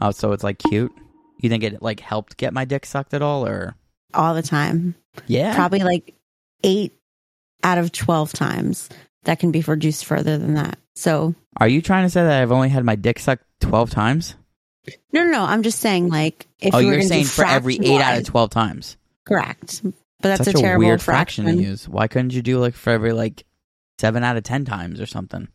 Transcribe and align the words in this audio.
Oh, 0.00 0.10
so 0.10 0.32
it's 0.32 0.44
like 0.44 0.58
cute. 0.58 0.92
You 1.40 1.48
think 1.48 1.64
it 1.64 1.82
like 1.82 2.00
helped 2.00 2.36
get 2.36 2.52
my 2.54 2.64
dick 2.64 2.86
sucked 2.86 3.14
at 3.14 3.22
all, 3.22 3.46
or 3.46 3.74
all 4.14 4.34
the 4.34 4.42
time. 4.42 4.94
yeah? 5.26 5.54
Probably 5.54 5.80
like 5.80 6.14
eight 6.64 6.92
out 7.62 7.78
of 7.78 7.92
12 7.92 8.32
times. 8.32 8.88
That 9.24 9.38
can 9.40 9.50
be 9.50 9.60
reduced 9.60 10.04
further 10.04 10.38
than 10.38 10.54
that. 10.54 10.78
So, 10.94 11.34
Are 11.58 11.68
you 11.68 11.82
trying 11.82 12.04
to 12.06 12.10
say 12.10 12.22
that 12.22 12.40
I've 12.42 12.52
only 12.52 12.68
had 12.68 12.84
my 12.84 12.94
dick 12.94 13.18
sucked 13.18 13.44
twelve 13.60 13.90
times? 13.90 14.36
no, 15.12 15.24
no, 15.24 15.30
no. 15.30 15.42
I'm 15.44 15.62
just 15.64 15.80
saying, 15.80 16.08
like, 16.08 16.46
if 16.60 16.72
oh, 16.74 16.78
you 16.78 16.92
you're 16.92 17.02
saying 17.02 17.24
for 17.24 17.44
every 17.44 17.74
eight 17.82 18.00
out 18.00 18.16
of 18.18 18.24
twelve 18.24 18.50
times. 18.50 18.96
Correct. 19.26 19.82
But 19.82 19.94
that's 20.38 20.44
Such 20.44 20.54
a 20.54 20.58
terrible 20.58 20.86
weird 20.86 21.02
fraction. 21.02 21.44
to 21.46 21.52
use. 21.54 21.88
Why 21.88 22.06
couldn't 22.06 22.32
you 22.34 22.40
do 22.40 22.58
like 22.60 22.74
for 22.74 22.90
every 22.90 23.12
like 23.12 23.44
seven 23.98 24.22
out 24.22 24.36
of 24.36 24.44
ten 24.44 24.64
times 24.64 25.00
or 25.00 25.06
something? 25.06 25.48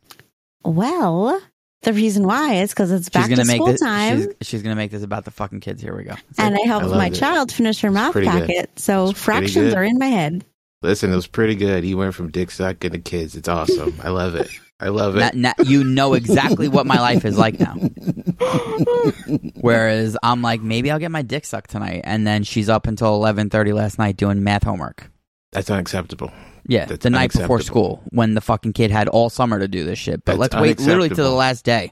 Well, 0.64 1.42
the 1.84 1.94
reason 1.94 2.26
why 2.28 2.56
is 2.56 2.70
because 2.72 2.92
it's 2.92 3.10
back 3.10 3.30
gonna 3.30 3.42
to 3.44 3.48
make 3.48 3.58
school 3.58 3.68
this. 3.68 3.82
time. 3.82 4.22
She's, 4.22 4.48
she's 4.48 4.62
gonna 4.64 4.76
make 4.76 4.92
this 4.92 5.04
about 5.04 5.26
the 5.26 5.32
fucking 5.32 5.60
kids. 5.62 5.82
Here 5.82 5.96
we 5.96 6.04
go. 6.04 6.14
and 6.38 6.56
I 6.56 6.60
helped 6.66 6.86
I 6.88 6.98
my 6.98 7.08
it. 7.08 7.16
child 7.16 7.52
finish 7.52 7.80
her 7.82 7.92
math 7.92 8.12
pretty 8.14 8.28
good. 8.30 8.48
packet. 8.48 8.80
So 8.80 9.12
fractions 9.14 9.74
are 9.74 9.84
in 9.84 9.98
my 9.98 10.08
head. 10.08 10.46
Listen, 10.84 11.12
it 11.12 11.16
was 11.16 11.28
pretty 11.28 11.56
good. 11.56 11.84
He 11.84 11.94
went 11.94 12.16
from 12.16 12.32
dick 12.32 12.50
sucking 12.52 12.92
to 12.92 13.00
kids. 13.00 13.36
It's 13.36 13.48
awesome. 13.48 14.00
I 14.04 14.10
love 14.10 14.34
it. 14.36 14.50
I 14.80 14.88
love 14.88 15.14
Na- 15.14 15.28
it. 15.28 15.36
na- 15.36 15.54
you 15.64 15.84
know 15.84 16.16
exactly 16.16 16.68
what 16.68 16.88
my 16.88 17.00
life 17.00 17.24
is 17.24 17.38
like 17.38 17.60
now. 17.60 17.76
Whereas 19.62 20.18
I'm 20.24 20.42
like, 20.42 20.62
maybe 20.62 20.90
I'll 20.90 20.98
get 20.98 21.12
my 21.12 21.22
dick 21.22 21.46
sucked 21.46 21.70
tonight, 21.70 22.02
and 22.04 22.26
then 22.26 22.44
she's 22.44 22.68
up 22.70 22.88
until 22.88 23.14
eleven 23.16 23.50
thirty 23.52 23.74
last 23.74 24.00
night 24.00 24.18
doing 24.18 24.44
math 24.44 24.64
homework. 24.64 25.11
That's 25.52 25.70
unacceptable. 25.70 26.32
Yeah, 26.68 26.86
That's 26.86 27.04
the 27.04 27.10
night 27.10 27.34
before 27.34 27.60
school 27.62 28.04
when 28.10 28.36
the 28.36 28.42
fucking 28.42 28.74
kid 28.74 28.92
had 28.92 29.08
all 29.08 29.30
summer 29.30 29.60
to 29.60 29.68
do 29.68 29.84
this 29.84 30.00
shit. 30.00 30.24
But 30.24 30.34
That's 30.38 30.54
let's 30.54 30.56
wait 30.56 30.80
literally 30.80 31.10
to 31.10 31.16
the 31.16 31.30
last 31.30 31.66
day, 31.66 31.92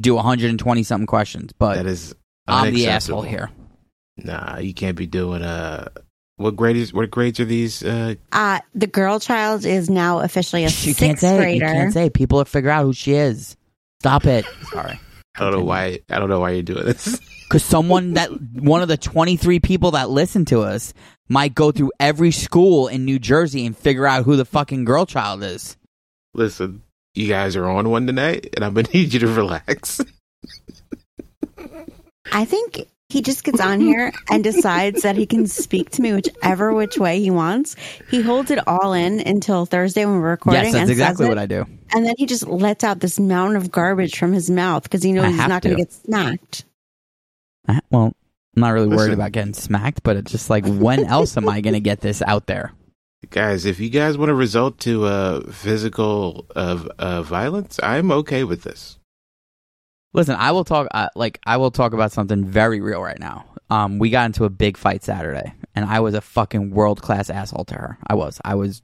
do 0.00 0.14
120 0.14 0.82
something 0.82 1.06
questions. 1.06 1.52
But 1.58 1.74
That 1.74 1.86
is 1.86 2.14
I'm 2.46 2.72
the 2.72 2.88
asshole 2.88 3.22
here. 3.22 3.50
Nah, 4.16 4.58
you 4.58 4.72
can't 4.72 4.96
be 4.96 5.06
doing 5.06 5.42
uh 5.42 5.88
what 6.36 6.56
grade 6.56 6.76
is 6.76 6.92
what 6.92 7.10
grades 7.10 7.40
are 7.40 7.44
these 7.44 7.82
uh 7.82 8.14
Uh, 8.32 8.60
the 8.74 8.86
girl 8.86 9.18
child 9.20 9.64
is 9.64 9.90
now 9.90 10.20
officially 10.20 10.62
a 10.62 10.66
You 10.68 10.70
sixth 10.70 10.98
can't 11.00 11.18
say 11.18 11.52
it. 11.52 11.54
You 11.54 11.60
can't 11.60 11.92
say. 11.92 12.10
People 12.10 12.38
will 12.38 12.44
figure 12.44 12.70
out 12.70 12.84
who 12.84 12.92
she 12.92 13.14
is. 13.14 13.56
Stop 14.00 14.24
it. 14.26 14.44
Sorry. 14.70 15.00
I 15.36 15.40
don't 15.40 15.52
know 15.52 15.64
why 15.64 15.98
I 16.08 16.18
don't 16.18 16.28
know 16.28 16.40
why 16.40 16.50
you're 16.52 16.62
doing 16.62 16.84
this. 16.84 17.18
Because 17.44 17.64
someone 17.64 18.14
that 18.14 18.30
one 18.52 18.82
of 18.82 18.88
the 18.88 18.96
23 18.96 19.60
people 19.60 19.92
that 19.92 20.10
listen 20.10 20.44
to 20.46 20.62
us 20.62 20.92
might 21.28 21.54
go 21.54 21.70
through 21.72 21.92
every 22.00 22.30
school 22.30 22.88
in 22.88 23.04
New 23.04 23.18
Jersey 23.18 23.64
and 23.66 23.76
figure 23.76 24.06
out 24.06 24.24
who 24.24 24.36
the 24.36 24.44
fucking 24.44 24.84
girl 24.84 25.06
child 25.06 25.42
is. 25.42 25.76
Listen, 26.34 26.82
you 27.14 27.28
guys 27.28 27.54
are 27.56 27.68
on 27.68 27.90
one 27.90 28.06
tonight 28.06 28.50
and 28.54 28.64
I'm 28.64 28.74
gonna 28.74 28.88
need 28.94 29.12
you 29.12 29.20
to 29.20 29.28
relax. 29.28 30.00
I 32.32 32.44
think 32.44 32.86
he 33.10 33.22
just 33.22 33.44
gets 33.44 33.60
on 33.60 33.80
here 33.80 34.12
and 34.28 34.42
decides 34.42 35.02
that 35.02 35.14
he 35.14 35.24
can 35.26 35.46
speak 35.46 35.90
to 35.90 36.02
me 36.02 36.12
whichever 36.12 36.72
which 36.72 36.98
way 36.98 37.20
he 37.20 37.30
wants. 37.30 37.76
He 38.10 38.20
holds 38.22 38.50
it 38.50 38.66
all 38.66 38.92
in 38.92 39.20
until 39.20 39.66
Thursday 39.66 40.04
when 40.04 40.20
we're 40.20 40.30
recording. 40.30 40.64
yes, 40.64 40.72
that's 40.72 40.82
and 40.82 40.90
exactly 40.90 41.24
says 41.24 41.28
what 41.28 41.38
it, 41.38 41.42
I 41.42 41.46
do. 41.46 41.66
And 41.92 42.04
then 42.04 42.14
he 42.18 42.26
just 42.26 42.46
lets 42.48 42.82
out 42.82 42.98
this 43.00 43.20
mountain 43.20 43.56
of 43.56 43.70
garbage 43.70 44.18
from 44.18 44.32
his 44.32 44.50
mouth 44.50 44.82
because 44.82 45.02
he 45.02 45.12
knows 45.12 45.26
I 45.26 45.30
he's 45.30 45.36
have 45.40 45.48
not 45.48 45.62
going 45.62 45.76
to. 45.76 45.82
to 45.82 45.84
get 45.84 45.92
smacked. 45.92 46.64
I- 47.68 47.80
Well, 47.90 48.12
I'm 48.56 48.60
not 48.60 48.70
really 48.70 48.88
worried 48.88 49.12
about 49.14 49.32
getting 49.32 49.54
smacked, 49.54 50.02
but 50.02 50.16
it's 50.16 50.30
just 50.30 50.50
like, 50.50 50.64
when 50.66 51.04
else 51.06 51.36
am 51.36 51.48
I 51.48 51.60
going 51.60 51.74
to 51.74 51.80
get 51.80 52.00
this 52.00 52.22
out 52.22 52.46
there? 52.46 52.72
guys, 53.30 53.64
if 53.64 53.80
you 53.80 53.88
guys 53.88 54.18
want 54.18 54.28
to 54.28 54.34
result 54.34 54.78
to 54.78 55.06
uh 55.06 55.50
physical 55.50 56.46
uh, 56.54 56.84
uh 56.98 57.22
violence, 57.22 57.80
I'm 57.82 58.12
okay 58.12 58.44
with 58.44 58.62
this. 58.62 58.98
Listen, 60.12 60.36
I 60.38 60.52
will 60.52 60.64
talk. 60.64 60.88
Uh, 60.92 61.08
like 61.16 61.40
I 61.46 61.56
will 61.56 61.70
talk 61.70 61.92
about 61.92 62.12
something 62.12 62.44
very 62.44 62.80
real 62.80 63.02
right 63.02 63.18
now. 63.18 63.46
Um, 63.70 63.98
we 63.98 64.10
got 64.10 64.26
into 64.26 64.44
a 64.44 64.50
big 64.50 64.76
fight 64.76 65.02
Saturday, 65.02 65.54
and 65.74 65.84
I 65.86 66.00
was 66.00 66.14
a 66.14 66.20
fucking 66.20 66.70
world 66.70 67.02
class 67.02 67.30
asshole 67.30 67.64
to 67.66 67.74
her. 67.74 67.98
I 68.06 68.14
was. 68.14 68.40
I 68.44 68.54
was 68.54 68.82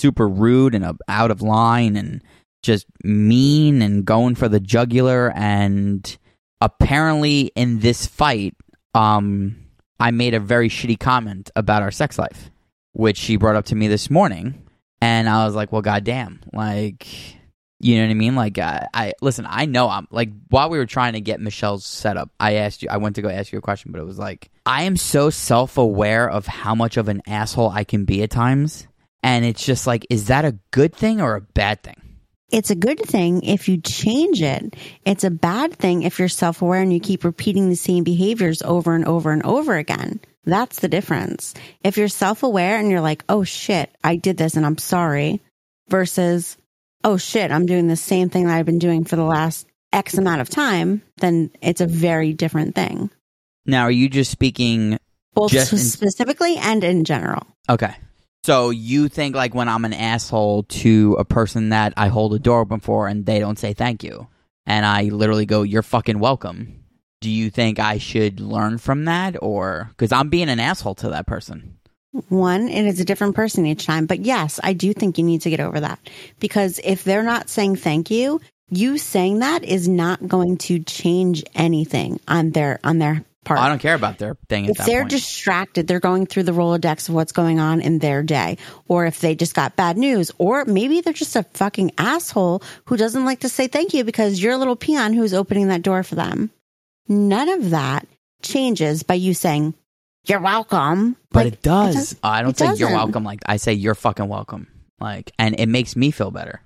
super 0.00 0.26
rude 0.28 0.74
and 0.74 0.84
uh, 0.84 0.94
out 1.06 1.30
of 1.30 1.42
line, 1.42 1.96
and 1.96 2.22
just 2.62 2.86
mean 3.04 3.82
and 3.82 4.04
going 4.04 4.34
for 4.34 4.48
the 4.48 4.60
jugular. 4.60 5.30
And 5.36 6.16
apparently, 6.60 7.52
in 7.54 7.80
this 7.80 8.06
fight, 8.06 8.54
um, 8.94 9.56
I 10.00 10.10
made 10.10 10.34
a 10.34 10.40
very 10.40 10.68
shitty 10.68 10.98
comment 10.98 11.50
about 11.56 11.82
our 11.82 11.90
sex 11.90 12.18
life, 12.18 12.50
which 12.92 13.16
she 13.16 13.36
brought 13.36 13.56
up 13.56 13.66
to 13.66 13.74
me 13.74 13.88
this 13.88 14.10
morning, 14.10 14.66
and 15.00 15.28
I 15.28 15.44
was 15.44 15.54
like, 15.54 15.72
"Well, 15.72 15.82
goddamn, 15.82 16.40
like." 16.52 17.06
You 17.80 17.98
know 17.98 18.06
what 18.06 18.10
I 18.10 18.14
mean? 18.14 18.34
Like, 18.34 18.58
I, 18.58 18.88
I 18.92 19.12
listen. 19.22 19.46
I 19.48 19.66
know 19.66 19.88
I'm 19.88 20.08
like 20.10 20.30
while 20.48 20.68
we 20.68 20.78
were 20.78 20.84
trying 20.84 21.12
to 21.12 21.20
get 21.20 21.40
Michelle's 21.40 21.86
setup, 21.86 22.28
I 22.40 22.54
asked 22.54 22.82
you. 22.82 22.88
I 22.90 22.96
went 22.96 23.14
to 23.14 23.22
go 23.22 23.28
ask 23.28 23.52
you 23.52 23.58
a 23.58 23.62
question, 23.62 23.92
but 23.92 24.00
it 24.00 24.04
was 24.04 24.18
like 24.18 24.50
I 24.66 24.82
am 24.82 24.96
so 24.96 25.30
self 25.30 25.78
aware 25.78 26.28
of 26.28 26.44
how 26.44 26.74
much 26.74 26.96
of 26.96 27.06
an 27.06 27.22
asshole 27.24 27.70
I 27.70 27.84
can 27.84 28.04
be 28.04 28.24
at 28.24 28.30
times, 28.30 28.88
and 29.22 29.44
it's 29.44 29.64
just 29.64 29.86
like, 29.86 30.08
is 30.10 30.26
that 30.26 30.44
a 30.44 30.58
good 30.72 30.92
thing 30.92 31.20
or 31.20 31.36
a 31.36 31.40
bad 31.40 31.84
thing? 31.84 32.07
It's 32.50 32.70
a 32.70 32.74
good 32.74 33.00
thing 33.00 33.42
if 33.42 33.68
you 33.68 33.78
change 33.78 34.40
it. 34.40 34.74
It's 35.04 35.24
a 35.24 35.30
bad 35.30 35.74
thing 35.74 36.02
if 36.02 36.18
you're 36.18 36.28
self 36.28 36.62
aware 36.62 36.80
and 36.80 36.92
you 36.92 37.00
keep 37.00 37.24
repeating 37.24 37.68
the 37.68 37.76
same 37.76 38.04
behaviors 38.04 38.62
over 38.62 38.94
and 38.94 39.04
over 39.04 39.32
and 39.32 39.44
over 39.44 39.76
again. 39.76 40.20
That's 40.44 40.80
the 40.80 40.88
difference. 40.88 41.52
If 41.84 41.98
you're 41.98 42.08
self 42.08 42.42
aware 42.42 42.78
and 42.78 42.90
you're 42.90 43.02
like, 43.02 43.22
oh 43.28 43.44
shit, 43.44 43.90
I 44.02 44.16
did 44.16 44.38
this 44.38 44.56
and 44.56 44.64
I'm 44.64 44.78
sorry, 44.78 45.42
versus, 45.88 46.56
oh 47.04 47.18
shit, 47.18 47.50
I'm 47.50 47.66
doing 47.66 47.86
the 47.86 47.96
same 47.96 48.30
thing 48.30 48.46
that 48.46 48.56
I've 48.56 48.66
been 48.66 48.78
doing 48.78 49.04
for 49.04 49.16
the 49.16 49.24
last 49.24 49.66
X 49.92 50.16
amount 50.16 50.40
of 50.40 50.48
time, 50.48 51.02
then 51.18 51.50
it's 51.60 51.80
a 51.82 51.86
very 51.86 52.32
different 52.34 52.74
thing, 52.74 53.10
Now, 53.66 53.82
are 53.84 53.90
you 53.90 54.08
just 54.08 54.30
speaking? 54.30 54.98
both 55.34 55.50
Just 55.50 55.72
in- 55.72 55.78
specifically 55.78 56.56
and 56.56 56.82
in 56.84 57.04
general. 57.04 57.46
Okay, 57.70 57.94
so 58.44 58.70
you 58.70 59.08
think 59.08 59.34
like 59.34 59.54
when 59.54 59.68
I'm 59.68 59.84
an 59.84 59.92
asshole 59.92 60.64
to 60.64 61.16
a 61.18 61.24
person 61.24 61.70
that 61.70 61.92
I 61.96 62.08
hold 62.08 62.34
a 62.34 62.38
door 62.38 62.60
open 62.60 62.80
for 62.80 63.08
and 63.08 63.26
they 63.26 63.38
don't 63.38 63.58
say 63.58 63.72
thank 63.72 64.02
you, 64.02 64.28
and 64.66 64.86
I 64.86 65.04
literally 65.04 65.46
go, 65.46 65.62
"You're 65.62 65.82
fucking 65.82 66.18
welcome." 66.18 66.84
Do 67.20 67.30
you 67.30 67.50
think 67.50 67.80
I 67.80 67.98
should 67.98 68.38
learn 68.38 68.78
from 68.78 69.04
that, 69.06 69.36
or 69.42 69.88
because 69.90 70.12
I'm 70.12 70.28
being 70.28 70.48
an 70.48 70.60
asshole 70.60 70.94
to 70.96 71.10
that 71.10 71.26
person? 71.26 71.78
One, 72.28 72.68
it 72.68 72.86
is 72.86 73.00
a 73.00 73.04
different 73.04 73.34
person 73.34 73.66
each 73.66 73.84
time. 73.84 74.06
But 74.06 74.20
yes, 74.20 74.58
I 74.62 74.72
do 74.72 74.92
think 74.92 75.18
you 75.18 75.24
need 75.24 75.42
to 75.42 75.50
get 75.50 75.60
over 75.60 75.80
that 75.80 75.98
because 76.40 76.80
if 76.82 77.04
they're 77.04 77.22
not 77.22 77.50
saying 77.50 77.76
thank 77.76 78.10
you, 78.10 78.40
you 78.70 78.98
saying 78.98 79.40
that 79.40 79.64
is 79.64 79.88
not 79.88 80.26
going 80.26 80.58
to 80.58 80.78
change 80.80 81.44
anything 81.54 82.20
on 82.28 82.50
their 82.50 82.80
on 82.84 82.98
their 82.98 83.24
part. 83.48 83.60
I 83.60 83.68
don't 83.68 83.78
care 83.80 83.94
about 83.94 84.18
their 84.18 84.36
thing 84.48 84.66
if 84.66 84.76
they're 84.78 85.00
point. 85.02 85.10
distracted, 85.10 85.86
they're 85.88 86.00
going 86.00 86.26
through 86.26 86.44
the 86.44 86.52
Rolodex 86.52 87.08
of 87.08 87.14
what's 87.14 87.32
going 87.32 87.58
on 87.58 87.80
in 87.80 87.98
their 87.98 88.22
day, 88.22 88.58
or 88.86 89.06
if 89.06 89.20
they 89.20 89.34
just 89.34 89.54
got 89.54 89.74
bad 89.76 89.96
news, 89.98 90.30
or 90.38 90.64
maybe 90.64 91.00
they're 91.00 91.12
just 91.12 91.34
a 91.36 91.42
fucking 91.54 91.92
asshole 91.98 92.62
who 92.86 92.96
doesn't 92.96 93.24
like 93.24 93.40
to 93.40 93.48
say 93.48 93.66
thank 93.66 93.94
you 93.94 94.04
because 94.04 94.40
you're 94.42 94.52
a 94.52 94.58
little 94.58 94.76
peon 94.76 95.12
who's 95.12 95.34
opening 95.34 95.68
that 95.68 95.82
door 95.82 96.02
for 96.02 96.14
them. 96.14 96.50
None 97.08 97.48
of 97.48 97.70
that 97.70 98.06
changes 98.42 99.02
by 99.02 99.14
you 99.14 99.34
saying, 99.34 99.74
You're 100.26 100.40
welcome. 100.40 101.16
but 101.30 101.44
Like, 101.46 101.52
it 101.54 101.62
does. 101.62 101.94
does- 101.94 102.16
I 102.22 102.42
don't 102.42 102.50
it 102.50 102.58
say 102.58 102.74
you're 102.74 102.90
welcome. 102.92 103.24
Like 103.24 103.40
I 103.46 103.56
say 103.56 103.72
you're 103.72 103.94
fucking 103.94 104.28
welcome. 104.28 104.68
Like, 105.00 105.32
and 105.38 105.58
it 105.58 105.66
makes 105.68 105.96
me 105.96 106.10
feel 106.10 106.30
better. 106.30 106.60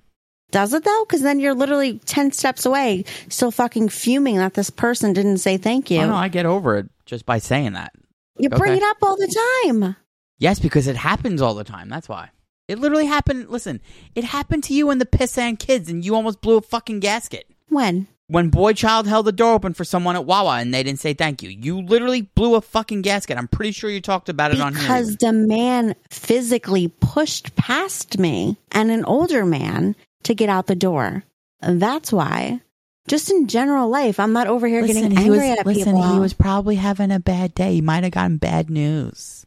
Does 0.53 0.71
it 0.71 0.83
though? 0.83 1.03
Because 1.07 1.23
then 1.23 1.39
you're 1.39 1.55
literally 1.55 1.97
10 2.05 2.31
steps 2.31 2.63
away, 2.63 3.05
still 3.27 3.49
fucking 3.49 3.89
fuming 3.89 4.37
that 4.37 4.53
this 4.53 4.69
person 4.69 5.11
didn't 5.11 5.39
say 5.39 5.57
thank 5.57 5.89
you. 5.89 5.97
Oh, 5.97 6.03
I 6.03 6.05
know. 6.05 6.13
I 6.15 6.27
get 6.27 6.45
over 6.45 6.77
it 6.77 6.89
just 7.07 7.25
by 7.25 7.39
saying 7.39 7.73
that. 7.73 7.91
you 8.37 8.49
bring 8.49 8.77
it 8.77 8.83
up 8.83 8.97
all 9.01 9.17
the 9.17 9.63
time. 9.65 9.95
Yes, 10.37 10.59
because 10.59 10.85
it 10.85 10.95
happens 10.95 11.41
all 11.41 11.55
the 11.55 11.63
time. 11.63 11.89
That's 11.89 12.07
why. 12.07 12.29
It 12.67 12.77
literally 12.77 13.07
happened. 13.07 13.49
Listen, 13.49 13.81
it 14.13 14.23
happened 14.23 14.63
to 14.65 14.75
you 14.75 14.91
and 14.91 15.01
the 15.01 15.07
pissant 15.07 15.57
kids, 15.57 15.89
and 15.89 16.05
you 16.05 16.13
almost 16.13 16.39
blew 16.39 16.57
a 16.57 16.61
fucking 16.61 16.99
gasket. 16.99 17.47
When? 17.69 18.07
When 18.27 18.49
Boy 18.49 18.73
Child 18.73 19.07
held 19.07 19.25
the 19.25 19.31
door 19.31 19.53
open 19.53 19.73
for 19.73 19.83
someone 19.83 20.15
at 20.15 20.25
Wawa 20.25 20.59
and 20.59 20.71
they 20.71 20.83
didn't 20.83 20.99
say 20.99 21.13
thank 21.13 21.41
you, 21.41 21.49
you 21.49 21.81
literally 21.81 22.21
blew 22.21 22.55
a 22.55 22.61
fucking 22.61 23.01
gasket. 23.01 23.37
I'm 23.37 23.47
pretty 23.47 23.71
sure 23.71 23.89
you 23.89 24.01
talked 24.01 24.29
about 24.29 24.53
it 24.53 24.61
on 24.61 24.73
here. 24.73 24.83
Because 24.83 25.17
the 25.17 25.33
man 25.33 25.95
physically 26.09 26.87
pushed 26.99 27.55
past 27.55 28.19
me 28.19 28.57
and 28.71 28.91
an 28.91 29.03
older 29.05 29.45
man 29.45 29.95
to 30.23 30.35
get 30.35 30.49
out 30.49 30.67
the 30.67 30.75
door. 30.75 31.23
That's 31.61 32.11
why. 32.11 32.61
Just 33.07 33.29
in 33.29 33.47
general 33.47 33.89
life, 33.89 34.19
I'm 34.19 34.31
not 34.31 34.47
over 34.47 34.65
here 34.67 34.85
getting 34.85 35.11
he 35.11 35.17
angry 35.17 35.49
was, 35.49 35.59
at 35.59 35.65
listen, 35.65 35.95
people. 35.95 36.13
he 36.13 36.19
was 36.19 36.33
probably 36.33 36.75
having 36.75 37.11
a 37.11 37.19
bad 37.19 37.53
day. 37.53 37.73
He 37.73 37.81
might 37.81 38.03
have 38.03 38.13
gotten 38.13 38.37
bad 38.37 38.69
news. 38.69 39.45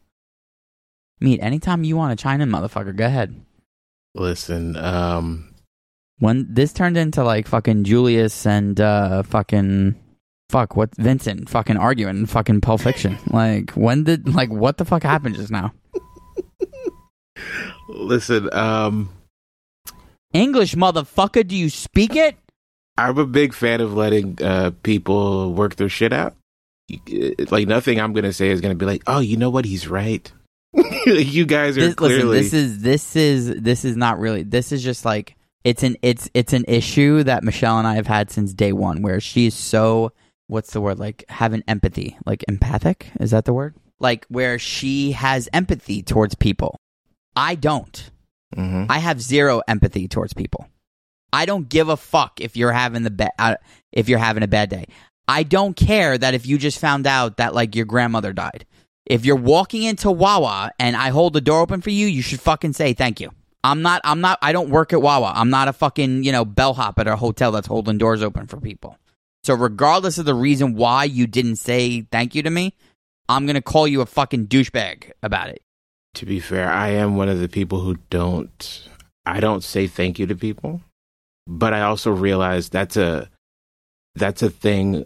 Meet 1.19 1.41
anytime 1.41 1.83
you 1.83 1.97
want 1.97 2.17
to 2.17 2.21
chime 2.21 2.41
in, 2.41 2.49
motherfucker. 2.49 2.95
Go 2.95 3.05
ahead. 3.05 3.35
Listen, 4.13 4.75
um 4.77 5.53
When 6.19 6.47
this 6.53 6.71
turned 6.73 6.97
into 6.97 7.23
like 7.23 7.47
fucking 7.47 7.83
Julius 7.83 8.45
and 8.45 8.79
uh 8.79 9.23
fucking 9.23 9.95
fuck 10.49 10.75
what 10.75 10.95
Vincent 10.95 11.49
fucking 11.49 11.77
arguing 11.77 12.27
fucking 12.27 12.61
Pulp 12.61 12.81
Fiction. 12.81 13.17
like 13.31 13.71
when 13.71 14.03
did 14.03 14.33
like 14.35 14.51
what 14.51 14.77
the 14.77 14.85
fuck 14.85 15.01
happened 15.01 15.35
just 15.35 15.51
now? 15.51 15.73
listen, 17.89 18.53
um 18.53 19.09
English 20.33 20.75
motherfucker, 20.75 21.47
do 21.47 21.55
you 21.55 21.69
speak 21.69 22.15
it? 22.15 22.37
I'm 22.97 23.17
a 23.17 23.25
big 23.25 23.53
fan 23.53 23.81
of 23.81 23.93
letting 23.93 24.41
uh, 24.41 24.71
people 24.83 25.53
work 25.53 25.75
their 25.75 25.89
shit 25.89 26.11
out. 26.13 26.35
Like 27.51 27.67
nothing 27.67 27.99
I'm 27.99 28.13
gonna 28.13 28.33
say 28.33 28.49
is 28.49 28.61
gonna 28.61 28.75
be 28.75 28.85
like, 28.85 29.03
oh, 29.07 29.19
you 29.19 29.37
know 29.37 29.49
what? 29.49 29.65
He's 29.65 29.87
right. 29.87 30.31
you 31.05 31.45
guys 31.45 31.77
are 31.77 31.81
This, 31.81 31.99
listen, 31.99 32.21
clearly. 32.21 32.39
this 32.39 32.53
is 32.53 32.81
this 32.81 33.15
is 33.15 33.61
this 33.61 33.85
is 33.85 33.95
not 33.95 34.19
really. 34.19 34.43
This 34.43 34.71
is 34.71 34.83
just 34.83 35.05
like 35.05 35.35
it's 35.63 35.83
an 35.83 35.97
it's 36.01 36.29
it's 36.33 36.53
an 36.53 36.65
issue 36.67 37.23
that 37.23 37.43
Michelle 37.43 37.77
and 37.77 37.87
I 37.87 37.95
have 37.95 38.07
had 38.07 38.31
since 38.31 38.53
day 38.53 38.71
one, 38.71 39.01
where 39.01 39.19
she's 39.19 39.53
so 39.53 40.11
what's 40.47 40.71
the 40.71 40.81
word 40.81 40.97
like 40.97 41.25
having 41.29 41.63
empathy, 41.67 42.17
like 42.25 42.43
empathic. 42.47 43.07
Is 43.19 43.31
that 43.31 43.45
the 43.45 43.53
word? 43.53 43.75
Like 43.99 44.25
where 44.29 44.57
she 44.57 45.11
has 45.11 45.49
empathy 45.53 46.03
towards 46.03 46.35
people. 46.35 46.79
I 47.35 47.55
don't. 47.55 48.09
Mhm. 48.55 48.87
I 48.89 48.99
have 48.99 49.21
zero 49.21 49.61
empathy 49.67 50.07
towards 50.07 50.33
people. 50.33 50.67
I 51.33 51.45
don't 51.45 51.67
give 51.67 51.89
a 51.89 51.97
fuck 51.97 52.39
if 52.39 52.55
you're 52.55 52.71
having 52.71 53.03
the 53.03 53.11
ba- 53.11 53.31
uh, 53.37 53.55
if 53.91 54.07
you're 54.07 54.19
having 54.19 54.43
a 54.43 54.47
bad 54.47 54.69
day. 54.69 54.85
I 55.27 55.43
don't 55.43 55.75
care 55.75 56.17
that 56.17 56.33
if 56.33 56.45
you 56.45 56.57
just 56.57 56.79
found 56.79 57.05
out 57.05 57.37
that 57.37 57.53
like 57.53 57.75
your 57.75 57.85
grandmother 57.85 58.31
died. 58.31 58.65
If 59.05 59.25
you're 59.25 59.35
walking 59.35 59.83
into 59.83 60.09
Wawa 60.11 60.71
and 60.79 60.95
I 60.95 61.09
hold 61.09 61.33
the 61.33 61.41
door 61.41 61.61
open 61.61 61.81
for 61.81 61.89
you, 61.89 62.07
you 62.07 62.21
should 62.21 62.39
fucking 62.41 62.73
say 62.73 62.93
thank 62.93 63.19
you. 63.19 63.31
I'm 63.63 63.81
not 63.81 64.01
I'm 64.05 64.21
not 64.21 64.39
I 64.41 64.53
don't 64.53 64.69
work 64.69 64.93
at 64.93 65.01
Wawa. 65.01 65.33
I'm 65.35 65.49
not 65.49 65.67
a 65.67 65.73
fucking, 65.73 66.23
you 66.23 66.31
know, 66.31 66.45
bellhop 66.45 66.97
at 66.99 67.07
a 67.07 67.15
hotel 67.17 67.51
that's 67.51 67.67
holding 67.67 67.97
doors 67.97 68.23
open 68.23 68.47
for 68.47 68.59
people. 68.61 68.97
So 69.43 69.53
regardless 69.53 70.17
of 70.17 70.25
the 70.25 70.33
reason 70.33 70.75
why 70.75 71.03
you 71.05 71.27
didn't 71.27 71.57
say 71.57 72.01
thank 72.11 72.35
you 72.35 72.43
to 72.43 72.49
me, 72.49 72.73
I'm 73.29 73.45
going 73.45 73.55
to 73.55 73.61
call 73.61 73.87
you 73.87 74.01
a 74.01 74.05
fucking 74.05 74.47
douchebag 74.47 75.11
about 75.21 75.49
it. 75.49 75.61
To 76.17 76.25
be 76.25 76.39
fair, 76.39 76.67
I 76.67 76.89
am 76.89 77.15
one 77.15 77.29
of 77.29 77.39
the 77.39 77.47
people 77.47 77.79
who 77.79 77.97
don't. 78.09 78.89
I 79.27 79.39
don't 79.39 79.63
say 79.63 79.85
thank 79.85 80.17
you 80.17 80.25
to 80.25 80.35
people, 80.35 80.81
but 81.45 81.73
I 81.73 81.81
also 81.81 82.09
realize 82.09 82.69
that's 82.69 82.97
a 82.97 83.29
that's 84.15 84.41
a 84.41 84.49
thing 84.49 85.05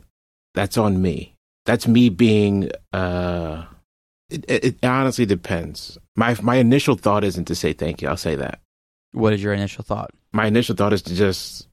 that's 0.53 0.77
on 0.77 1.01
me. 1.01 1.35
That's 1.65 1.85
me 1.85 2.07
being. 2.07 2.71
uh 2.93 3.65
it, 4.29 4.45
it, 4.47 4.85
honestly 4.85 5.25
depends. 5.25 5.97
My 6.15 6.37
my 6.41 6.55
initial 6.55 6.95
thought 6.95 7.25
isn't 7.25 7.43
to 7.45 7.55
say 7.55 7.73
thank 7.73 8.01
you. 8.01 8.07
I'll 8.07 8.15
say 8.15 8.35
that. 8.35 8.61
What 9.11 9.33
is 9.33 9.43
your 9.43 9.51
initial 9.51 9.83
thought? 9.83 10.11
My 10.31 10.45
initial 10.45 10.77
thought 10.77 10.93
is 10.93 11.01
to 11.01 11.13
just 11.13 11.67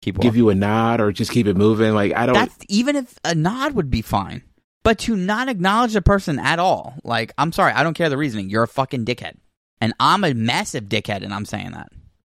Keep 0.00 0.18
give 0.18 0.36
you 0.36 0.48
a 0.48 0.56
nod 0.56 1.00
or 1.00 1.12
just 1.12 1.30
keep 1.30 1.46
it 1.46 1.56
moving. 1.56 1.94
Like 1.94 2.16
I 2.16 2.26
don't. 2.26 2.34
That's 2.34 2.56
even 2.68 2.96
if 2.96 3.16
a 3.24 3.36
nod 3.36 3.74
would 3.74 3.90
be 3.90 4.02
fine. 4.02 4.42
But 4.84 4.98
to 5.00 5.16
not 5.16 5.48
acknowledge 5.48 5.92
the 5.92 6.02
person 6.02 6.38
at 6.38 6.58
all, 6.58 6.94
like, 7.04 7.32
I'm 7.38 7.52
sorry, 7.52 7.72
I 7.72 7.82
don't 7.82 7.94
care 7.94 8.08
the 8.08 8.16
reasoning. 8.16 8.50
You're 8.50 8.64
a 8.64 8.68
fucking 8.68 9.04
dickhead. 9.04 9.36
And 9.80 9.94
I'm 10.00 10.24
a 10.24 10.34
massive 10.34 10.84
dickhead, 10.84 11.22
and 11.22 11.32
I'm 11.34 11.44
saying 11.44 11.72
that. 11.72 11.88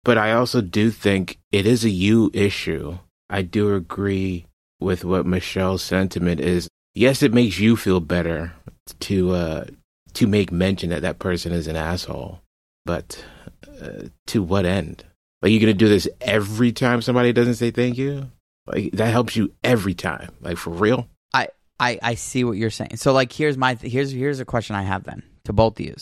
but 0.03 0.17
I 0.17 0.33
also 0.33 0.59
do 0.61 0.91
think 0.91 1.39
it 1.51 1.65
is 1.65 1.85
a 1.85 1.89
you 1.89 2.29
issue. 2.33 2.97
I 3.29 3.41
do 3.41 3.73
agree 3.75 4.45
with 4.79 5.05
what 5.05 5.25
Michelle's 5.25 5.81
sentiment 5.83 6.41
is. 6.41 6.67
Yes, 6.93 7.23
it 7.23 7.33
makes 7.33 7.57
you 7.59 7.75
feel 7.77 7.99
better 8.01 8.53
to 9.01 9.31
uh 9.31 9.65
to 10.15 10.27
make 10.27 10.51
mention 10.51 10.89
that 10.89 11.01
that 11.01 11.19
person 11.19 11.51
is 11.53 11.67
an 11.67 11.75
asshole, 11.77 12.41
but 12.85 13.23
uh, 13.81 14.03
to 14.27 14.43
what 14.43 14.65
end? 14.65 15.03
Like 15.41 15.51
you're 15.51 15.61
gonna 15.61 15.73
do 15.73 15.87
this 15.89 16.07
every 16.21 16.71
time 16.73 17.01
somebody 17.01 17.31
doesn't 17.33 17.55
say 17.55 17.71
thank 17.71 17.97
you? 17.97 18.29
Like 18.67 18.91
that 18.93 19.11
helps 19.11 19.35
you 19.35 19.53
every 19.63 19.93
time. 19.93 20.29
Like 20.41 20.57
for 20.57 20.69
real? 20.71 21.07
I, 21.83 21.99
I, 22.01 22.15
see 22.15 22.43
what 22.43 22.57
you're 22.57 22.69
saying. 22.69 22.97
So, 22.97 23.13
like, 23.13 23.31
here's 23.31 23.57
my 23.57 23.75
here's 23.75 24.11
here's 24.11 24.39
a 24.39 24.45
question 24.45 24.75
I 24.75 24.83
have 24.83 25.03
then 25.03 25.23
to 25.45 25.53
both 25.53 25.79
of 25.79 25.85
you: 25.85 25.95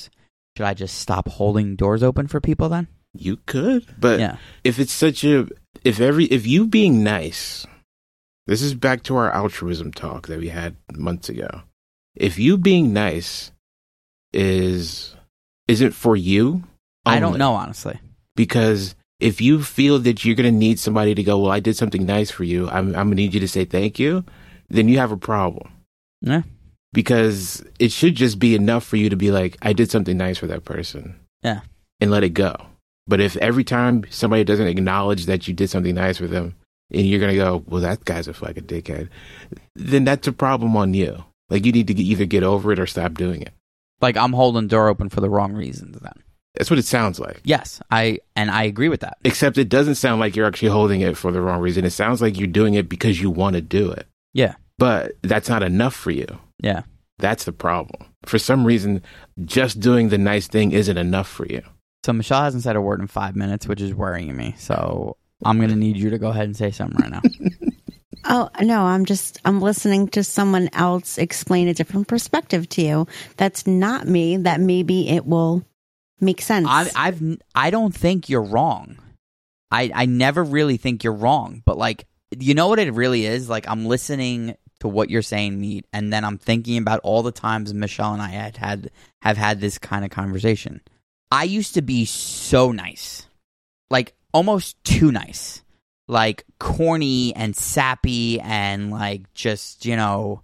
Should 0.57 0.65
I 0.65 0.73
just 0.73 0.99
stop 0.99 1.27
holding 1.27 1.75
doors 1.75 2.03
open 2.03 2.27
for 2.27 2.39
people 2.39 2.69
then? 2.69 2.87
You 3.13 3.37
could, 3.45 3.85
but 3.99 4.19
yeah, 4.19 4.37
if 4.63 4.79
it's 4.79 4.93
such 4.93 5.23
a 5.23 5.47
if 5.83 5.99
every 5.99 6.25
if 6.25 6.45
you 6.45 6.67
being 6.67 7.03
nice 7.03 7.65
this 8.47 8.61
is 8.61 8.73
back 8.73 9.03
to 9.03 9.15
our 9.15 9.31
altruism 9.31 9.91
talk 9.91 10.27
that 10.27 10.39
we 10.39 10.49
had 10.49 10.75
months 10.95 11.29
ago 11.29 11.61
if 12.15 12.37
you 12.37 12.57
being 12.57 12.93
nice 12.93 13.51
is 14.33 15.15
isn't 15.67 15.91
for 15.91 16.15
you 16.15 16.63
I 17.05 17.19
don't 17.19 17.37
know 17.37 17.53
honestly. 17.53 17.99
because 18.35 18.95
if 19.19 19.41
you 19.41 19.63
feel 19.63 19.99
that 19.99 20.23
you're 20.23 20.35
going 20.35 20.51
to 20.51 20.57
need 20.57 20.79
somebody 20.79 21.15
to 21.15 21.23
go 21.23 21.39
well 21.39 21.51
i 21.51 21.59
did 21.59 21.75
something 21.75 22.05
nice 22.05 22.29
for 22.29 22.43
you 22.43 22.69
i'm, 22.69 22.87
I'm 22.87 23.07
going 23.07 23.09
to 23.11 23.15
need 23.15 23.33
you 23.33 23.39
to 23.39 23.47
say 23.47 23.65
thank 23.65 23.99
you 23.99 24.23
then 24.69 24.87
you 24.87 24.99
have 24.99 25.11
a 25.11 25.17
problem 25.17 25.70
Yeah, 26.21 26.43
because 26.93 27.63
it 27.79 27.91
should 27.91 28.15
just 28.15 28.39
be 28.39 28.55
enough 28.55 28.83
for 28.83 28.97
you 28.97 29.09
to 29.09 29.15
be 29.15 29.31
like 29.31 29.57
i 29.61 29.73
did 29.73 29.89
something 29.91 30.17
nice 30.17 30.37
for 30.37 30.47
that 30.47 30.65
person. 30.65 31.15
Yeah. 31.43 31.61
and 31.99 32.11
let 32.11 32.23
it 32.23 32.29
go. 32.35 32.55
But 33.07 33.19
if 33.19 33.35
every 33.37 33.63
time 33.63 34.05
somebody 34.09 34.43
doesn't 34.43 34.67
acknowledge 34.67 35.25
that 35.25 35.47
you 35.47 35.53
did 35.53 35.69
something 35.69 35.95
nice 35.95 36.17
for 36.17 36.27
them 36.27 36.55
and 36.93 37.05
you're 37.07 37.19
gonna 37.19 37.35
go 37.35 37.63
well 37.67 37.81
that 37.81 38.05
guy's 38.05 38.27
a 38.27 38.33
fucking 38.33 38.65
dickhead 38.65 39.09
then 39.75 40.03
that's 40.03 40.27
a 40.27 40.31
problem 40.31 40.75
on 40.77 40.93
you. 40.93 41.23
Like 41.49 41.65
you 41.65 41.71
need 41.71 41.87
to 41.87 41.93
either 41.95 42.25
get 42.25 42.43
over 42.43 42.71
it 42.71 42.79
or 42.79 42.85
stop 42.87 43.15
doing 43.15 43.41
it. 43.41 43.53
Like 44.01 44.17
I'm 44.17 44.33
holding 44.33 44.67
door 44.67 44.87
open 44.87 45.09
for 45.09 45.21
the 45.21 45.29
wrong 45.29 45.53
reasons. 45.53 45.97
Then. 45.99 46.13
That's 46.55 46.69
what 46.69 46.79
it 46.79 46.85
sounds 46.85 47.19
like. 47.19 47.39
Yes, 47.43 47.81
I 47.89 48.19
and 48.35 48.51
I 48.51 48.63
agree 48.63 48.89
with 48.89 48.99
that. 49.01 49.17
except 49.23 49.57
it 49.57 49.69
doesn't 49.69 49.95
sound 49.95 50.19
like 50.19 50.35
you're 50.35 50.45
actually 50.45 50.69
holding 50.69 51.01
it 51.01 51.17
for 51.17 51.31
the 51.31 51.41
wrong 51.41 51.61
reason. 51.61 51.85
It 51.85 51.91
sounds 51.91 52.21
like 52.21 52.37
you're 52.37 52.47
doing 52.47 52.73
it 52.75 52.89
because 52.89 53.21
you 53.21 53.29
want 53.29 53.55
to 53.55 53.61
do 53.61 53.91
it. 53.91 54.07
Yeah, 54.33 54.55
but 54.81 55.13
that's 55.21 55.49
not 55.49 55.63
enough 55.63 55.95
for 55.95 56.11
you 56.11 56.27
yeah. 56.59 56.81
that's 57.19 57.45
the 57.45 57.53
problem 57.53 58.07
for 58.25 58.39
some 58.39 58.65
reason 58.65 59.01
just 59.45 59.79
doing 59.79 60.09
the 60.09 60.17
nice 60.17 60.47
thing 60.47 60.71
isn't 60.71 60.97
enough 60.97 61.27
for 61.27 61.45
you 61.45 61.61
So 62.03 62.13
Michelle 62.13 62.41
hasn't 62.41 62.63
said 62.63 62.75
a 62.75 62.81
word 62.81 62.99
in 62.99 63.07
five 63.07 63.35
minutes, 63.35 63.67
which 63.67 63.81
is 63.81 63.93
worrying 63.93 64.35
me. 64.35 64.55
So 64.57 65.17
I'm 65.45 65.59
gonna 65.59 65.75
need 65.75 65.97
you 65.97 66.09
to 66.09 66.17
go 66.17 66.29
ahead 66.29 66.45
and 66.45 66.57
say 66.57 66.71
something 66.71 66.99
right 66.99 67.11
now. 67.11 67.21
Oh, 68.23 68.49
no, 68.61 68.83
I'm 68.83 69.05
just, 69.05 69.39
I'm 69.45 69.61
listening 69.61 70.07
to 70.09 70.23
someone 70.23 70.69
else 70.73 71.17
explain 71.17 71.67
a 71.67 71.73
different 71.73 72.07
perspective 72.07 72.69
to 72.69 72.81
you. 72.83 73.07
That's 73.37 73.65
not 73.65 74.07
me, 74.07 74.37
that 74.37 74.59
maybe 74.59 75.09
it 75.09 75.25
will 75.25 75.65
make 76.19 76.39
sense. 76.39 76.67
I, 76.69 76.89
I've 76.95 77.21
I 77.55 77.71
don't 77.71 77.93
think 77.93 78.29
you're 78.29 78.43
wrong. 78.43 78.99
I 79.71 79.91
I 79.93 80.05
never 80.05 80.43
really 80.43 80.77
think 80.77 81.03
you're 81.03 81.13
wrong, 81.13 81.63
but 81.65 81.79
like 81.79 82.05
you 82.37 82.53
know 82.53 82.67
what 82.67 82.77
it 82.77 82.93
really 82.93 83.25
is. 83.25 83.49
Like 83.49 83.67
I'm 83.67 83.87
listening 83.87 84.55
to 84.81 84.87
what 84.87 85.09
you're 85.09 85.21
saying, 85.21 85.59
Meat, 85.59 85.85
and 85.93 86.11
then 86.11 86.23
I'm 86.23 86.37
thinking 86.37 86.77
about 86.77 86.99
all 87.03 87.23
the 87.23 87.31
times 87.31 87.73
Michelle 87.73 88.13
and 88.13 88.21
I 88.21 88.29
had 88.29 88.57
had 88.57 88.91
have 89.21 89.37
had 89.37 89.61
this 89.61 89.77
kind 89.77 90.03
of 90.03 90.11
conversation. 90.11 90.81
I 91.31 91.45
used 91.45 91.75
to 91.75 91.81
be 91.81 92.05
so 92.05 92.71
nice, 92.71 93.27
like 93.89 94.13
almost 94.33 94.83
too 94.83 95.11
nice, 95.11 95.63
like 96.07 96.45
corny 96.59 97.35
and 97.35 97.55
sappy 97.55 98.39
and 98.41 98.91
like 98.91 99.33
just 99.33 99.85
you 99.85 99.95
know 99.95 100.43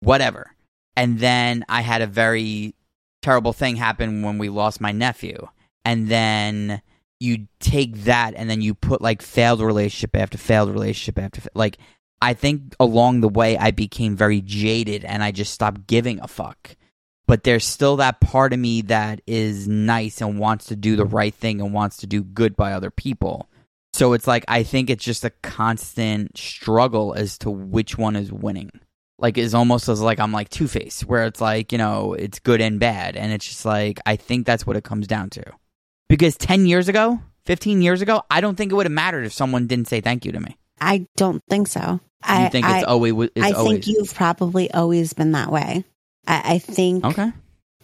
whatever. 0.00 0.54
And 0.96 1.18
then 1.18 1.64
I 1.68 1.82
had 1.82 2.02
a 2.02 2.06
very 2.06 2.74
terrible 3.22 3.52
thing 3.52 3.76
happen 3.76 4.22
when 4.22 4.38
we 4.38 4.48
lost 4.48 4.80
my 4.80 4.92
nephew. 4.92 5.48
And 5.84 6.08
then 6.08 6.82
you 7.20 7.48
take 7.60 7.94
that 8.04 8.34
and 8.34 8.48
then 8.48 8.60
you 8.60 8.74
put 8.74 9.00
like 9.00 9.22
failed 9.22 9.60
relationship 9.60 10.16
after 10.16 10.38
failed 10.38 10.70
relationship 10.70 11.18
after 11.18 11.42
like 11.54 11.78
I 12.20 12.34
think 12.34 12.74
along 12.80 13.20
the 13.20 13.28
way 13.28 13.56
I 13.56 13.70
became 13.70 14.16
very 14.16 14.40
jaded 14.40 15.04
and 15.04 15.22
I 15.22 15.30
just 15.30 15.54
stopped 15.54 15.86
giving 15.86 16.20
a 16.20 16.28
fuck. 16.28 16.76
But 17.26 17.44
there's 17.44 17.64
still 17.64 17.96
that 17.96 18.20
part 18.20 18.52
of 18.52 18.58
me 18.58 18.82
that 18.82 19.20
is 19.26 19.68
nice 19.68 20.20
and 20.20 20.38
wants 20.38 20.66
to 20.66 20.76
do 20.76 20.96
the 20.96 21.04
right 21.04 21.34
thing 21.34 21.60
and 21.60 21.74
wants 21.74 21.98
to 21.98 22.06
do 22.06 22.22
good 22.22 22.56
by 22.56 22.72
other 22.72 22.90
people. 22.90 23.50
So 23.92 24.14
it's 24.14 24.26
like 24.26 24.44
I 24.48 24.62
think 24.62 24.88
it's 24.90 25.04
just 25.04 25.24
a 25.24 25.30
constant 25.42 26.38
struggle 26.38 27.14
as 27.14 27.38
to 27.38 27.50
which 27.50 27.98
one 27.98 28.16
is 28.16 28.32
winning 28.32 28.70
like 29.18 29.36
it's 29.36 29.54
almost 29.54 29.88
as 29.88 30.00
like 30.00 30.20
I'm 30.20 30.32
like 30.32 30.48
Two 30.48 30.68
Face, 30.68 31.04
where 31.04 31.26
it's 31.26 31.40
like 31.40 31.72
you 31.72 31.78
know 31.78 32.14
it's 32.14 32.38
good 32.38 32.60
and 32.60 32.78
bad, 32.78 33.16
and 33.16 33.32
it's 33.32 33.46
just 33.46 33.64
like 33.64 34.00
I 34.06 34.16
think 34.16 34.46
that's 34.46 34.66
what 34.66 34.76
it 34.76 34.84
comes 34.84 35.06
down 35.06 35.30
to. 35.30 35.42
Because 36.08 36.36
ten 36.36 36.66
years 36.66 36.88
ago, 36.88 37.20
fifteen 37.44 37.82
years 37.82 38.00
ago, 38.00 38.22
I 38.30 38.40
don't 38.40 38.56
think 38.56 38.72
it 38.72 38.74
would 38.76 38.86
have 38.86 38.92
mattered 38.92 39.26
if 39.26 39.32
someone 39.32 39.66
didn't 39.66 39.88
say 39.88 40.00
thank 40.00 40.24
you 40.24 40.32
to 40.32 40.40
me. 40.40 40.56
I 40.80 41.06
don't 41.16 41.42
think 41.50 41.66
so. 41.66 42.00
I 42.22 42.44
you 42.44 42.50
think 42.50 42.66
I, 42.66 42.78
it's 42.78 42.86
always 42.86 43.14
it's 43.34 43.46
I 43.46 43.52
always 43.52 43.84
think 43.84 43.86
you've 43.86 44.14
probably 44.14 44.70
always 44.72 45.12
been 45.12 45.32
that 45.32 45.50
way. 45.50 45.84
I, 46.26 46.54
I 46.54 46.58
think 46.58 47.04
okay. 47.04 47.32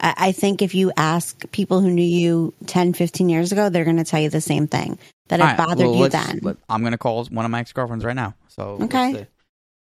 I, 0.00 0.14
I 0.17 0.33
think 0.33 0.61
if 0.62 0.75
you 0.75 0.93
ask 0.97 1.50
people 1.53 1.81
who 1.81 1.91
knew 1.91 2.03
you 2.03 2.53
10, 2.67 2.95
15 2.95 3.29
years 3.29 3.53
ago, 3.53 3.69
they're 3.69 3.85
going 3.85 3.97
to 3.97 4.05
tell 4.05 4.21
you 4.21 4.31
the 4.31 4.41
same 4.41 4.67
thing 4.67 4.99
that 5.29 5.41
it 5.41 5.43
All 5.43 5.49
right, 5.49 5.57
bothered 5.57 5.87
well, 5.87 5.97
you 5.97 6.09
then. 6.09 6.41
let- 6.43 6.57
I'm 6.69 6.83
gonna 6.83 6.99
call 6.99 7.25
one 7.26 7.45
of 7.45 7.50
my 7.50 7.61
ex 7.61 7.73
girlfriends 7.73 8.05
right 8.05 8.17
now. 8.17 8.35
So 8.49 8.79
Okay. 8.83 9.26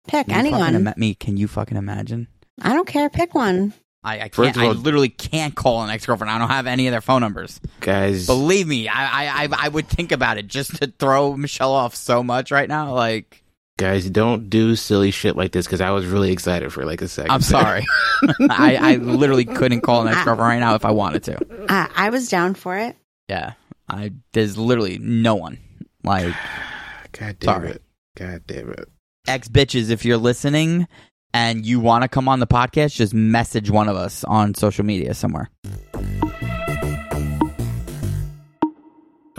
Pick 0.09 0.27
Can 0.27 0.35
anyone. 0.47 0.75
ima- 0.75 0.95
me? 0.97 1.15
Can 1.15 1.37
you 1.37 1.47
fucking 1.47 1.77
imagine? 1.77 2.27
I 2.61 2.73
don't 2.73 2.87
care. 2.89 3.09
Pick 3.09 3.35
one. 3.35 3.73
I, 4.05 4.23
I 4.23 4.29
can't. 4.29 4.57
of 4.57 4.63
I 4.63 4.69
literally 4.73 5.09
can't 5.09 5.55
call 5.55 5.85
an 5.85 5.91
ex 5.91 6.07
girlfriend. 6.07 6.31
I 6.31 6.39
don't 6.39 6.49
have 6.49 6.67
any 6.67 6.89
of 6.89 6.91
their 6.91 7.01
phone 7.01 7.21
numbers. 7.21 7.61
guys 7.79 8.27
Believe 8.27 8.67
me, 8.67 8.89
I, 8.89 9.05
I 9.05 9.45
I 9.45 9.49
I 9.67 9.69
would 9.69 9.87
think 9.87 10.11
about 10.11 10.39
it 10.39 10.49
just 10.49 10.77
to 10.83 10.89
throw 10.99 11.37
Michelle 11.37 11.73
off 11.73 11.95
so 11.95 12.23
much 12.25 12.51
right 12.51 12.69
now. 12.69 12.93
Like 12.95 13.42
guys 13.79 14.09
don't 14.11 14.51
do 14.51 14.77
silly 14.77 15.11
shit 15.11 15.35
like 15.37 15.51
this 15.53 15.67
because 15.67 15.81
i 15.81 15.91
was 15.91 16.05
really 16.07 16.31
excited 16.31 16.73
for 16.73 16.85
like 16.85 17.01
a 17.03 17.09
second 17.09 17.31
I'm 17.31 17.41
sorry. 17.41 17.85
I, 18.51 18.77
I 18.77 18.97
literally 18.97 19.45
couldn't 19.45 19.81
call 19.81 20.03
an 20.03 20.09
ex 20.09 20.25
girlfriend 20.25 20.41
right 20.41 20.61
now 20.61 20.75
if 20.75 20.85
I 20.85 20.91
wanted 20.93 21.25
to. 21.25 21.39
I, 21.69 21.89
I 21.97 22.11
was 22.11 22.29
down 22.29 22.55
for 22.55 22.77
it. 22.77 22.97
Yeah. 23.29 23.55
I 23.89 24.13
there's 24.33 24.57
literally 24.57 24.99
no 24.99 25.35
one. 25.35 25.59
Like 26.05 26.35
god 27.13 27.39
damn 27.41 27.55
Sorry. 27.55 27.71
it 27.71 27.83
God 28.15 28.43
damn 28.47 28.71
it. 28.71 28.89
Ex 29.27 29.49
bitches, 29.49 29.91
if 29.91 30.05
you're 30.05 30.19
listening 30.19 30.87
and 31.33 31.65
you 31.65 31.81
want 31.81 32.03
to 32.03 32.09
come 32.09 32.29
on 32.29 32.41
the 32.41 32.47
podcast, 32.47 32.95
just 32.95 33.15
message 33.15 33.71
one 33.71 33.89
of 33.89 33.97
us 33.97 34.23
on 34.25 34.55
social 34.55 34.85
media 34.85 35.15
somewhere. 35.15 35.51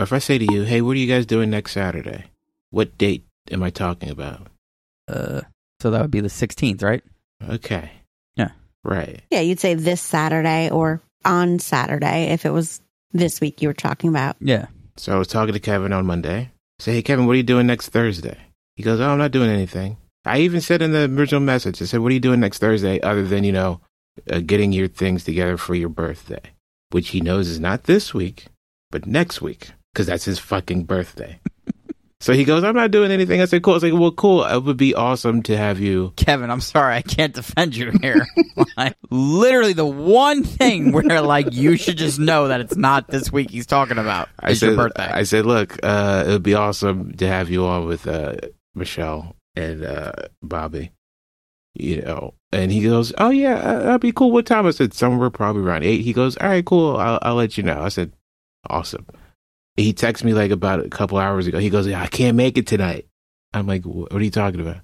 If 0.00 0.12
I 0.12 0.18
say 0.18 0.38
to 0.38 0.52
you, 0.52 0.64
hey, 0.64 0.80
what 0.80 0.92
are 0.92 0.98
you 0.98 1.06
guys 1.06 1.24
doing 1.24 1.50
next 1.50 1.72
Saturday? 1.72 2.24
What 2.70 2.98
date 2.98 3.24
am 3.50 3.62
I 3.62 3.70
talking 3.70 4.10
about? 4.10 4.48
Uh, 5.08 5.42
so 5.80 5.90
that 5.90 6.00
would 6.00 6.10
be 6.10 6.20
the 6.20 6.28
16th, 6.28 6.82
right? 6.82 7.02
Okay. 7.48 7.90
Yeah. 8.36 8.50
Right. 8.82 9.22
Yeah, 9.30 9.40
you'd 9.40 9.60
say 9.60 9.74
this 9.74 10.00
Saturday 10.00 10.70
or 10.70 11.02
on 11.24 11.58
Saturday 11.58 12.32
if 12.32 12.46
it 12.46 12.50
was 12.50 12.80
this 13.12 13.40
week 13.40 13.62
you 13.62 13.68
were 13.68 13.74
talking 13.74 14.10
about. 14.10 14.36
Yeah. 14.40 14.66
So 14.96 15.14
I 15.14 15.18
was 15.18 15.28
talking 15.28 15.54
to 15.54 15.60
Kevin 15.60 15.92
on 15.92 16.06
Monday. 16.06 16.50
I 16.80 16.82
say, 16.82 16.92
hey, 16.94 17.02
Kevin, 17.02 17.26
what 17.26 17.32
are 17.32 17.36
you 17.36 17.42
doing 17.42 17.66
next 17.66 17.88
Thursday? 17.88 18.38
He 18.76 18.82
goes, 18.82 19.00
oh, 19.00 19.08
I'm 19.10 19.18
not 19.18 19.30
doing 19.30 19.50
anything. 19.50 19.96
I 20.24 20.38
even 20.38 20.60
said 20.60 20.82
in 20.82 20.92
the 20.92 21.04
original 21.04 21.40
message, 21.40 21.82
I 21.82 21.84
said, 21.84 22.00
what 22.00 22.10
are 22.10 22.14
you 22.14 22.20
doing 22.20 22.40
next 22.40 22.58
Thursday 22.58 23.00
other 23.00 23.24
than, 23.24 23.44
you 23.44 23.52
know, 23.52 23.80
uh, 24.30 24.40
getting 24.40 24.72
your 24.72 24.88
things 24.88 25.24
together 25.24 25.56
for 25.56 25.74
your 25.74 25.88
birthday? 25.88 26.40
Which 26.90 27.10
he 27.10 27.20
knows 27.20 27.48
is 27.48 27.60
not 27.60 27.84
this 27.84 28.14
week, 28.14 28.46
but 28.90 29.06
next 29.06 29.42
week, 29.42 29.72
because 29.92 30.06
that's 30.06 30.24
his 30.24 30.38
fucking 30.38 30.84
birthday. 30.84 31.40
So 32.24 32.32
he 32.32 32.44
goes, 32.44 32.64
I'm 32.64 32.74
not 32.74 32.90
doing 32.90 33.10
anything. 33.10 33.42
I 33.42 33.44
said, 33.44 33.62
cool. 33.62 33.74
I 33.74 33.76
was 33.76 33.82
like, 33.82 33.92
well, 33.92 34.10
cool. 34.10 34.44
It 34.44 34.64
would 34.64 34.78
be 34.78 34.94
awesome 34.94 35.42
to 35.42 35.58
have 35.58 35.78
you. 35.78 36.14
Kevin, 36.16 36.50
I'm 36.50 36.62
sorry, 36.62 36.94
I 36.94 37.02
can't 37.02 37.34
defend 37.34 37.76
you 37.76 37.92
here. 38.00 38.26
like, 38.78 38.96
literally, 39.10 39.74
the 39.74 39.84
one 39.84 40.42
thing 40.42 40.92
where 40.92 41.20
like 41.20 41.52
you 41.52 41.76
should 41.76 41.98
just 41.98 42.18
know 42.18 42.48
that 42.48 42.62
it's 42.62 42.76
not 42.76 43.08
this 43.08 43.30
week 43.30 43.50
he's 43.50 43.66
talking 43.66 43.98
about 43.98 44.30
I 44.40 44.54
said, 44.54 44.68
your 44.68 44.76
birthday. 44.76 45.06
I 45.06 45.24
said, 45.24 45.44
look, 45.44 45.78
uh, 45.82 46.24
it 46.26 46.30
would 46.30 46.42
be 46.42 46.54
awesome 46.54 47.12
to 47.16 47.26
have 47.26 47.50
you 47.50 47.66
on 47.66 47.84
with 47.84 48.06
uh, 48.06 48.36
Michelle 48.74 49.36
and 49.54 49.84
uh, 49.84 50.12
Bobby. 50.42 50.92
You 51.74 52.00
know, 52.00 52.34
and 52.52 52.72
he 52.72 52.84
goes, 52.84 53.12
"Oh 53.18 53.30
yeah, 53.30 53.56
uh, 53.56 53.82
that'd 53.82 54.00
be 54.00 54.12
cool." 54.12 54.30
What 54.30 54.46
time? 54.46 54.64
I 54.64 54.70
said, 54.70 54.94
"Somewhere 54.94 55.28
probably 55.28 55.62
around 55.62 55.82
8. 55.82 56.02
He 56.02 56.12
goes, 56.12 56.36
"All 56.36 56.46
right, 56.46 56.64
cool. 56.64 56.96
I'll, 56.96 57.18
I'll 57.20 57.34
let 57.34 57.58
you 57.58 57.64
know." 57.64 57.82
I 57.82 57.88
said, 57.88 58.12
"Awesome." 58.70 59.04
He 59.76 59.92
texted 59.92 60.24
me 60.24 60.34
like 60.34 60.50
about 60.50 60.84
a 60.84 60.88
couple 60.88 61.18
hours 61.18 61.46
ago. 61.46 61.58
He 61.58 61.70
goes, 61.70 61.88
"I 61.88 62.06
can't 62.06 62.36
make 62.36 62.56
it 62.56 62.66
tonight." 62.66 63.06
I'm 63.52 63.66
like, 63.66 63.84
"What 63.84 64.12
are 64.12 64.22
you 64.22 64.30
talking 64.30 64.60
about?" 64.60 64.82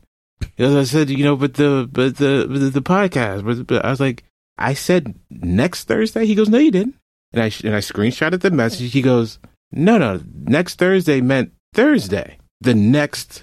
He 0.57 0.65
goes, 0.65 0.75
"I 0.75 0.85
said, 0.85 1.11
you 1.11 1.25
know, 1.25 1.37
but 1.37 1.55
the 1.55 1.89
but 1.91 2.17
the 2.17 2.47
but 2.49 2.59
the, 2.61 2.71
the 2.71 2.83
podcast." 2.83 3.45
But, 3.45 3.67
but 3.67 3.85
I 3.85 3.91
was 3.91 4.01
like, 4.01 4.25
"I 4.59 4.75
said 4.75 5.15
next 5.31 5.85
Thursday." 5.85 6.27
He 6.27 6.35
goes, 6.35 6.49
"No, 6.49 6.59
you 6.59 6.73
didn't." 6.73 6.97
And 7.33 7.43
I 7.43 7.47
and 7.65 7.75
I 7.75 7.79
screenshotted 7.79 8.41
the 8.41 8.51
message. 8.51 8.93
He 8.93 9.03
goes, 9.03 9.39
"No, 9.71 9.97
no, 9.97 10.21
next 10.35 10.79
Thursday 10.79 11.21
meant 11.21 11.53
Thursday. 11.73 12.39
The 12.61 12.75
next 12.75 13.43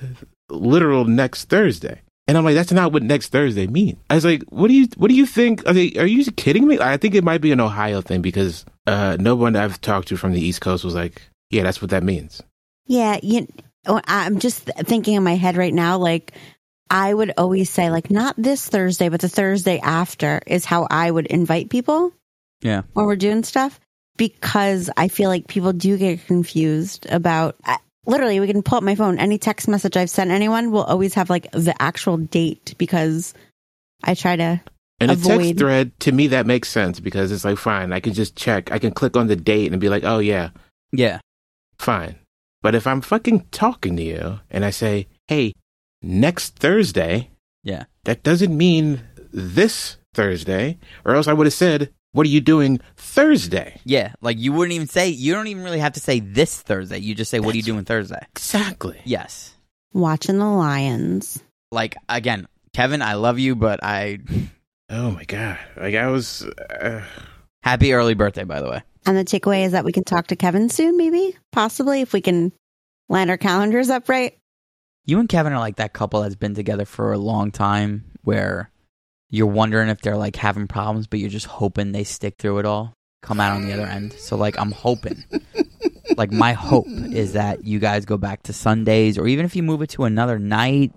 literal 0.50 1.06
next 1.06 1.46
Thursday." 1.46 2.02
And 2.28 2.38
I'm 2.38 2.44
like, 2.44 2.56
"That's 2.56 2.74
not 2.74 2.92
what 2.92 3.04
next 3.04 3.30
Thursday 3.30 3.68
means." 3.68 4.00
I 4.10 4.16
was 4.16 4.26
like, 4.26 4.44
"What 4.50 4.68
do 4.68 4.74
you 4.74 4.88
what 4.98 5.08
do 5.08 5.16
you 5.16 5.26
think? 5.26 5.66
Are, 5.66 5.72
they, 5.72 5.94
are 5.94 6.06
you 6.06 6.30
kidding 6.34 6.68
me?" 6.68 6.78
I 6.78 6.98
think 6.98 7.16
it 7.16 7.24
might 7.24 7.40
be 7.40 7.54
an 7.54 7.62
Ohio 7.62 8.02
thing 8.02 8.22
because 8.22 8.66
uh, 8.86 9.16
no 9.18 9.36
one 9.36 9.56
I've 9.56 9.80
talked 9.80 10.10
to 10.10 10.18
from 10.18 10.34
the 10.34 10.42
East 10.42 10.60
Coast 10.60 10.84
was 10.84 10.94
like, 10.94 11.22
"Yeah, 11.50 11.64
that's 11.64 11.82
what 11.82 11.92
that 11.92 12.04
means." 12.04 12.42
Yeah, 12.88 13.20
you, 13.22 13.48
oh, 13.86 14.02
I'm 14.08 14.40
just 14.40 14.64
thinking 14.64 15.16
in 15.16 15.24
my 15.24 15.36
head 15.36 15.58
right 15.58 15.74
now, 15.74 15.98
like, 15.98 16.34
I 16.90 17.14
would 17.14 17.34
always 17.38 17.70
say, 17.70 17.90
like, 17.90 18.10
not 18.10 18.36
this 18.38 18.68
Thursday, 18.68 19.10
but 19.10 19.20
the 19.20 19.30
Thursday 19.30 19.80
after 19.80 20.42
is 20.48 20.64
how 20.66 20.88
I 20.90 21.12
would 21.12 21.26
invite 21.28 21.70
people 21.70 22.14
yeah. 22.62 22.84
when 22.94 23.06
we're 23.06 23.18
doing 23.18 23.44
stuff 23.44 23.80
because 24.16 24.90
I 24.96 25.10
feel 25.10 25.30
like 25.30 25.48
people 25.48 25.74
do 25.74 25.98
get 25.98 26.26
confused 26.26 27.08
about. 27.10 27.56
I, 27.66 27.78
literally, 28.06 28.40
we 28.40 28.48
can 28.48 28.64
pull 28.64 28.78
up 28.78 28.84
my 28.84 28.96
phone. 28.96 29.20
Any 29.20 29.38
text 29.38 29.68
message 29.68 29.98
I've 29.98 30.10
sent 30.10 30.32
anyone 30.32 30.72
will 30.72 30.84
always 30.84 31.14
have 31.16 31.30
like 31.30 31.52
the 31.52 31.80
actual 31.82 32.18
date 32.18 32.74
because 32.78 33.34
I 34.04 34.14
try 34.16 34.38
to. 34.38 34.62
And 35.00 35.12
a 35.12 35.14
Avoid. 35.14 35.40
text 35.40 35.60
thread, 35.60 36.00
to 36.00 36.12
me, 36.12 36.28
that 36.28 36.48
makes 36.48 36.70
sense 36.70 37.00
because 37.00 37.32
it's 37.32 37.46
like, 37.46 37.60
fine, 37.60 37.94
I 37.94 38.00
can 38.00 38.14
just 38.14 38.36
check. 38.36 38.72
I 38.72 38.80
can 38.80 38.92
click 38.92 39.16
on 39.16 39.28
the 39.28 39.36
date 39.36 39.72
and 39.72 39.80
be 39.80 39.90
like, 39.90 40.04
oh, 40.04 40.18
yeah, 40.18 40.50
Yeah. 40.92 41.20
Fine. 41.80 42.16
But 42.62 42.76
if 42.76 42.88
I'm 42.88 43.02
fucking 43.02 43.48
talking 43.52 43.96
to 43.98 44.04
you 44.04 44.40
and 44.50 44.66
I 44.66 44.70
say, 44.72 45.08
hey, 45.28 45.54
next 46.02 46.56
Thursday, 46.56 47.30
Yeah. 47.64 47.86
that 48.06 48.24
doesn't 48.24 48.56
mean 48.56 49.02
this 49.32 49.98
Thursday, 50.14 50.80
or 51.06 51.16
else 51.16 51.28
I 51.28 51.34
would 51.34 51.46
have 51.46 51.54
said, 51.54 51.94
what 52.14 52.26
are 52.26 52.30
you 52.30 52.42
doing 52.42 52.80
Thursday? 52.96 53.80
Yeah. 53.84 54.14
Like 54.22 54.38
you 54.40 54.54
wouldn't 54.54 54.74
even 54.74 54.88
say, 54.88 55.10
you 55.10 55.34
don't 55.34 55.48
even 55.48 55.64
really 55.64 55.80
have 55.80 55.94
to 55.94 56.00
say 56.00 56.20
this 56.20 56.60
Thursday. 56.62 56.98
You 56.98 57.14
just 57.14 57.30
say, 57.30 57.40
what 57.40 57.54
are 57.54 57.58
you 57.58 57.64
doing 57.64 57.86
Thursday? 57.86 58.26
Exactly. 58.36 59.00
Yes. 59.06 59.54
Watching 59.94 60.40
the 60.40 60.46
Lions. 60.46 61.42
Like, 61.72 61.96
again, 62.10 62.48
Kevin, 62.74 63.02
I 63.02 63.14
love 63.16 63.40
you, 63.40 63.56
but 63.56 63.80
I. 63.84 64.20
Oh 64.90 65.12
my 65.12 65.26
God. 65.26 65.58
Like, 65.76 65.96
I 65.96 66.08
was. 66.08 66.44
Uh, 66.46 67.04
Happy 67.62 67.92
early 67.92 68.14
birthday, 68.14 68.46
by 68.46 68.62
the 68.62 68.70
way. 68.70 68.82
And 69.08 69.16
the 69.16 69.24
takeaway 69.24 69.66
is 69.66 69.72
that 69.72 69.86
we 69.86 69.94
can 69.94 70.04
talk 70.04 70.28
to 70.28 70.36
Kevin 70.36 70.68
soon, 70.68 70.98
maybe, 70.98 71.34
possibly, 71.54 72.02
if 72.02 72.12
we 72.12 72.20
can 72.20 72.52
line 73.08 73.30
our 73.30 73.38
calendars 73.38 73.90
up 73.90 74.10
right. 74.10 74.38
You 75.06 75.22
and 75.22 75.30
Kevin 75.30 75.54
are 75.54 75.60
like 75.60 75.78
that 75.78 75.94
couple 75.94 76.22
that's 76.22 76.36
been 76.36 76.54
together 76.54 76.84
for 76.84 77.14
a 77.14 77.18
long 77.18 77.52
time 77.52 78.04
where 78.24 78.70
you're 79.30 79.48
wondering 79.48 79.88
if 79.88 80.02
they're 80.02 80.18
like 80.18 80.36
having 80.36 80.68
problems, 80.68 81.08
but 81.08 81.20
you're 81.20 81.30
just 81.30 81.46
hoping 81.46 81.94
they 81.94 82.04
stick 82.04 82.36
through 82.38 82.60
it 82.60 82.66
all, 82.66 82.94
come 83.22 83.40
out 83.40 83.54
on 83.54 83.66
the 83.66 83.74
other 83.74 83.86
end. 83.88 84.12
So, 84.12 84.36
like, 84.36 84.60
I'm 84.60 84.74
hoping. 84.74 85.24
like, 86.18 86.34
my 86.34 86.52
hope 86.52 86.88
is 86.90 87.32
that 87.32 87.64
you 87.64 87.80
guys 87.80 88.04
go 88.04 88.18
back 88.18 88.44
to 88.44 88.54
Sundays 88.54 89.18
or 89.18 89.26
even 89.26 89.46
if 89.46 89.56
you 89.56 89.64
move 89.64 89.82
it 89.82 89.90
to 89.92 90.04
another 90.04 90.38
night. 90.38 90.92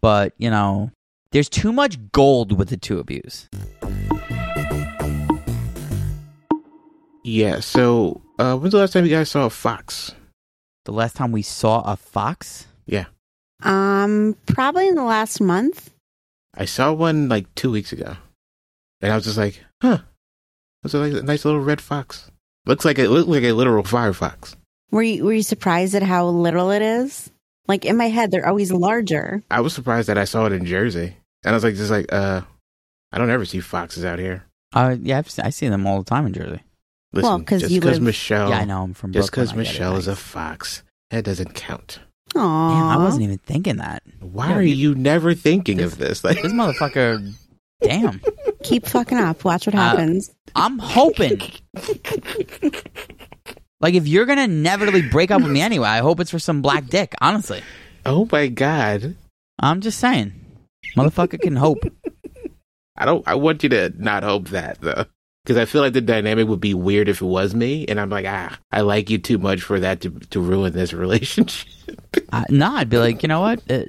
But, 0.00 0.34
you 0.38 0.50
know, 0.50 0.90
there's 1.30 1.48
too 1.48 1.72
much 1.72 1.98
gold 2.10 2.58
with 2.58 2.70
the 2.70 2.76
two 2.76 2.98
of 2.98 3.08
yous. 3.08 3.48
Yeah. 7.28 7.60
So, 7.60 8.22
uh, 8.38 8.56
when's 8.56 8.72
the 8.72 8.78
last 8.78 8.92
time 8.92 9.04
you 9.04 9.10
guys 9.14 9.30
saw 9.30 9.46
a 9.46 9.50
fox? 9.50 10.14
The 10.84 10.92
last 10.92 11.16
time 11.16 11.32
we 11.32 11.42
saw 11.42 11.82
a 11.82 11.96
fox, 11.96 12.66
Yeah. 12.86 13.04
Um, 13.62 14.36
probably 14.46 14.88
in 14.88 14.94
the 14.94 15.02
last 15.04 15.40
month. 15.40 15.90
I 16.54 16.64
saw 16.64 16.92
one 16.92 17.28
like 17.28 17.52
two 17.54 17.70
weeks 17.70 17.92
ago. 17.92 18.16
And 19.00 19.12
I 19.12 19.16
was 19.16 19.24
just 19.24 19.36
like, 19.38 19.62
huh. 19.82 19.98
That's 20.82 20.94
like 20.94 21.12
a 21.12 21.22
nice 21.22 21.44
little 21.44 21.60
red 21.60 21.80
fox. 21.80 22.30
Looks 22.66 22.84
like 22.84 22.98
it 22.98 23.10
looked 23.10 23.28
like 23.28 23.42
a 23.42 23.52
literal 23.52 23.82
firefox. 23.82 24.54
Were 24.90 25.02
you 25.02 25.24
were 25.24 25.32
you 25.34 25.42
surprised 25.42 25.94
at 25.94 26.02
how 26.02 26.28
little 26.28 26.70
it 26.70 26.82
is? 26.82 27.30
Like 27.66 27.84
in 27.84 27.96
my 27.96 28.08
head, 28.08 28.30
they're 28.30 28.46
always 28.48 28.72
larger. 28.72 29.42
I 29.50 29.60
was 29.60 29.74
surprised 29.74 30.08
that 30.08 30.18
I 30.18 30.24
saw 30.24 30.46
it 30.46 30.52
in 30.52 30.64
Jersey. 30.64 31.16
And 31.44 31.50
I 31.50 31.52
was 31.52 31.64
like, 31.64 31.74
just 31.74 31.90
like, 31.90 32.12
uh, 32.12 32.40
I 33.12 33.18
don't 33.18 33.30
ever 33.30 33.44
see 33.44 33.60
foxes 33.60 34.04
out 34.04 34.18
here. 34.18 34.44
uh, 34.72 34.96
yeah, 35.00 35.18
I've, 35.18 35.32
I 35.42 35.50
see 35.50 35.68
them 35.68 35.86
all 35.86 35.98
the 35.98 36.08
time 36.08 36.26
in 36.26 36.32
Jersey. 36.32 36.60
Listen, 37.12 37.28
Well, 37.30 37.40
'cause 37.42 37.60
just 37.62 37.72
you 37.72 37.80
because 37.80 37.96
live- 37.96 38.02
Michelle, 38.02 38.50
Yeah, 38.50 38.58
I 38.58 38.64
know. 38.64 38.82
I'm 38.82 38.94
from 38.94 39.12
just 39.12 39.30
because 39.30 39.50
I 39.50 39.52
get 39.52 39.60
it, 39.60 39.68
Michelle 39.68 39.96
is 39.96 40.08
a 40.08 40.16
fox, 40.16 40.82
that 41.10 41.24
doesn't 41.24 41.54
count. 41.54 42.00
Aww. 42.34 42.70
Damn, 42.74 42.86
I 42.88 42.96
wasn't 42.98 43.22
even 43.22 43.38
thinking 43.38 43.76
that. 43.76 44.02
Why 44.20 44.50
Yeah, 44.50 44.56
are 44.56 44.62
you- 44.62 44.74
you 44.74 44.94
never 44.94 45.34
thinking 45.34 45.78
this- 45.78 45.92
of 45.92 45.98
this? 45.98 46.22
Like, 46.22 46.42
This 46.42 46.52
motherfucker, 46.52 47.32
damn. 47.80 48.20
Keep 48.62 48.86
fucking 48.86 49.16
up. 49.16 49.42
Watch 49.44 49.66
what 49.66 49.74
Uh, 49.74 49.78
happens. 49.78 50.30
I'm 50.54 50.78
hoping. 50.78 51.40
Like, 53.80 53.94
if 53.94 54.08
you're 54.08 54.26
gonna 54.26 54.42
inevitably 54.42 55.02
break 55.02 55.30
up 55.30 55.40
with 55.40 55.52
me 55.52 55.60
anyway, 55.60 55.86
I 55.86 55.98
hope 55.98 56.18
it's 56.18 56.32
for 56.32 56.40
some 56.40 56.62
black 56.62 56.86
dick. 56.88 57.14
Honestly, 57.20 57.62
oh 58.04 58.26
my 58.32 58.48
god, 58.48 59.14
I'm 59.60 59.80
just 59.80 60.00
saying, 60.00 60.32
motherfucker 60.96 61.40
can 61.40 61.54
hope. 61.54 61.78
I 62.96 63.04
don't. 63.04 63.22
I 63.28 63.36
want 63.36 63.62
you 63.62 63.68
to 63.68 63.92
not 63.96 64.24
hope 64.24 64.48
that 64.48 64.80
though, 64.80 65.04
because 65.48 65.56
I 65.58 65.64
feel 65.64 65.80
like 65.80 65.94
the 65.94 66.02
dynamic 66.02 66.46
would 66.46 66.60
be 66.60 66.74
weird 66.74 67.08
if 67.08 67.22
it 67.22 67.24
was 67.24 67.54
me, 67.54 67.86
and 67.88 67.98
I'm 67.98 68.10
like, 68.10 68.26
ah, 68.28 68.58
I 68.70 68.82
like 68.82 69.08
you 69.08 69.16
too 69.16 69.38
much 69.38 69.62
for 69.62 69.80
that 69.80 70.02
to 70.02 70.10
to 70.10 70.40
ruin 70.40 70.74
this 70.74 70.92
relationship. 71.04 71.66
Uh, 72.30 72.44
no, 72.50 72.74
I'd 72.76 72.90
be 72.90 72.98
like, 72.98 73.22
you 73.22 73.28
know 73.30 73.40
what, 73.40 73.62
uh, 73.70 73.84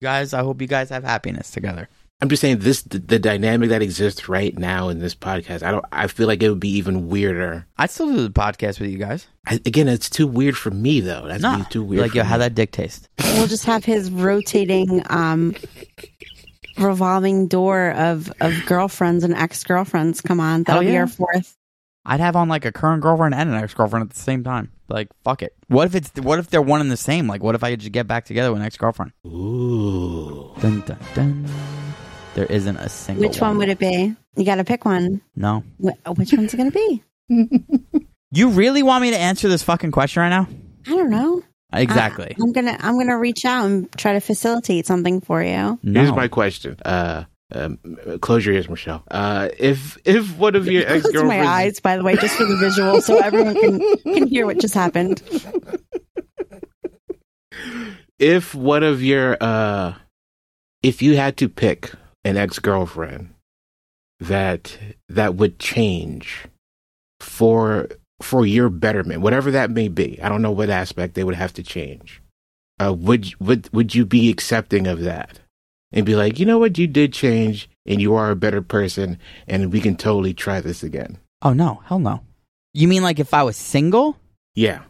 guys, 0.00 0.32
I 0.32 0.42
hope 0.44 0.60
you 0.60 0.68
guys 0.68 0.88
have 0.90 1.02
happiness 1.02 1.50
together. 1.50 1.88
I'm 2.22 2.28
just 2.28 2.42
saying 2.42 2.58
this 2.58 2.82
the, 2.82 2.98
the 2.98 3.18
dynamic 3.18 3.70
that 3.70 3.80
exists 3.82 4.28
right 4.28 4.56
now 4.56 4.88
in 4.90 4.98
this 5.00 5.14
podcast. 5.16 5.62
I 5.64 5.70
don't. 5.72 5.84
I 5.90 6.06
feel 6.06 6.28
like 6.28 6.42
it 6.42 6.50
would 6.50 6.60
be 6.60 6.68
even 6.76 7.08
weirder. 7.08 7.66
I'd 7.78 7.90
still 7.90 8.06
do 8.08 8.22
the 8.22 8.30
podcast 8.30 8.78
with 8.78 8.90
you 8.90 8.98
guys. 8.98 9.26
I, 9.46 9.54
again, 9.66 9.88
it's 9.88 10.10
too 10.10 10.26
weird 10.28 10.56
for 10.56 10.70
me 10.70 11.00
though. 11.00 11.26
That's 11.26 11.42
No, 11.42 11.64
too 11.70 11.82
weird. 11.82 12.02
like, 12.02 12.10
for 12.12 12.18
yo, 12.18 12.24
how 12.24 12.36
that 12.38 12.54
dick 12.54 12.72
taste? 12.72 13.08
We'll 13.34 13.46
just 13.48 13.64
have 13.64 13.84
his 13.86 14.10
rotating, 14.12 15.02
um, 15.08 15.56
revolving 16.80 17.46
door 17.48 17.90
of 17.90 18.32
of 18.40 18.54
girlfriends 18.66 19.24
and 19.24 19.34
ex 19.34 19.64
girlfriends. 19.64 20.20
Come 20.20 20.40
on, 20.40 20.62
that'll 20.64 20.82
be 20.82 20.96
our 20.96 21.06
fourth. 21.06 21.56
I'd 22.04 22.20
have 22.20 22.34
on 22.36 22.48
like 22.48 22.64
a 22.64 22.72
current 22.72 23.02
girlfriend 23.02 23.34
and 23.34 23.48
an 23.50 23.56
ex 23.56 23.74
girlfriend 23.74 24.04
at 24.04 24.10
the 24.10 24.20
same 24.20 24.42
time. 24.42 24.72
Like, 24.88 25.08
fuck 25.22 25.42
it. 25.42 25.54
What 25.68 25.86
if 25.86 25.94
it's 25.94 26.10
what 26.20 26.38
if 26.38 26.48
they're 26.50 26.62
one 26.62 26.80
and 26.80 26.90
the 26.90 26.96
same? 26.96 27.26
Like, 27.26 27.42
what 27.42 27.54
if 27.54 27.62
I 27.62 27.76
just 27.76 27.92
get 27.92 28.06
back 28.06 28.24
together 28.24 28.50
with 28.52 28.60
an 28.60 28.66
ex 28.66 28.76
girlfriend? 28.76 29.12
Ooh. 29.26 30.52
Dun 30.60 30.80
dun 30.80 30.98
dun. 31.14 31.46
There 32.34 32.46
isn't 32.46 32.76
a 32.76 32.88
single. 32.88 33.28
Which 33.28 33.40
one 33.40 33.58
would 33.58 33.68
it 33.68 33.78
be? 33.78 34.14
You 34.36 34.44
got 34.44 34.56
to 34.56 34.64
pick 34.64 34.84
one. 34.84 35.20
No. 35.36 35.64
Wh- 35.84 35.88
uh, 36.06 36.14
Which 36.14 36.32
one's 36.32 36.54
it 36.54 36.56
going 36.56 36.70
to 36.70 37.02
be? 37.28 37.66
You 38.32 38.50
really 38.50 38.84
want 38.84 39.02
me 39.02 39.10
to 39.10 39.18
answer 39.18 39.48
this 39.48 39.64
fucking 39.64 39.90
question 39.90 40.22
right 40.22 40.28
now? 40.28 40.46
I 40.86 40.90
don't 40.90 41.10
know. 41.10 41.42
Exactly. 41.72 42.34
I, 42.38 42.42
am 42.42 42.52
gonna 42.52 42.76
I'm 42.80 42.98
gonna 42.98 43.18
reach 43.18 43.44
out 43.44 43.66
and 43.66 43.90
try 43.92 44.14
to 44.14 44.20
facilitate 44.20 44.86
something 44.86 45.20
for 45.20 45.42
you. 45.42 45.78
no. 45.82 46.00
Here's 46.00 46.14
my 46.14 46.28
question. 46.28 46.76
Uh, 46.84 47.24
um, 47.52 47.78
close 48.20 48.46
your 48.46 48.54
ears, 48.54 48.68
Michelle. 48.68 49.02
Uh, 49.10 49.48
if 49.58 49.98
if 50.04 50.36
one 50.36 50.54
of 50.54 50.66
your 50.66 50.84
ex 50.86 51.02
Close 51.10 51.24
my 51.24 51.44
eyes, 51.44 51.80
by 51.80 51.96
the 51.96 52.04
way, 52.04 52.14
just 52.16 52.36
for 52.36 52.44
the 52.44 52.56
visual, 52.56 53.00
so 53.00 53.18
everyone 53.22 53.54
can 53.54 53.96
can 54.02 54.26
hear 54.26 54.46
what 54.46 54.58
just 54.58 54.74
happened. 54.74 55.22
if 58.18 58.54
one 58.54 58.82
of 58.82 59.02
your 59.02 59.36
uh, 59.40 59.94
if 60.82 61.02
you 61.02 61.16
had 61.16 61.36
to 61.38 61.48
pick 61.48 61.92
an 62.24 62.36
ex 62.36 62.58
girlfriend 62.58 63.34
that 64.20 64.78
that 65.08 65.34
would 65.34 65.58
change 65.58 66.46
for 67.18 67.88
for 68.22 68.44
your 68.46 68.68
betterment, 68.68 69.20
whatever 69.22 69.50
that 69.50 69.70
may 69.70 69.88
be, 69.88 70.20
I 70.22 70.28
don't 70.28 70.42
know 70.42 70.50
what 70.50 70.70
aspect 70.70 71.14
they 71.14 71.24
would 71.24 71.34
have 71.34 71.52
to 71.54 71.62
change. 71.62 72.20
Uh, 72.82 72.92
would 72.92 73.34
would 73.40 73.68
would 73.72 73.94
you 73.94 74.04
be 74.06 74.30
accepting 74.30 74.86
of 74.86 75.00
that 75.00 75.40
and 75.92 76.06
be 76.06 76.14
like, 76.16 76.38
you 76.38 76.46
know 76.46 76.58
what, 76.58 76.78
you 76.78 76.86
did 76.86 77.12
change 77.12 77.68
and 77.86 78.00
you 78.00 78.14
are 78.14 78.30
a 78.30 78.36
better 78.36 78.62
person, 78.62 79.18
and 79.46 79.72
we 79.72 79.80
can 79.80 79.96
totally 79.96 80.32
try 80.34 80.60
this 80.60 80.82
again? 80.82 81.18
Oh 81.42 81.52
no, 81.52 81.82
hell 81.86 81.98
no. 81.98 82.20
You 82.72 82.88
mean 82.88 83.02
like 83.02 83.18
if 83.18 83.34
I 83.34 83.42
was 83.42 83.56
single? 83.56 84.16
Yeah, 84.54 84.82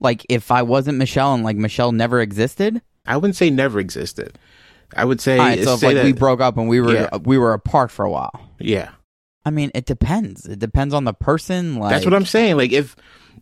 Like 0.00 0.24
if 0.28 0.50
I 0.50 0.62
wasn't 0.62 0.98
Michelle 0.98 1.34
and 1.34 1.42
like 1.44 1.56
Michelle 1.56 1.92
never 1.92 2.20
existed? 2.20 2.80
I 3.06 3.16
wouldn't 3.16 3.36
say 3.36 3.50
never 3.50 3.78
existed. 3.80 4.38
I 4.96 5.04
would 5.04 5.20
say, 5.20 5.38
right, 5.38 5.62
so 5.62 5.74
if 5.74 5.80
say 5.80 5.86
like 5.88 5.96
that, 5.96 6.04
we 6.04 6.12
broke 6.12 6.40
up 6.40 6.56
and 6.56 6.68
we 6.68 6.80
were 6.80 6.92
Yeah. 6.94 7.16
we 7.18 7.38
were 7.38 7.52
apart 7.52 7.90
for 7.90 8.04
a 8.04 8.10
while. 8.10 8.32
yeah. 8.58 8.90
I 9.44 9.50
mean, 9.50 9.70
it 9.74 9.86
depends. 9.86 10.46
It 10.46 10.58
depends 10.58 10.92
on 10.94 11.04
the 11.04 11.14
person. 11.14 11.76
Like 11.76 11.90
That's 11.92 12.04
what 12.04 12.14
I'm 12.14 12.26
saying. 12.26 12.56
Like 12.56 12.72
if 12.72 12.94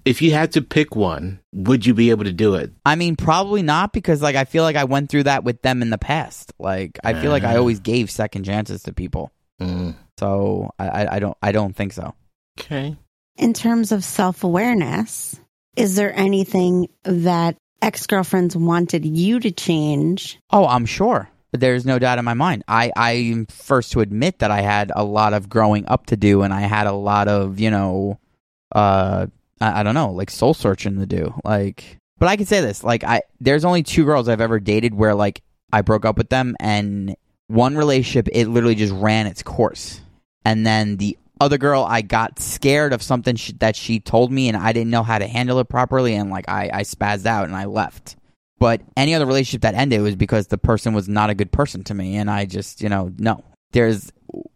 if 0.05 0.23
you 0.23 0.33
had 0.33 0.53
to 0.53 0.63
pick 0.63 0.95
one, 0.95 1.41
would 1.53 1.85
you 1.85 1.93
be 1.95 2.11
able 2.11 2.25
to 2.25 2.33
do 2.33 2.55
it? 2.55 2.73
I 2.87 2.95
mean, 2.95 3.17
probably 3.17 3.63
not 3.63 3.93
because 3.93 4.23
like 4.23 4.37
I 4.37 4.45
feel 4.45 4.63
like 4.63 4.77
I 4.77 4.85
went 4.85 5.11
through 5.11 5.25
that 5.25 5.43
with 5.45 5.63
them 5.63 5.83
in 5.83 5.91
the 5.91 5.99
past. 5.99 6.53
Like 6.59 6.99
I 7.03 7.15
feel 7.15 7.31
like 7.31 7.43
I 7.45 7.55
Ah. 7.57 7.59
always 7.59 7.81
gave 7.81 8.11
second 8.11 8.45
chances 8.45 8.83
to 8.85 8.93
people. 8.93 9.33
Mm. 9.61 9.97
So 10.19 10.71
I, 10.79 10.89
I, 10.89 11.17
I 11.17 11.19
don't 11.19 11.37
I 11.43 11.53
don't 11.53 11.75
think 11.75 11.93
so. 11.93 12.15
Okay. 12.61 12.97
In 13.37 13.53
terms 13.55 13.93
of 13.93 14.05
self 14.05 14.45
awareness, 14.45 15.39
is 15.77 15.97
there 15.97 16.17
anything 16.17 16.89
that 17.05 17.57
ex 17.83 18.07
girlfriends 18.07 18.57
wanted 18.57 19.05
you 19.05 19.41
to 19.41 19.51
change? 19.51 20.39
Oh, 20.51 20.67
I'm 20.67 20.87
sure. 20.87 21.29
There's 21.53 21.87
no 21.87 21.99
doubt 21.99 22.19
in 22.19 22.25
my 22.25 22.35
mind. 22.35 22.65
I, 22.69 22.93
I'm 22.95 23.47
first 23.47 23.93
to 23.93 24.01
admit 24.01 24.41
that 24.41 24.51
I 24.51 24.61
had 24.61 24.93
a 24.95 25.05
lot 25.05 25.33
of 25.33 25.49
growing 25.49 25.87
up 25.89 26.07
to 26.07 26.17
do 26.17 26.43
and 26.43 26.53
I 26.53 26.63
had 26.63 26.87
a 26.87 26.93
lot 26.93 27.29
of, 27.29 27.59
you 27.59 27.71
know, 27.71 28.19
uh 28.75 29.27
I, 29.61 29.81
I 29.81 29.83
don't 29.83 29.95
know, 29.95 30.13
like 30.13 30.31
soul 30.31 30.55
searching 30.55 30.99
to 30.99 31.07
do. 31.07 31.35
Like 31.45 31.99
but 32.19 32.29
I 32.29 32.37
can 32.37 32.47
say 32.47 32.61
this, 32.61 32.85
like 32.85 33.05
I 33.05 33.23
there's 33.41 33.65
only 33.65 33.83
two 33.83 34.05
girls 34.05 34.29
I've 34.29 34.41
ever 34.41 34.61
dated 34.61 34.95
where 34.95 35.15
like 35.15 35.43
I 35.73 35.83
broke 35.83 36.05
up 36.05 36.19
with 36.19 36.29
them 36.29 36.57
and 36.61 37.17
one 37.47 37.77
relationship 37.77 38.29
it 38.33 38.49
literally 38.49 38.75
just 38.75 38.93
ran 38.93 39.27
its 39.27 39.43
course. 39.43 40.01
And 40.45 40.67
then 40.67 40.97
the 40.97 41.17
other 41.41 41.57
girl 41.57 41.85
I 41.85 42.03
got 42.03 42.41
scared 42.41 42.93
of 42.93 43.03
something 43.03 43.37
she, 43.37 43.53
that 43.55 43.77
she 43.77 44.01
told 44.01 44.33
me 44.33 44.49
and 44.49 44.57
I 44.57 44.73
didn't 44.73 44.91
know 44.91 45.03
how 45.03 45.19
to 45.19 45.27
handle 45.27 45.61
it 45.61 45.69
properly 45.69 46.15
and 46.15 46.31
like 46.31 46.49
I 46.49 46.71
I 46.73 46.83
spazzed 46.83 47.27
out 47.27 47.47
and 47.47 47.57
I 47.57 47.65
left. 47.65 48.17
But 48.59 48.81
any 48.97 49.15
other 49.15 49.27
relationship 49.27 49.63
that 49.63 49.75
ended 49.75 50.01
was 50.03 50.17
because 50.17 50.49
the 50.49 50.59
person 50.59 50.93
was 50.95 51.09
not 51.09 51.31
a 51.31 51.35
good 51.35 51.53
person 51.53 51.85
to 51.85 51.95
me, 51.95 52.17
and 52.17 52.31
I 52.31 52.45
just, 52.47 52.81
you 52.83 52.89
know, 52.89 53.13
no. 53.19 53.45
There's 53.73 54.11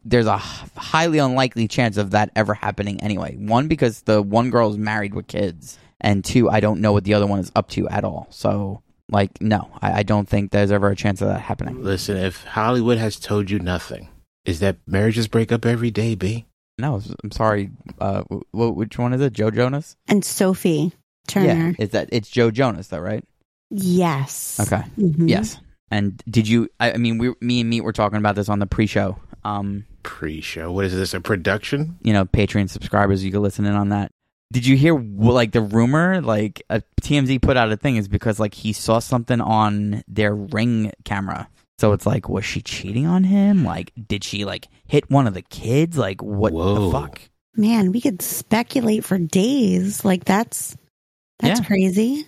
there's 0.04 0.26
a 0.26 0.36
highly 0.36 1.18
unlikely 1.18 1.68
chance 1.68 1.96
of 1.96 2.10
that 2.12 2.30
ever 2.34 2.54
happening 2.54 3.00
anyway. 3.02 3.36
One 3.36 3.68
because 3.68 4.02
the 4.02 4.20
one 4.22 4.50
girl 4.50 4.70
is 4.70 4.78
married 4.78 5.14
with 5.14 5.26
kids, 5.26 5.78
and 6.00 6.24
two, 6.24 6.48
I 6.50 6.60
don't 6.60 6.80
know 6.80 6.92
what 6.92 7.04
the 7.04 7.14
other 7.14 7.26
one 7.26 7.40
is 7.40 7.52
up 7.54 7.68
to 7.70 7.88
at 7.88 8.04
all. 8.04 8.26
So, 8.30 8.82
like, 9.10 9.40
no, 9.42 9.68
I, 9.82 9.98
I 10.00 10.02
don't 10.02 10.28
think 10.28 10.50
there's 10.50 10.72
ever 10.72 10.88
a 10.88 10.96
chance 10.96 11.20
of 11.20 11.28
that 11.28 11.40
happening. 11.40 11.82
Listen, 11.84 12.16
if 12.16 12.44
Hollywood 12.44 12.98
has 12.98 13.16
told 13.20 13.50
you 13.50 13.58
nothing, 13.58 14.08
is 14.46 14.60
that 14.60 14.78
marriages 14.86 15.28
break 15.28 15.52
up 15.52 15.64
every 15.66 15.90
day, 15.90 16.14
B? 16.14 16.46
No, 16.78 17.00
I'm 17.22 17.30
sorry. 17.30 17.70
Uh, 18.00 18.22
wh- 18.22 18.74
which 18.76 18.98
one 18.98 19.12
is 19.12 19.20
it? 19.20 19.34
Joe 19.34 19.50
Jonas? 19.50 19.94
And 20.08 20.24
Sophie 20.24 20.92
Turner. 21.28 21.46
Yeah, 21.78 21.84
is 21.84 21.90
that 21.90 22.08
it's 22.12 22.30
Joe 22.30 22.50
Jonas 22.50 22.88
though, 22.88 22.98
right? 22.98 23.24
Yes. 23.72 24.60
Okay. 24.60 24.82
Mhm. 24.98 25.28
Yes. 25.28 25.58
And 25.90 26.22
did 26.28 26.46
you? 26.48 26.68
I, 26.80 26.92
I 26.92 26.96
mean, 26.96 27.18
we, 27.18 27.34
me 27.40 27.60
and 27.60 27.68
Meat 27.70 27.80
were 27.82 27.92
talking 27.92 28.18
about 28.18 28.34
this 28.34 28.48
on 28.48 28.58
the 28.58 28.66
pre-show. 28.66 29.16
Um, 29.44 29.84
Pre-show. 30.04 30.70
What 30.72 30.84
is 30.84 30.94
this? 30.94 31.14
A 31.14 31.20
production? 31.20 31.98
you 32.02 32.12
know, 32.12 32.24
Patreon 32.24 32.68
subscribers, 32.70 33.24
you 33.24 33.30
can 33.32 33.42
listen 33.42 33.64
in 33.66 33.74
on 33.74 33.88
that. 33.90 34.10
Did 34.52 34.66
you 34.66 34.76
hear 34.76 34.94
wh- 34.96 35.32
like 35.32 35.52
the 35.52 35.60
rumor? 35.62 36.20
Like 36.20 36.62
a 36.70 36.82
TMZ 37.00 37.40
put 37.42 37.56
out 37.56 37.72
a 37.72 37.76
thing 37.76 37.96
is 37.96 38.08
because 38.08 38.38
like 38.40 38.54
he 38.54 38.72
saw 38.72 38.98
something 39.00 39.40
on 39.40 40.02
their 40.08 40.34
ring 40.34 40.92
camera. 41.04 41.48
So 41.78 41.92
it's 41.92 42.06
like, 42.06 42.28
was 42.28 42.44
she 42.44 42.60
cheating 42.62 43.06
on 43.06 43.24
him? 43.24 43.64
Like, 43.64 43.92
did 44.08 44.22
she 44.24 44.44
like 44.44 44.68
hit 44.86 45.10
one 45.10 45.26
of 45.26 45.34
the 45.34 45.42
kids? 45.42 45.96
Like, 45.98 46.22
what 46.22 46.52
Whoa. 46.52 46.86
the 46.86 46.92
fuck? 46.92 47.20
Man, 47.56 47.92
we 47.92 48.00
could 48.00 48.22
speculate 48.22 49.04
for 49.04 49.18
days. 49.18 50.04
Like 50.04 50.24
that's 50.24 50.76
that's 51.40 51.60
Yeah. 51.60 51.66
crazy. 51.66 52.26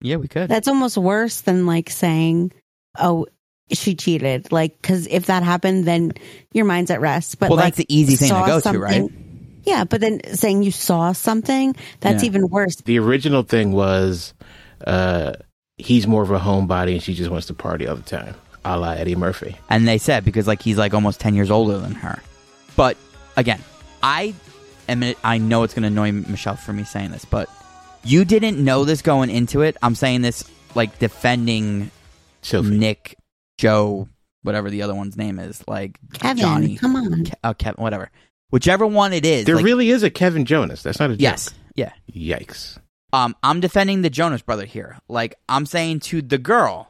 Yeah, 0.00 0.16
we 0.16 0.28
could. 0.28 0.48
That's 0.48 0.68
almost 0.68 0.96
worse 0.96 1.42
than 1.42 1.66
like 1.66 1.90
saying, 1.90 2.52
"Oh, 2.98 3.26
she 3.72 3.94
cheated." 3.94 4.50
Like 4.52 4.80
cuz 4.82 5.06
if 5.06 5.26
that 5.26 5.42
happened 5.42 5.84
then 5.84 6.12
your 6.52 6.64
mind's 6.64 6.90
at 6.90 7.00
rest. 7.00 7.38
But 7.38 7.50
well, 7.50 7.56
like 7.56 7.74
that's 7.74 7.76
the 7.78 7.94
easy 7.94 8.16
thing 8.16 8.30
to 8.30 8.46
go 8.46 8.60
to, 8.60 8.78
right? 8.78 9.04
Yeah, 9.64 9.84
but 9.84 10.00
then 10.00 10.20
saying 10.34 10.62
you 10.62 10.70
saw 10.70 11.12
something, 11.12 11.76
that's 12.00 12.22
Yeah. 12.22 12.28
even 12.28 12.48
worse. 12.48 12.76
The 12.76 12.98
original 12.98 13.42
thing 13.42 13.72
was, 13.72 14.32
uh, 14.86 15.32
he's 15.76 16.06
more 16.06 16.22
of 16.22 16.30
a 16.30 16.38
homebody 16.38 16.92
and 16.94 17.02
she 17.02 17.12
just 17.14 17.30
wants 17.30 17.46
to 17.48 17.54
party 17.54 17.86
all 17.86 17.94
the 17.96 18.02
time, 18.02 18.34
a 18.64 18.78
la 18.78 18.92
Eddie 18.92 19.16
Murphy. 19.16 19.56
And 19.68 19.86
they 19.86 19.98
said 19.98 20.24
because 20.24 20.46
like 20.46 20.62
he's 20.62 20.78
like 20.78 20.94
almost 20.94 21.20
ten 21.20 21.34
years 21.34 21.50
older 21.50 21.78
than 21.78 21.92
her. 21.96 22.20
But 22.74 22.96
again, 23.36 23.60
I 24.02 24.34
am. 24.88 25.04
I 25.22 25.36
know 25.36 25.62
it's 25.62 25.74
going 25.74 25.82
to 25.82 25.88
annoy 25.88 26.12
Michelle 26.12 26.56
for 26.56 26.72
me 26.72 26.84
saying 26.84 27.10
this, 27.10 27.26
but 27.26 27.50
you 28.04 28.24
didn't 28.24 28.62
know 28.62 28.84
this 28.84 29.02
going 29.02 29.30
into 29.30 29.62
it. 29.62 29.76
I'm 29.82 29.94
saying 29.94 30.22
this 30.22 30.44
like 30.74 30.98
defending 30.98 31.90
Sophie. 32.42 32.70
Nick, 32.70 33.16
Joe, 33.58 34.08
whatever 34.42 34.70
the 34.70 34.82
other 34.82 34.94
one's 34.94 35.16
name 35.16 35.38
is, 35.38 35.62
like 35.68 35.98
Kevin, 36.14 36.36
Johnny, 36.38 36.76
come 36.76 36.96
on. 36.96 37.24
Ke- 37.24 37.32
uh, 37.44 37.54
Kevin, 37.54 37.82
whatever, 37.82 38.10
whichever 38.50 38.86
one 38.86 39.12
it 39.12 39.26
is. 39.26 39.44
there 39.44 39.56
like- 39.56 39.64
really 39.64 39.90
is 39.90 40.02
a 40.02 40.10
Kevin 40.10 40.44
Jonas. 40.44 40.82
That's 40.82 40.98
not 41.00 41.10
a 41.10 41.14
yes, 41.16 41.46
joke. 41.46 41.54
yeah. 41.74 41.92
Yikes. 42.12 42.78
Um, 43.12 43.34
I'm 43.42 43.58
defending 43.60 44.02
the 44.02 44.10
Jonas 44.10 44.40
brother 44.42 44.64
here. 44.64 44.96
Like 45.08 45.34
I'm 45.48 45.66
saying 45.66 46.00
to 46.00 46.22
the 46.22 46.38
girl, 46.38 46.88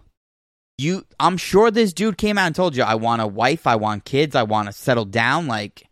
you. 0.78 1.06
I'm 1.18 1.36
sure 1.38 1.70
this 1.70 1.92
dude 1.92 2.18
came 2.18 2.36
out 2.38 2.46
and 2.46 2.54
told 2.54 2.76
you, 2.76 2.82
I 2.82 2.94
want 2.96 3.22
a 3.22 3.26
wife, 3.26 3.66
I 3.66 3.76
want 3.76 4.04
kids, 4.04 4.36
I 4.36 4.42
want 4.42 4.66
to 4.68 4.72
settle 4.72 5.06
down. 5.06 5.46
Like 5.46 5.82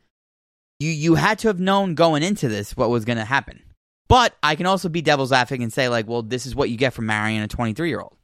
you, 0.78 0.90
you 0.90 1.14
had 1.14 1.38
to 1.40 1.48
have 1.48 1.58
known 1.58 1.94
going 1.94 2.22
into 2.22 2.48
this 2.48 2.76
what 2.76 2.90
was 2.90 3.04
going 3.06 3.18
to 3.18 3.24
happen. 3.24 3.62
But 4.08 4.34
I 4.42 4.54
can 4.56 4.66
also 4.66 4.88
be 4.88 5.02
devil's 5.02 5.32
advocate 5.32 5.62
and 5.62 5.72
say, 5.72 5.88
like, 5.88 6.06
well, 6.08 6.22
this 6.22 6.46
is 6.46 6.54
what 6.54 6.70
you 6.70 6.76
get 6.76 6.94
from 6.94 7.06
marrying 7.06 7.40
a 7.40 7.48
23 7.48 7.88
year 7.88 8.00
old. 8.00 8.16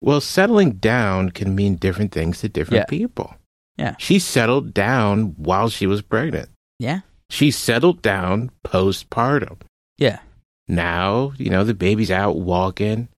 Well, 0.00 0.20
settling 0.20 0.72
down 0.72 1.30
can 1.30 1.54
mean 1.54 1.76
different 1.76 2.12
things 2.12 2.40
to 2.40 2.48
different 2.48 2.82
Yeah. 2.82 2.84
people. 2.86 3.34
Yeah. 3.76 3.96
She 3.98 4.18
settled 4.18 4.72
down 4.74 5.34
while 5.36 5.68
she 5.68 5.86
was 5.86 6.02
pregnant. 6.02 6.50
Yeah, 6.78 7.00
She 7.30 7.50
settled 7.50 8.02
down 8.02 8.50
postpartum. 8.64 9.58
yeah, 9.98 10.18
Now, 10.68 11.32
you 11.38 11.50
know, 11.50 11.64
the 11.64 11.74
baby's 11.74 12.10
out 12.10 12.36
walking. 12.36 13.08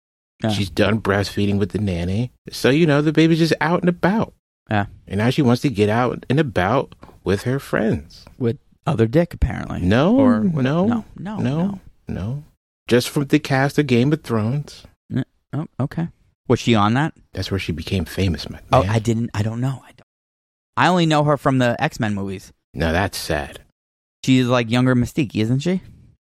Yeah. 0.42 0.50
She's 0.50 0.68
done 0.70 1.00
breastfeeding 1.00 1.58
with 1.58 1.70
the 1.70 1.78
nanny. 1.78 2.32
So, 2.50 2.70
you 2.70 2.86
know, 2.86 3.00
the 3.02 3.12
baby's 3.12 3.38
just 3.38 3.54
out 3.60 3.80
and 3.80 3.88
about. 3.88 4.32
Yeah. 4.70 4.86
And 5.06 5.18
now 5.18 5.30
she 5.30 5.42
wants 5.42 5.62
to 5.62 5.68
get 5.70 5.88
out 5.88 6.24
and 6.28 6.38
about 6.40 6.94
with 7.24 7.42
her 7.42 7.58
friends. 7.58 8.24
with 8.38 8.58
other 8.86 9.06
dick 9.06 9.34
apparently. 9.34 9.80
No, 9.80 10.16
or 10.18 10.40
with- 10.40 10.64
no, 10.64 10.86
no, 10.86 11.04
no, 11.18 11.38
no, 11.38 11.80
no. 12.08 12.44
Just 12.88 13.08
from 13.08 13.26
the 13.26 13.38
cast 13.38 13.78
of 13.78 13.86
Game 13.86 14.12
of 14.12 14.22
Thrones. 14.22 14.84
Oh, 15.52 15.66
okay. 15.80 16.08
Was 16.48 16.60
she 16.60 16.74
on 16.74 16.94
that? 16.94 17.14
That's 17.32 17.50
where 17.50 17.58
she 17.58 17.72
became 17.72 18.04
famous, 18.04 18.46
oh, 18.48 18.52
man. 18.52 18.62
Oh, 18.72 18.84
I 18.88 18.98
didn't. 18.98 19.30
I 19.34 19.42
don't 19.42 19.60
know. 19.60 19.82
I 19.84 19.90
don't. 19.90 20.06
I 20.76 20.88
only 20.88 21.06
know 21.06 21.24
her 21.24 21.36
from 21.36 21.58
the 21.58 21.80
X 21.82 21.98
Men 21.98 22.14
movies. 22.14 22.52
No, 22.74 22.92
that's 22.92 23.16
sad. 23.16 23.60
She's 24.24 24.46
like 24.46 24.70
younger 24.70 24.94
Mystique, 24.94 25.34
isn't 25.34 25.60
she? 25.60 25.80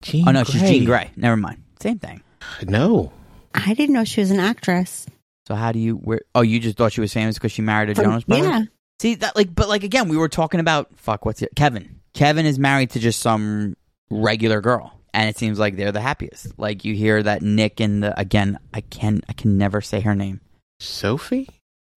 Jean 0.03 0.29
oh 0.29 0.33
no, 0.33 0.45
she's 0.45 0.63
Jean 0.63 0.85
Grey. 0.85 1.11
Never 1.17 1.37
mind. 1.37 1.63
Same 1.81 1.99
thing. 1.99 2.23
No. 2.63 3.13
I 3.55 3.75
didn't 3.75 3.95
know 3.95 4.05
she 4.05 4.21
was 4.21 4.31
an 4.31 4.41
actress. 4.41 5.07
So 5.47 5.55
how 5.55 5.73
do 5.73 5.79
you? 5.79 5.95
Where? 5.95 6.23
Oh, 6.35 6.43
you 6.43 6.61
just 6.61 6.77
thought 6.77 6.93
she 6.93 7.01
was 7.01 7.13
famous 7.13 7.37
because 7.37 7.53
she 7.53 7.63
married 7.63 7.91
a 7.91 7.95
From- 7.95 8.05
Jonas 8.05 8.25
brother. 8.25 8.45
Yeah. 8.45 8.63
See 9.01 9.15
that 9.17 9.37
like, 9.37 9.55
but 9.55 9.69
like 9.69 9.85
again, 9.85 10.09
we 10.09 10.17
were 10.17 10.29
talking 10.29 10.61
about 10.61 10.89
fuck. 10.97 11.25
What's 11.25 11.43
it? 11.43 11.51
Kevin. 11.55 12.01
Kevin 12.15 12.47
is 12.47 12.59
married 12.59 12.91
to 12.91 12.99
just 12.99 13.21
some 13.21 13.77
regular 14.11 14.61
girl, 14.61 14.98
and 15.19 15.29
it 15.29 15.37
seems 15.37 15.59
like 15.59 15.77
they're 15.77 15.93
the 15.93 16.01
happiest. 16.01 16.59
Like 16.59 16.85
you 16.85 16.95
hear 16.95 17.23
that 17.23 17.43
Nick 17.43 17.81
and 17.81 18.03
the 18.03 18.19
again, 18.19 18.59
I 18.73 18.81
can 18.83 19.21
I 19.29 19.33
can 19.33 19.59
never 19.59 19.81
say 19.81 20.01
her 20.01 20.15
name. 20.15 20.41
Sophie? 20.81 21.49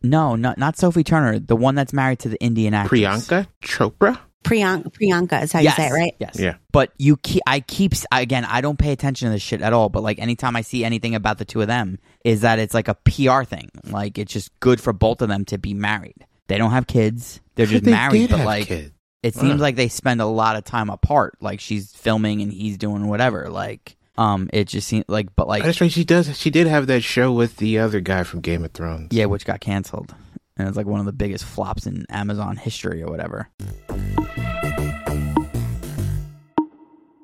No, 0.02 0.36
not 0.36 0.58
not 0.58 0.78
Sophie 0.78 1.04
Turner, 1.04 1.38
the 1.40 1.56
one 1.56 1.76
that's 1.76 1.94
married 1.94 2.20
to 2.20 2.30
the 2.30 2.42
Indian 2.42 2.74
actress. 2.74 3.00
Priyanka 3.00 3.48
Chopra? 3.64 4.18
Priyanka, 4.44 4.92
Priyanka 4.92 5.44
is 5.44 5.52
how 5.52 5.60
you 5.60 5.70
say 5.70 5.88
it, 5.88 5.92
right? 5.92 6.16
Yes. 6.20 6.40
Yeah. 6.40 6.56
But 6.72 6.92
you 6.98 7.18
keep, 7.18 7.44
I 7.46 7.60
keep, 7.60 7.94
again, 8.12 8.44
I 8.44 8.62
don't 8.62 8.80
pay 8.80 8.92
attention 8.92 9.28
to 9.28 9.34
this 9.34 9.42
shit 9.44 9.62
at 9.62 9.72
all. 9.72 9.90
But 9.90 10.02
like 10.02 10.18
anytime 10.18 10.56
I 10.56 10.62
see 10.62 10.84
anything 10.84 11.14
about 11.14 11.38
the 11.38 11.46
two 11.46 11.62
of 11.62 11.68
them, 11.68 12.00
is 12.26 12.42
that 12.42 12.58
it's 12.58 12.74
like 12.74 12.88
a 12.88 12.96
PR 12.96 13.44
thing. 13.44 13.70
Like 13.84 14.18
it's 14.18 14.34
just 14.34 14.50
good 14.60 14.82
for 14.82 14.94
both 14.94 15.22
of 15.22 15.30
them 15.30 15.46
to 15.46 15.60
be 15.60 15.76
married. 15.76 16.26
They 16.48 16.58
don't 16.58 16.72
have 16.72 16.88
kids. 16.88 17.40
They're 17.54 17.68
just 17.68 17.84
They 17.84 17.92
married. 17.92 18.18
did 18.18 18.30
But 18.32 18.38
have 18.38 18.46
like, 18.48 18.68
kids. 18.68 18.92
It 19.24 19.36
seems 19.36 19.62
like 19.62 19.76
they 19.76 19.88
spend 19.88 20.20
a 20.22 20.26
lot 20.26 20.56
of 20.56 20.64
time 20.64 20.90
apart. 20.90 21.38
Like 21.42 21.60
she's 21.60 21.92
filming 21.94 22.42
and 22.42 22.52
he's 22.52 22.78
doing 22.78 23.08
whatever. 23.08 23.50
Like, 23.50 23.96
um, 24.18 24.50
it 24.52 24.68
just 24.68 24.88
seems 24.88 25.06
like, 25.08 25.36
but 25.36 25.48
like, 25.48 25.64
That's 25.64 25.80
right. 25.82 25.92
She 25.92 26.04
does. 26.04 26.38
She 26.38 26.50
did 26.50 26.68
have 26.68 26.88
that 26.88 27.04
show 27.04 27.32
with 27.32 27.58
the 27.58 27.80
other 27.80 28.00
guy 28.00 28.24
from 28.24 28.42
Game 28.42 28.64
of 28.66 28.72
Thrones. 28.72 29.10
yeah, 29.12 29.26
which 29.26 29.46
got 29.46 29.60
canceled. 29.62 30.14
And 30.58 30.68
it's 30.68 30.78
like 30.78 30.86
one 30.86 31.00
of 31.00 31.06
the 31.06 31.14
biggest 31.14 31.46
flops 31.46 31.86
in 31.88 32.06
Amazon 32.10 32.58
history 32.58 33.02
or 33.02 33.10
whatever. 33.10 33.50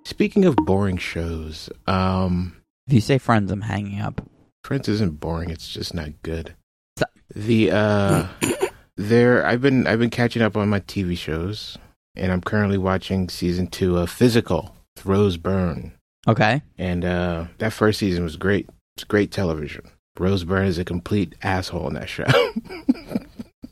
Speaking 0.06 0.46
of 0.46 0.56
boring 0.56 0.98
shows, 0.98 1.70
um, 1.86 2.56
If 2.88 2.94
you 2.94 3.02
say 3.02 3.18
friends, 3.18 3.52
I'm 3.52 3.62
hanging 3.62 4.00
up. 4.00 4.22
Friends 4.64 4.88
isn't 4.88 5.20
boring. 5.20 5.50
It's 5.50 5.68
just 5.68 5.94
not 5.94 6.10
good. 6.24 6.56
So- 6.98 7.06
The 7.36 7.72
uh, 7.72 8.28
there. 8.96 9.46
I've 9.46 9.62
been 9.62 9.86
I've 9.86 10.00
been 10.00 10.10
catching 10.10 10.42
up 10.42 10.58
on 10.58 10.70
my 10.70 10.80
TV 10.80 11.18
shows, 11.18 11.78
and 12.18 12.32
I'm 12.32 12.42
currently 12.42 12.78
watching 12.78 13.30
season 13.30 13.68
two 13.68 13.98
of 13.98 14.10
Physical 14.10 14.76
with 14.96 15.06
Rose 15.06 15.38
Byrne, 15.38 15.94
Okay. 16.28 16.62
and 16.78 17.06
uh, 17.06 17.46
that 17.60 17.74
first 17.74 18.00
season 18.00 18.24
was 18.24 18.36
great. 18.36 18.70
It's 18.96 19.04
great 19.04 19.32
television. 19.32 19.84
Rose 20.20 20.44
Byrne 20.44 20.66
is 20.66 20.78
a 20.80 20.84
complete 20.86 21.36
asshole 21.44 21.88
in 21.88 21.94
that 21.94 22.10
show. 22.10 22.26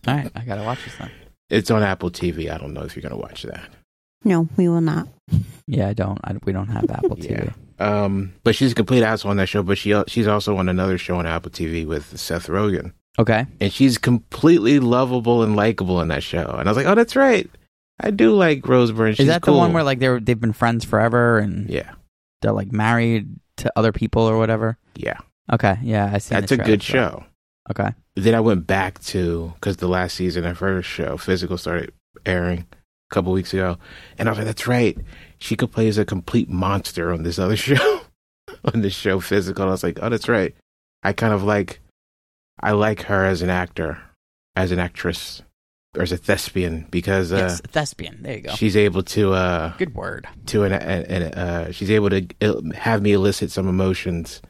All 0.07 0.13
right. 0.15 0.31
I 0.35 0.41
got 0.45 0.55
to 0.55 0.63
watch 0.63 0.83
this 0.85 0.95
then. 0.97 1.09
it's 1.49 1.71
on 1.71 1.81
Apple 1.83 2.11
TV. 2.11 2.51
I 2.51 2.57
don't 2.57 2.73
know 2.73 2.83
if 2.83 2.95
you're 2.95 3.01
gonna 3.01 3.17
watch 3.17 3.43
that. 3.43 3.69
No, 4.23 4.47
we 4.57 4.67
will 4.69 4.81
not. 4.81 5.07
Yeah, 5.67 5.87
I 5.89 5.93
don't. 5.93 6.19
I, 6.23 6.35
we 6.45 6.51
don't 6.53 6.67
have 6.67 6.89
Apple 6.89 7.15
TV. 7.17 7.51
Yeah. 7.79 8.03
Um, 8.05 8.33
but 8.45 8.55
she's 8.55 8.71
a 8.71 8.75
complete 8.75 9.03
asshole 9.03 9.31
on 9.31 9.37
that 9.37 9.47
show. 9.47 9.61
But 9.61 9.77
she 9.77 9.93
she's 10.07 10.27
also 10.27 10.55
on 10.57 10.69
another 10.69 10.97
show 10.97 11.17
on 11.17 11.25
Apple 11.25 11.51
TV 11.51 11.85
with 11.85 12.17
Seth 12.17 12.47
Rogen. 12.47 12.93
Okay. 13.19 13.45
and 13.61 13.71
she's 13.73 13.97
completely 13.97 14.79
lovable 14.79 15.41
and 15.43 15.55
likable 15.55 15.99
in 16.01 16.07
that 16.09 16.21
show. 16.23 16.45
And 16.59 16.67
I 16.67 16.71
was 16.71 16.77
like, 16.77 16.85
oh, 16.85 16.95
that's 16.95 17.15
right. 17.15 17.49
I 17.99 18.11
do 18.11 18.31
like 18.33 18.67
Rose 18.67 18.91
Byrne. 18.91 19.13
She's 19.13 19.21
Is 19.21 19.27
that 19.27 19.41
cool. 19.41 19.53
the 19.55 19.59
one 19.59 19.73
where 19.73 19.83
like 19.83 19.99
they're 19.99 20.19
they've 20.19 20.39
been 20.39 20.53
friends 20.53 20.83
forever 20.85 21.39
and 21.39 21.69
Yeah, 21.69 21.91
they're 22.41 22.51
like 22.51 22.71
married 22.71 23.29
to 23.57 23.71
other 23.75 23.91
people 23.91 24.23
or 24.23 24.37
whatever? 24.37 24.77
yeah. 24.95 25.17
Okay. 25.51 25.77
Yeah, 25.83 26.09
I 26.11 26.17
see. 26.17 26.33
That's 26.33 26.51
a 26.51 26.57
good 26.57 26.81
show. 26.81 27.23
Okay. 27.69 27.89
Then 28.15 28.33
I 28.33 28.39
went 28.39 28.65
back 28.65 28.99
to 29.05 29.53
because 29.55 29.77
the 29.77 29.87
last 29.87 30.15
season 30.15 30.43
of 30.45 30.57
her 30.59 30.81
show, 30.81 31.17
Physical, 31.17 31.57
started 31.57 31.93
airing 32.25 32.65
a 32.71 33.13
couple 33.13 33.31
weeks 33.31 33.53
ago, 33.53 33.77
and 34.17 34.27
I 34.27 34.31
was 34.31 34.39
like, 34.39 34.47
that's 34.47 34.65
right. 34.67 34.97
She 35.37 35.55
could 35.55 35.71
play 35.71 35.87
as 35.87 35.97
a 35.99 36.05
complete 36.05 36.49
monster 36.49 37.13
on 37.13 37.21
this 37.23 37.37
other 37.37 37.55
show, 37.69 38.01
on 38.73 38.81
this 38.81 38.95
show, 38.95 39.19
Physical. 39.19 39.63
And 39.63 39.69
I 39.69 39.73
was 39.73 39.83
like, 39.83 39.99
oh, 40.01 40.09
that's 40.09 40.27
right. 40.27 40.55
I 41.03 41.13
kind 41.13 41.33
of 41.33 41.43
like, 41.43 41.79
I 42.59 42.71
like 42.71 43.03
her 43.03 43.23
as 43.25 43.41
an 43.43 43.49
actor, 43.51 43.99
as 44.55 44.71
an 44.71 44.79
actress, 44.79 45.43
or 45.95 46.01
as 46.03 46.11
a 46.11 46.17
thespian 46.17 46.85
because 46.91 47.31
uh, 47.31 47.37
yes, 47.37 47.61
thespian. 47.71 48.19
There 48.21 48.35
you 48.35 48.41
go. 48.41 48.53
she's 48.55 48.75
able 48.77 49.03
to. 49.03 49.33
uh 49.33 49.73
Good 49.77 49.95
word. 49.95 50.27
to 50.47 50.63
an, 50.63 50.73
an, 50.73 51.23
uh, 51.33 51.71
she's 51.71 51.91
able 51.91 52.09
to 52.09 52.25
have 52.75 53.01
me 53.01 53.13
elicit 53.13 53.51
some 53.51 53.67
emotions 53.67 54.41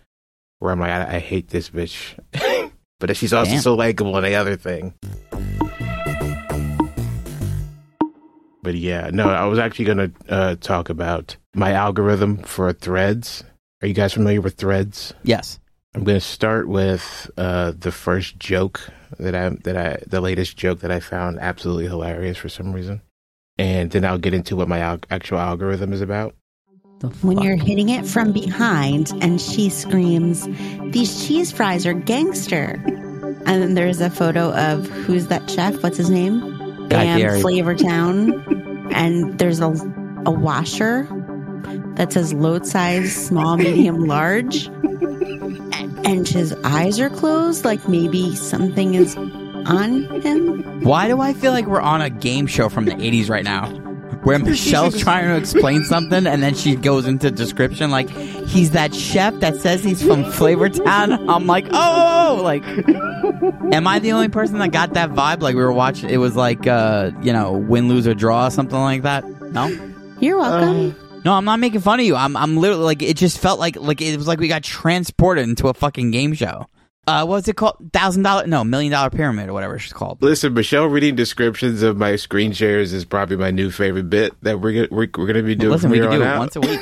where 0.60 0.72
I'm 0.72 0.80
like, 0.80 0.92
I, 0.92 1.16
I 1.16 1.20
hate 1.20 1.50
this 1.50 1.70
bitch, 1.70 2.18
but 3.00 3.16
she's 3.16 3.34
also 3.34 3.52
Damn. 3.52 3.62
so 3.62 3.76
likable 3.76 4.18
in 4.18 4.24
the 4.24 4.36
other 4.36 4.56
thing. 4.56 4.94
But 8.64 8.74
yeah, 8.76 9.12
no, 9.14 9.30
I 9.30 9.46
was 9.46 9.60
actually 9.60 9.86
gonna 9.86 10.12
uh, 10.28 10.56
talk 10.56 10.90
about 10.90 11.38
my 11.54 11.74
algorithm 11.74 12.38
for 12.38 12.74
Threads. 12.74 13.44
Are 13.84 13.88
you 13.88 13.94
guys 13.94 14.14
familiar 14.14 14.42
with 14.42 14.56
Threads? 14.56 15.14
Yes. 15.24 15.60
I'm 15.96 16.04
gonna 16.04 16.20
start 16.20 16.68
with 16.68 17.32
uh, 17.38 17.72
the 17.78 17.92
first 17.92 18.38
joke 18.38 18.82
that 19.18 19.34
I 19.34 19.50
that 19.64 19.78
I 19.78 20.04
the 20.06 20.20
latest 20.20 20.58
joke 20.58 20.82
that 20.82 20.92
I 20.92 21.00
found 21.00 21.40
absolutely 21.40 21.86
hilarious 21.86 22.38
for 22.38 22.50
some 22.50 22.74
reason, 22.74 23.02
and 23.58 23.90
then 23.92 24.04
I'll 24.04 24.18
get 24.18 24.34
into 24.34 24.58
what 24.58 24.68
my 24.68 24.80
al- 24.80 25.00
actual 25.10 25.40
algorithm 25.40 25.94
is 25.94 26.02
about. 26.02 26.36
When 27.22 27.40
you're 27.40 27.56
hitting 27.56 27.90
it 27.90 28.06
from 28.06 28.34
behind 28.34 29.14
and 29.22 29.40
she 29.40 29.70
screams, 29.70 30.46
These 30.92 31.26
cheese 31.26 31.52
fries 31.52 31.86
are 31.86 31.94
gangster. 31.94 32.82
And 33.46 33.62
then 33.62 33.74
there's 33.76 34.02
a 34.02 34.10
photo 34.10 34.54
of 34.54 34.88
who's 34.88 35.28
that 35.28 35.50
chef? 35.50 35.82
What's 35.84 35.98
his 35.98 36.10
name? 36.10 36.40
Guy 36.88 37.04
Bam 37.04 37.20
Fieri. 37.20 37.42
Flavor 37.42 37.76
Town. 37.76 38.34
And 38.94 39.38
there's 39.38 39.60
a, 39.60 39.70
a 40.26 40.32
washer 40.32 41.04
that 41.96 42.14
says 42.14 42.34
load 42.34 42.66
size, 42.66 43.14
small, 43.14 43.58
medium, 43.58 44.06
large. 44.06 44.70
A- 46.06 46.10
And 46.10 46.28
his 46.28 46.54
eyes 46.64 47.00
are 47.00 47.10
closed, 47.10 47.66
like 47.66 47.88
maybe 47.88 48.36
something 48.36 48.94
is 48.96 49.16
on 49.18 50.04
him. 50.22 50.82
Why 50.82 51.08
do 51.08 51.20
I 51.22 51.34
feel 51.34 51.52
like 51.52 51.66
we're 51.66 51.82
on 51.82 52.02
a 52.02 52.10
game 52.10 52.46
show 52.48 52.70
from 52.70 52.86
the 52.86 52.92
80s 52.92 53.30
right 53.30 53.44
now? 53.44 53.70
Where 54.24 54.40
Michelle's 54.40 55.00
trying 55.00 55.26
to 55.28 55.36
explain 55.38 55.84
something 55.84 56.26
and 56.26 56.42
then 56.42 56.56
she 56.56 56.76
goes 56.76 57.06
into 57.06 57.30
description 57.30 57.92
like 57.92 58.10
he's 58.10 58.72
that 58.72 58.94
chef 58.96 59.36
that 59.40 59.56
says 59.58 59.84
he's 59.84 60.02
from 60.02 60.24
Flavortown. 60.26 61.30
I'm 61.32 61.46
like, 61.46 61.68
oh, 61.72 62.40
like, 62.44 62.64
am 63.74 63.88
I 63.88 64.00
the 64.00 64.12
only 64.14 64.30
person 64.30 64.58
that 64.60 64.72
got 64.72 64.94
that 64.94 65.12
vibe? 65.12 65.42
Like 65.42 65.56
we 65.56 65.62
were 65.62 65.72
watching, 65.74 66.10
it 66.10 66.18
was 66.18 66.36
like, 66.36 66.66
uh, 66.66 67.12
you 67.22 67.34
know, 67.34 67.54
win, 67.54 67.88
lose 67.88 68.08
or 68.08 68.14
draw, 68.16 68.50
something 68.50 68.78
like 68.80 69.04
that. 69.04 69.24
No, 69.52 69.68
You're 70.20 70.38
welcome. 70.40 70.96
No, 71.26 71.34
I'm 71.34 71.44
not 71.46 71.60
making 71.60 71.82
fun 71.82 72.00
of 72.00 72.06
you. 72.06 72.16
I'm, 72.16 72.38
I'm 72.38 72.56
literally 72.58 72.84
like, 72.84 73.02
it 73.02 73.18
just 73.18 73.40
felt 73.40 73.60
like, 73.60 73.76
like 73.76 74.00
it 74.02 74.16
was 74.16 74.28
like 74.28 74.40
we 74.40 74.48
got 74.48 74.64
transported 74.64 75.44
into 75.50 75.68
a 75.68 75.74
fucking 75.74 76.12
game 76.12 76.34
show. 76.34 76.68
Uh, 77.08 77.26
what's 77.26 77.48
it 77.48 77.56
called? 77.56 77.78
Thousand 77.94 78.24
dollar, 78.24 78.48
no, 78.48 78.64
million 78.64 78.92
dollar 78.92 79.10
pyramid 79.10 79.50
or 79.50 79.54
whatever 79.54 79.76
it's 79.76 79.94
called. 79.94 80.22
Listen, 80.22 80.54
Michelle 80.54 80.86
reading 80.86 81.16
descriptions 81.16 81.84
of 81.84 81.98
my 81.98 82.16
screen 82.16 82.52
shares 82.52 82.94
is 82.94 83.06
probably 83.06 83.38
my 83.38 83.52
new 83.52 83.70
favorite 83.70 84.10
bit 84.10 84.34
that 84.42 84.60
we're 84.60 84.74
gonna, 84.74 84.88
we're, 84.90 85.08
we're 85.18 85.28
gonna 85.28 85.44
be 85.44 85.56
doing 85.56 85.72
Listen, 85.72 85.92
we 85.92 86.00
can 86.00 86.10
do 86.10 86.22
it 86.22 86.28
out. 86.28 86.40
once 86.40 86.56
a 86.56 86.62
week. 86.62 86.80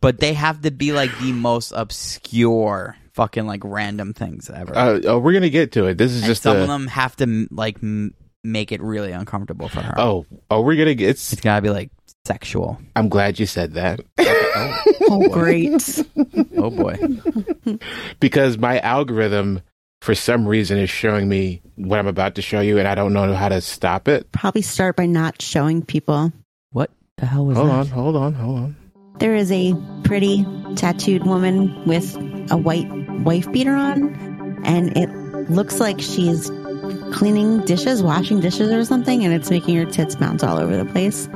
but 0.00 0.18
they 0.18 0.32
have 0.34 0.62
to 0.62 0.70
be 0.70 0.92
like 0.92 1.16
the 1.20 1.32
most 1.32 1.72
obscure 1.72 2.96
fucking 3.12 3.46
like 3.46 3.60
random 3.64 4.12
things 4.12 4.50
ever. 4.50 4.76
Uh, 4.76 5.00
oh, 5.04 5.18
we're 5.18 5.32
gonna 5.32 5.48
get 5.50 5.72
to 5.72 5.86
it. 5.86 5.98
This 5.98 6.10
is 6.10 6.22
and 6.22 6.26
just 6.26 6.42
some 6.42 6.56
a, 6.56 6.60
of 6.62 6.66
them 6.68 6.86
have 6.88 7.14
to 7.16 7.46
like 7.52 7.76
m- 7.82 8.14
make 8.42 8.72
it 8.72 8.80
really 8.82 9.12
uncomfortable 9.12 9.68
for 9.68 9.82
her. 9.82 9.94
oh 9.98 10.26
oh 10.50 10.62
we're 10.62 10.76
gonna 10.76 10.94
get. 10.94 11.10
It's, 11.10 11.32
It's 11.32 11.42
gotta 11.42 11.62
be 11.62 11.70
like 11.70 11.90
sexual. 12.26 12.78
I'm 12.96 13.08
glad 13.08 13.38
you 13.38 13.46
said 13.46 13.74
that 13.74 14.00
Oh, 14.18 14.82
oh 15.02 15.28
great. 15.30 16.04
Oh 16.56 16.70
boy. 16.70 16.98
because 18.20 18.58
my 18.58 18.78
algorithm 18.80 19.60
for 20.02 20.14
some 20.14 20.46
reason 20.46 20.78
is 20.78 20.88
showing 20.90 21.28
me 21.28 21.60
what 21.76 21.98
I'm 21.98 22.06
about 22.06 22.34
to 22.36 22.42
show 22.42 22.60
you, 22.60 22.78
and 22.78 22.88
I 22.88 22.94
don't 22.94 23.12
know 23.12 23.34
how 23.34 23.48
to 23.50 23.60
stop 23.60 24.08
it. 24.08 24.30
Probably 24.32 24.62
start 24.62 24.96
by 24.96 25.06
not 25.06 25.40
showing 25.42 25.82
people. 25.82 26.32
what 26.72 26.90
the 27.18 27.26
hell 27.26 27.44
was 27.46 27.56
Hold 27.56 27.68
that? 27.68 27.74
on, 27.74 27.86
hold 27.88 28.16
on, 28.16 28.34
hold 28.34 28.58
on. 28.58 28.76
There 29.18 29.34
is 29.34 29.52
a 29.52 29.74
pretty 30.04 30.46
tattooed 30.76 31.26
woman 31.26 31.84
with 31.86 32.16
a 32.50 32.56
white 32.56 32.90
wife 33.22 33.50
beater 33.52 33.74
on, 33.74 34.14
and 34.64 34.96
it 34.96 35.10
looks 35.50 35.78
like 35.80 36.00
she's 36.00 36.48
cleaning 37.12 37.64
dishes, 37.66 38.02
washing 38.02 38.40
dishes 38.40 38.70
or 38.72 38.84
something, 38.86 39.22
and 39.24 39.34
it's 39.34 39.50
making 39.50 39.76
her 39.76 39.84
tits 39.84 40.16
bounce 40.16 40.42
all 40.42 40.58
over 40.58 40.76
the 40.76 40.86
place. 40.90 41.28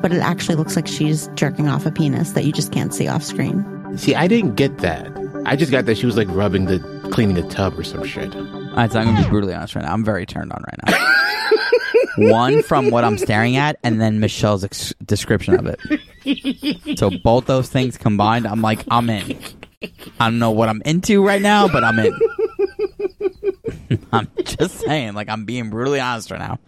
But 0.00 0.12
it 0.12 0.20
actually 0.20 0.54
looks 0.56 0.76
like 0.76 0.86
she's 0.86 1.28
jerking 1.34 1.68
off 1.68 1.84
a 1.86 1.90
penis 1.90 2.32
that 2.32 2.44
you 2.44 2.52
just 2.52 2.72
can't 2.72 2.94
see 2.94 3.06
off 3.08 3.22
screen. 3.22 3.64
See, 3.98 4.14
I 4.14 4.28
didn't 4.28 4.54
get 4.54 4.78
that. 4.78 5.10
I 5.46 5.56
just 5.56 5.70
got 5.70 5.86
that 5.86 5.98
she 5.98 6.06
was 6.06 6.16
like 6.16 6.28
rubbing 6.30 6.66
the 6.66 6.78
cleaning 7.10 7.34
the 7.34 7.48
tub 7.48 7.78
or 7.78 7.82
some 7.82 8.04
shit. 8.04 8.34
Alright, 8.34 8.92
so 8.92 9.00
I'm 9.00 9.06
gonna 9.06 9.22
be 9.22 9.28
brutally 9.28 9.54
honest 9.54 9.74
right 9.74 9.84
now. 9.84 9.92
I'm 9.92 10.04
very 10.04 10.26
turned 10.26 10.52
on 10.52 10.62
right 10.62 10.78
now. 10.86 11.06
One 12.30 12.62
from 12.62 12.90
what 12.90 13.04
I'm 13.04 13.18
staring 13.18 13.56
at, 13.56 13.76
and 13.82 14.00
then 14.00 14.20
Michelle's 14.20 14.64
ex- 14.64 14.94
description 15.04 15.54
of 15.54 15.66
it. 15.66 16.98
So 16.98 17.10
both 17.22 17.46
those 17.46 17.68
things 17.68 17.96
combined, 17.96 18.46
I'm 18.46 18.62
like, 18.62 18.84
I'm 18.90 19.08
in. 19.08 19.38
I 20.18 20.26
don't 20.26 20.38
know 20.38 20.50
what 20.50 20.68
I'm 20.68 20.82
into 20.84 21.24
right 21.24 21.40
now, 21.40 21.68
but 21.68 21.82
I'm 21.84 21.98
in. 21.98 22.18
I'm 24.12 24.28
just 24.44 24.80
saying, 24.80 25.14
like, 25.14 25.28
I'm 25.28 25.44
being 25.46 25.70
brutally 25.70 26.00
honest 26.00 26.30
right 26.30 26.40
now. 26.40 26.58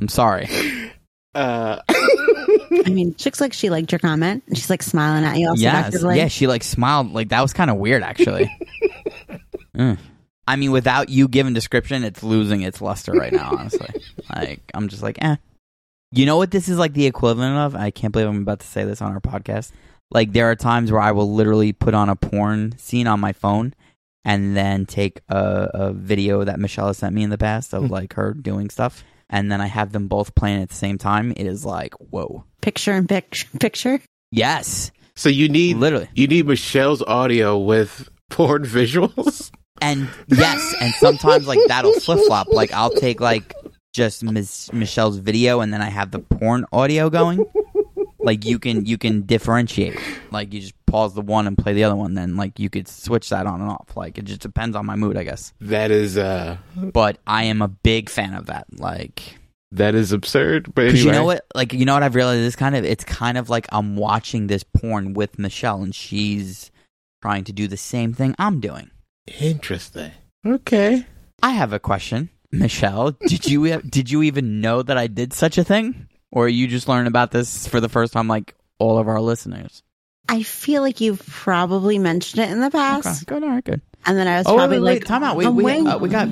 I'm 0.00 0.08
sorry. 0.08 0.48
Uh, 1.34 1.80
I 2.72 2.90
mean, 2.90 3.14
she 3.18 3.26
looks 3.28 3.40
like 3.40 3.52
she 3.52 3.68
liked 3.70 3.90
your 3.92 3.98
comment, 3.98 4.44
and 4.46 4.56
she's 4.56 4.70
like 4.70 4.82
smiling 4.82 5.24
at 5.24 5.38
you. 5.38 5.48
Also 5.48 5.62
Yes, 5.62 5.86
actively. 5.86 6.16
yeah, 6.16 6.28
she 6.28 6.46
like 6.46 6.62
smiled. 6.62 7.12
Like 7.12 7.30
that 7.30 7.40
was 7.42 7.52
kind 7.52 7.70
of 7.70 7.76
weird, 7.76 8.02
actually. 8.02 8.50
Mm. 9.76 9.98
I 10.48 10.56
mean, 10.56 10.72
without 10.72 11.08
you 11.08 11.28
giving 11.28 11.54
description, 11.54 12.02
it's 12.02 12.22
losing 12.24 12.62
its 12.62 12.80
luster 12.82 13.12
right 13.12 13.32
now. 13.32 13.50
Honestly, 13.56 13.88
like 14.34 14.60
I'm 14.74 14.88
just 14.88 15.02
like, 15.02 15.16
eh. 15.22 15.36
You 16.12 16.26
know 16.26 16.36
what 16.36 16.50
this 16.50 16.68
is 16.68 16.76
like 16.76 16.92
the 16.92 17.06
equivalent 17.06 17.56
of? 17.56 17.76
I 17.76 17.90
can't 17.92 18.12
believe 18.12 18.26
I'm 18.28 18.42
about 18.42 18.60
to 18.60 18.66
say 18.66 18.84
this 18.84 19.00
on 19.00 19.12
our 19.12 19.20
podcast. 19.20 19.70
Like 20.10 20.32
there 20.32 20.50
are 20.50 20.56
times 20.56 20.90
where 20.90 21.00
I 21.00 21.12
will 21.12 21.32
literally 21.32 21.72
put 21.72 21.94
on 21.94 22.08
a 22.08 22.16
porn 22.16 22.76
scene 22.78 23.06
on 23.06 23.20
my 23.20 23.32
phone 23.32 23.74
and 24.24 24.56
then 24.56 24.86
take 24.86 25.20
a, 25.28 25.68
a 25.72 25.92
video 25.92 26.42
that 26.42 26.58
Michelle 26.58 26.88
has 26.88 26.98
sent 26.98 27.14
me 27.14 27.22
in 27.22 27.30
the 27.30 27.38
past 27.38 27.72
of 27.72 27.84
Hmm. 27.84 27.92
like 27.92 28.14
her 28.14 28.34
doing 28.34 28.70
stuff 28.70 29.04
and 29.30 29.50
then 29.50 29.60
I 29.62 29.66
have 29.66 29.92
them 29.92 30.06
both 30.08 30.34
playing 30.34 30.62
at 30.62 30.68
the 30.68 30.74
same 30.74 30.98
time, 30.98 31.30
it 31.36 31.46
is 31.46 31.64
like, 31.64 31.94
whoa. 31.94 32.44
Picture 32.60 32.92
in 32.92 33.06
pic- 33.06 33.46
picture. 33.60 34.00
Yes. 34.30 34.90
So 35.16 35.28
you 35.28 35.48
need 35.48 35.76
Literally. 35.78 36.08
you 36.14 36.26
need 36.26 36.46
Michelle's 36.46 37.02
audio 37.02 37.58
with 37.58 38.08
porn 38.30 38.64
visuals. 38.64 39.50
And 39.82 40.08
yes, 40.28 40.74
and 40.80 40.92
sometimes 40.94 41.46
like 41.46 41.58
that'll 41.68 41.98
flip 42.00 42.18
flop. 42.26 42.48
Like 42.48 42.72
I'll 42.72 42.90
take 42.90 43.18
like 43.20 43.54
just 43.94 44.22
Miss 44.22 44.70
Michelle's 44.72 45.16
video 45.18 45.60
and 45.60 45.72
then 45.72 45.80
I 45.80 45.88
have 45.88 46.10
the 46.10 46.18
porn 46.18 46.66
audio 46.72 47.08
going. 47.10 47.44
Like 48.22 48.44
you 48.44 48.58
can 48.58 48.86
you 48.86 48.98
can 48.98 49.22
differentiate. 49.22 49.98
Like 50.30 50.52
you 50.52 50.60
just 50.60 50.74
pause 50.86 51.14
the 51.14 51.22
one 51.22 51.46
and 51.46 51.56
play 51.56 51.72
the 51.72 51.84
other 51.84 51.96
one. 51.96 52.14
Then 52.14 52.36
like 52.36 52.58
you 52.58 52.68
could 52.70 52.88
switch 52.88 53.28
that 53.30 53.46
on 53.46 53.60
and 53.60 53.70
off. 53.70 53.96
Like 53.96 54.18
it 54.18 54.24
just 54.24 54.40
depends 54.40 54.76
on 54.76 54.86
my 54.86 54.96
mood, 54.96 55.16
I 55.16 55.24
guess. 55.24 55.52
That 55.60 55.90
is 55.90 56.18
uh 56.18 56.58
But 56.76 57.18
I 57.26 57.44
am 57.44 57.62
a 57.62 57.68
big 57.68 58.08
fan 58.10 58.34
of 58.34 58.46
that. 58.46 58.66
Like 58.78 59.38
that 59.72 59.94
is 59.94 60.12
absurd. 60.12 60.74
But 60.74 60.86
anyway, 60.86 60.98
you 61.00 61.12
know 61.12 61.24
what, 61.24 61.46
like 61.54 61.72
you 61.72 61.84
know 61.84 61.94
what 61.94 62.02
I've 62.02 62.14
realized 62.14 62.40
is 62.40 62.56
kind 62.56 62.76
of 62.76 62.84
it's 62.84 63.04
kind 63.04 63.38
of 63.38 63.48
like 63.48 63.66
I'm 63.70 63.96
watching 63.96 64.46
this 64.48 64.64
porn 64.64 65.14
with 65.14 65.38
Michelle, 65.38 65.82
and 65.82 65.94
she's 65.94 66.70
trying 67.22 67.44
to 67.44 67.52
do 67.52 67.68
the 67.68 67.76
same 67.76 68.12
thing 68.12 68.34
I'm 68.38 68.60
doing. 68.60 68.90
Interesting. 69.40 70.12
Okay. 70.44 71.06
I 71.42 71.50
have 71.50 71.72
a 71.72 71.78
question, 71.78 72.30
Michelle. 72.50 73.12
Did 73.12 73.46
you 73.46 73.80
did 73.88 74.10
you 74.10 74.22
even 74.22 74.60
know 74.60 74.82
that 74.82 74.98
I 74.98 75.06
did 75.06 75.32
such 75.32 75.56
a 75.56 75.64
thing, 75.64 76.08
or 76.32 76.48
you 76.48 76.66
just 76.66 76.88
learning 76.88 77.06
about 77.08 77.30
this 77.30 77.66
for 77.66 77.80
the 77.80 77.88
first 77.88 78.12
time, 78.12 78.28
like 78.28 78.54
all 78.78 78.98
of 78.98 79.08
our 79.08 79.20
listeners? 79.20 79.82
I 80.28 80.42
feel 80.44 80.82
like 80.82 81.00
you've 81.00 81.24
probably 81.26 81.98
mentioned 81.98 82.44
it 82.44 82.50
in 82.50 82.60
the 82.60 82.70
past, 82.70 83.06
Okay, 83.06 83.34
good, 83.34 83.42
all 83.42 83.50
right, 83.50 83.64
good. 83.64 83.80
and 84.06 84.16
then 84.16 84.28
I 84.28 84.38
was 84.38 84.46
Oh, 84.46 84.54
probably 84.56 84.78
wait, 84.78 84.84
wait, 84.84 84.94
like, 85.00 85.04
time 85.06 85.24
out. 85.24 85.36
We 85.36 85.46
we, 85.48 85.72
uh, 85.86 85.98
we 85.98 86.08
got 86.08 86.28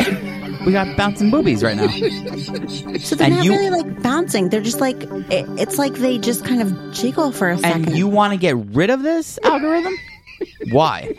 we 0.67 0.71
got 0.73 0.97
bouncing 0.97 1.31
boobies 1.31 1.65
right 1.65 1.77
now. 1.77 1.89
so 2.99 3.17
they're 3.17 3.27
and 3.27 3.37
not 3.37 3.45
you- 3.45 3.51
really 3.53 3.71
like 3.71 4.03
bouncing. 4.03 4.51
They're 4.51 4.61
just 4.61 4.81
like 4.81 5.03
it, 5.03 5.47
it's 5.59 5.79
like 5.79 5.95
they 5.95 6.19
just 6.19 6.45
kind 6.45 6.63
of 6.63 6.93
jiggle 6.93 7.33
for 7.33 7.51
a 7.51 7.59
second. 7.59 7.89
And 7.89 7.97
you 7.97 8.07
want 8.07 8.33
to 8.35 8.39
get 8.39 8.57
rid 8.57 8.91
of 8.91 9.03
this 9.03 9.39
algorithm? 9.43 9.95
Why? 10.71 11.17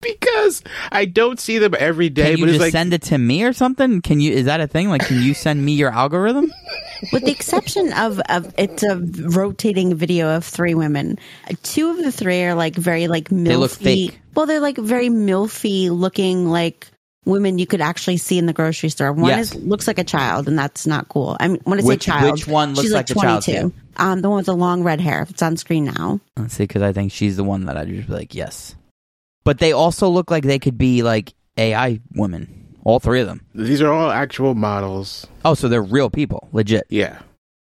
Because 0.00 0.62
I 0.92 1.06
don't 1.06 1.40
see 1.40 1.58
them 1.58 1.74
every 1.78 2.08
day, 2.08 2.30
Can 2.30 2.38
you 2.38 2.44
but 2.44 2.48
it's 2.50 2.54
just 2.58 2.60
like 2.66 2.72
send 2.72 2.92
it 2.94 3.02
to 3.02 3.18
me 3.18 3.42
or 3.42 3.52
something? 3.52 4.00
Can 4.00 4.20
you? 4.20 4.32
Is 4.32 4.44
that 4.44 4.60
a 4.60 4.68
thing? 4.68 4.88
Like, 4.90 5.04
can 5.04 5.20
you 5.20 5.34
send 5.34 5.64
me 5.64 5.72
your 5.72 5.90
algorithm? 5.90 6.52
with 7.12 7.24
the 7.24 7.32
exception 7.32 7.92
of, 7.92 8.20
of 8.28 8.54
it's 8.56 8.84
a 8.84 8.96
rotating 8.96 9.94
video 9.96 10.28
of 10.36 10.44
three 10.44 10.74
women. 10.74 11.18
Two 11.64 11.90
of 11.90 11.96
the 11.96 12.12
three 12.12 12.44
are 12.44 12.54
like 12.54 12.76
very 12.76 13.08
like 13.08 13.28
milfy. 13.30 13.44
They 13.46 13.56
look 13.56 13.70
fake. 13.72 14.20
Well, 14.36 14.46
they're 14.46 14.60
like 14.60 14.76
very 14.78 15.08
milfy 15.08 15.90
looking 15.90 16.46
like 16.48 16.86
women 17.24 17.58
you 17.58 17.66
could 17.66 17.80
actually 17.80 18.18
see 18.18 18.38
in 18.38 18.46
the 18.46 18.52
grocery 18.52 18.90
store. 18.90 19.12
One 19.12 19.30
Yes. 19.30 19.52
is 19.52 19.62
looks 19.64 19.88
like 19.88 19.98
a 19.98 20.04
child, 20.04 20.46
and 20.46 20.56
that's 20.56 20.86
not 20.86 21.08
cool. 21.08 21.36
I 21.40 21.48
mean, 21.48 21.60
when 21.64 21.80
I 21.80 21.82
say 21.82 21.88
Which- 21.88 22.02
child, 22.04 22.32
which 22.34 22.46
one 22.46 22.70
looks 22.70 22.82
she's 22.82 22.92
like 22.92 23.10
like 23.10 23.16
a 23.16 23.20
child 23.20 23.42
to 23.42 23.50
twenty 23.52 23.68
two. 23.70 23.74
Um, 23.96 24.20
the 24.22 24.28
one 24.30 24.36
with 24.36 24.46
the 24.46 24.54
long 24.54 24.84
red 24.84 25.00
hair. 25.00 25.26
It's 25.28 25.42
on 25.42 25.56
screen 25.56 25.86
now. 25.86 26.20
Let's 26.36 26.54
see, 26.54 26.62
because 26.62 26.82
I 26.82 26.92
think 26.92 27.10
she's 27.10 27.36
the 27.36 27.42
one 27.42 27.64
that 27.64 27.76
I'd 27.76 27.88
just 27.88 28.06
be 28.06 28.14
like, 28.14 28.32
yes. 28.32 28.76
But 29.44 29.58
they 29.58 29.72
also 29.72 30.08
look 30.08 30.30
like 30.30 30.44
they 30.44 30.58
could 30.58 30.78
be 30.78 31.02
like 31.02 31.32
AI 31.56 32.00
women. 32.12 32.54
All 32.84 33.00
three 33.00 33.20
of 33.20 33.26
them. 33.26 33.42
these 33.54 33.82
are 33.82 33.92
all 33.92 34.10
actual 34.10 34.54
models. 34.54 35.26
Oh, 35.44 35.54
so 35.54 35.68
they're 35.68 35.82
real 35.82 36.08
people, 36.08 36.48
legit. 36.52 36.86
Yeah. 36.88 37.18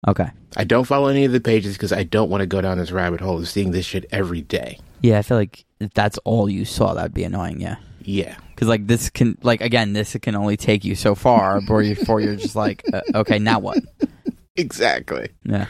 Okay. 0.07 0.29
I 0.57 0.63
don't 0.63 0.85
follow 0.85 1.07
any 1.09 1.25
of 1.25 1.31
the 1.31 1.39
pages 1.39 1.73
because 1.75 1.93
I 1.93 2.03
don't 2.03 2.29
want 2.29 2.41
to 2.41 2.47
go 2.47 2.59
down 2.59 2.79
this 2.79 2.91
rabbit 2.91 3.21
hole 3.21 3.37
of 3.37 3.47
seeing 3.47 3.69
this 3.71 3.85
shit 3.85 4.05
every 4.11 4.41
day. 4.41 4.79
Yeah, 5.01 5.19
I 5.19 5.21
feel 5.21 5.37
like 5.37 5.63
if 5.79 5.93
that's 5.93 6.17
all 6.19 6.49
you 6.49 6.65
saw, 6.65 6.93
that'd 6.95 7.13
be 7.13 7.23
annoying. 7.23 7.61
Yeah. 7.61 7.75
Yeah. 8.01 8.35
Because 8.55 8.67
like 8.67 8.87
this 8.87 9.09
can 9.11 9.37
like 9.43 9.61
again, 9.61 9.93
this 9.93 10.15
can 10.21 10.35
only 10.35 10.57
take 10.57 10.83
you 10.83 10.95
so 10.95 11.13
far 11.13 11.59
before 11.61 11.83
you 11.83 11.95
before 11.95 12.19
you're 12.19 12.35
just 12.35 12.55
like, 12.55 12.83
uh, 12.91 13.01
okay, 13.15 13.37
now 13.39 13.59
what? 13.59 13.77
Exactly. 14.57 15.29
Yeah. 15.43 15.67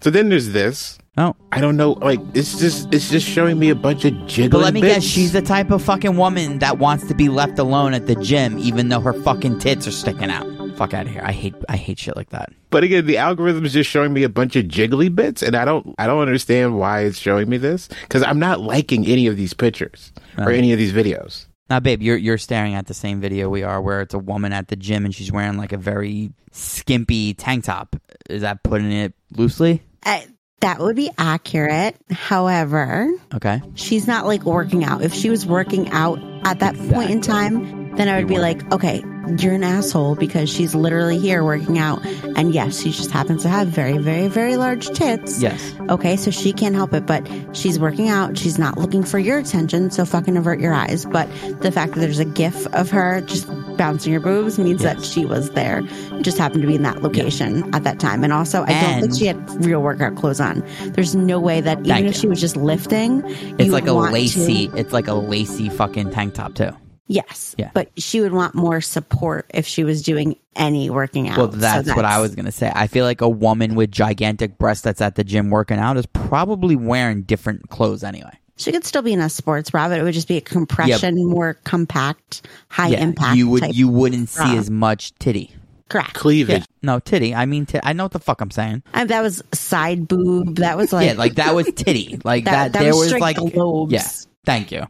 So 0.00 0.10
then 0.10 0.28
there's 0.28 0.50
this. 0.50 0.98
Oh, 1.16 1.36
I 1.52 1.60
don't 1.60 1.76
know. 1.76 1.92
Like 1.92 2.20
it's 2.34 2.58
just 2.58 2.92
it's 2.92 3.08
just 3.08 3.26
showing 3.26 3.58
me 3.58 3.70
a 3.70 3.74
bunch 3.74 4.04
of 4.04 4.14
jiggling. 4.26 4.50
but 4.50 4.58
let 4.58 4.74
me 4.74 4.80
bits. 4.80 4.94
guess, 4.94 5.04
she's 5.04 5.32
the 5.32 5.42
type 5.42 5.70
of 5.70 5.82
fucking 5.82 6.16
woman 6.16 6.58
that 6.58 6.78
wants 6.78 7.06
to 7.06 7.14
be 7.14 7.28
left 7.28 7.58
alone 7.58 7.94
at 7.94 8.06
the 8.06 8.16
gym, 8.16 8.58
even 8.58 8.88
though 8.88 9.00
her 9.00 9.12
fucking 9.12 9.60
tits 9.60 9.86
are 9.86 9.92
sticking 9.92 10.30
out. 10.30 10.46
Fuck 10.76 10.92
out 10.92 11.06
of 11.06 11.12
here! 11.12 11.22
I 11.24 11.30
hate 11.30 11.54
I 11.68 11.76
hate 11.76 12.00
shit 12.00 12.16
like 12.16 12.30
that. 12.30 12.52
But 12.70 12.82
again, 12.82 13.06
the 13.06 13.18
algorithm 13.18 13.64
is 13.64 13.72
just 13.72 13.88
showing 13.88 14.12
me 14.12 14.24
a 14.24 14.28
bunch 14.28 14.56
of 14.56 14.64
jiggly 14.64 15.14
bits, 15.14 15.40
and 15.40 15.54
I 15.54 15.64
don't 15.64 15.94
I 15.98 16.08
don't 16.08 16.20
understand 16.20 16.76
why 16.78 17.02
it's 17.02 17.18
showing 17.18 17.48
me 17.48 17.58
this 17.58 17.88
because 18.02 18.24
I'm 18.24 18.40
not 18.40 18.58
liking 18.58 19.06
any 19.06 19.28
of 19.28 19.36
these 19.36 19.54
pictures 19.54 20.12
or 20.36 20.50
any 20.50 20.72
of 20.72 20.78
these 20.78 20.92
videos. 20.92 21.46
Now, 21.70 21.78
babe, 21.78 22.02
you're 22.02 22.16
you're 22.16 22.38
staring 22.38 22.74
at 22.74 22.86
the 22.86 22.94
same 22.94 23.20
video 23.20 23.48
we 23.48 23.62
are, 23.62 23.80
where 23.80 24.00
it's 24.00 24.14
a 24.14 24.18
woman 24.18 24.52
at 24.52 24.66
the 24.66 24.76
gym 24.76 25.04
and 25.04 25.14
she's 25.14 25.30
wearing 25.30 25.56
like 25.56 25.72
a 25.72 25.78
very 25.78 26.32
skimpy 26.50 27.34
tank 27.34 27.64
top. 27.64 27.94
Is 28.28 28.42
that 28.42 28.64
putting 28.64 28.90
it 28.90 29.14
loosely? 29.30 29.82
Uh, 30.04 30.20
that 30.64 30.80
would 30.80 30.96
be 30.96 31.10
accurate. 31.18 31.94
However, 32.10 33.10
Okay. 33.34 33.60
she's 33.74 34.06
not 34.06 34.24
like 34.26 34.44
working 34.44 34.82
out. 34.82 35.02
If 35.02 35.12
she 35.12 35.28
was 35.28 35.44
working 35.46 35.90
out 35.90 36.18
at 36.44 36.60
that 36.60 36.74
point 36.90 37.10
in 37.10 37.20
time, 37.20 37.94
then 37.96 38.08
I 38.08 38.16
would 38.18 38.28
be 38.28 38.38
like, 38.38 38.72
okay, 38.72 39.04
you're 39.38 39.54
an 39.54 39.64
asshole 39.64 40.14
because 40.16 40.48
she's 40.50 40.74
literally 40.74 41.18
here 41.18 41.44
working 41.44 41.78
out. 41.78 42.04
And 42.36 42.52
yes, 42.54 42.80
she 42.80 42.90
just 42.90 43.10
happens 43.10 43.42
to 43.42 43.48
have 43.48 43.68
very, 43.68 43.98
very, 43.98 44.28
very 44.28 44.56
large 44.56 44.88
tits. 44.90 45.40
Yes. 45.40 45.74
Okay, 45.88 46.16
so 46.16 46.30
she 46.30 46.52
can't 46.52 46.74
help 46.74 46.92
it, 46.92 47.06
but 47.06 47.26
she's 47.52 47.78
working 47.78 48.08
out. 48.08 48.36
She's 48.38 48.58
not 48.58 48.78
looking 48.78 49.02
for 49.04 49.18
your 49.18 49.38
attention, 49.38 49.90
so 49.90 50.04
fucking 50.04 50.36
avert 50.36 50.60
your 50.60 50.74
eyes. 50.74 51.04
But 51.06 51.28
the 51.60 51.70
fact 51.72 51.94
that 51.94 52.00
there's 52.00 52.18
a 52.18 52.24
gif 52.24 52.66
of 52.74 52.90
her 52.90 53.20
just 53.22 53.46
bouncing 53.76 54.12
her 54.12 54.20
boobs 54.20 54.58
means 54.58 54.82
that 54.82 55.02
she 55.04 55.24
was 55.24 55.50
there. 55.50 55.82
Just 56.20 56.38
happened 56.38 56.62
to 56.62 56.68
be 56.68 56.74
in 56.76 56.82
that 56.82 57.02
location 57.02 57.74
at 57.74 57.84
that 57.84 57.98
time. 58.00 58.22
And 58.24 58.32
also, 58.32 58.62
I 58.64 58.80
don't 58.80 59.00
think 59.00 59.18
she 59.18 59.26
had 59.26 59.64
real 59.64 59.80
workout 59.82 60.16
clothes 60.16 60.40
on. 60.40 60.62
There's 60.92 61.14
no 61.14 61.40
way 61.40 61.60
that 61.60 61.80
even 61.80 62.06
if 62.06 62.14
she 62.16 62.26
was 62.26 62.40
just 62.40 62.56
lifting, 62.56 63.22
It's 63.58 63.70
like 63.70 63.86
a 63.86 63.94
want 63.94 64.08
to- 64.08 64.12
lacy. 64.14 64.70
It's 64.74 64.92
like 64.92 65.08
a 65.08 65.14
lacy 65.14 65.68
fucking 65.68 66.10
tank 66.10 66.34
top 66.34 66.54
too. 66.54 66.70
Yes, 67.06 67.54
Yeah. 67.58 67.70
but 67.74 67.90
she 67.98 68.20
would 68.20 68.32
want 68.32 68.54
more 68.54 68.80
support 68.80 69.46
if 69.52 69.66
she 69.66 69.84
was 69.84 70.02
doing 70.02 70.36
any 70.56 70.90
working 70.90 71.28
out. 71.28 71.38
Well, 71.38 71.50
So 71.52 71.58
that's, 71.58 71.94
what 71.94 72.04
I 72.04 72.20
was 72.20 72.34
gonna 72.34 72.52
say. 72.52 72.70
I 72.74 72.86
feel 72.86 73.04
like 73.04 73.20
a 73.20 73.28
woman 73.28 73.74
with 73.74 73.90
gigantic 73.90 74.58
breasts 74.58 74.82
that's 74.82 75.00
at 75.00 75.16
the 75.16 75.24
gym 75.24 75.50
working 75.50 75.78
out 75.78 75.96
is 75.96 76.06
probably 76.06 76.76
wearing 76.76 77.22
different 77.22 77.68
clothes 77.70 78.04
anyway. 78.04 78.32
She 78.56 78.70
could 78.70 78.84
still 78.84 79.02
be 79.02 79.12
in 79.12 79.20
a 79.20 79.28
sports 79.28 79.70
bra, 79.70 79.88
but 79.88 79.98
it 79.98 80.04
would 80.04 80.14
just 80.14 80.28
be 80.28 80.36
a 80.36 80.40
compression, 80.40 81.16
more 81.28 81.54
compact, 81.64 82.46
high 82.68 82.88
yeah, 82.88 83.00
impact. 83.02 83.36
you 83.36 83.48
would 83.48 83.62
type 83.62 83.74
you 83.74 83.88
wouldn't 83.88 84.28
see 84.28 84.56
as 84.56 84.70
much 84.70 85.12
titty. 85.18 85.50
correct. 85.88 86.14
Cleavage. 86.14 86.64
No 86.80 87.00
titty. 87.00 87.34
I 87.34 87.46
mean, 87.46 87.66
ti- 87.66 87.80
I 87.82 87.92
know 87.94 88.04
what 88.04 88.12
the 88.12 88.20
fuck 88.20 88.40
I'm 88.40 88.52
saying. 88.52 88.84
I, 88.94 89.04
that 89.06 89.22
was 89.22 89.42
side 89.52 90.06
boob. 90.06 90.56
That 90.58 90.76
was 90.76 90.92
like 90.92 91.06
yeah, 91.08 91.12
like 91.14 91.34
that 91.34 91.52
was 91.56 91.66
titty. 91.74 92.20
Like 92.22 92.44
That- 92.46 92.52
that. 92.52 92.72
that 92.74 92.78
there 92.84 92.90
was 92.92 92.98
was, 93.00 93.08
straight 93.08 93.20
like 93.22 93.38
lobes. 93.38 93.92
yeah. 93.92 94.06
Thank 94.44 94.70
you. 94.70 94.86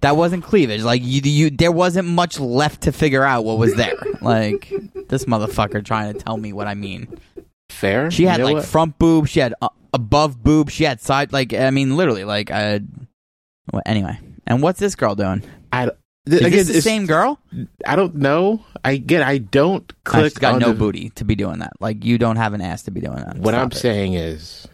That 0.00 0.16
wasn't 0.16 0.44
cleavage. 0.44 0.82
Like 0.82 1.02
you, 1.04 1.20
you, 1.24 1.50
there 1.50 1.72
wasn't 1.72 2.06
much 2.08 2.38
left 2.38 2.82
to 2.82 2.92
figure 2.92 3.24
out 3.24 3.44
what 3.44 3.58
was 3.58 3.74
there. 3.74 3.94
like 4.22 4.72
this 5.08 5.24
motherfucker 5.24 5.84
trying 5.84 6.12
to 6.12 6.18
tell 6.18 6.36
me 6.36 6.52
what 6.52 6.66
I 6.68 6.74
mean. 6.74 7.18
Fair. 7.70 8.10
She 8.10 8.24
had 8.24 8.34
You 8.34 8.38
know 8.38 8.44
like 8.44 8.54
what? 8.56 8.64
front 8.64 8.98
boob. 8.98 9.26
She 9.26 9.40
had 9.40 9.54
uh, 9.60 9.68
above 9.92 10.42
boob. 10.42 10.70
She 10.70 10.84
had 10.84 11.00
side. 11.00 11.32
Like 11.32 11.52
I 11.52 11.70
mean, 11.70 11.96
literally. 11.96 12.24
Like 12.24 12.50
uh, 12.50 12.78
well, 13.72 13.82
anyway. 13.86 14.18
And 14.46 14.62
what's 14.62 14.78
this 14.80 14.94
girl 14.94 15.14
doing? 15.14 15.42
I, 15.72 15.86
th- 15.86 15.96
Is 16.26 16.38
again, 16.40 16.50
this 16.52 16.72
the 16.72 16.80
same 16.82 17.04
girl? 17.06 17.38
I 17.84 17.96
don't 17.96 18.14
know. 18.14 18.64
I 18.84 18.96
get. 18.96 19.22
I 19.22 19.38
don't 19.38 19.92
click. 20.04 20.24
she's 20.26 20.38
got 20.38 20.54
on 20.54 20.60
no 20.60 20.68
the- 20.72 20.78
booty 20.78 21.10
to 21.10 21.24
be 21.24 21.34
doing 21.34 21.58
that. 21.58 21.72
Like 21.80 22.04
you 22.04 22.18
don't 22.18 22.36
have 22.36 22.54
an 22.54 22.60
ass 22.60 22.84
to 22.84 22.90
be 22.92 23.00
doing 23.00 23.16
that. 23.16 23.36
What 23.36 23.52
Stop 23.52 23.62
I'm 23.62 23.72
it. 23.72 23.74
saying 23.74 24.14
is, 24.14 24.66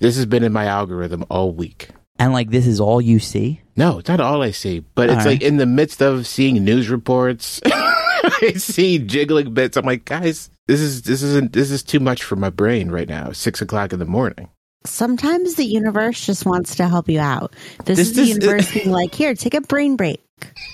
this 0.00 0.16
has 0.16 0.26
been 0.26 0.44
in 0.44 0.52
my 0.52 0.66
algorithm 0.66 1.24
all 1.30 1.50
week. 1.52 1.88
And 2.18 2.32
like 2.32 2.50
this 2.50 2.66
is 2.66 2.80
all 2.80 3.00
you 3.00 3.18
see. 3.18 3.60
No, 3.76 3.98
it's 3.98 4.08
not 4.08 4.20
all 4.20 4.42
I 4.42 4.50
see, 4.52 4.84
but 4.94 5.10
All 5.10 5.16
it's 5.16 5.26
right. 5.26 5.32
like 5.32 5.42
in 5.42 5.58
the 5.58 5.66
midst 5.66 6.00
of 6.00 6.26
seeing 6.26 6.64
news 6.64 6.88
reports, 6.88 7.60
I 7.66 8.54
see 8.56 8.98
jiggling 8.98 9.52
bits. 9.52 9.76
I'm 9.76 9.84
like, 9.84 10.04
guys, 10.06 10.48
this 10.66 10.80
is 10.80 11.02
this 11.02 11.22
isn't 11.22 11.52
this 11.52 11.70
is 11.70 11.82
too 11.82 12.00
much 12.00 12.22
for 12.22 12.36
my 12.36 12.48
brain 12.50 12.90
right 12.90 13.08
now. 13.08 13.32
Six 13.32 13.60
o'clock 13.60 13.92
in 13.92 13.98
the 13.98 14.06
morning. 14.06 14.48
sometimes 14.86 15.56
the 15.56 15.64
universe 15.64 16.24
just 16.24 16.46
wants 16.46 16.76
to 16.76 16.88
help 16.88 17.08
you 17.08 17.20
out. 17.20 17.54
This, 17.84 17.98
This 17.98 18.08
is 18.10 18.14
the 18.16 18.22
is- 18.22 18.30
uh, 18.30 18.40
universe 18.40 18.72
being 18.72 18.90
like, 18.90 19.14
here, 19.14 19.34
take 19.34 19.54
a 19.54 19.60
brain 19.60 19.96
break. 19.96 20.22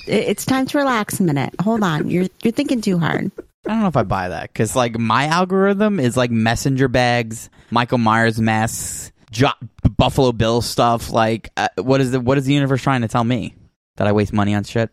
It's 0.06 0.44
time 0.44 0.66
to 0.66 0.78
relax 0.78 1.18
a 1.20 1.22
minute. 1.24 1.54
Hold 1.60 1.82
on, 1.82 2.08
you're 2.10 2.26
you're 2.42 2.52
thinking 2.52 2.80
too 2.80 2.98
hard. 2.98 3.30
I 3.66 3.68
don't 3.70 3.80
know 3.82 3.86
if 3.88 3.96
I 3.96 4.02
buy 4.02 4.28
that 4.28 4.52
because 4.52 4.74
like 4.76 4.98
my 4.98 5.26
algorithm 5.26 5.98
is 6.00 6.16
like 6.16 6.30
messenger 6.30 6.88
bags, 6.88 7.48
Michael 7.70 7.98
Myers 7.98 8.40
masks, 8.40 9.12
jo- 9.32 9.48
Buffalo 9.96 10.30
Bill 10.30 10.62
stuff. 10.62 11.10
Like, 11.10 11.50
uh, 11.56 11.68
what 11.76 12.00
is 12.00 12.12
the 12.12 12.20
what 12.20 12.38
is 12.38 12.44
the 12.44 12.54
universe 12.54 12.82
trying 12.82 13.00
to 13.02 13.08
tell 13.08 13.24
me 13.24 13.56
that 13.96 14.06
I 14.06 14.12
waste 14.12 14.32
money 14.32 14.54
on 14.54 14.62
shit? 14.62 14.90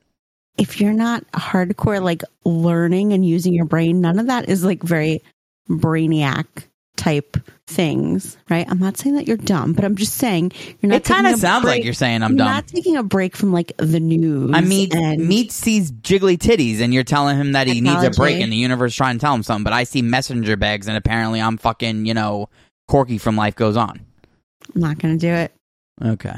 If 0.58 0.82
you're 0.82 0.94
not 0.94 1.30
hardcore 1.32 2.02
like 2.02 2.24
learning 2.44 3.14
and 3.14 3.26
using 3.26 3.54
your 3.54 3.66
brain, 3.66 4.02
none 4.02 4.18
of 4.20 4.28
that 4.28 4.50
is 4.50 4.64
like 4.64 4.82
very 4.82 5.22
brainiac 5.70 6.46
type 6.98 7.38
things, 7.66 8.36
right? 8.50 8.70
I'm 8.70 8.80
not 8.80 8.98
saying 8.98 9.16
that 9.16 9.26
you're 9.26 9.38
dumb, 9.38 9.72
but 9.72 9.86
I'm 9.86 9.96
just 9.96 10.16
saying 10.16 10.52
you're 10.82 10.90
not. 10.90 10.98
It 10.98 11.06
kind 11.06 11.28
of 11.28 11.40
sounds 11.40 11.64
like 11.64 11.86
you're 11.86 11.94
saying 11.94 12.24
I'm 12.24 12.32
you're 12.32 12.40
dumb. 12.40 12.48
Not 12.48 12.68
taking 12.68 12.98
a 12.98 13.04
break 13.04 13.38
from 13.38 13.54
like 13.54 13.72
the 13.78 14.02
news. 14.02 14.52
I 14.54 14.62
mean, 14.62 14.90
and 14.92 15.26
Meat 15.28 15.54
sees 15.54 15.92
jiggly 15.92 16.38
titties, 16.38 16.82
and 16.82 16.94
you're 16.94 17.06
telling 17.06 17.38
him 17.38 17.54
that 17.54 17.68
he 17.68 17.80
needs 17.80 18.04
a 18.04 18.10
break, 18.10 18.12
Technology. 18.12 18.42
and 18.42 18.52
the 18.52 18.58
universe 18.58 18.96
trying 18.96 19.16
to 19.18 19.22
tell 19.22 19.34
him 19.34 19.44
something. 19.44 19.64
But 19.64 19.74
I 19.74 19.86
see 19.86 20.02
messenger 20.02 20.58
bags, 20.58 20.88
and 20.88 20.98
apparently 20.98 21.40
I'm 21.40 21.58
fucking, 21.58 22.06
you 22.06 22.14
know, 22.14 22.50
Corky 22.90 23.18
from 23.18 23.38
Life 23.38 23.56
Goes 23.56 23.78
On. 23.78 24.00
I'm 24.76 24.82
not 24.82 25.00
going 25.00 25.18
to 25.18 25.20
do 25.28 25.32
it. 25.34 25.54
Okay. 26.04 26.36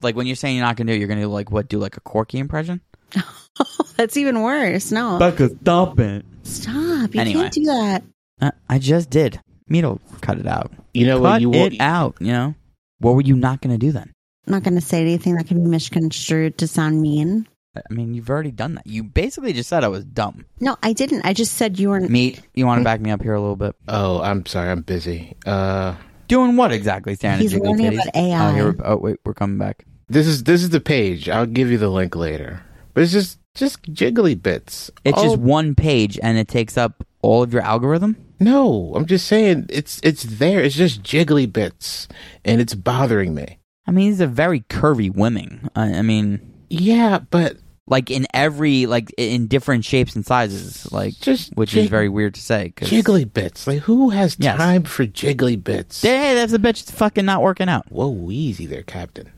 Like 0.00 0.14
when 0.16 0.26
you're 0.26 0.36
saying 0.36 0.56
you're 0.56 0.64
not 0.64 0.76
gonna 0.76 0.92
do 0.92 0.96
it, 0.96 0.98
you're 1.00 1.08
gonna 1.08 1.26
like 1.26 1.50
what? 1.50 1.66
Do 1.68 1.78
like 1.80 1.96
a 1.96 2.00
Corky 2.00 2.38
impression? 2.38 2.80
That's 3.96 4.16
even 4.16 4.42
worse. 4.42 4.92
No, 4.92 5.18
Becca, 5.18 5.48
stop 5.60 5.98
it. 5.98 6.24
stop. 6.44 7.14
You 7.14 7.20
Anyway. 7.20 7.40
can't 7.40 7.52
do 7.52 7.64
that. 7.64 8.04
Uh, 8.40 8.50
I 8.68 8.78
just 8.78 9.10
did. 9.10 9.40
Meat'll 9.68 10.00
cut 10.20 10.38
it 10.38 10.46
out. 10.46 10.70
You 10.94 11.06
know 11.06 11.18
what? 11.20 11.30
cut 11.32 11.40
You 11.42 11.52
it 11.54 11.80
out. 11.80 12.14
You 12.20 12.28
know. 12.32 12.54
What 13.00 13.14
were 13.16 13.22
you 13.22 13.34
not 13.34 13.60
gonna 13.60 13.76
do 13.78 13.90
then? 13.90 14.12
I'm 14.46 14.52
not 14.52 14.62
going 14.62 14.76
to 14.76 14.80
say 14.80 15.00
anything 15.02 15.34
that 15.34 15.46
can 15.46 15.62
be 15.62 15.68
misconstrued 15.68 16.56
to 16.58 16.66
sound 16.68 17.02
mean. 17.02 17.46
I 17.76 17.92
mean, 17.92 18.14
you've 18.14 18.30
already 18.30 18.50
done 18.50 18.76
that. 18.76 18.86
You 18.86 19.02
basically 19.04 19.52
just 19.52 19.68
said 19.68 19.84
I 19.84 19.88
was 19.88 20.04
dumb. 20.04 20.46
No, 20.58 20.76
I 20.82 20.94
didn't. 20.94 21.26
I 21.26 21.34
just 21.34 21.54
said 21.54 21.78
you 21.78 21.90
were. 21.90 22.00
Meat, 22.00 22.40
you 22.54 22.64
want 22.66 22.80
to 22.80 22.84
back 22.84 23.00
me 23.00 23.10
up 23.10 23.20
here 23.22 23.34
a 23.34 23.40
little 23.40 23.56
bit? 23.56 23.76
Oh, 23.88 24.22
I'm 24.22 24.46
sorry. 24.46 24.70
I'm 24.70 24.80
busy. 24.82 25.36
Uh, 25.44 25.96
Doing 26.28 26.56
what 26.56 26.72
exactly? 26.72 27.14
Staring 27.14 27.40
He's 27.40 27.54
at 27.54 27.62
learning 27.62 27.90
titties? 27.92 28.02
about 28.02 28.16
AI. 28.16 28.50
Oh, 28.50 28.54
here 28.54 28.76
oh, 28.84 28.96
wait, 28.96 29.16
we're 29.24 29.34
coming 29.34 29.58
back. 29.58 29.84
this 30.08 30.26
is 30.26 30.44
this 30.44 30.62
is 30.62 30.70
the 30.70 30.80
page. 30.80 31.28
I'll 31.28 31.46
give 31.46 31.70
you 31.70 31.78
the 31.78 31.88
link 31.88 32.14
later. 32.14 32.62
But 32.94 33.02
it's 33.02 33.12
just 33.12 33.38
just 33.54 33.82
jiggly 33.84 34.40
bits. 34.40 34.90
It's 35.04 35.18
Oh, 35.18 35.22
just 35.24 35.38
one 35.38 35.74
page, 35.74 36.18
and 36.22 36.38
it 36.38 36.46
takes 36.48 36.76
up 36.78 37.04
all 37.22 37.42
of 37.42 37.52
your 37.52 37.62
algorithm. 37.62 38.16
no. 38.40 38.92
I'm 38.94 39.06
just 39.06 39.26
saying 39.26 39.66
it's 39.68 40.00
it's 40.04 40.22
there. 40.22 40.60
It's 40.62 40.76
just 40.76 41.02
jiggly 41.02 41.50
bits, 41.52 42.06
and 42.44 42.60
it's 42.60 42.74
bothering 42.74 43.34
me. 43.34 43.58
I 43.86 43.90
mean, 43.90 44.10
these 44.10 44.20
are 44.20 44.26
very 44.26 44.60
curvy 44.60 45.12
women. 45.14 45.70
I, 45.74 45.94
I 45.94 46.02
mean, 46.02 46.40
Yeah, 46.68 47.20
but 47.30 47.56
like 47.88 48.10
in 48.10 48.26
every 48.34 48.86
like 48.86 49.12
in 49.16 49.46
different 49.46 49.84
shapes 49.84 50.14
and 50.16 50.24
sizes, 50.26 50.90
like 50.92 51.14
just 51.20 51.54
which 51.56 51.74
is 51.76 51.88
very 51.88 52.08
weird 52.08 52.34
to 52.34 52.40
say. 52.40 52.70
'cause- 52.76 52.88
jiggly 52.90 53.30
bits. 53.32 53.66
Like 53.66 53.80
who 53.80 54.10
has 54.10 54.36
Yes. 54.38 54.56
time 54.56 54.82
for 54.84 55.06
jiggly 55.06 55.62
bits? 55.62 56.02
Hey, 56.02 56.34
that's 56.34 56.52
a 56.52 56.58
bitch 56.58 56.90
fucking 56.90 57.24
not 57.24 57.42
working 57.42 57.68
out. 57.68 57.90
Whoa, 57.90 58.30
easy 58.30 58.66
there, 58.66 58.82
Captain. 58.82 59.30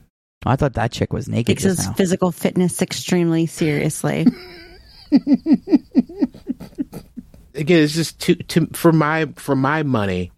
I 0.45 0.55
thought 0.55 0.73
that 0.73 0.91
chick 0.91 1.13
was 1.13 1.27
naked 1.29 1.47
takes 1.47 1.63
just 1.63 1.77
his 1.77 1.87
now. 1.87 1.93
physical 1.93 2.31
fitness 2.31 2.81
extremely 2.81 3.45
seriously. 3.45 4.25
Again, 7.53 7.83
it's 7.83 7.93
just 7.93 8.19
too, 8.19 8.35
too 8.35 8.67
for 8.73 8.91
my 8.93 9.25
for 9.35 9.55
my 9.57 9.83
money 9.83 10.31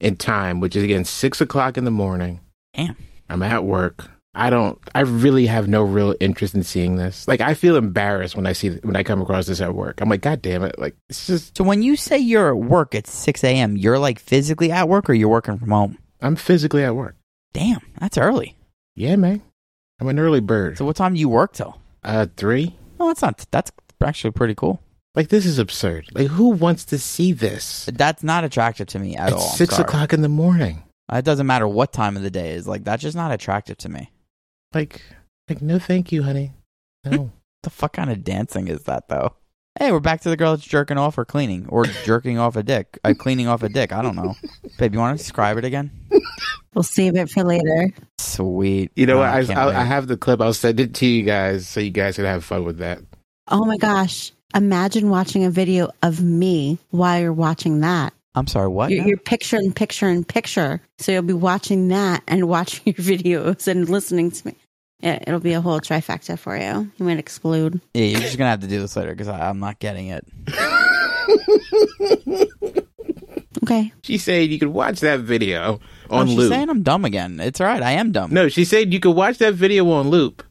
and 0.00 0.18
time, 0.18 0.60
which 0.60 0.76
is 0.76 0.84
again 0.84 1.04
six 1.04 1.40
o'clock 1.40 1.76
in 1.76 1.84
the 1.84 1.90
morning. 1.90 2.40
Damn. 2.74 2.96
I'm 3.28 3.42
at 3.42 3.64
work. 3.64 4.08
I 4.34 4.48
don't. 4.50 4.78
I 4.94 5.00
really 5.00 5.46
have 5.46 5.68
no 5.68 5.82
real 5.82 6.14
interest 6.18 6.54
in 6.54 6.62
seeing 6.62 6.96
this. 6.96 7.28
Like, 7.28 7.40
I 7.40 7.54
feel 7.54 7.76
embarrassed 7.76 8.34
when 8.34 8.46
I 8.46 8.52
see 8.54 8.70
when 8.70 8.96
I 8.96 9.02
come 9.02 9.20
across 9.20 9.46
this 9.46 9.60
at 9.60 9.74
work. 9.74 10.00
I'm 10.00 10.08
like, 10.08 10.22
God 10.22 10.40
damn 10.40 10.62
it! 10.62 10.78
Like, 10.78 10.96
it's 11.10 11.26
just 11.26 11.56
So 11.56 11.64
when 11.64 11.82
you 11.82 11.96
say 11.96 12.18
you're 12.18 12.48
at 12.48 12.56
work 12.56 12.94
at 12.94 13.06
six 13.06 13.44
a.m., 13.44 13.76
you're 13.76 13.98
like 13.98 14.18
physically 14.18 14.70
at 14.70 14.88
work, 14.88 15.10
or 15.10 15.14
you're 15.14 15.28
working 15.28 15.58
from 15.58 15.70
home. 15.70 15.98
I'm 16.20 16.36
physically 16.36 16.82
at 16.84 16.96
work. 16.96 17.16
Damn, 17.52 17.80
that's 17.98 18.16
early. 18.16 18.56
Yeah, 18.94 19.16
man. 19.16 19.42
I'm 20.00 20.08
an 20.08 20.18
early 20.18 20.40
bird. 20.40 20.78
So 20.78 20.84
what 20.84 20.96
time 20.96 21.14
do 21.14 21.20
you 21.20 21.28
work 21.28 21.52
till? 21.52 21.78
Uh, 22.02 22.26
three. 22.36 22.76
Oh, 22.98 23.08
that's 23.08 23.22
not. 23.22 23.44
That's 23.50 23.70
actually 24.02 24.30
pretty 24.30 24.54
cool. 24.54 24.80
Like, 25.14 25.28
this 25.28 25.44
is 25.44 25.58
absurd. 25.58 26.06
Like, 26.14 26.28
who 26.28 26.48
wants 26.48 26.86
to 26.86 26.98
see 26.98 27.32
this 27.32 27.90
That's 27.92 28.22
not 28.22 28.44
attractive 28.44 28.86
to 28.88 28.98
me 28.98 29.14
at 29.14 29.28
at 29.28 29.32
all. 29.34 29.42
I'm 29.42 29.56
six 29.56 29.74
sorry. 29.74 29.84
o'clock 29.84 30.14
in 30.14 30.22
the 30.22 30.28
morning? 30.30 30.84
It 31.12 31.24
doesn't 31.26 31.46
matter 31.46 31.68
what 31.68 31.92
time 31.92 32.16
of 32.16 32.22
the 32.22 32.30
day 32.30 32.52
is. 32.52 32.66
Like 32.66 32.84
that's 32.84 33.02
just 33.02 33.16
not 33.16 33.32
attractive 33.32 33.76
to 33.78 33.88
me. 33.90 34.10
Like, 34.74 35.02
like, 35.48 35.62
no, 35.62 35.78
thank 35.78 36.12
you, 36.12 36.22
honey. 36.22 36.52
No. 37.04 37.30
The 37.62 37.70
fuck 37.70 37.92
kind 37.92 38.10
of 38.10 38.24
dancing 38.24 38.66
is 38.66 38.82
that 38.84 39.08
though? 39.08 39.34
Hey, 39.78 39.92
we're 39.92 40.00
back 40.00 40.22
to 40.22 40.28
the 40.28 40.36
girl 40.36 40.56
that's 40.56 40.66
jerking 40.66 40.98
off 40.98 41.16
or 41.16 41.24
cleaning 41.24 41.66
or 41.68 41.84
jerking 42.04 42.36
off 42.36 42.56
a 42.56 42.64
dick. 42.64 42.98
Uh, 43.04 43.14
cleaning 43.18 43.46
off 43.46 43.62
a 43.62 43.68
dick. 43.68 43.92
I 43.92 44.02
don't 44.02 44.16
know. 44.16 44.34
Babe, 44.80 44.94
you 44.94 44.98
want 44.98 45.16
to 45.16 45.22
describe 45.22 45.58
it 45.58 45.64
again? 45.64 45.92
we'll 46.74 46.82
save 46.82 47.14
it 47.14 47.30
for 47.30 47.44
later. 47.44 47.86
Sweet. 48.18 48.90
You 48.96 49.06
know 49.06 49.18
Oh, 49.18 49.20
what? 49.20 49.28
I, 49.28 49.44
can't 49.44 49.58
I. 49.58 49.80
I 49.82 49.84
have 49.84 50.08
the 50.08 50.16
clip. 50.16 50.40
I'll 50.40 50.52
send 50.52 50.80
it 50.80 50.92
to 50.94 51.06
you 51.06 51.22
guys 51.22 51.68
so 51.68 51.78
you 51.78 51.90
guys 51.90 52.16
can 52.16 52.24
have 52.24 52.42
fun 52.44 52.64
with 52.64 52.78
that. 52.78 52.98
Oh 53.46 53.64
my 53.64 53.76
gosh. 53.76 54.32
Imagine 54.56 55.08
watching 55.08 55.44
a 55.44 55.50
video 55.50 55.90
of 56.02 56.20
me 56.20 56.78
while 56.90 57.20
you're 57.20 57.32
watching 57.32 57.78
that. 57.82 58.12
I'm 58.34 58.48
sorry. 58.48 58.66
What? 58.66 58.90
You're, 58.90 59.02
now? 59.02 59.06
you're 59.06 59.18
picture 59.18 59.56
in 59.58 59.72
picture 59.72 60.08
in 60.08 60.24
picture. 60.24 60.80
So 60.98 61.12
you'll 61.12 61.22
be 61.22 61.32
watching 61.32 61.86
that 61.88 62.24
and 62.26 62.48
watching 62.48 62.82
your 62.86 62.94
videos 63.06 63.68
and 63.68 63.88
listening 63.88 64.32
to 64.32 64.48
me. 64.48 64.56
It, 65.02 65.24
it'll 65.26 65.40
be 65.40 65.52
a 65.54 65.60
whole 65.60 65.80
trifecta 65.80 66.38
for 66.38 66.56
you. 66.56 66.90
You 66.96 67.04
might 67.04 67.18
explode. 67.18 67.80
Yeah, 67.94 68.04
you're 68.04 68.20
just 68.20 68.38
gonna 68.38 68.50
have 68.50 68.60
to 68.60 68.68
do 68.68 68.80
this 68.80 68.94
later 68.96 69.10
because 69.10 69.28
I'm 69.28 69.58
not 69.58 69.78
getting 69.78 70.08
it. 70.08 70.26
Okay. 73.64 73.92
She 74.02 74.18
said 74.18 74.50
you 74.50 74.58
could 74.58 74.68
watch 74.70 75.00
that 75.00 75.20
video 75.20 75.78
Oh, 76.10 76.18
on 76.18 76.26
she's 76.26 76.36
loop. 76.36 76.52
saying 76.52 76.68
I'm 76.68 76.82
dumb 76.82 77.04
again. 77.04 77.38
It's 77.38 77.60
all 77.60 77.66
right. 77.66 77.82
I 77.82 77.92
am 77.92 78.10
dumb. 78.10 78.32
No, 78.32 78.48
she 78.48 78.64
said 78.64 78.92
you 78.92 78.98
could 78.98 79.14
watch 79.14 79.38
that 79.38 79.54
video 79.54 79.88
on 79.92 80.08
loop. 80.08 80.42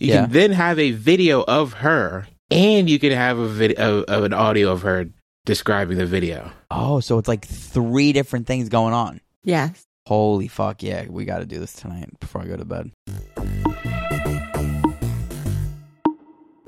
You 0.00 0.08
Yeah. 0.08 0.22
can 0.22 0.32
then 0.32 0.52
have 0.52 0.78
a 0.78 0.90
video 0.90 1.42
of 1.42 1.74
her, 1.74 2.26
and 2.50 2.90
you 2.90 2.98
can 2.98 3.12
have 3.12 3.38
a 3.38 3.46
video 3.46 3.98
of, 3.98 4.04
of 4.04 4.24
an 4.24 4.32
audio 4.32 4.72
of 4.72 4.82
her 4.82 5.06
describing 5.46 5.98
the 5.98 6.06
video. 6.06 6.50
Oh, 6.70 6.98
so 7.00 7.18
it's 7.18 7.28
like 7.28 7.44
three 7.46 8.12
different 8.12 8.46
things 8.48 8.68
going 8.68 8.94
on. 8.94 9.20
Yes. 9.44 9.86
Holy 10.06 10.48
fuck! 10.48 10.82
Yeah, 10.82 11.06
we 11.08 11.24
got 11.24 11.38
to 11.38 11.46
do 11.46 11.58
this 11.58 11.72
tonight 11.72 12.08
before 12.20 12.42
I 12.42 12.46
go 12.46 12.56
to 12.56 12.64
bed. 12.64 12.90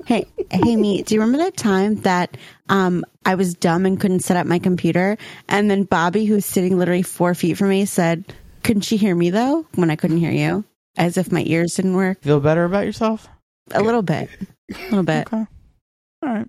Hey, 0.05 0.25
hey, 0.51 0.75
me. 0.75 1.01
Do 1.01 1.15
you 1.15 1.21
remember 1.21 1.43
that 1.43 1.57
time 1.57 1.95
that 2.01 2.37
um 2.69 3.05
I 3.25 3.35
was 3.35 3.53
dumb 3.55 3.85
and 3.85 3.99
couldn't 3.99 4.19
set 4.19 4.37
up 4.37 4.45
my 4.45 4.59
computer, 4.59 5.17
and 5.47 5.71
then 5.71 5.83
Bobby, 5.83 6.25
who 6.25 6.35
was 6.35 6.45
sitting 6.45 6.77
literally 6.77 7.03
four 7.03 7.33
feet 7.33 7.57
from 7.57 7.69
me, 7.69 7.85
said, 7.85 8.33
"Couldn't 8.63 8.81
she 8.81 8.97
hear 8.97 9.15
me 9.15 9.29
though?" 9.29 9.65
When 9.75 9.89
I 9.89 9.95
couldn't 9.95 10.17
hear 10.17 10.31
you, 10.31 10.65
as 10.97 11.17
if 11.17 11.31
my 11.31 11.43
ears 11.45 11.75
didn't 11.75 11.95
work. 11.95 12.21
Feel 12.21 12.39
better 12.39 12.65
about 12.65 12.85
yourself? 12.85 13.27
A 13.71 13.81
little 13.81 14.01
bit, 14.01 14.29
a 14.69 14.83
little 14.83 15.03
bit. 15.03 15.27
Okay. 15.27 15.45
All 16.21 16.29
right. 16.29 16.47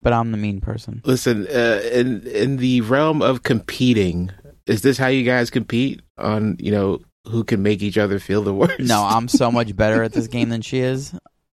But 0.00 0.12
I'm 0.12 0.32
the 0.32 0.38
mean 0.38 0.60
person. 0.60 1.02
Listen, 1.04 1.46
uh, 1.46 1.80
in 1.92 2.26
in 2.26 2.56
the 2.56 2.80
realm 2.80 3.22
of 3.22 3.42
competing, 3.42 4.30
is 4.66 4.82
this 4.82 4.98
how 4.98 5.08
you 5.08 5.24
guys 5.24 5.50
compete 5.50 6.02
on? 6.18 6.56
You 6.58 6.70
know, 6.72 7.00
who 7.28 7.44
can 7.44 7.62
make 7.62 7.82
each 7.82 7.98
other 7.98 8.18
feel 8.18 8.42
the 8.42 8.54
worst? 8.54 8.80
No, 8.80 9.02
I'm 9.08 9.28
so 9.28 9.50
much 9.52 9.74
better 9.76 10.02
at 10.02 10.12
this 10.12 10.26
game 10.28 10.48
than 10.48 10.62
she 10.62 10.78
is. 10.78 11.14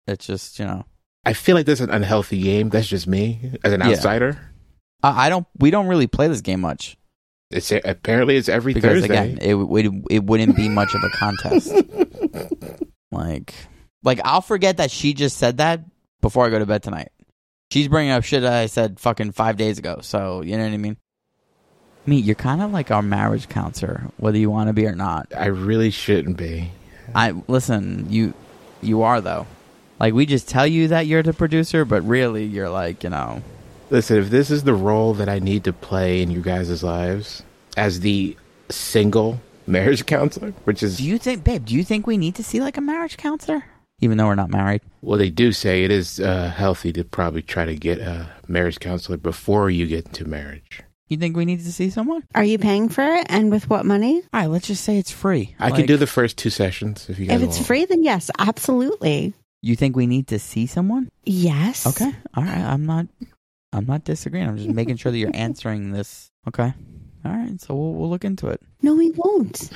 It's 0.06 0.26
just 0.26 0.58
you 0.58 0.64
know, 0.66 0.84
I 1.24 1.32
feel 1.32 1.54
like 1.56 1.66
this 1.66 1.80
is 1.80 1.86
an 1.88 1.94
unhealthy 1.94 2.40
game. 2.42 2.68
That's 2.68 2.86
just 2.88 3.06
me 3.06 3.52
as 3.64 3.72
an 3.72 3.80
Yeah. 3.80 3.88
outsider. 3.90 4.38
I, 5.02 5.26
I 5.26 5.28
don't. 5.28 5.46
We 5.58 5.70
don't 5.70 5.86
really 5.86 6.06
play 6.06 6.28
this 6.28 6.40
game 6.40 6.60
much 6.60 6.96
It's 7.50 7.70
apparently 7.72 8.36
it's 8.36 8.48
every 8.48 8.74
because 8.74 9.00
Thursday. 9.00 9.06
again, 9.06 9.38
it 9.40 9.54
would 9.54 10.04
it 10.10 10.24
wouldn't 10.24 10.56
be 10.56 10.68
much 10.68 10.94
of 10.94 11.02
a 11.04 11.10
contest. 11.10 11.72
like, 13.10 13.54
like 14.02 14.20
I'll 14.24 14.40
forget 14.40 14.78
that 14.78 14.90
she 14.90 15.14
just 15.14 15.36
said 15.38 15.58
that 15.58 15.80
before 16.20 16.46
I 16.46 16.50
go 16.50 16.58
to 16.58 16.66
bed 16.66 16.82
tonight. 16.82 17.08
She's 17.70 17.88
bringing 17.88 18.12
up 18.12 18.24
shit 18.24 18.42
that 18.42 18.52
I 18.52 18.66
said 18.66 19.00
fucking 19.00 19.32
five 19.32 19.56
days 19.56 19.78
ago. 19.78 19.98
So 20.02 20.42
you 20.42 20.56
know 20.56 20.64
what 20.64 20.72
I 20.72 20.76
mean. 20.76 20.96
Me, 22.06 22.16
you're 22.16 22.34
kind 22.34 22.60
of 22.60 22.70
like 22.72 22.90
our 22.90 23.02
marriage 23.02 23.48
counselor, 23.48 24.04
whether 24.18 24.36
you 24.36 24.50
want 24.50 24.68
to 24.68 24.72
be 24.74 24.86
or 24.86 24.94
not. 24.94 25.32
I 25.36 25.46
really 25.46 25.90
shouldn't 25.90 26.36
be. 26.36 26.70
I 27.14 27.32
listen. 27.48 28.06
You, 28.10 28.34
you 28.82 29.02
are 29.02 29.20
though. 29.20 29.46
Like 29.98 30.12
we 30.14 30.26
just 30.26 30.48
tell 30.48 30.66
you 30.66 30.88
that 30.88 31.06
you're 31.06 31.22
the 31.22 31.32
producer, 31.32 31.84
but 31.84 32.02
really 32.02 32.44
you're 32.44 32.68
like 32.70 33.04
you 33.04 33.10
know. 33.10 33.42
Listen, 33.90 34.18
if 34.18 34.30
this 34.30 34.50
is 34.50 34.64
the 34.64 34.74
role 34.74 35.14
that 35.14 35.28
I 35.28 35.38
need 35.38 35.64
to 35.64 35.72
play 35.72 36.20
in 36.22 36.30
you 36.30 36.40
guys' 36.40 36.82
lives 36.82 37.42
as 37.76 38.00
the 38.00 38.36
single 38.70 39.40
marriage 39.66 40.04
counselor, 40.06 40.50
which 40.64 40.82
is 40.82 40.98
Do 40.98 41.04
you 41.04 41.18
think, 41.18 41.44
babe? 41.44 41.64
Do 41.66 41.74
you 41.74 41.84
think 41.84 42.06
we 42.06 42.16
need 42.16 42.34
to 42.36 42.42
see 42.42 42.60
like 42.60 42.76
a 42.76 42.80
marriage 42.80 43.16
counselor, 43.16 43.64
even 44.00 44.18
though 44.18 44.26
we're 44.26 44.34
not 44.34 44.50
married? 44.50 44.82
well, 45.02 45.18
they 45.18 45.30
do 45.30 45.52
say 45.52 45.84
it 45.84 45.90
is 45.90 46.18
uh, 46.18 46.48
healthy 46.54 46.92
to 46.94 47.04
probably 47.04 47.42
try 47.42 47.64
to 47.66 47.76
get 47.76 47.98
a 47.98 48.28
marriage 48.48 48.80
counselor 48.80 49.18
before 49.18 49.70
you 49.70 49.86
get 49.86 50.06
into 50.06 50.24
marriage. 50.26 50.82
You 51.08 51.18
think 51.18 51.36
we 51.36 51.44
need 51.44 51.60
to 51.60 51.72
see 51.72 51.90
someone? 51.90 52.24
Are 52.34 52.44
you 52.44 52.58
paying 52.58 52.88
for 52.88 53.04
it, 53.04 53.26
and 53.28 53.50
with 53.50 53.68
what 53.68 53.84
money? 53.84 54.22
All 54.32 54.40
right, 54.40 54.46
let's 54.46 54.66
just 54.66 54.84
say 54.84 54.96
it's 54.98 55.10
free. 55.10 55.54
I 55.58 55.70
can 55.70 55.84
do 55.86 55.96
the 55.98 56.06
first 56.06 56.38
two 56.38 56.48
sessions 56.50 57.08
if 57.10 57.18
you 57.18 57.26
guys 57.26 57.42
If 57.42 57.48
it's 57.48 57.56
want. 57.58 57.66
free, 57.66 57.84
then 57.84 58.02
yes, 58.02 58.30
absolutely. 58.38 59.34
You 59.60 59.76
think 59.76 59.96
we 59.96 60.06
need 60.06 60.28
to 60.28 60.38
see 60.38 60.66
someone? 60.66 61.08
Yes. 61.24 61.86
Okay. 61.86 62.10
All 62.34 62.42
right. 62.42 62.58
I'm 62.58 62.86
not. 62.86 63.06
I'm 63.72 63.86
not 63.86 64.04
disagreeing. 64.04 64.46
I'm 64.48 64.56
just 64.56 64.68
making 64.74 64.96
sure 64.96 65.10
that 65.12 65.18
you're 65.18 65.30
answering 65.34 65.92
this. 65.92 66.30
Okay. 66.48 66.72
All 67.24 67.32
right. 67.32 67.60
So 67.60 67.74
we'll 67.74 67.92
we'll 67.94 68.10
look 68.10 68.24
into 68.24 68.48
it. 68.48 68.60
No, 68.82 68.94
we 68.94 69.10
won't. 69.10 69.70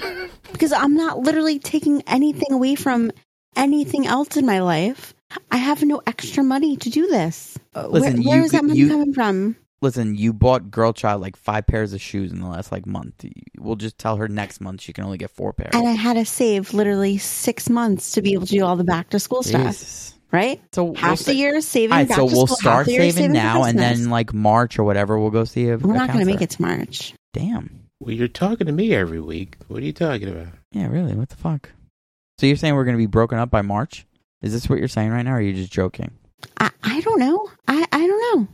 Because 0.52 0.72
I'm 0.72 0.94
not 0.94 1.18
literally 1.20 1.58
taking 1.58 2.02
anything 2.06 2.52
away 2.52 2.74
from 2.74 3.10
anything 3.56 4.06
else 4.06 4.36
in 4.36 4.46
my 4.46 4.60
life. 4.60 5.14
I 5.50 5.56
have 5.58 5.82
no 5.82 6.00
extra 6.06 6.42
money 6.42 6.76
to 6.78 6.90
do 6.90 7.06
this. 7.06 7.58
Uh, 7.74 7.86
Listen, 7.88 8.22
where, 8.22 8.28
where 8.28 8.38
you 8.38 8.44
is 8.44 8.52
that 8.52 8.64
money 8.64 8.78
you- 8.78 8.88
coming 8.88 9.12
from? 9.14 9.56
Listen, 9.80 10.16
you 10.16 10.32
bought 10.32 10.70
girl 10.70 10.92
child 10.92 11.20
like 11.22 11.36
five 11.36 11.66
pairs 11.66 11.92
of 11.92 12.00
shoes 12.00 12.32
in 12.32 12.40
the 12.40 12.46
last 12.48 12.72
like 12.72 12.86
month. 12.86 13.24
We'll 13.58 13.76
just 13.76 13.98
tell 13.98 14.16
her 14.16 14.28
next 14.28 14.60
month 14.60 14.80
she 14.80 14.92
can 14.92 15.04
only 15.04 15.18
get 15.18 15.30
four 15.30 15.52
pairs. 15.52 15.70
And 15.74 15.86
I 15.86 15.92
had 15.92 16.14
to 16.14 16.24
save 16.24 16.74
literally 16.74 17.18
six 17.18 17.68
months 17.70 18.12
to 18.12 18.22
be 18.22 18.32
able 18.34 18.46
to 18.46 18.52
do 18.52 18.64
all 18.64 18.76
the 18.76 18.84
back 18.84 19.10
to 19.10 19.18
school 19.18 19.42
stuff, 19.42 19.66
Jesus. 19.66 20.14
right? 20.32 20.60
So 20.72 20.84
we'll 20.84 20.94
Half 20.94 21.18
sa- 21.20 21.32
the 21.32 21.36
year 21.36 21.54
is 21.56 21.66
saving. 21.66 21.92
All 21.92 21.98
right, 21.98 22.08
back 22.08 22.16
so 22.16 22.28
to 22.28 22.34
we'll 22.34 22.46
school, 22.46 22.56
start 22.56 22.86
the 22.86 22.92
year 22.92 23.02
is 23.02 23.14
saving 23.14 23.32
now, 23.32 23.64
and 23.64 23.78
then 23.78 24.10
like 24.10 24.32
March 24.34 24.78
or 24.78 24.84
whatever, 24.84 25.18
we'll 25.18 25.30
go 25.30 25.44
see 25.44 25.66
if 25.68 25.82
we're 25.82 25.94
not 25.94 26.08
going 26.08 26.20
to 26.20 26.26
make 26.26 26.40
it. 26.40 26.44
it 26.44 26.50
to 26.50 26.62
March. 26.62 27.14
Damn. 27.32 27.84
Well, 28.00 28.14
you're 28.14 28.28
talking 28.28 28.66
to 28.68 28.72
me 28.72 28.94
every 28.94 29.20
week. 29.20 29.56
What 29.66 29.82
are 29.82 29.86
you 29.86 29.92
talking 29.92 30.28
about? 30.28 30.48
Yeah, 30.72 30.86
really. 30.86 31.14
What 31.14 31.30
the 31.30 31.36
fuck? 31.36 31.70
So 32.38 32.46
you're 32.46 32.56
saying 32.56 32.74
we're 32.76 32.84
going 32.84 32.96
to 32.96 33.02
be 33.02 33.06
broken 33.06 33.38
up 33.38 33.50
by 33.50 33.62
March? 33.62 34.06
Is 34.40 34.52
this 34.52 34.68
what 34.68 34.78
you're 34.78 34.86
saying 34.86 35.10
right 35.10 35.22
now, 35.24 35.32
or 35.32 35.38
are 35.38 35.40
you 35.40 35.52
just 35.52 35.72
joking? 35.72 36.12
I, 36.60 36.70
I 36.84 37.00
don't 37.00 37.18
know. 37.18 37.50
I, 37.66 37.84
I 37.90 38.06
don't 38.06 38.38
know. 38.40 38.48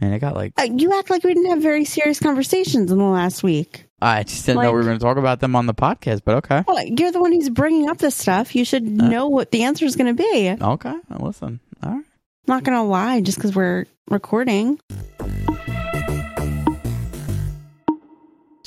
Man, 0.00 0.12
I 0.12 0.18
got 0.18 0.34
like 0.34 0.52
Uh, 0.58 0.68
you 0.74 0.98
act 0.98 1.10
like 1.10 1.22
we 1.24 1.34
didn't 1.34 1.50
have 1.50 1.60
very 1.62 1.84
serious 1.84 2.18
conversations 2.20 2.90
in 2.90 2.98
the 2.98 3.04
last 3.04 3.42
week. 3.42 3.84
I 4.02 4.22
just 4.22 4.46
didn't 4.46 4.62
know 4.62 4.70
we 4.72 4.78
were 4.78 4.84
going 4.84 4.98
to 4.98 5.04
talk 5.04 5.18
about 5.18 5.40
them 5.40 5.54
on 5.54 5.66
the 5.66 5.74
podcast, 5.74 6.22
but 6.24 6.36
okay. 6.36 6.64
Well, 6.66 6.82
you're 6.86 7.12
the 7.12 7.20
one 7.20 7.32
who's 7.32 7.50
bringing 7.50 7.90
up 7.90 7.98
this 7.98 8.14
stuff. 8.14 8.54
You 8.56 8.64
should 8.64 8.84
Uh. 9.00 9.08
know 9.08 9.28
what 9.28 9.50
the 9.50 9.64
answer 9.64 9.84
is 9.84 9.96
going 9.96 10.16
to 10.16 10.22
be. 10.22 10.56
Okay, 10.58 10.94
listen. 11.18 11.60
All 11.82 11.92
right. 11.92 12.04
not 12.46 12.64
going 12.64 12.78
to 12.78 12.82
lie 12.82 13.20
just 13.20 13.36
because 13.38 13.54
we're 13.54 13.84
recording. 14.08 14.80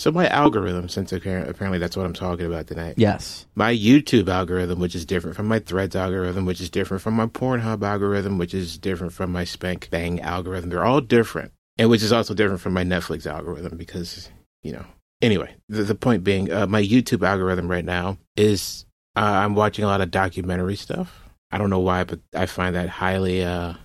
So 0.04 0.12
my 0.12 0.28
algorithm, 0.28 0.89
since 0.89 1.14
apparently, 1.14 1.78
that's 1.78 1.95
what 1.95 2.06
I'm 2.06 2.12
talking 2.12 2.45
about 2.45 2.68
tonight. 2.68 2.95
Yes. 2.97 3.45
My 3.56 3.74
YouTube 3.74 4.28
algorithm, 4.28 4.82
which 4.82 4.95
is 4.95 5.06
different 5.06 5.38
from 5.38 5.47
my 5.47 5.60
Threads 5.60 5.95
algorithm, 5.95 6.45
which 6.45 6.60
is 6.60 6.70
different 6.70 7.01
from 7.01 7.14
my 7.14 7.28
Pornhub 7.28 7.82
algorithm, 7.82 8.38
which 8.38 8.54
is 8.54 8.78
different 8.78 9.14
from 9.14 9.32
my 9.32 9.45
Spank 9.45 9.89
Bang 9.91 10.20
algorithm. 10.20 10.70
They're 10.70 10.84
all 10.84 10.99
different, 10.99 11.54
and 11.78 11.89
which 11.89 12.04
is 12.04 12.12
also 12.12 12.34
different 12.34 12.60
from 12.60 12.74
my 12.74 12.84
Netflix 12.84 13.26
algorithm 13.26 13.78
because 13.78 14.30
you 14.62 14.74
know. 14.74 14.84
Anyway, 15.22 15.56
the, 15.70 15.84
the 15.84 15.95
point 15.95 16.26
being, 16.26 16.51
uh, 16.51 16.68
my 16.68 16.84
YouTube 16.84 17.26
algorithm 17.26 17.72
right 17.72 17.86
now 17.86 18.18
is 18.36 18.86
uh, 19.16 19.22
I'm 19.22 19.56
watching 19.56 19.86
a 19.86 19.88
lot 19.88 20.01
of 20.01 20.12
documentary 20.12 20.76
stuff. 20.76 21.30
I 21.49 21.58
don't 21.58 21.70
know 21.70 21.80
why, 21.80 22.04
but 22.04 22.20
I 22.36 22.45
find 22.47 22.76
that 22.76 22.89
highly. 22.89 23.45
Uh, 23.45 23.76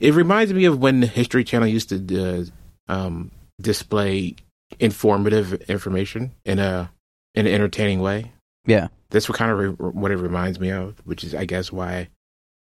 it 0.00 0.14
reminds 0.14 0.52
me 0.52 0.66
of 0.66 0.78
when 0.78 1.00
the 1.00 1.08
History 1.08 1.42
Channel 1.42 1.66
used 1.66 1.88
to 1.88 2.44
uh, 2.88 2.92
um, 2.92 3.32
display 3.60 4.36
informative 4.78 5.52
information 5.68 6.32
in 6.44 6.58
a 6.58 6.90
in 7.34 7.46
an 7.46 7.52
entertaining 7.54 8.00
way. 8.00 8.32
Yeah. 8.66 8.88
That's 9.10 9.28
what 9.28 9.38
kind 9.38 9.50
of 9.52 9.58
re- 9.58 9.88
what 9.90 10.10
it 10.10 10.16
reminds 10.16 10.58
me 10.58 10.70
of, 10.70 10.94
which 11.04 11.22
is 11.24 11.34
I 11.34 11.44
guess 11.44 11.70
why 11.72 12.08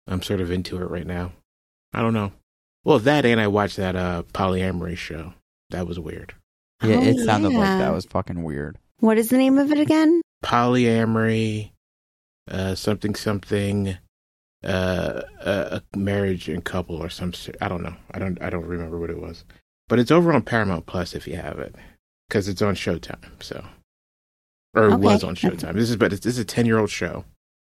I'm 0.06 0.22
sort 0.22 0.40
of 0.40 0.50
into 0.50 0.76
it 0.80 0.90
right 0.90 1.06
now. 1.06 1.32
I 1.92 2.02
don't 2.02 2.14
know. 2.14 2.32
Well, 2.84 2.98
that 3.00 3.24
and 3.24 3.40
I 3.40 3.48
watched 3.48 3.76
that 3.76 3.96
uh 3.96 4.22
polyamory 4.32 4.96
show. 4.96 5.34
That 5.70 5.86
was 5.86 5.98
weird. 5.98 6.34
Yeah, 6.82 6.96
Oh, 6.96 7.02
it 7.02 7.18
sounded 7.24 7.50
like 7.52 7.78
that 7.78 7.92
was 7.92 8.04
fucking 8.04 8.42
weird. 8.42 8.76
What 9.00 9.18
is 9.18 9.30
the 9.30 9.38
name 9.38 9.58
of 9.58 9.72
it 9.72 9.80
again? 9.80 10.20
Polyamory, 10.44 11.70
uh, 12.50 12.74
something 12.74 13.14
something, 13.14 13.96
uh, 14.62 15.22
a, 15.40 15.82
a 15.92 15.96
marriage 15.96 16.48
and 16.48 16.64
couple 16.64 16.96
or 16.96 17.08
some. 17.08 17.32
I 17.60 17.68
don't 17.68 17.82
know. 17.82 17.94
I 18.12 18.18
don't. 18.18 18.40
I 18.42 18.50
don't 18.50 18.66
remember 18.66 18.98
what 18.98 19.10
it 19.10 19.20
was. 19.20 19.44
But 19.88 19.98
it's 19.98 20.10
over 20.10 20.32
on 20.32 20.42
Paramount 20.42 20.86
Plus 20.86 21.14
if 21.14 21.26
you 21.28 21.36
have 21.36 21.58
it, 21.58 21.74
because 22.28 22.48
it's 22.48 22.62
on 22.62 22.74
Showtime. 22.74 23.40
So, 23.40 23.64
or 24.74 24.84
it 24.88 24.92
Okay. 24.94 25.02
was 25.02 25.22
on 25.24 25.36
Showtime. 25.36 25.74
This 25.74 25.90
is 25.90 25.96
but 25.96 26.12
it's, 26.12 26.24
this 26.24 26.34
is 26.34 26.40
a 26.40 26.44
ten 26.44 26.66
year 26.66 26.78
old 26.78 26.90
show, 26.90 27.24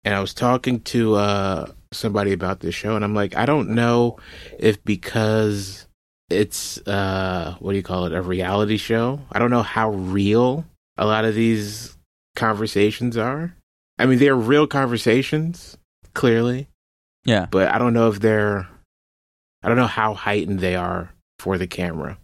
and 0.05 0.15
I 0.15 0.21
was 0.21 0.33
talking 0.35 0.81
to 0.83 1.15
uh 1.17 1.67
somebody 1.93 2.33
about 2.33 2.61
this 2.61 2.75
show, 2.75 2.95
and 2.97 3.05
I'm 3.05 3.15
like, 3.15 3.37
I 3.37 3.47
don't 3.47 3.71
know 3.71 4.19
if 4.59 4.83
because 4.85 5.87
it's 6.31 6.79
uh 6.87 7.57
what 7.61 7.73
do 7.73 7.77
you 7.77 7.83
call 7.83 8.07
it 8.07 8.13
a 8.13 8.23
reality 8.23 8.77
show. 8.77 9.21
I 9.33 9.39
don't 9.39 9.51
know 9.51 9.63
how 9.63 9.91
real 9.91 10.65
a 10.97 11.07
lot 11.07 11.25
of 11.25 11.35
these 11.35 11.97
conversations 12.37 13.17
are. 13.17 13.55
I 13.99 14.07
mean, 14.07 14.19
they're 14.19 14.37
real 14.37 14.67
conversations, 14.67 15.77
clearly, 16.15 16.69
Yeah. 17.25 17.47
but 17.51 17.69
I 17.69 17.79
don't 17.79 17.95
know 17.95 18.09
if 18.11 18.21
they're. 18.21 18.69
I 19.63 19.69
don't 19.69 19.77
know 19.79 19.87
how 19.87 20.15
heightened 20.15 20.61
they 20.61 20.77
are 20.77 21.11
for 21.39 21.59
the 21.59 21.67
camera. 21.67 22.19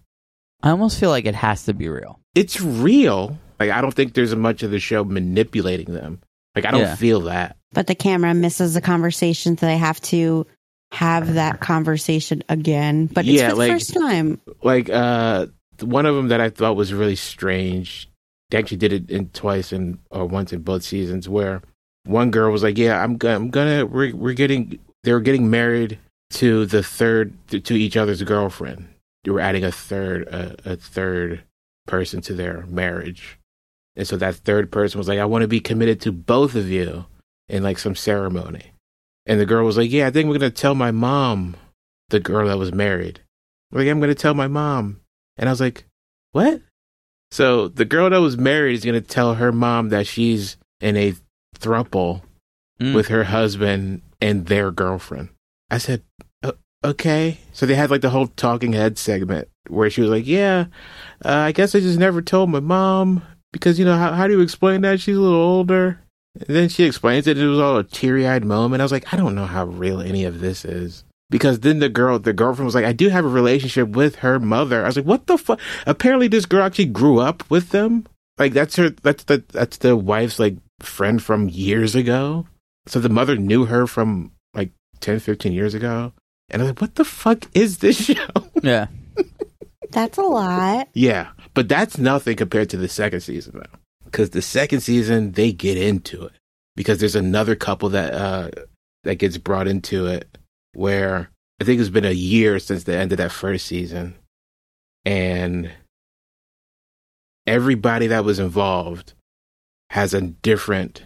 I 0.62 0.70
almost 0.70 0.98
feel 1.00 1.10
like 1.10 1.24
it 1.26 1.34
has 1.34 1.64
to 1.64 1.74
be 1.74 1.88
real. 1.88 2.20
It's 2.34 2.60
real. 2.60 3.38
Like 3.58 3.70
I 3.70 3.80
don't 3.80 3.92
think 3.94 4.14
there's 4.14 4.34
much 4.34 4.62
of 4.62 4.70
the 4.70 4.78
show 4.80 5.04
manipulating 5.04 5.92
them. 5.94 6.20
Like 6.54 6.66
I 6.66 6.70
don't 6.70 6.80
Yeah. 6.82 6.94
feel 6.96 7.20
that. 7.22 7.56
But 7.72 7.86
the 7.86 7.94
camera 7.94 8.34
misses 8.34 8.74
the 8.74 8.80
conversation, 8.80 9.56
so 9.56 9.66
they 9.66 9.78
have 9.78 10.00
to 10.02 10.46
have 10.92 11.34
that 11.34 11.60
conversation 11.60 12.42
again. 12.48 13.06
But 13.06 13.24
it's 13.26 13.34
Yeah, 13.40 13.48
for 13.50 13.54
the 13.54 13.58
like- 13.58 13.72
first 13.72 13.94
time. 13.94 14.40
Like 14.62 14.90
uh 14.90 15.46
one 15.80 16.06
of 16.06 16.14
them 16.14 16.28
that 16.28 16.40
I 16.40 16.50
thought 16.50 16.76
was 16.76 16.92
really 16.92 17.16
strange. 17.16 18.08
They 18.50 18.58
actually 18.58 18.76
did 18.76 18.92
it 18.92 19.10
in 19.10 19.30
twice 19.30 19.72
and 19.72 19.98
or 20.10 20.26
once 20.26 20.52
in 20.52 20.60
both 20.62 20.82
seasons 20.84 21.28
where 21.28 21.62
one 22.04 22.30
girl 22.30 22.52
was 22.52 22.62
like, 22.62 22.76
"Yeah, 22.78 23.02
I'm 23.02 23.16
gonna, 23.16 23.36
I'm 23.36 23.50
gonna 23.50 23.86
we're, 23.86 24.14
we're 24.14 24.34
getting 24.34 24.78
they 25.02 25.12
were 25.12 25.20
getting 25.20 25.48
married 25.50 25.98
to 26.32 26.66
the 26.66 26.82
third 26.82 27.32
to, 27.48 27.60
to 27.60 27.74
each 27.74 27.96
other's 27.96 28.22
girlfriend. 28.22 28.88
They 29.24 29.30
were 29.30 29.40
adding 29.40 29.64
a 29.64 29.72
third 29.72 30.28
a, 30.28 30.72
a 30.72 30.76
third 30.76 31.44
person 31.86 32.20
to 32.22 32.34
their 32.34 32.64
marriage." 32.66 33.38
And 33.96 34.06
so 34.08 34.16
that 34.16 34.36
third 34.36 34.72
person 34.72 34.96
was 34.98 35.06
like, 35.06 35.18
I 35.18 35.26
want 35.26 35.42
to 35.42 35.48
be 35.48 35.60
committed 35.60 36.00
to 36.02 36.12
both 36.12 36.54
of 36.54 36.70
you 36.70 37.04
in 37.48 37.62
like 37.62 37.78
some 37.78 37.94
ceremony. 37.94 38.72
And 39.26 39.38
the 39.38 39.44
girl 39.44 39.66
was 39.66 39.76
like, 39.76 39.90
Yeah, 39.90 40.06
I 40.06 40.10
think 40.10 40.28
we're 40.30 40.38
going 40.38 40.50
to 40.50 40.56
tell 40.62 40.74
my 40.74 40.90
mom, 40.90 41.56
the 42.08 42.18
girl 42.18 42.48
that 42.48 42.56
was 42.56 42.72
married. 42.72 43.20
Like, 43.70 43.86
I'm 43.88 44.00
going 44.00 44.08
to 44.08 44.14
tell 44.14 44.32
my 44.32 44.48
mom. 44.48 45.00
And 45.36 45.46
I 45.46 45.52
was 45.52 45.60
like, 45.60 45.84
What? 46.32 46.62
So 47.30 47.68
the 47.68 47.84
girl 47.84 48.08
that 48.08 48.22
was 48.22 48.38
married 48.38 48.74
is 48.76 48.84
going 48.84 49.00
to 49.00 49.06
tell 49.06 49.34
her 49.34 49.52
mom 49.52 49.90
that 49.90 50.06
she's 50.06 50.56
in 50.80 50.96
a 50.96 51.14
thruple 51.58 52.22
Mm. 52.80 52.94
with 52.94 53.08
her 53.08 53.24
husband 53.24 54.00
and 54.22 54.46
their 54.46 54.70
girlfriend. 54.70 55.28
I 55.70 55.76
said, 55.76 56.02
"O- 56.22 56.26
okay. 56.84 57.38
So 57.52 57.66
they 57.66 57.74
had 57.74 57.90
like 57.90 58.00
the 58.00 58.10
whole 58.10 58.28
talking 58.28 58.72
head 58.72 58.98
segment 58.98 59.48
where 59.68 59.90
she 59.90 60.00
was 60.00 60.10
like, 60.10 60.26
yeah, 60.26 60.66
uh, 61.24 61.28
I 61.28 61.52
guess 61.52 61.74
I 61.74 61.80
just 61.80 61.98
never 61.98 62.22
told 62.22 62.50
my 62.50 62.60
mom 62.60 63.22
because, 63.52 63.78
you 63.78 63.84
know, 63.84 63.96
how, 63.96 64.12
how 64.12 64.26
do 64.26 64.32
you 64.34 64.40
explain 64.40 64.80
that? 64.82 65.00
She's 65.00 65.16
a 65.16 65.20
little 65.20 65.38
older. 65.38 66.00
And 66.34 66.56
then 66.56 66.68
she 66.68 66.84
explains 66.84 67.26
it. 67.26 67.38
It 67.38 67.46
was 67.46 67.60
all 67.60 67.78
a 67.78 67.84
teary 67.84 68.26
eyed 68.26 68.44
moment. 68.44 68.80
I 68.80 68.84
was 68.84 68.92
like, 68.92 69.12
I 69.12 69.16
don't 69.16 69.34
know 69.34 69.46
how 69.46 69.66
real 69.66 70.00
any 70.00 70.24
of 70.24 70.40
this 70.40 70.64
is. 70.64 71.04
Because 71.30 71.60
then 71.60 71.78
the 71.78 71.88
girl, 71.88 72.18
the 72.18 72.32
girlfriend 72.32 72.66
was 72.66 72.74
like, 72.74 72.84
I 72.84 72.92
do 72.92 73.08
have 73.08 73.24
a 73.24 73.28
relationship 73.28 73.88
with 73.88 74.16
her 74.16 74.38
mother. 74.38 74.82
I 74.82 74.86
was 74.86 74.96
like, 74.96 75.06
what 75.06 75.26
the 75.26 75.38
fuck? 75.38 75.60
Apparently 75.86 76.28
this 76.28 76.46
girl 76.46 76.64
actually 76.64 76.86
grew 76.86 77.20
up 77.20 77.48
with 77.50 77.70
them. 77.70 78.06
Like 78.38 78.52
that's 78.52 78.76
her, 78.76 78.90
that's 78.90 79.24
the, 79.24 79.42
that's 79.48 79.78
the 79.78 79.96
wife's 79.96 80.38
like 80.38 80.56
friend 80.80 81.22
from 81.22 81.48
years 81.48 81.94
ago. 81.94 82.46
So 82.86 82.98
the 82.98 83.08
mother 83.08 83.36
knew 83.36 83.66
her 83.66 83.86
from 83.86 84.32
like 84.54 84.72
10, 85.00 85.20
15 85.20 85.52
years 85.52 85.74
ago. 85.74 86.12
And 86.52 86.60
I 86.60 86.64
was 86.64 86.70
like, 86.70 86.80
what 86.80 86.94
the 86.96 87.04
fuck 87.04 87.46
is 87.54 87.78
this 87.78 87.96
show? 88.06 88.26
Yeah. 88.62 88.86
That's 89.90 90.18
a 90.18 90.22
lot. 90.22 90.88
yeah. 90.94 91.30
But 91.54 91.68
that's 91.68 91.98
nothing 91.98 92.36
compared 92.36 92.70
to 92.70 92.76
the 92.78 92.88
second 92.88 93.20
season, 93.20 93.54
though. 93.56 93.78
Because 94.04 94.30
the 94.30 94.40
second 94.42 94.80
season, 94.80 95.32
they 95.32 95.52
get 95.52 95.76
into 95.76 96.24
it. 96.24 96.32
Because 96.76 96.98
there's 96.98 97.16
another 97.16 97.54
couple 97.54 97.90
that, 97.90 98.14
uh, 98.14 98.50
that 99.04 99.16
gets 99.16 99.36
brought 99.36 99.68
into 99.68 100.06
it 100.06 100.38
where 100.72 101.30
I 101.60 101.64
think 101.64 101.80
it's 101.80 101.90
been 101.90 102.06
a 102.06 102.12
year 102.12 102.58
since 102.58 102.84
the 102.84 102.96
end 102.96 103.12
of 103.12 103.18
that 103.18 103.32
first 103.32 103.66
season. 103.66 104.14
And 105.04 105.70
everybody 107.46 108.06
that 108.06 108.24
was 108.24 108.38
involved 108.38 109.12
has 109.90 110.14
a 110.14 110.22
different, 110.22 111.02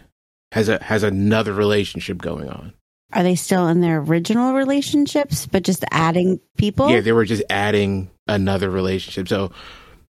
has 0.53 0.69
a, 0.69 0.81
has 0.83 1.03
another 1.03 1.51
relationship 1.51 2.19
going 2.19 2.47
on. 2.49 2.73
Are 3.13 3.23
they 3.23 3.35
still 3.35 3.67
in 3.67 3.81
their 3.81 3.99
original 3.99 4.53
relationships, 4.53 5.45
but 5.45 5.63
just 5.63 5.85
adding 5.91 6.39
people? 6.57 6.89
Yeah, 6.89 7.01
they 7.01 7.13
were 7.13 7.25
just 7.25 7.43
adding 7.49 8.09
another 8.27 8.69
relationship. 8.69 9.27
So 9.29 9.51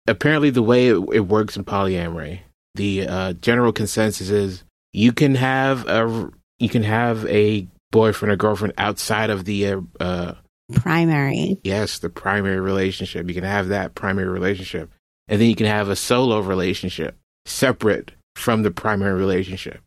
apparently, 0.07 0.51
the 0.51 0.63
way 0.63 0.89
it, 0.89 0.99
it 1.13 1.21
works 1.21 1.57
in 1.57 1.65
polyamory, 1.65 2.41
the 2.75 3.09
uh, 3.09 3.33
general 3.35 3.73
consensus 3.73 4.31
is 4.31 4.65
you 4.93 5.13
can 5.13 5.35
have 5.35 5.87
a 5.89 6.31
you 6.59 6.69
can 6.69 6.85
have 6.85 7.27
a 7.27 7.67
boyfriend 7.91 8.33
or 8.33 8.37
girlfriend 8.37 8.75
outside 8.79 9.31
of 9.31 9.45
the 9.45 9.67
uh, 9.67 9.81
uh, 10.01 10.35
Primary. 10.75 11.59
yes 11.63 11.99
the 11.99 12.09
primary 12.09 12.61
relationship. 12.61 13.29
You 13.29 13.35
can 13.35 13.45
have 13.45 13.69
that 13.69 13.95
primary 13.95 14.29
relationship, 14.29 14.91
and 15.29 15.41
then 15.41 15.49
you 15.49 15.57
can 15.57 15.67
have 15.67 15.89
a 15.89 15.97
solo 15.97 16.41
relationship 16.41 17.17
separate 17.45 18.13
from 18.37 18.63
the 18.63 18.71
primary 18.71 19.19
relationship. 19.19 19.81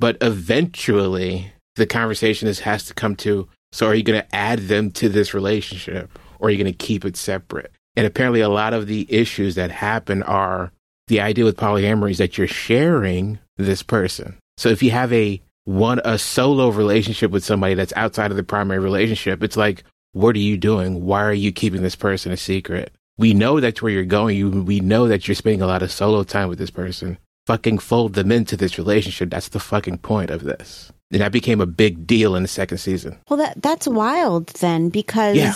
But 0.00 0.16
eventually, 0.20 1.52
the 1.76 1.86
conversation 1.86 2.48
has 2.48 2.84
to 2.84 2.94
come 2.94 3.16
to 3.16 3.48
so 3.72 3.88
are 3.88 3.94
you 3.94 4.04
going 4.04 4.20
to 4.20 4.34
add 4.34 4.60
them 4.60 4.92
to 4.92 5.08
this 5.08 5.34
relationship 5.34 6.16
or 6.38 6.46
are 6.46 6.50
you 6.50 6.62
going 6.62 6.72
to 6.72 6.86
keep 6.86 7.04
it 7.04 7.16
separate? 7.16 7.72
And 7.96 8.06
apparently, 8.06 8.40
a 8.40 8.48
lot 8.48 8.72
of 8.72 8.86
the 8.86 9.06
issues 9.08 9.56
that 9.56 9.70
happen 9.70 10.22
are 10.22 10.72
the 11.08 11.20
idea 11.20 11.44
with 11.44 11.56
polyamory 11.56 12.12
is 12.12 12.18
that 12.18 12.38
you're 12.38 12.46
sharing 12.46 13.40
this 13.56 13.82
person. 13.82 14.36
So 14.56 14.68
if 14.68 14.82
you 14.82 14.92
have 14.92 15.12
a 15.12 15.40
one 15.64 16.00
a 16.04 16.18
solo 16.18 16.68
relationship 16.68 17.30
with 17.32 17.44
somebody 17.44 17.74
that's 17.74 17.92
outside 17.96 18.30
of 18.30 18.36
the 18.36 18.44
primary 18.44 18.78
relationship, 18.78 19.42
it's 19.42 19.56
like, 19.56 19.82
what 20.12 20.36
are 20.36 20.40
you 20.40 20.56
doing? 20.56 21.04
Why 21.04 21.24
are 21.24 21.32
you 21.32 21.50
keeping 21.50 21.82
this 21.82 21.96
person 21.96 22.30
a 22.30 22.36
secret? 22.36 22.92
we 23.16 23.34
know 23.34 23.60
that's 23.60 23.80
where 23.80 23.92
you're 23.92 24.04
going. 24.04 24.36
You, 24.36 24.50
we 24.50 24.80
know 24.80 25.08
that 25.08 25.26
you're 25.28 25.34
spending 25.34 25.62
a 25.62 25.66
lot 25.66 25.82
of 25.82 25.92
solo 25.92 26.24
time 26.24 26.48
with 26.48 26.58
this 26.58 26.70
person. 26.70 27.18
Fucking 27.46 27.78
fold 27.78 28.14
them 28.14 28.32
into 28.32 28.56
this 28.56 28.78
relationship. 28.78 29.30
That's 29.30 29.48
the 29.48 29.60
fucking 29.60 29.98
point 29.98 30.30
of 30.30 30.44
this. 30.44 30.90
And 31.10 31.20
that 31.20 31.32
became 31.32 31.60
a 31.60 31.66
big 31.66 32.06
deal 32.06 32.34
in 32.36 32.42
the 32.42 32.48
second 32.48 32.78
season. 32.78 33.18
Well, 33.28 33.38
that 33.38 33.60
that's 33.62 33.86
wild 33.86 34.46
then 34.60 34.88
because 34.88 35.36
Yeah. 35.36 35.54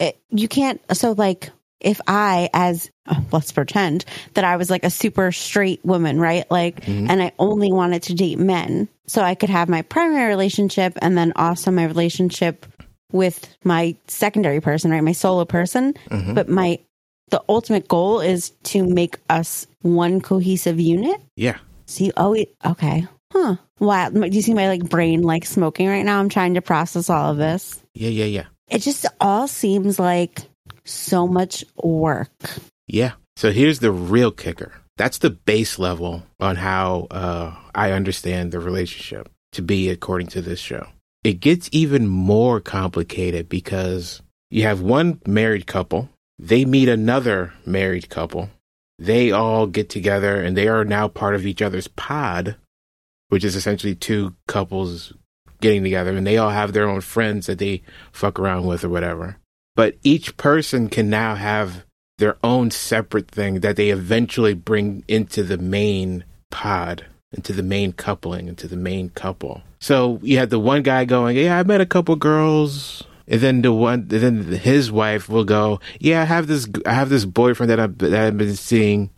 it, 0.00 0.18
you 0.30 0.48
can't. 0.48 0.80
So, 0.96 1.12
like, 1.12 1.50
if 1.80 2.00
I, 2.06 2.50
as 2.52 2.90
let's 3.32 3.52
pretend 3.52 4.04
that 4.34 4.44
I 4.44 4.56
was 4.56 4.70
like 4.70 4.84
a 4.84 4.90
super 4.90 5.30
straight 5.32 5.82
woman, 5.84 6.20
right? 6.20 6.50
Like, 6.50 6.80
Mhm. 6.84 7.08
and 7.08 7.22
I 7.22 7.32
only 7.38 7.72
wanted 7.72 8.02
to 8.04 8.14
date 8.14 8.38
men, 8.38 8.88
so 9.06 9.22
I 9.22 9.34
could 9.36 9.50
have 9.50 9.68
my 9.68 9.82
primary 9.82 10.28
relationship 10.28 10.98
and 11.00 11.16
then 11.16 11.32
also 11.36 11.70
my 11.70 11.84
relationship 11.84 12.66
with 13.12 13.46
my 13.64 13.96
secondary 14.08 14.60
person, 14.60 14.90
right? 14.90 15.02
My 15.02 15.12
solo 15.12 15.44
person. 15.44 15.94
Mhm. 16.10 16.34
But 16.34 16.48
my 16.48 16.78
the 17.30 17.42
ultimate 17.48 17.88
goal 17.88 18.20
is 18.20 18.50
to 18.64 18.86
make 18.86 19.18
us 19.28 19.66
one 19.82 20.20
cohesive 20.20 20.78
unit. 20.80 21.20
Yeah. 21.36 21.58
So 21.86 22.04
you 22.04 22.12
always 22.16 22.46
okay. 22.64 23.06
Huh. 23.32 23.56
Wow. 23.78 24.10
Do 24.10 24.26
you 24.26 24.42
see 24.42 24.54
my 24.54 24.68
like 24.68 24.88
brain 24.88 25.22
like 25.22 25.44
smoking 25.44 25.88
right 25.88 26.04
now? 26.04 26.20
I'm 26.20 26.28
trying 26.28 26.54
to 26.54 26.62
process 26.62 27.08
all 27.08 27.30
of 27.30 27.36
this. 27.38 27.80
Yeah, 27.94 28.10
yeah, 28.10 28.24
yeah. 28.24 28.44
It 28.68 28.80
just 28.80 29.06
all 29.20 29.48
seems 29.48 29.98
like 29.98 30.42
so 30.84 31.26
much 31.26 31.64
work. 31.82 32.30
Yeah. 32.86 33.12
So 33.36 33.52
here's 33.52 33.78
the 33.78 33.92
real 33.92 34.30
kicker. 34.30 34.72
That's 34.96 35.18
the 35.18 35.30
base 35.30 35.78
level 35.78 36.24
on 36.40 36.56
how 36.56 37.06
uh, 37.10 37.54
I 37.74 37.92
understand 37.92 38.52
the 38.52 38.60
relationship 38.60 39.28
to 39.52 39.62
be 39.62 39.88
according 39.88 40.28
to 40.28 40.42
this 40.42 40.60
show. 40.60 40.86
It 41.24 41.40
gets 41.40 41.68
even 41.72 42.06
more 42.06 42.60
complicated 42.60 43.48
because 43.48 44.20
you 44.50 44.64
have 44.64 44.80
one 44.80 45.20
married 45.26 45.66
couple, 45.66 46.08
they 46.40 46.64
meet 46.64 46.88
another 46.88 47.52
married 47.66 48.08
couple, 48.08 48.48
they 48.98 49.30
all 49.30 49.66
get 49.66 49.90
together 49.90 50.40
and 50.40 50.56
they 50.56 50.68
are 50.68 50.84
now 50.84 51.06
part 51.06 51.34
of 51.34 51.44
each 51.44 51.60
other's 51.60 51.88
pod, 51.88 52.56
which 53.28 53.44
is 53.44 53.54
essentially 53.54 53.94
two 53.94 54.34
couples 54.48 55.12
getting 55.60 55.82
together 55.82 56.16
and 56.16 56.26
they 56.26 56.38
all 56.38 56.50
have 56.50 56.72
their 56.72 56.88
own 56.88 57.02
friends 57.02 57.46
that 57.46 57.58
they 57.58 57.82
fuck 58.10 58.38
around 58.38 58.66
with 58.66 58.82
or 58.82 58.88
whatever. 58.88 59.36
But 59.76 59.96
each 60.02 60.36
person 60.36 60.88
can 60.88 61.10
now 61.10 61.34
have 61.34 61.84
their 62.18 62.36
own 62.42 62.70
separate 62.70 63.30
thing 63.30 63.60
that 63.60 63.76
they 63.76 63.90
eventually 63.90 64.54
bring 64.54 65.04
into 65.08 65.42
the 65.42 65.58
main 65.58 66.24
pod, 66.50 67.06
into 67.32 67.52
the 67.52 67.62
main 67.62 67.92
coupling, 67.92 68.48
into 68.48 68.66
the 68.66 68.76
main 68.76 69.10
couple. 69.10 69.62
So 69.78 70.20
you 70.22 70.38
had 70.38 70.50
the 70.50 70.58
one 70.58 70.82
guy 70.82 71.04
going, 71.04 71.36
"Yeah, 71.36 71.58
I 71.58 71.62
met 71.62 71.80
a 71.80 71.86
couple 71.86 72.16
girls," 72.16 73.04
and 73.30 73.40
then 73.40 73.62
the 73.62 73.72
one, 73.72 74.08
then 74.08 74.42
his 74.42 74.90
wife 74.90 75.28
will 75.28 75.44
go, 75.44 75.80
"Yeah, 76.00 76.20
I 76.20 76.24
have 76.24 76.48
this, 76.48 76.68
I 76.84 76.92
have 76.92 77.08
this 77.08 77.24
boyfriend 77.24 77.70
that 77.70 77.80
I 77.80 77.86
that 77.86 78.14
I've 78.14 78.36
been 78.36 78.56
seeing, 78.56 79.10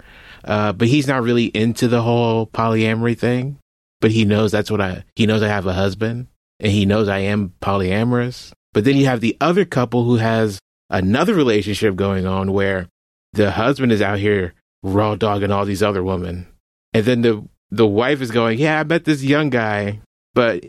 uh, 0.45 0.75
but 0.75 0.87
he's 0.87 1.09
not 1.09 1.23
really 1.23 1.47
into 1.47 1.89
the 1.89 2.03
whole 2.03 2.47
polyamory 2.47 3.19
thing, 3.19 3.59
but 4.01 4.11
he 4.11 4.27
knows 4.27 4.53
that's 4.53 4.71
what 4.71 4.83
I, 4.83 5.05
he 5.17 5.27
knows 5.27 5.43
I 5.43 5.49
have 5.49 5.67
a 5.67 5.73
husband, 5.73 6.29
and 6.61 6.71
he 6.71 6.85
knows 6.85 7.09
I 7.09 7.21
am 7.21 7.55
polyamorous." 7.63 8.53
But 8.75 8.85
then 8.85 8.97
you 8.97 9.07
have 9.07 9.21
the 9.21 9.37
other 9.41 9.65
couple 9.65 10.05
who 10.05 10.17
has 10.17 10.59
another 10.91 11.35
relationship 11.35 11.97
going 11.97 12.27
on 12.27 12.53
where 12.53 12.89
the 13.33 13.51
husband 13.51 13.93
is 13.93 14.03
out 14.03 14.19
here 14.19 14.55
raw 14.83 15.15
dogging 15.15 15.51
all 15.51 15.65
these 15.65 15.83
other 15.83 16.03
women. 16.03 16.47
And 16.93 17.05
then 17.05 17.23
the 17.23 17.49
the 17.71 17.87
wife 17.87 18.21
is 18.21 18.31
going, 18.31 18.59
Yeah, 18.59 18.79
I 18.79 18.85
met 18.85 19.05
this 19.05 19.23
young 19.23 19.49
guy, 19.49 20.01
but 20.35 20.65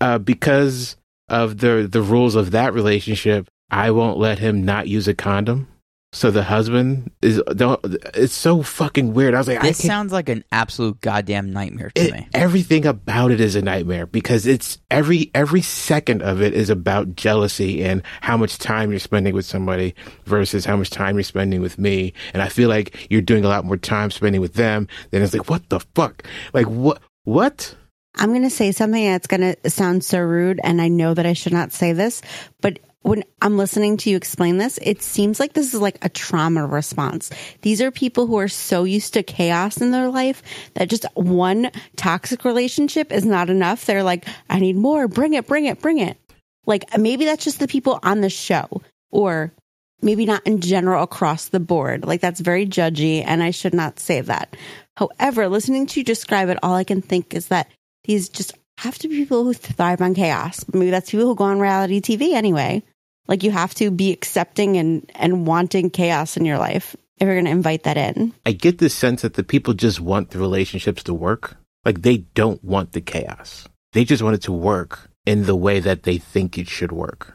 uh, 0.00 0.18
because 0.18 0.96
of 1.32 1.58
the 1.58 1.88
the 1.90 2.02
rules 2.02 2.36
of 2.36 2.52
that 2.52 2.74
relationship, 2.74 3.48
I 3.70 3.90
won't 3.90 4.18
let 4.18 4.38
him 4.38 4.64
not 4.64 4.86
use 4.86 5.08
a 5.08 5.14
condom. 5.14 5.66
So 6.14 6.30
the 6.30 6.42
husband 6.42 7.10
is 7.22 7.40
don't 7.56 7.80
it's 8.12 8.34
so 8.34 8.62
fucking 8.62 9.14
weird. 9.14 9.34
I 9.34 9.38
was 9.38 9.48
like, 9.48 9.62
This 9.62 9.80
I 9.80 9.82
can't, 9.82 9.90
sounds 9.92 10.12
like 10.12 10.28
an 10.28 10.44
absolute 10.52 11.00
goddamn 11.00 11.54
nightmare 11.54 11.90
to 11.94 12.02
it- 12.02 12.12
me. 12.12 12.28
everything 12.34 12.84
about 12.84 13.30
it 13.30 13.40
is 13.40 13.56
a 13.56 13.62
nightmare 13.62 14.04
because 14.04 14.46
it's 14.46 14.76
every 14.90 15.30
every 15.34 15.62
second 15.62 16.20
of 16.20 16.42
it 16.42 16.52
is 16.52 16.68
about 16.68 17.16
jealousy 17.16 17.82
and 17.82 18.02
how 18.20 18.36
much 18.36 18.58
time 18.58 18.90
you're 18.90 19.00
spending 19.00 19.32
with 19.32 19.46
somebody 19.46 19.94
versus 20.26 20.66
how 20.66 20.76
much 20.76 20.90
time 20.90 21.16
you're 21.16 21.22
spending 21.24 21.62
with 21.62 21.78
me 21.78 22.12
and 22.34 22.42
i 22.42 22.48
feel 22.50 22.68
like 22.68 23.06
you're 23.10 23.22
doing 23.22 23.42
a 23.42 23.48
lot 23.48 23.64
more 23.64 23.78
time 23.78 24.10
spending 24.10 24.42
with 24.42 24.52
them 24.52 24.86
then 25.12 25.22
it's 25.22 25.32
like 25.32 25.48
what 25.48 25.66
the 25.70 25.80
fuck 25.94 26.24
like 26.52 26.66
what 26.66 27.00
what 27.24 27.74
I'm 28.14 28.30
going 28.30 28.42
to 28.42 28.50
say 28.50 28.72
something 28.72 29.04
that's 29.04 29.26
going 29.26 29.40
to 29.54 29.70
sound 29.70 30.04
so 30.04 30.20
rude, 30.20 30.60
and 30.62 30.80
I 30.80 30.88
know 30.88 31.14
that 31.14 31.26
I 31.26 31.32
should 31.32 31.52
not 31.52 31.72
say 31.72 31.92
this, 31.92 32.22
but 32.60 32.78
when 33.02 33.24
I'm 33.40 33.58
listening 33.58 33.96
to 33.98 34.10
you 34.10 34.16
explain 34.16 34.58
this, 34.58 34.78
it 34.80 35.02
seems 35.02 35.40
like 35.40 35.52
this 35.52 35.74
is 35.74 35.80
like 35.80 35.98
a 36.02 36.08
trauma 36.08 36.66
response. 36.66 37.30
These 37.62 37.82
are 37.82 37.90
people 37.90 38.26
who 38.26 38.38
are 38.38 38.48
so 38.48 38.84
used 38.84 39.14
to 39.14 39.22
chaos 39.22 39.80
in 39.80 39.90
their 39.90 40.08
life 40.08 40.42
that 40.74 40.88
just 40.88 41.06
one 41.14 41.70
toxic 41.96 42.44
relationship 42.44 43.10
is 43.12 43.24
not 43.24 43.50
enough. 43.50 43.84
They're 43.84 44.04
like, 44.04 44.26
I 44.48 44.60
need 44.60 44.76
more. 44.76 45.08
Bring 45.08 45.34
it, 45.34 45.48
bring 45.48 45.64
it, 45.66 45.80
bring 45.80 45.98
it. 45.98 46.16
Like 46.64 46.96
maybe 46.96 47.24
that's 47.24 47.44
just 47.44 47.58
the 47.58 47.66
people 47.66 47.98
on 48.04 48.20
the 48.20 48.30
show, 48.30 48.82
or 49.10 49.52
maybe 50.00 50.24
not 50.24 50.46
in 50.46 50.60
general 50.60 51.02
across 51.02 51.48
the 51.48 51.60
board. 51.60 52.04
Like 52.04 52.20
that's 52.20 52.40
very 52.40 52.66
judgy, 52.66 53.24
and 53.26 53.42
I 53.42 53.50
should 53.50 53.74
not 53.74 53.98
say 53.98 54.20
that. 54.20 54.56
However, 54.96 55.48
listening 55.48 55.86
to 55.88 56.00
you 56.00 56.04
describe 56.04 56.50
it, 56.50 56.58
all 56.62 56.74
I 56.74 56.84
can 56.84 57.02
think 57.02 57.34
is 57.34 57.48
that 57.48 57.68
these 58.04 58.28
just 58.28 58.54
have 58.78 58.98
to 58.98 59.08
be 59.08 59.16
people 59.16 59.44
who 59.44 59.52
thrive 59.52 60.00
on 60.00 60.14
chaos. 60.14 60.64
Maybe 60.72 60.90
that's 60.90 61.10
people 61.10 61.26
who 61.26 61.34
go 61.34 61.44
on 61.44 61.60
reality 61.60 62.00
TV 62.00 62.34
anyway. 62.34 62.82
Like 63.28 63.42
you 63.42 63.50
have 63.50 63.74
to 63.76 63.90
be 63.90 64.12
accepting 64.12 64.76
and, 64.76 65.10
and 65.14 65.46
wanting 65.46 65.90
chaos 65.90 66.36
in 66.36 66.44
your 66.44 66.58
life 66.58 66.96
if 67.22 67.26
you're 67.26 67.36
going 67.36 67.44
to 67.44 67.50
invite 67.52 67.84
that 67.84 67.96
in. 67.96 68.34
i 68.44 68.52
get 68.52 68.78
the 68.78 68.88
sense 68.88 69.22
that 69.22 69.34
the 69.34 69.44
people 69.44 69.74
just 69.74 70.00
want 70.00 70.30
the 70.30 70.38
relationships 70.38 71.04
to 71.04 71.14
work 71.14 71.56
like 71.84 72.02
they 72.02 72.18
don't 72.34 72.62
want 72.64 72.92
the 72.92 73.00
chaos 73.00 73.68
they 73.92 74.04
just 74.04 74.22
want 74.22 74.34
it 74.34 74.42
to 74.42 74.52
work 74.52 75.08
in 75.24 75.44
the 75.44 75.54
way 75.54 75.78
that 75.78 76.02
they 76.02 76.18
think 76.18 76.58
it 76.58 76.68
should 76.68 76.90
work 76.90 77.34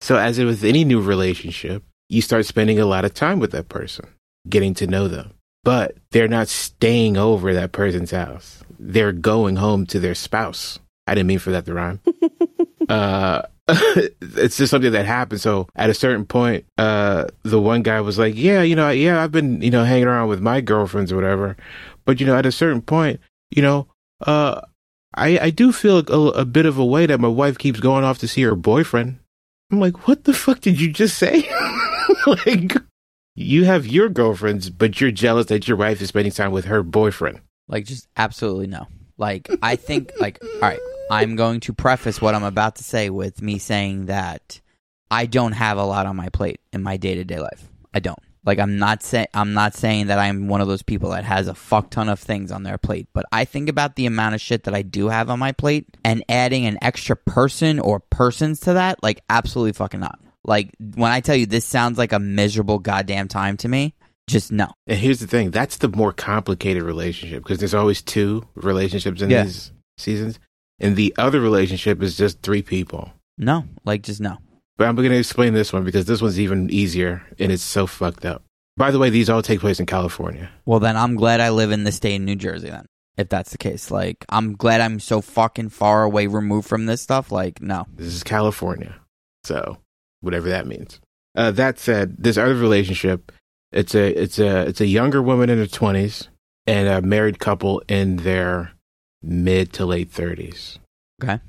so 0.00 0.16
as 0.16 0.38
with 0.38 0.64
any 0.64 0.82
new 0.82 1.00
relationship 1.00 1.82
you 2.08 2.22
start 2.22 2.46
spending 2.46 2.78
a 2.78 2.86
lot 2.86 3.04
of 3.04 3.12
time 3.12 3.38
with 3.38 3.50
that 3.50 3.68
person 3.68 4.06
getting 4.48 4.72
to 4.72 4.86
know 4.86 5.08
them 5.08 5.32
but 5.62 5.94
they're 6.10 6.28
not 6.28 6.48
staying 6.48 7.18
over 7.18 7.52
that 7.52 7.72
person's 7.72 8.12
house 8.12 8.62
they're 8.78 9.12
going 9.12 9.56
home 9.56 9.86
to 9.86 10.00
their 10.00 10.14
spouse. 10.14 10.78
I 11.06 11.14
didn't 11.14 11.28
mean 11.28 11.38
for 11.38 11.50
that 11.50 11.66
to 11.66 11.74
rhyme. 11.74 12.00
Uh 12.88 13.42
it's 13.68 14.56
just 14.56 14.70
something 14.70 14.92
that 14.92 15.04
happened. 15.04 15.42
So 15.42 15.68
at 15.76 15.90
a 15.90 15.94
certain 15.94 16.24
point 16.24 16.64
uh 16.78 17.26
the 17.42 17.60
one 17.60 17.82
guy 17.82 18.00
was 18.00 18.18
like 18.18 18.34
yeah 18.34 18.62
you 18.62 18.74
know 18.74 18.88
yeah 18.88 19.22
i've 19.22 19.30
been 19.32 19.60
you 19.60 19.70
know 19.70 19.84
hanging 19.84 20.06
around 20.06 20.28
with 20.28 20.40
my 20.40 20.62
girlfriends 20.62 21.12
or 21.12 21.16
whatever. 21.16 21.54
But 22.06 22.18
you 22.18 22.24
know 22.24 22.34
at 22.34 22.46
a 22.46 22.52
certain 22.52 22.80
point 22.80 23.20
you 23.50 23.60
know 23.60 23.86
uh 24.22 24.62
i 25.14 25.38
i 25.38 25.50
do 25.50 25.70
feel 25.70 25.98
a, 25.98 26.40
a 26.40 26.44
bit 26.46 26.64
of 26.64 26.78
a 26.78 26.84
way 26.84 27.04
that 27.04 27.20
my 27.20 27.28
wife 27.28 27.58
keeps 27.58 27.78
going 27.78 28.04
off 28.04 28.18
to 28.20 28.28
see 28.28 28.40
her 28.42 28.54
boyfriend. 28.54 29.18
I'm 29.70 29.80
like 29.80 30.08
what 30.08 30.24
the 30.24 30.32
fuck 30.32 30.60
did 30.60 30.80
you 30.80 30.90
just 30.90 31.18
say? 31.18 31.46
Like 32.26 32.72
you 33.34 33.66
have 33.66 33.86
your 33.86 34.08
girlfriends 34.08 34.70
but 34.70 34.98
you're 34.98 35.10
jealous 35.10 35.46
that 35.46 35.68
your 35.68 35.76
wife 35.76 36.00
is 36.00 36.08
spending 36.08 36.32
time 36.32 36.52
with 36.52 36.64
her 36.64 36.82
boyfriend 36.82 37.40
Like, 37.68 37.84
just 37.84 38.08
absolutely 38.16 38.66
no. 38.66 38.86
Like, 39.16 39.48
I 39.62 39.76
think, 39.76 40.12
like, 40.20 40.38
all 40.42 40.60
right, 40.60 40.80
I'm 41.10 41.36
going 41.36 41.60
to 41.60 41.72
preface 41.72 42.20
what 42.20 42.34
I'm 42.34 42.44
about 42.44 42.76
to 42.76 42.84
say 42.84 43.10
with 43.10 43.42
me 43.42 43.58
saying 43.58 44.06
that 44.06 44.60
I 45.10 45.26
don't 45.26 45.52
have 45.52 45.78
a 45.78 45.84
lot 45.84 46.06
on 46.06 46.16
my 46.16 46.28
plate 46.28 46.60
in 46.72 46.82
my 46.82 46.96
day 46.96 47.14
to 47.14 47.24
day 47.24 47.38
life. 47.38 47.68
I 47.94 48.00
don't. 48.00 48.18
Like, 48.44 48.58
I'm 48.58 48.78
not 48.78 49.02
saying 49.02 49.26
I'm 49.34 49.52
not 49.52 49.74
saying 49.74 50.06
that 50.06 50.18
I'm 50.18 50.48
one 50.48 50.60
of 50.60 50.68
those 50.68 50.82
people 50.82 51.10
that 51.10 51.24
has 51.24 51.48
a 51.48 51.54
fuck 51.54 51.90
ton 51.90 52.08
of 52.08 52.18
things 52.18 52.50
on 52.50 52.62
their 52.62 52.78
plate, 52.78 53.08
but 53.12 53.26
I 53.30 53.44
think 53.44 53.68
about 53.68 53.96
the 53.96 54.06
amount 54.06 54.36
of 54.36 54.40
shit 54.40 54.64
that 54.64 54.74
I 54.74 54.82
do 54.82 55.08
have 55.08 55.28
on 55.28 55.38
my 55.38 55.52
plate 55.52 55.86
and 56.04 56.24
adding 56.28 56.64
an 56.64 56.78
extra 56.80 57.16
person 57.16 57.78
or 57.78 58.00
persons 58.00 58.60
to 58.60 58.74
that, 58.74 59.02
like, 59.02 59.22
absolutely 59.28 59.72
fucking 59.72 60.00
not. 60.00 60.18
Like, 60.44 60.70
when 60.78 61.12
I 61.12 61.20
tell 61.20 61.36
you 61.36 61.44
this 61.44 61.66
sounds 61.66 61.98
like 61.98 62.12
a 62.12 62.18
miserable 62.18 62.78
goddamn 62.78 63.28
time 63.28 63.58
to 63.58 63.68
me, 63.68 63.94
just 64.28 64.52
no. 64.52 64.68
And 64.86 64.98
here's 64.98 65.20
the 65.20 65.26
thing 65.26 65.50
that's 65.50 65.78
the 65.78 65.88
more 65.88 66.12
complicated 66.12 66.82
relationship 66.84 67.42
because 67.42 67.58
there's 67.58 67.74
always 67.74 68.02
two 68.02 68.46
relationships 68.54 69.20
in 69.22 69.30
Yeah. 69.30 69.44
these 69.44 69.72
seasons. 69.96 70.38
And 70.78 70.94
the 70.94 71.12
other 71.18 71.40
relationship 71.40 72.02
is 72.02 72.16
just 72.16 72.40
three 72.42 72.62
people. 72.62 73.12
No. 73.36 73.64
Like, 73.84 74.02
just 74.02 74.20
no. 74.20 74.38
But 74.76 74.86
I'm 74.86 74.94
going 74.94 75.10
to 75.10 75.18
explain 75.18 75.54
this 75.54 75.72
one 75.72 75.82
because 75.82 76.04
this 76.06 76.22
one's 76.22 76.38
even 76.38 76.70
easier 76.70 77.22
and 77.38 77.50
it's 77.50 77.64
so 77.64 77.86
fucked 77.88 78.24
up. 78.24 78.44
By 78.76 78.92
the 78.92 78.98
way, 79.00 79.10
these 79.10 79.28
all 79.28 79.42
take 79.42 79.58
place 79.58 79.80
in 79.80 79.86
California. 79.86 80.50
Well, 80.66 80.78
then 80.78 80.96
I'm 80.96 81.16
glad 81.16 81.40
I 81.40 81.50
live 81.50 81.72
in 81.72 81.82
the 81.82 81.90
state 81.90 82.14
of 82.14 82.22
New 82.22 82.36
Jersey. 82.36 82.70
Then, 82.70 82.86
if 83.16 83.28
that's 83.28 83.50
the 83.50 83.58
case, 83.58 83.90
like 83.90 84.24
I'm 84.28 84.54
glad 84.54 84.80
I'm 84.80 85.00
so 85.00 85.20
fucking 85.20 85.70
far 85.70 86.04
away 86.04 86.28
removed 86.28 86.68
from 86.68 86.86
this 86.86 87.02
stuff. 87.02 87.32
Like, 87.32 87.60
no, 87.60 87.86
This 87.96 88.14
is 88.14 88.22
California. 88.22 88.94
So, 89.42 89.78
whatever 90.20 90.48
that 90.48 90.68
means. 90.68 91.00
Uh, 91.34 91.50
that 91.50 91.80
said, 91.80 92.14
this 92.18 92.36
other 92.38 92.54
relationship, 92.54 93.32
it's 93.72 93.94
a 93.94 94.08
it's 94.20 94.38
a 94.38 94.66
it's 94.66 94.80
a 94.80 94.86
younger 94.86 95.22
woman 95.22 95.50
in 95.50 95.58
her 95.58 95.66
20s 95.66 96.28
and 96.66 96.88
a 96.88 97.02
married 97.02 97.38
couple 97.38 97.82
in 97.88 98.16
their 98.18 98.72
mid 99.22 99.72
to 99.74 99.86
late 99.86 100.12
30s. 100.12 100.78
Okay. 101.22 101.40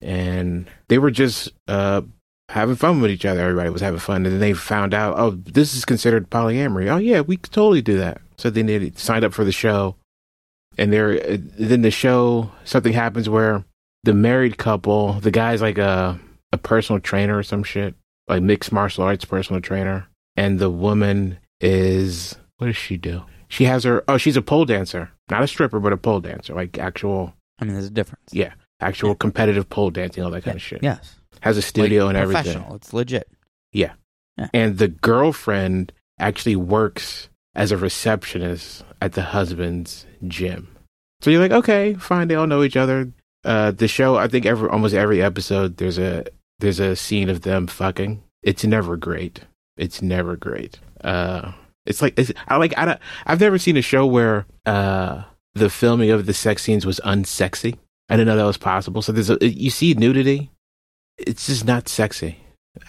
And 0.00 0.68
they 0.88 0.98
were 0.98 1.10
just 1.10 1.52
uh 1.66 2.02
having 2.48 2.76
fun 2.76 3.00
with 3.00 3.10
each 3.10 3.24
other. 3.24 3.40
Everybody 3.40 3.70
was 3.70 3.82
having 3.82 4.00
fun, 4.00 4.24
and 4.24 4.34
then 4.34 4.40
they 4.40 4.52
found 4.54 4.94
out, 4.94 5.18
oh, 5.18 5.30
this 5.30 5.74
is 5.74 5.84
considered 5.84 6.30
polyamory. 6.30 6.88
Oh 6.88 6.96
yeah, 6.96 7.20
we 7.20 7.36
could 7.36 7.52
totally 7.52 7.82
do 7.82 7.98
that. 7.98 8.20
So 8.36 8.50
then 8.50 8.66
they 8.66 8.90
signed 8.92 9.24
up 9.24 9.34
for 9.34 9.44
the 9.44 9.52
show, 9.52 9.96
and 10.76 10.92
they're 10.92 11.36
then 11.36 11.82
the 11.82 11.90
show 11.90 12.50
something 12.64 12.92
happens 12.92 13.28
where 13.28 13.64
the 14.04 14.14
married 14.14 14.58
couple, 14.58 15.14
the 15.14 15.30
guy's 15.30 15.60
like 15.60 15.78
a 15.78 16.18
a 16.52 16.58
personal 16.58 17.00
trainer 17.00 17.36
or 17.36 17.42
some 17.42 17.62
shit, 17.62 17.94
like 18.28 18.42
mixed 18.42 18.72
martial 18.72 19.04
arts 19.04 19.24
personal 19.24 19.60
trainer, 19.60 20.08
and 20.36 20.58
the 20.58 20.70
woman 20.70 21.38
is 21.60 22.36
what 22.58 22.66
does 22.68 22.76
she 22.76 22.96
do? 22.96 23.22
She 23.48 23.64
has 23.64 23.84
her 23.84 24.04
oh, 24.08 24.18
she's 24.18 24.36
a 24.36 24.42
pole 24.42 24.64
dancer, 24.64 25.10
not 25.30 25.42
a 25.42 25.46
stripper, 25.48 25.80
but 25.80 25.92
a 25.92 25.96
pole 25.96 26.20
dancer, 26.20 26.54
like 26.54 26.78
actual 26.78 27.34
I 27.58 27.64
mean, 27.64 27.74
there's 27.74 27.86
a 27.86 27.90
difference. 27.90 28.30
yeah, 28.32 28.52
actual 28.80 29.14
competitive 29.14 29.68
pole 29.68 29.90
dancing, 29.90 30.22
all 30.22 30.30
that 30.30 30.44
kind 30.44 30.56
of 30.56 30.62
shit. 30.62 30.82
Yes. 30.82 31.16
Has 31.40 31.56
a 31.56 31.62
studio 31.62 32.04
Like, 32.06 32.10
and 32.14 32.18
everything. 32.22 32.42
Professional. 32.44 32.74
It's 32.76 32.92
legit. 32.92 33.28
Yeah. 33.72 33.92
And 34.54 34.78
the 34.78 34.88
girlfriend 34.88 35.92
actually 36.20 36.56
works 36.56 37.28
as 37.54 37.72
a 37.72 37.76
receptionist 37.76 38.84
at 39.02 39.12
the 39.14 39.22
husband's 39.22 40.06
gym. 40.28 40.68
So 41.20 41.30
you're 41.30 41.40
like, 41.40 41.50
okay, 41.52 41.94
fine, 41.94 42.28
they 42.28 42.36
all 42.36 42.46
know 42.46 42.62
each 42.62 42.76
other. 42.76 43.12
Uh, 43.44 43.72
the 43.72 43.88
show, 43.88 44.16
I 44.16 44.28
think 44.28 44.46
every 44.46 44.68
almost 44.68 44.94
every 44.94 45.20
episode, 45.22 45.78
there's 45.78 45.98
a 45.98 46.24
there's 46.60 46.78
a 46.80 46.94
scene 46.94 47.28
of 47.28 47.42
them 47.42 47.66
fucking. 47.66 48.22
It's 48.42 48.64
never 48.64 48.96
great. 48.96 49.40
It's 49.76 50.02
never 50.02 50.36
great. 50.36 50.78
Uh, 51.02 51.52
it's 51.86 52.02
like 52.02 52.18
it's, 52.18 52.32
I 52.46 52.56
like 52.56 52.74
I 52.76 52.84
don't, 52.84 53.00
I've 53.26 53.40
never 53.40 53.58
seen 53.58 53.76
a 53.76 53.82
show 53.82 54.06
where 54.06 54.46
uh 54.66 55.22
the 55.54 55.70
filming 55.70 56.10
of 56.10 56.26
the 56.26 56.34
sex 56.34 56.62
scenes 56.62 56.86
was 56.86 57.00
unsexy. 57.04 57.76
I 58.08 58.16
didn't 58.16 58.28
know 58.28 58.36
that 58.36 58.44
was 58.44 58.58
possible. 58.58 59.02
So 59.02 59.12
there's 59.12 59.30
a 59.30 59.38
you 59.40 59.70
see 59.70 59.94
nudity. 59.94 60.50
It's 61.18 61.46
just 61.46 61.64
not 61.64 61.88
sexy. 61.88 62.38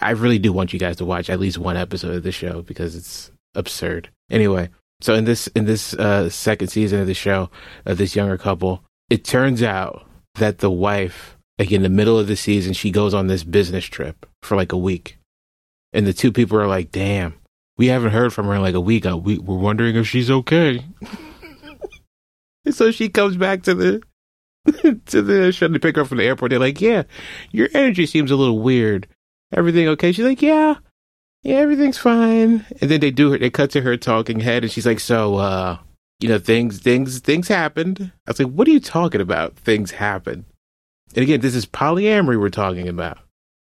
I 0.00 0.10
really 0.10 0.38
do 0.38 0.52
want 0.52 0.72
you 0.72 0.78
guys 0.78 0.96
to 0.96 1.04
watch 1.04 1.30
at 1.30 1.40
least 1.40 1.58
one 1.58 1.76
episode 1.76 2.14
of 2.14 2.22
the 2.22 2.32
show 2.32 2.62
because 2.62 2.94
it's 2.94 3.30
absurd. 3.54 4.10
Anyway, 4.30 4.68
so 5.00 5.14
in 5.14 5.24
this 5.24 5.46
in 5.48 5.64
this 5.64 5.94
uh, 5.94 6.28
second 6.28 6.68
season 6.68 7.00
of 7.00 7.06
the 7.06 7.14
show 7.14 7.50
of 7.86 7.98
this 7.98 8.14
younger 8.14 8.38
couple, 8.38 8.84
it 9.08 9.24
turns 9.24 9.62
out 9.62 10.06
that 10.36 10.58
the 10.58 10.70
wife, 10.70 11.36
like 11.58 11.72
in 11.72 11.82
the 11.82 11.88
middle 11.88 12.18
of 12.18 12.28
the 12.28 12.36
season, 12.36 12.72
she 12.72 12.90
goes 12.90 13.14
on 13.14 13.26
this 13.26 13.44
business 13.44 13.84
trip 13.84 14.26
for 14.42 14.56
like 14.56 14.72
a 14.72 14.78
week, 14.78 15.18
and 15.92 16.06
the 16.06 16.12
two 16.12 16.30
people 16.30 16.58
are 16.58 16.68
like, 16.68 16.92
"Damn, 16.92 17.34
we 17.80 17.88
haven't 17.88 18.12
heard 18.12 18.32
from 18.32 18.46
her 18.46 18.54
in 18.54 18.62
like 18.62 18.74
a 18.74 18.80
week. 18.80 19.06
Uh, 19.06 19.16
we, 19.16 19.38
we're 19.38 19.56
wondering 19.56 19.96
if 19.96 20.06
she's 20.06 20.30
okay." 20.30 20.84
so 22.70 22.90
she 22.90 23.08
comes 23.08 23.36
back 23.36 23.62
to 23.62 23.74
the 23.74 24.02
to 25.06 25.22
the 25.22 25.50
show 25.52 25.68
to 25.68 25.80
pick 25.80 25.96
her 25.96 26.02
up 26.02 26.08
from 26.08 26.18
the 26.18 26.24
airport. 26.24 26.50
They're 26.50 26.58
like, 26.58 26.80
"Yeah, 26.80 27.04
your 27.50 27.68
energy 27.74 28.06
seems 28.06 28.30
a 28.30 28.36
little 28.36 28.58
weird." 28.58 29.08
everything 29.52 29.88
okay? 29.88 30.12
She's 30.12 30.24
like, 30.24 30.42
yeah, 30.42 30.76
yeah, 31.42 31.56
everything's 31.56 31.98
fine. 31.98 32.64
And 32.80 32.90
then 32.90 33.00
they 33.00 33.10
do 33.10 33.32
her, 33.32 33.38
they 33.38 33.50
cut 33.50 33.70
to 33.72 33.80
her 33.82 33.96
talking 33.96 34.40
head, 34.40 34.62
and 34.62 34.72
she's 34.72 34.86
like, 34.86 35.00
so, 35.00 35.36
uh, 35.36 35.78
you 36.20 36.28
know, 36.28 36.38
things, 36.38 36.80
things, 36.80 37.18
things 37.20 37.48
happened. 37.48 38.12
I 38.26 38.30
was 38.30 38.38
like, 38.38 38.52
what 38.52 38.68
are 38.68 38.72
you 38.72 38.80
talking 38.80 39.20
about? 39.20 39.56
Things 39.56 39.92
happened. 39.92 40.44
And 41.14 41.22
again, 41.22 41.40
this 41.40 41.54
is 41.54 41.66
polyamory 41.66 42.38
we're 42.38 42.50
talking 42.50 42.88
about. 42.88 43.18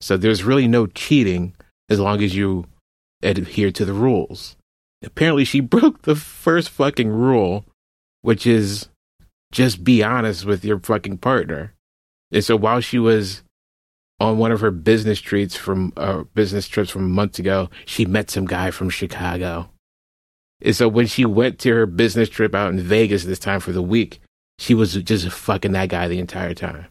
So 0.01 0.17
there's 0.17 0.43
really 0.43 0.67
no 0.67 0.87
cheating 0.87 1.55
as 1.89 1.99
long 1.99 2.23
as 2.23 2.35
you 2.35 2.65
adhere 3.21 3.71
to 3.71 3.85
the 3.85 3.93
rules. 3.93 4.55
Apparently, 5.03 5.45
she 5.45 5.59
broke 5.75 6.03
the 6.03 6.15
first 6.15 6.69
fucking 6.69 7.09
rule, 7.09 7.65
which 8.21 8.45
is 8.47 8.89
just 9.51 9.83
be 9.83 10.03
honest 10.03 10.45
with 10.45 10.65
your 10.65 10.79
fucking 10.79 11.17
partner. 11.19 11.73
And 12.31 12.43
so 12.43 12.55
while 12.55 12.81
she 12.81 12.99
was 12.99 13.43
on 14.19 14.37
one 14.37 14.51
of 14.51 14.61
her 14.61 14.71
business 14.71 15.21
treats 15.21 15.55
from 15.55 15.93
uh, 15.95 16.23
business 16.33 16.67
trips 16.67 16.89
from 16.89 17.11
months 17.11 17.39
ago, 17.39 17.69
she 17.85 18.05
met 18.05 18.29
some 18.29 18.45
guy 18.45 18.71
from 18.71 18.89
Chicago. 18.89 19.69
And 20.61 20.75
so 20.75 20.87
when 20.87 21.05
she 21.05 21.23
went 21.23 21.59
to 21.59 21.73
her 21.73 21.85
business 21.85 22.29
trip 22.29 22.55
out 22.55 22.73
in 22.73 22.79
Vegas 22.79 23.23
this 23.23 23.39
time 23.39 23.59
for 23.59 23.71
the 23.71 23.81
week, 23.81 24.19
she 24.57 24.73
was 24.73 24.95
just 24.95 25.29
fucking 25.29 25.71
that 25.73 25.89
guy 25.89 26.07
the 26.07 26.19
entire 26.19 26.55
time. 26.55 26.87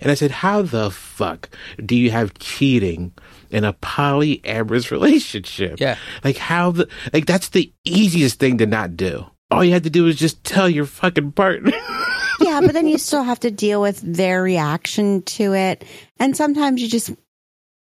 And 0.00 0.10
I 0.10 0.14
said, 0.14 0.30
How 0.30 0.62
the 0.62 0.90
fuck 0.90 1.50
do 1.84 1.96
you 1.96 2.10
have 2.10 2.38
cheating 2.38 3.12
in 3.54 3.64
a 3.64 3.72
polyamorous 3.72 4.90
relationship? 4.90 5.80
Yeah. 5.80 5.96
Like 6.22 6.36
how 6.36 6.72
the 6.72 6.88
like 7.12 7.26
that's 7.26 7.50
the 7.50 7.72
easiest 7.84 8.38
thing 8.38 8.58
to 8.58 8.66
not 8.66 8.96
do. 8.96 9.26
All 9.50 9.62
you 9.64 9.72
had 9.72 9.84
to 9.84 9.90
do 9.90 10.06
is 10.06 10.16
just 10.16 10.42
tell 10.42 10.68
your 10.68 10.86
fucking 10.86 11.32
partner. 11.32 11.72
yeah, 12.40 12.60
but 12.60 12.72
then 12.72 12.88
you 12.88 12.98
still 12.98 13.22
have 13.22 13.40
to 13.40 13.50
deal 13.50 13.80
with 13.80 14.00
their 14.00 14.42
reaction 14.42 15.22
to 15.22 15.54
it. 15.54 15.84
And 16.18 16.36
sometimes 16.36 16.82
you 16.82 16.88
just, 16.88 17.12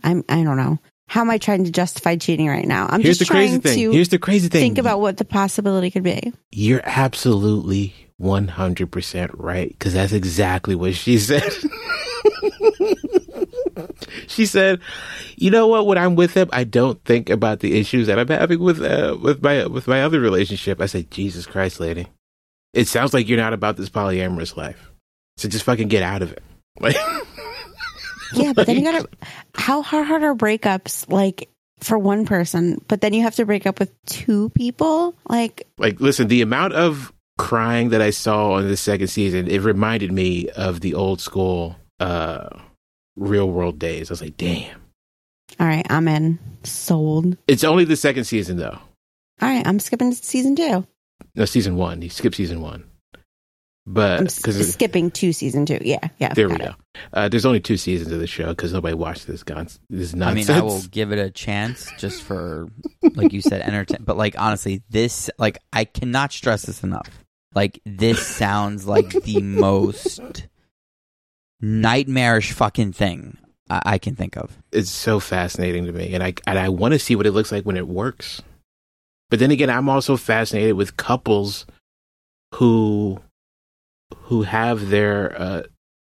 I'm, 0.04 0.22
I 0.28 0.44
don't 0.44 0.56
know. 0.56 0.78
How 1.08 1.22
am 1.22 1.30
I 1.30 1.38
trying 1.38 1.64
to 1.64 1.70
justify 1.72 2.16
cheating 2.16 2.48
right 2.48 2.66
now? 2.66 2.86
I'm 2.88 3.00
Here's 3.00 3.18
just 3.18 3.30
the 3.30 3.34
crazy 3.34 3.58
trying 3.58 3.60
thing. 3.62 3.90
to 3.90 3.92
Here's 3.92 4.08
the 4.10 4.18
crazy 4.18 4.48
thing. 4.48 4.60
think 4.60 4.78
about 4.78 5.00
what 5.00 5.16
the 5.16 5.24
possibility 5.24 5.90
could 5.90 6.02
be. 6.02 6.32
You're 6.52 6.82
absolutely 6.84 7.94
100% 8.20 9.30
right 9.34 9.68
because 9.70 9.94
that's 9.94 10.12
exactly 10.12 10.74
what 10.74 10.94
she 10.94 11.18
said. 11.18 11.42
she 14.26 14.46
said, 14.46 14.80
"You 15.36 15.50
know 15.50 15.66
what? 15.66 15.86
When 15.86 15.98
I'm 15.98 16.16
with 16.16 16.34
him, 16.34 16.48
I 16.52 16.64
don't 16.64 17.02
think 17.04 17.30
about 17.30 17.60
the 17.60 17.78
issues 17.78 18.06
that 18.06 18.18
I'm 18.18 18.28
having 18.28 18.60
with 18.60 18.82
uh, 18.82 19.16
with 19.20 19.42
my 19.42 19.66
with 19.66 19.86
my 19.86 20.02
other 20.02 20.20
relationship." 20.20 20.80
I 20.80 20.86
said, 20.86 21.10
"Jesus 21.10 21.46
Christ, 21.46 21.80
lady, 21.80 22.08
it 22.72 22.88
sounds 22.88 23.14
like 23.14 23.28
you're 23.28 23.38
not 23.38 23.52
about 23.52 23.76
this 23.76 23.90
polyamorous 23.90 24.56
life. 24.56 24.90
So 25.36 25.48
just 25.48 25.64
fucking 25.64 25.88
get 25.88 26.02
out 26.02 26.22
of 26.22 26.32
it." 26.32 26.42
Like, 26.78 26.96
Yeah, 28.34 28.52
but 28.52 28.66
then 28.66 28.76
you 28.76 28.82
gotta, 28.82 29.08
how 29.54 29.80
hard 29.80 30.22
are 30.22 30.34
breakups 30.34 31.10
like 31.10 31.48
for 31.80 31.98
one 31.98 32.26
person, 32.26 32.78
but 32.88 33.00
then 33.00 33.14
you 33.14 33.22
have 33.22 33.36
to 33.36 33.46
break 33.46 33.66
up 33.66 33.78
with 33.78 33.92
two 34.04 34.50
people? 34.50 35.14
Like, 35.28 35.66
like 35.78 36.00
listen, 36.00 36.28
the 36.28 36.42
amount 36.42 36.74
of 36.74 37.12
crying 37.38 37.90
that 37.90 38.02
I 38.02 38.10
saw 38.10 38.52
on 38.52 38.68
the 38.68 38.76
second 38.76 39.08
season, 39.08 39.48
it 39.48 39.62
reminded 39.62 40.12
me 40.12 40.48
of 40.50 40.80
the 40.80 40.94
old 40.94 41.20
school 41.20 41.76
uh 41.98 42.48
real 43.16 43.50
world 43.50 43.78
days. 43.78 44.10
I 44.10 44.12
was 44.12 44.22
like, 44.22 44.36
"Damn." 44.36 44.80
all 45.60 45.66
right, 45.66 45.86
I'm 45.90 46.06
in. 46.08 46.38
Sold. 46.64 47.36
It's 47.48 47.64
only 47.64 47.84
the 47.84 47.96
second 47.96 48.24
season 48.24 48.56
though. 48.56 48.78
All 49.40 49.48
right, 49.48 49.66
I'm 49.66 49.78
skipping 49.78 50.10
to 50.10 50.16
season 50.16 50.56
two. 50.56 50.86
No, 51.34 51.44
season 51.44 51.76
one. 51.76 52.02
You 52.02 52.10
skip 52.10 52.34
season 52.34 52.60
one, 52.60 52.84
but 53.86 54.20
I'm 54.20 54.26
s- 54.26 54.36
because 54.38 54.72
skipping 54.72 55.10
to 55.12 55.32
season 55.32 55.64
two. 55.66 55.78
Yeah, 55.82 56.08
yeah. 56.18 56.34
there 56.34 56.48
we 56.48 56.56
got 56.56 56.76
go. 56.94 57.00
Uh, 57.12 57.28
there's 57.28 57.46
only 57.46 57.60
two 57.60 57.76
seasons 57.76 58.10
of 58.12 58.18
the 58.18 58.26
show 58.26 58.48
because 58.48 58.72
nobody 58.72 58.94
watched 58.94 59.26
this. 59.26 59.42
Gon- 59.42 59.68
this 59.88 60.14
nonsense. 60.14 60.50
I 60.50 60.54
mean, 60.54 60.62
I 60.62 60.64
will 60.64 60.82
give 60.90 61.12
it 61.12 61.18
a 61.18 61.30
chance 61.30 61.90
just 61.98 62.22
for, 62.22 62.68
like 63.14 63.32
you 63.32 63.40
said, 63.42 63.60
entertain. 63.62 63.98
But 64.04 64.16
like 64.16 64.38
honestly, 64.38 64.82
this 64.90 65.30
like 65.38 65.58
I 65.72 65.84
cannot 65.84 66.32
stress 66.32 66.62
this 66.62 66.82
enough. 66.82 67.08
Like 67.54 67.80
this 67.86 68.26
sounds 68.26 68.86
like 68.86 69.10
the 69.10 69.40
most 69.40 70.46
nightmarish 71.66 72.52
fucking 72.52 72.92
thing 72.92 73.36
I, 73.68 73.82
I 73.84 73.98
can 73.98 74.14
think 74.14 74.36
of. 74.36 74.56
It's 74.72 74.90
so 74.90 75.20
fascinating 75.20 75.86
to 75.86 75.92
me, 75.92 76.14
and 76.14 76.22
I 76.22 76.34
and 76.46 76.58
I 76.58 76.68
want 76.68 76.92
to 76.92 76.98
see 76.98 77.16
what 77.16 77.26
it 77.26 77.32
looks 77.32 77.52
like 77.52 77.64
when 77.64 77.76
it 77.76 77.88
works. 77.88 78.42
But 79.28 79.40
then 79.40 79.50
again, 79.50 79.70
I'm 79.70 79.88
also 79.88 80.16
fascinated 80.16 80.76
with 80.76 80.96
couples 80.96 81.66
who 82.54 83.20
who 84.14 84.42
have 84.42 84.90
their 84.90 85.40
uh, 85.40 85.62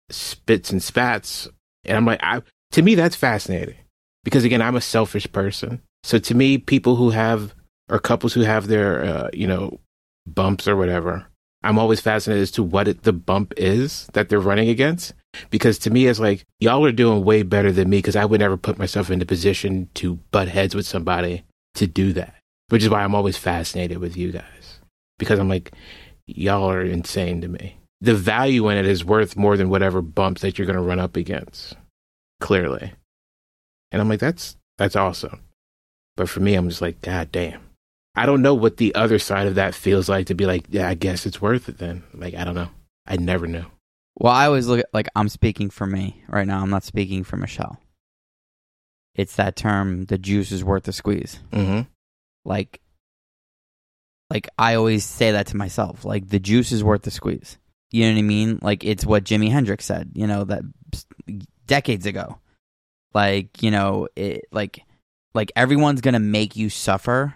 spits 0.09 0.71
and 0.71 0.83
spats, 0.83 1.47
and 1.85 1.97
I'm 1.97 2.05
like, 2.05 2.19
I, 2.21 2.41
to 2.73 2.81
me, 2.81 2.95
that's 2.95 3.15
fascinating 3.15 3.77
because 4.23 4.43
again, 4.43 4.61
I'm 4.61 4.75
a 4.75 4.81
selfish 4.81 5.31
person. 5.31 5.81
So 6.03 6.19
to 6.19 6.35
me, 6.35 6.57
people 6.57 6.97
who 6.97 7.11
have 7.11 7.55
or 7.89 7.99
couples 7.99 8.33
who 8.33 8.41
have 8.41 8.67
their 8.67 9.03
uh, 9.03 9.29
you 9.33 9.47
know 9.47 9.79
bumps 10.27 10.67
or 10.67 10.75
whatever, 10.75 11.27
I'm 11.63 11.79
always 11.79 12.01
fascinated 12.01 12.43
as 12.43 12.51
to 12.51 12.63
what 12.63 12.87
it, 12.87 13.03
the 13.03 13.13
bump 13.13 13.53
is 13.57 14.07
that 14.13 14.27
they're 14.27 14.39
running 14.39 14.69
against. 14.69 15.13
Because 15.49 15.77
to 15.79 15.89
me, 15.89 16.07
it's 16.07 16.19
like 16.19 16.45
y'all 16.59 16.85
are 16.85 16.91
doing 16.91 17.23
way 17.23 17.43
better 17.43 17.71
than 17.71 17.89
me 17.89 17.97
because 17.97 18.15
I 18.15 18.25
would 18.25 18.39
never 18.39 18.57
put 18.57 18.77
myself 18.77 19.09
in 19.09 19.21
a 19.21 19.25
position 19.25 19.89
to 19.95 20.15
butt 20.31 20.47
heads 20.47 20.75
with 20.75 20.85
somebody 20.85 21.43
to 21.75 21.87
do 21.87 22.13
that. 22.13 22.35
Which 22.69 22.83
is 22.83 22.89
why 22.89 23.03
I'm 23.03 23.15
always 23.15 23.37
fascinated 23.37 23.99
with 23.99 24.17
you 24.17 24.31
guys 24.31 24.79
because 25.19 25.39
I'm 25.39 25.49
like, 25.49 25.71
y'all 26.25 26.69
are 26.69 26.81
insane 26.81 27.41
to 27.41 27.47
me. 27.47 27.77
The 28.01 28.15
value 28.15 28.69
in 28.69 28.77
it 28.77 28.85
is 28.85 29.05
worth 29.05 29.37
more 29.37 29.55
than 29.57 29.69
whatever 29.69 30.01
bumps 30.01 30.41
that 30.41 30.57
you're 30.57 30.65
going 30.67 30.75
to 30.75 30.81
run 30.81 30.99
up 30.99 31.15
against. 31.15 31.75
Clearly, 32.41 32.91
and 33.91 34.01
I'm 34.01 34.09
like, 34.09 34.19
that's 34.19 34.57
that's 34.77 34.95
awesome. 34.95 35.41
But 36.17 36.29
for 36.29 36.41
me, 36.41 36.55
I'm 36.55 36.69
just 36.69 36.81
like, 36.81 37.01
God 37.01 37.31
damn. 37.31 37.61
I 38.15 38.25
don't 38.25 38.41
know 38.41 38.53
what 38.53 38.77
the 38.77 38.95
other 38.95 39.19
side 39.19 39.47
of 39.47 39.55
that 39.55 39.75
feels 39.75 40.07
like 40.07 40.27
to 40.27 40.35
be 40.35 40.45
like, 40.45 40.65
yeah, 40.69 40.87
I 40.87 40.93
guess 40.93 41.25
it's 41.25 41.41
worth 41.41 41.67
it 41.67 41.77
then. 41.77 42.03
Like, 42.13 42.33
I 42.33 42.43
don't 42.43 42.55
know. 42.55 42.69
I 43.05 43.17
never 43.17 43.47
knew. 43.47 43.65
Well, 44.17 44.31
I 44.31 44.45
always 44.45 44.67
look 44.67 44.79
at 44.79 44.93
like 44.93 45.07
I'm 45.15 45.29
speaking 45.29 45.69
for 45.69 45.85
me 45.85 46.23
right 46.27 46.47
now. 46.47 46.61
I'm 46.61 46.69
not 46.69 46.83
speaking 46.83 47.23
for 47.23 47.37
Michelle. 47.37 47.79
It's 49.13 49.35
that 49.37 49.55
term, 49.55 50.05
the 50.05 50.17
juice 50.17 50.51
is 50.51 50.63
worth 50.63 50.83
the 50.83 50.93
squeeze. 50.93 51.39
Mm-hmm. 51.51 51.81
Like, 52.43 52.81
like 54.29 54.49
I 54.57 54.75
always 54.75 55.05
say 55.05 55.31
that 55.31 55.47
to 55.47 55.57
myself. 55.57 56.03
Like 56.05 56.29
the 56.29 56.39
juice 56.39 56.71
is 56.71 56.83
worth 56.83 57.03
the 57.03 57.11
squeeze. 57.11 57.57
You 57.91 58.05
know 58.05 58.13
what 58.13 58.19
I 58.19 58.23
mean? 58.23 58.59
Like 58.61 58.83
it's 58.83 59.05
what 59.05 59.23
Jimi 59.23 59.51
Hendrix 59.51 59.85
said. 59.85 60.11
You 60.15 60.27
know 60.27 60.43
that 60.45 60.63
decades 61.67 62.05
ago. 62.05 62.39
Like 63.13 63.61
you 63.63 63.71
know, 63.71 64.07
it, 64.15 64.45
like 64.51 64.81
like 65.33 65.51
everyone's 65.55 66.01
gonna 66.01 66.19
make 66.19 66.55
you 66.55 66.69
suffer. 66.69 67.35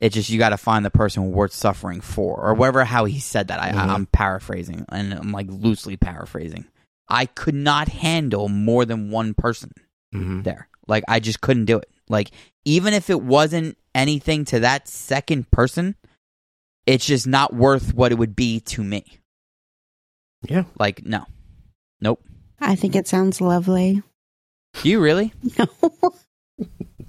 It's 0.00 0.14
just 0.14 0.28
you 0.28 0.38
got 0.38 0.50
to 0.50 0.58
find 0.58 0.84
the 0.84 0.90
person 0.90 1.32
worth 1.32 1.52
suffering 1.52 2.00
for, 2.02 2.38
or 2.44 2.54
whatever. 2.54 2.84
How 2.84 3.06
he 3.06 3.18
said 3.18 3.48
that, 3.48 3.60
I, 3.60 3.70
Mhm. 3.72 3.88
I'm 3.88 4.06
paraphrasing, 4.06 4.84
and 4.90 5.14
I'm 5.14 5.32
like 5.32 5.46
loosely 5.48 5.96
paraphrasing. 5.96 6.66
I 7.08 7.26
could 7.26 7.54
not 7.54 7.88
handle 7.88 8.48
more 8.48 8.84
than 8.84 9.10
one 9.10 9.32
person 9.34 9.70
hmm 10.12 10.42
there. 10.42 10.68
Like 10.86 11.04
I 11.08 11.20
just 11.20 11.40
couldn't 11.40 11.64
do 11.66 11.78
it. 11.78 11.88
Like 12.08 12.30
even 12.64 12.92
if 12.94 13.10
it 13.10 13.22
wasn't 13.22 13.78
anything 13.94 14.44
to 14.46 14.60
that 14.60 14.86
second 14.88 15.50
person, 15.50 15.94
it's 16.84 17.06
just 17.06 17.26
not 17.26 17.54
worth 17.54 17.94
what 17.94 18.12
it 18.12 18.18
would 18.18 18.36
be 18.36 18.60
to 18.60 18.84
me. 18.84 19.18
Yeah. 20.48 20.64
Like 20.78 21.04
no, 21.06 21.24
nope. 22.00 22.22
I 22.60 22.74
think 22.76 22.94
it 22.96 23.08
sounds 23.08 23.40
lovely. 23.40 24.02
You 24.82 25.00
really? 25.00 25.32
No. 25.58 25.66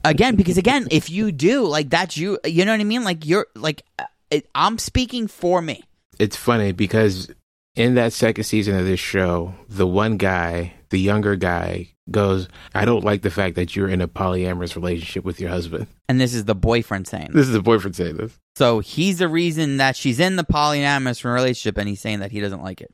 Again 0.10 0.36
because 0.36 0.58
again 0.58 0.88
if 0.92 1.10
you 1.10 1.32
do 1.32 1.66
like 1.66 1.90
that's 1.90 2.18
you 2.18 2.40
you 2.46 2.66
know 2.66 2.72
what 2.72 2.82
i 2.82 2.84
mean 2.84 3.04
like 3.04 3.26
you're 3.26 3.48
like 3.56 3.84
uh, 4.00 4.04
it, 4.32 4.48
i'm 4.56 4.78
speaking 4.78 5.28
for 5.28 5.62
me 5.62 5.84
It's 6.20 6.36
funny 6.36 6.72
because 6.72 7.30
in 7.76 7.94
that 7.96 8.12
second 8.14 8.44
season 8.46 8.76
of 8.76 8.86
this 8.86 9.00
show, 9.00 9.54
the 9.70 9.86
one 9.86 10.18
guy, 10.18 10.74
the 10.90 11.00
younger 11.00 11.36
guy, 11.36 11.90
goes, 12.10 12.48
I 12.74 12.86
don't 12.86 13.04
like 13.04 13.22
the 13.22 13.30
fact 13.30 13.54
that 13.58 13.76
you're 13.76 13.88
in 13.88 14.02
a 14.02 14.08
polyamorous 14.08 14.76
relationship 14.76 15.24
with 15.24 15.40
your 15.40 15.52
husband. 15.52 15.86
and 16.10 16.20
this 16.20 16.34
is 16.34 16.46
the 16.46 16.56
boyfriend 16.56 17.08
saying 17.08 17.30
This 17.34 17.46
is 17.46 17.54
the 17.54 17.62
boyfriend 17.62 17.96
saying 17.96 18.18
this. 18.18 18.34
so 18.56 18.80
he's 18.80 19.20
the 19.20 19.28
reason 19.28 19.78
that 19.78 19.96
she's 19.96 20.20
in 20.20 20.38
the 20.38 20.44
polyamorous 20.44 21.24
relationship 21.24 21.78
and 21.78 21.88
he's 21.88 22.02
saying 22.02 22.22
that 22.22 22.32
he 22.32 22.40
doesn't 22.40 22.64
like 22.64 22.82
it 22.82 22.92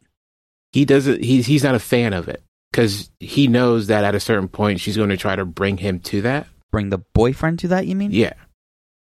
He 0.74 0.84
doesn't, 0.84 1.24
he's, 1.24 1.46
he's 1.46 1.64
not 1.64 1.76
a 1.76 1.80
fan 1.80 2.12
of 2.12 2.28
it 2.28 2.44
because 2.72 3.10
he 3.22 3.48
knows 3.48 3.88
that 3.88 4.04
at 4.04 4.16
a 4.16 4.20
certain 4.20 4.50
point 4.50 4.82
she's 4.82 4.98
going 4.98 5.10
to 5.12 5.18
try 5.18 5.36
to 5.38 5.46
bring 5.46 5.78
him 5.78 6.00
to 6.12 6.22
that. 6.24 6.48
Bring 6.74 6.90
the 6.90 6.98
boyfriend 6.98 7.60
to 7.60 7.68
that 7.68 7.86
you 7.86 7.96
mean 7.96 8.12
Yeah. 8.12 8.34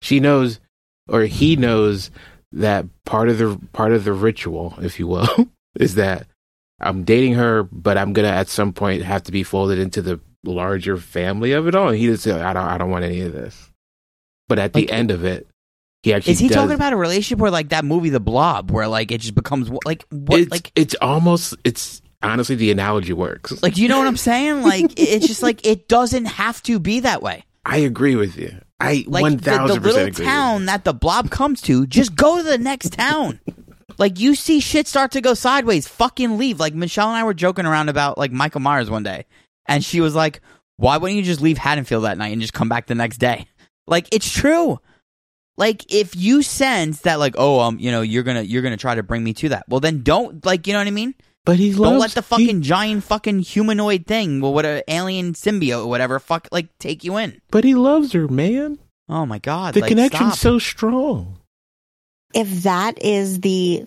She 0.01 0.19
knows, 0.19 0.59
or 1.07 1.21
he 1.21 1.55
knows 1.55 2.09
that 2.51 2.85
part 3.05 3.29
of 3.29 3.37
the, 3.37 3.61
part 3.71 3.93
of 3.93 4.03
the 4.03 4.13
ritual, 4.13 4.73
if 4.81 4.97
you 4.99 5.05
will, 5.05 5.29
is 5.79 5.93
that 5.95 6.25
I'm 6.79 7.03
dating 7.03 7.35
her, 7.35 7.61
but 7.63 7.99
I'm 7.99 8.13
going 8.13 8.27
to 8.27 8.33
at 8.33 8.49
some 8.49 8.73
point 8.73 9.03
have 9.03 9.21
to 9.23 9.31
be 9.31 9.43
folded 9.43 9.77
into 9.77 10.01
the 10.01 10.19
larger 10.43 10.97
family 10.97 11.51
of 11.51 11.67
it 11.67 11.75
all. 11.75 11.89
And 11.89 11.97
he 11.97 12.07
just 12.07 12.23
said, 12.23 12.41
I 12.41 12.51
don't, 12.51 12.65
I 12.65 12.79
don't 12.79 12.89
want 12.89 13.05
any 13.05 13.21
of 13.21 13.31
this. 13.31 13.69
But 14.49 14.57
at 14.57 14.73
the 14.73 14.91
end 14.91 15.11
of 15.11 15.23
it, 15.23 15.47
he 16.01 16.15
actually 16.15 16.33
is 16.33 16.39
he 16.39 16.47
does, 16.47 16.55
talking 16.55 16.73
about 16.73 16.93
a 16.93 16.97
relationship 16.97 17.37
where 17.37 17.51
like 17.51 17.69
that 17.69 17.85
movie 17.85 18.09
the 18.09 18.19
blob 18.19 18.71
where 18.71 18.87
like 18.87 19.11
it 19.11 19.21
just 19.21 19.35
becomes 19.35 19.69
like 19.85 20.03
what 20.09 20.39
it's, 20.39 20.51
like 20.51 20.71
it's 20.75 20.95
almost, 20.95 21.53
it's 21.63 22.01
honestly, 22.23 22.55
the 22.55 22.71
analogy 22.71 23.13
works. 23.13 23.61
like 23.61 23.77
you 23.77 23.87
know 23.87 23.99
what 23.99 24.07
i'm 24.07 24.17
saying 24.17 24.63
like 24.63 24.93
it's 24.97 25.27
just 25.27 25.43
like 25.43 25.65
it 25.65 25.87
doesn't 25.87 26.25
have 26.25 26.61
to 26.63 26.79
be 26.79 27.01
that 27.01 27.21
way 27.21 27.45
I 27.65 27.77
agree 27.77 28.15
with 28.15 28.37
you. 28.37 28.59
I 28.79 29.05
like 29.07 29.21
one 29.21 29.37
the, 29.37 29.51
the 29.51 29.79
little 29.79 30.05
agree. 30.05 30.25
town 30.25 30.65
that 30.65 30.83
the 30.83 30.93
blob 30.93 31.29
comes 31.29 31.61
to 31.63 31.85
just 31.85 32.15
go 32.15 32.37
to 32.37 32.43
the 32.43 32.57
next 32.57 32.93
town. 32.93 33.39
Like 33.97 34.19
you 34.19 34.33
see 34.33 34.61
shit 34.61 34.87
start 34.87 35.11
to 35.11 35.21
go 35.21 35.35
sideways 35.35 35.87
fucking 35.87 36.39
leave. 36.39 36.59
Like 36.59 36.73
michelle 36.73 37.09
and 37.09 37.17
i 37.17 37.23
were 37.23 37.35
joking 37.35 37.67
around 37.67 37.89
about 37.89 38.17
like 38.17 38.31
michael 38.31 38.61
myers 38.61 38.89
one 38.89 39.03
day 39.03 39.25
and 39.67 39.83
she 39.85 40.01
was 40.01 40.15
like 40.15 40.41
why 40.77 40.97
wouldn't 40.97 41.17
you 41.17 41.23
just 41.23 41.41
leave 41.41 41.59
haddonfield 41.59 42.05
that 42.05 42.17
night 42.17 42.31
and 42.31 42.41
just 42.41 42.53
come 42.53 42.69
back 42.69 42.87
the 42.87 42.95
next 42.95 43.17
day? 43.17 43.47
Like 43.87 44.07
it's 44.13 44.31
true. 44.31 44.79
Like 45.57 45.91
if 45.93 46.15
you 46.15 46.43
sense 46.43 47.01
that 47.01 47.19
like 47.19 47.35
oh 47.37 47.59
um 47.59 47.77
you 47.79 47.91
know 47.91 48.01
you're 48.01 48.23
gonna 48.23 48.43
you're 48.43 48.61
gonna 48.61 48.77
try 48.77 48.95
to 48.95 49.03
bring 49.03 49.23
me 49.23 49.33
to 49.33 49.49
that 49.49 49.65
well 49.67 49.79
then 49.81 50.01
don't 50.01 50.45
like 50.45 50.65
you 50.65 50.73
know 50.73 50.79
what 50.79 50.87
i 50.87 50.91
mean 50.91 51.13
But 51.45 51.57
he 51.57 51.73
loves 51.73 51.91
don't 51.91 51.99
let 51.99 52.11
the 52.11 52.21
he- 52.21 52.45
fucking 52.45 52.61
giant 52.61 53.03
fucking 53.03 53.39
humanoid 53.39 54.05
thing 54.05 54.41
well 54.41 54.53
what 54.53 54.65
a 54.65 54.83
alien 54.87 55.33
symbiote 55.33 55.83
or 55.85 55.87
whatever 55.87 56.19
fuck 56.19 56.47
like 56.51 56.67
take 56.79 57.03
you 57.03 57.17
in 57.17 57.41
but 57.49 57.63
he 57.63 57.73
loves 57.75 58.11
her, 58.13 58.27
man. 58.27 58.77
oh 59.09 59.25
my 59.25 59.39
god 59.39 59.73
The 59.73 59.81
like, 59.81 59.89
connection's 59.89 60.33
stop. 60.33 60.39
so 60.39 60.59
strong. 60.59 61.37
if 62.33 62.63
that 62.63 63.01
is 63.03 63.39
the 63.41 63.85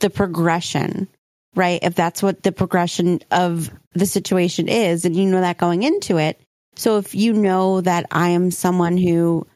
the 0.00 0.10
progression 0.10 1.08
right 1.56 1.80
if 1.82 1.94
that's 1.94 2.22
what 2.22 2.42
the 2.42 2.52
progression 2.52 3.20
of 3.30 3.70
the 3.94 4.06
situation 4.06 4.68
is 4.68 5.04
and 5.04 5.14
you 5.16 5.26
know 5.26 5.40
that 5.40 5.58
going 5.58 5.82
into 5.82 6.18
it 6.18 6.40
so 6.76 6.98
if 6.98 7.14
you 7.14 7.32
know 7.32 7.80
that 7.80 8.06
i 8.10 8.28
am 8.30 8.50
someone 8.50 8.96
who 8.96 9.46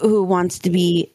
who 0.00 0.22
wants 0.24 0.60
to 0.60 0.70
be 0.70 1.12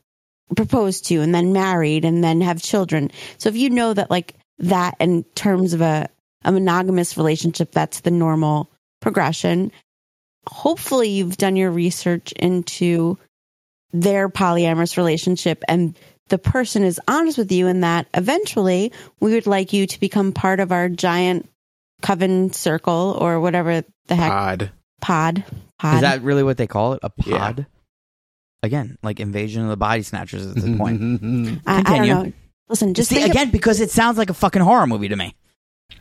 proposed 0.56 1.06
to 1.08 1.22
and 1.22 1.34
then 1.36 1.52
married 1.54 2.06
and 2.06 2.24
then 2.24 2.40
have 2.42 2.62
children 2.62 3.12
so 3.38 3.50
if 3.50 3.56
you 3.58 3.70
know 3.70 3.94
that 3.94 4.10
like 4.12 4.36
that 4.60 4.96
in 5.00 5.24
terms 5.36 5.74
of 5.74 5.82
a 5.82 6.10
a 6.44 6.52
monogamous 6.52 7.18
relationship 7.18 7.72
that's 7.72 8.02
the 8.02 8.12
normal 8.12 8.70
progression 9.02 9.72
hopefully 10.48 11.10
you've 11.10 11.38
done 11.38 11.56
your 11.56 11.72
research 11.72 12.32
into 12.34 13.18
their 13.94 14.30
polyamorous 14.30 14.96
relationship 14.98 15.64
and 15.68 15.98
the 16.30 16.38
person 16.38 16.84
is 16.84 17.00
honest 17.08 17.38
with 17.38 17.52
you 17.52 17.68
in 17.68 17.82
that 17.82 18.08
eventually 18.14 18.92
we 19.20 19.34
would 19.34 19.48
like 19.48 19.74
you 19.74 19.88
to 19.88 20.00
become 20.00 20.32
part 20.34 20.60
of 20.60 20.72
our 20.72 20.88
giant 20.90 21.50
coven 22.02 22.52
circle 22.54 23.18
or 23.20 23.40
whatever 23.40 23.84
the 24.08 24.16
heck 24.16 24.32
Odd. 24.32 24.72
pod 25.02 25.44
pod 25.80 25.96
Is 25.96 26.02
that 26.02 26.22
really 26.22 26.44
what 26.44 26.58
they 26.58 26.68
call 26.68 26.94
it? 26.94 27.00
A 27.04 27.12
Yeah. 27.26 27.38
pod? 27.40 27.66
Again, 28.64 28.98
like 29.04 29.20
invasion 29.20 29.64
of 29.64 29.70
the 29.70 29.78
body 29.78 30.02
snatchers 30.02 30.46
at 30.46 30.56
the 30.56 30.78
point. 30.78 31.02
I, 31.66 31.78
I 31.78 31.82
don't 31.82 31.86
Continue. 31.86 32.14
know 32.14 32.34
listen 32.70 32.94
just 32.94 33.10
See, 33.10 33.16
think 33.16 33.30
again, 33.30 33.52
because 33.52 33.80
it 33.80 33.92
sounds 33.92 34.18
like 34.18 34.30
a 34.30 34.34
fucking 34.34 34.62
horror 34.62 34.88
movie 34.88 35.10
to 35.10 35.16
me. 35.16 35.36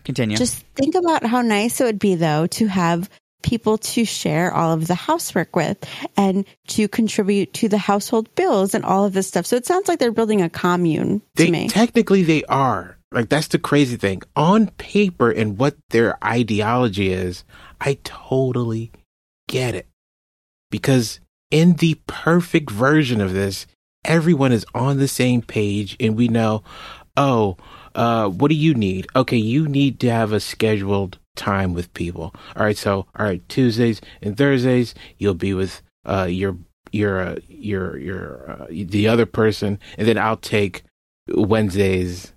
Continue. 0.05 0.37
just 0.37 0.65
think 0.75 0.95
about 0.95 1.25
how 1.27 1.43
nice 1.43 1.81
it 1.81 1.85
would 1.85 1.99
be 1.99 2.15
though 2.15 2.47
to 2.49 2.67
have 2.67 3.11
people 3.43 3.77
to 3.77 4.05
share 4.07 4.53
all 4.53 4.73
of 4.73 4.87
the 4.87 4.95
housework 4.95 5.55
with 5.55 5.79
and 6.17 6.47
to 6.69 6.89
contribute 6.89 7.53
to 7.53 7.69
the 7.69 7.77
household 7.77 8.35
bills 8.35 8.75
and 8.75 8.85
all 8.85 9.05
of 9.05 9.12
this 9.12 9.29
stuff 9.29 9.45
so 9.45 9.57
it 9.57 9.67
sounds 9.67 9.87
like 9.87 9.99
they're 9.99 10.11
building 10.11 10.41
a 10.41 10.49
commune 10.49 11.21
to 11.37 11.45
They 11.45 11.51
me 11.51 11.69
technically 11.69 12.23
they 12.23 12.45
are. 12.45 12.97
Like 13.15 13.29
that's 13.29 13.47
the 13.47 13.61
crazy 13.61 13.97
thing. 13.97 14.23
On 14.35 14.67
paper 14.67 15.31
and 15.31 15.57
what 15.57 15.77
their 15.91 16.23
ideology 16.23 17.12
is, 17.12 17.45
I 17.81 17.99
totally 18.03 18.91
get 19.47 19.77
it. 19.77 19.87
Because 20.71 21.21
in 21.51 21.75
the 21.75 21.95
perfect 22.09 22.71
version 22.71 23.21
of 23.21 23.33
this, 23.33 23.67
everyone 24.05 24.53
is 24.53 24.67
on 24.75 24.99
the 24.99 25.09
same 25.09 25.43
page 25.43 25.97
and 26.01 26.17
we 26.17 26.29
know, 26.29 26.63
oh, 27.17 27.57
uh, 27.95 28.29
what 28.29 28.49
do 28.49 28.55
you 28.55 28.75
need? 28.75 29.07
Okay, 29.15 29.37
you 29.37 29.69
need 29.69 30.01
to 30.01 30.11
have 30.11 30.33
a 30.33 30.41
scheduled 30.41 31.19
time 31.37 31.75
with 31.75 31.93
people. 31.95 32.35
All 32.57 32.65
right, 32.65 32.77
so 32.77 33.07
all 33.17 33.27
right, 33.27 33.47
Tuesdays 33.49 34.01
and 34.23 34.37
Thursdays 34.37 34.95
you'll 35.19 35.35
be 35.35 35.55
with 35.55 35.83
uh 36.05 36.27
your 36.29 36.57
your 36.93 37.21
uh, 37.21 37.37
your 37.49 37.99
your 37.99 38.51
uh, 38.51 38.67
the 38.71 39.09
other 39.09 39.27
person, 39.27 39.79
and 39.99 40.07
then 40.07 40.17
I'll 40.19 40.37
take 40.37 40.85
Wednesdays 41.29 42.33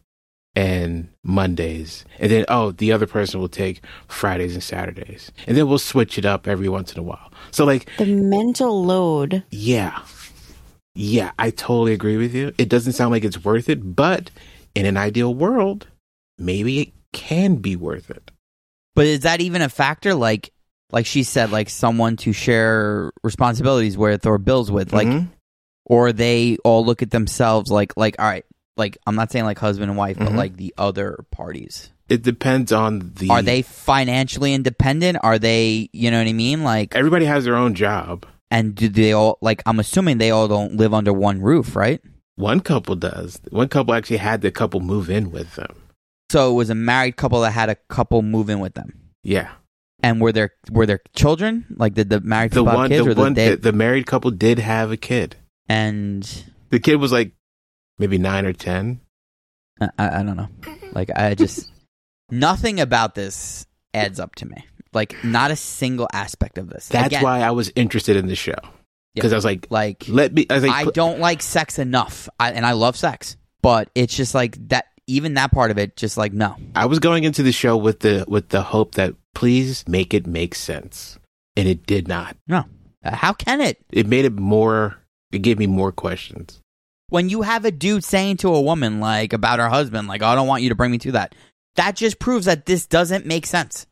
and 0.55 1.09
Mondays, 1.23 2.05
and 2.17 2.31
then 2.31 2.45
oh, 2.49 2.71
the 2.71 2.91
other 2.91 3.05
person 3.05 3.39
will 3.39 3.49
take 3.49 3.81
Fridays 4.07 4.53
and 4.55 4.63
Saturdays, 4.63 5.31
and 5.45 5.55
then 5.55 5.67
we'll 5.67 5.77
switch 5.77 6.17
it 6.17 6.25
up 6.25 6.47
every 6.47 6.69
once 6.69 6.91
in 6.91 6.99
a 6.99 7.03
while. 7.03 7.31
So 7.51 7.65
like, 7.65 7.87
the 7.97 8.05
mental 8.05 8.83
load 8.83 9.43
yeah, 9.51 10.01
yeah, 10.97 11.31
I 11.39 11.51
totally 11.51 11.93
agree 11.93 12.17
with 12.17 12.33
you. 12.33 12.53
It 12.57 12.69
doesn't 12.69 12.93
sound 12.93 13.11
like 13.11 13.23
it's 13.23 13.43
worth 13.43 13.69
it, 13.69 13.95
but 13.95 14.31
in 14.75 14.85
an 14.85 14.97
ideal 14.97 15.33
world, 15.33 15.87
maybe 16.37 16.79
it 16.79 16.93
can 17.13 17.55
be 17.55 17.75
worth 17.75 18.09
it. 18.09 18.31
but 18.95 19.05
is 19.05 19.21
that 19.21 19.41
even 19.41 19.61
a 19.61 19.69
factor? 19.69 20.13
Like, 20.15 20.51
like 20.91 21.05
she 21.05 21.21
said, 21.23 21.51
like 21.51 21.69
someone 21.69 22.15
to 22.17 22.33
share 22.33 23.11
responsibilities 23.23 23.95
with 23.97 24.25
or 24.25 24.37
bills 24.39 24.71
with, 24.71 24.91
like, 24.91 25.07
Mhm. 25.07 25.27
or 25.85 26.11
they 26.11 26.57
all 26.63 26.83
look 26.83 27.01
at 27.03 27.11
themselves 27.11 27.69
like, 27.69 27.95
like, 27.95 28.15
all 28.19 28.25
right, 28.25 28.45
like 28.75 28.97
I'm 29.05 29.15
not 29.15 29.31
saying 29.31 29.45
like 29.45 29.59
husband 29.59 29.89
and 29.91 29.97
wife, 29.97 30.17
but 30.17 30.29
Mhm. 30.29 30.35
like 30.35 30.57
the 30.57 30.73
other 30.77 31.25
parties. 31.31 31.91
it 32.09 32.23
depends 32.23 32.71
on 32.71 33.11
the. 33.19 33.29
Are 33.29 33.41
they 33.41 33.61
financially 33.61 34.53
independent? 34.53 35.17
Are 35.23 35.37
they, 35.37 35.89
you 35.91 36.09
know 36.09 36.17
what 36.19 36.27
I 36.27 36.31
mean? 36.33 36.63
Like, 36.63 36.95
Everybody 36.95 37.25
has 37.25 37.43
their 37.43 37.55
own 37.57 37.73
job. 37.75 38.25
And 38.49 38.75
do 38.75 38.89
they 38.89 39.13
all 39.13 39.37
like? 39.41 39.61
I'm 39.65 39.79
assuming 39.79 40.17
they 40.17 40.31
all 40.31 40.47
don't 40.47 40.75
live 40.75 40.93
under 40.93 41.13
one 41.13 41.41
roof, 41.41 41.75
right? 41.75 42.01
One 42.35 42.59
couple 42.59 42.95
does. 42.95 43.39
One 43.49 43.67
couple 43.67 43.93
actually 43.93 44.17
had 44.17 44.41
the 44.41 44.51
couple 44.51 44.79
move 44.79 45.09
in 45.09 45.31
with 45.31 45.55
them. 45.55 45.75
So 46.31 46.51
it 46.51 46.53
was 46.53 46.69
a 46.69 46.75
married 46.75 47.15
couple 47.15 47.41
that 47.41 47.51
had 47.51 47.69
a 47.69 47.75
couple 47.75 48.21
move 48.21 48.49
in 48.49 48.59
with 48.59 48.73
them. 48.75 48.99
Yeah. 49.23 49.49
And 50.03 50.21
were 50.21 50.31
there 50.31 50.51
were 50.69 50.85
there 50.85 50.99
children? 51.15 51.65
Like 51.75 51.95
did 51.95 52.09
the 52.09 52.19
married 52.21 52.51
The 52.51 52.63
couple 52.63 52.69
have 52.69 52.77
one, 52.77 52.89
kids 52.89 53.05
the 53.05 53.11
or 53.11 53.15
one, 53.15 53.33
the, 53.33 53.55
the 53.55 53.73
married 53.73 54.05
couple 54.05 54.31
did 54.31 54.59
have 54.59 54.91
a 54.91 54.97
kid. 54.97 55.35
and 55.67 56.23
The 56.69 56.79
kid 56.79 56.97
was 56.97 57.11
like 57.11 57.31
maybe 57.97 58.17
nine 58.17 58.45
or 58.45 58.53
ten. 58.53 59.01
I, 59.81 59.89
I 59.97 60.23
don't 60.23 60.37
know. 60.37 60.49
Like 60.93 61.09
I 61.15 61.33
just 61.33 61.71
nothing 62.29 62.79
about 62.79 63.15
this 63.15 63.65
adds 63.93 64.19
up 64.19 64.35
to 64.35 64.45
me. 64.45 64.65
Like 64.97 65.23
not 65.23 65.51
a 65.51 65.55
single 65.55 66.07
aspect 66.11 66.57
of 66.57 66.69
this. 66.69 66.87
That's 66.89 67.07
Again, 67.07 67.23
why 67.23 67.41
I 67.41 67.51
was 67.51 67.71
interested 67.75 68.17
in 68.17 68.27
the 68.27 68.35
show 68.35 68.57
because 69.13 69.31
I 69.31 69.35
was 69.35 69.45
like, 69.45 69.67
like 69.69 70.05
let 70.07 70.33
me. 70.33 70.45
I 70.49 70.55
was 70.55 70.63
like, 70.63 70.87
I 70.87 70.91
don't 70.91 71.19
like 71.19 71.41
sex 71.41 71.79
enough, 71.79 72.27
I, 72.39 72.51
and 72.51 72.65
I 72.65 72.73
love 72.73 72.97
sex, 72.97 73.37
but 73.61 73.89
it's 73.95 74.15
just 74.15 74.33
like 74.35 74.57
that. 74.69 74.85
Even 75.09 75.35
that 75.35 75.53
part 75.53 75.71
of 75.71 75.77
it, 75.77 75.95
just 75.95 76.17
like 76.17 76.33
no. 76.33 76.57
I 76.75 76.85
was 76.87 76.99
going 76.99 77.23
into 77.23 77.41
the 77.41 77.53
show 77.53 77.77
with 77.77 78.01
the 78.01 78.25
with 78.27 78.49
the 78.49 78.61
hope 78.61 78.95
that 78.95 79.15
please 79.33 79.87
make 79.87 80.13
it 80.13 80.27
make 80.27 80.55
sense. 80.55 81.17
And 81.55 81.67
it 81.67 81.85
did 81.85 82.07
not. 82.07 82.35
No. 82.47 82.65
Uh, 83.03 83.15
How 83.15 83.33
can 83.33 83.61
it? 83.61 83.77
It 83.89 84.05
made 84.05 84.25
it 84.25 84.33
more, 84.33 84.97
it 85.31 85.39
gave 85.43 85.57
me 85.57 85.65
more 85.65 85.91
questions. 85.91 86.59
When 87.09 87.29
you 87.29 87.43
have 87.43 87.63
a 87.65 87.71
dude 87.71 88.03
saying 88.03 88.37
to 88.37 88.53
a 88.53 88.61
woman, 88.61 88.99
like, 88.99 89.31
about 89.31 89.59
her 89.59 89.69
husband, 89.69 90.07
like, 90.07 90.21
"Oh, 90.21 90.27
I 90.27 90.35
don't 90.35 90.47
want 90.47 90.61
you 90.63 90.69
to 90.69 90.75
bring 90.75 90.91
me 90.91 90.97
to 90.99 91.13
that, 91.13 91.33
that 91.77 91.95
just 91.95 92.19
proves 92.19 92.45
that 92.45 92.65
this 92.65 92.85
doesn't 92.85 93.25
make 93.25 93.45
sense. 93.45 93.87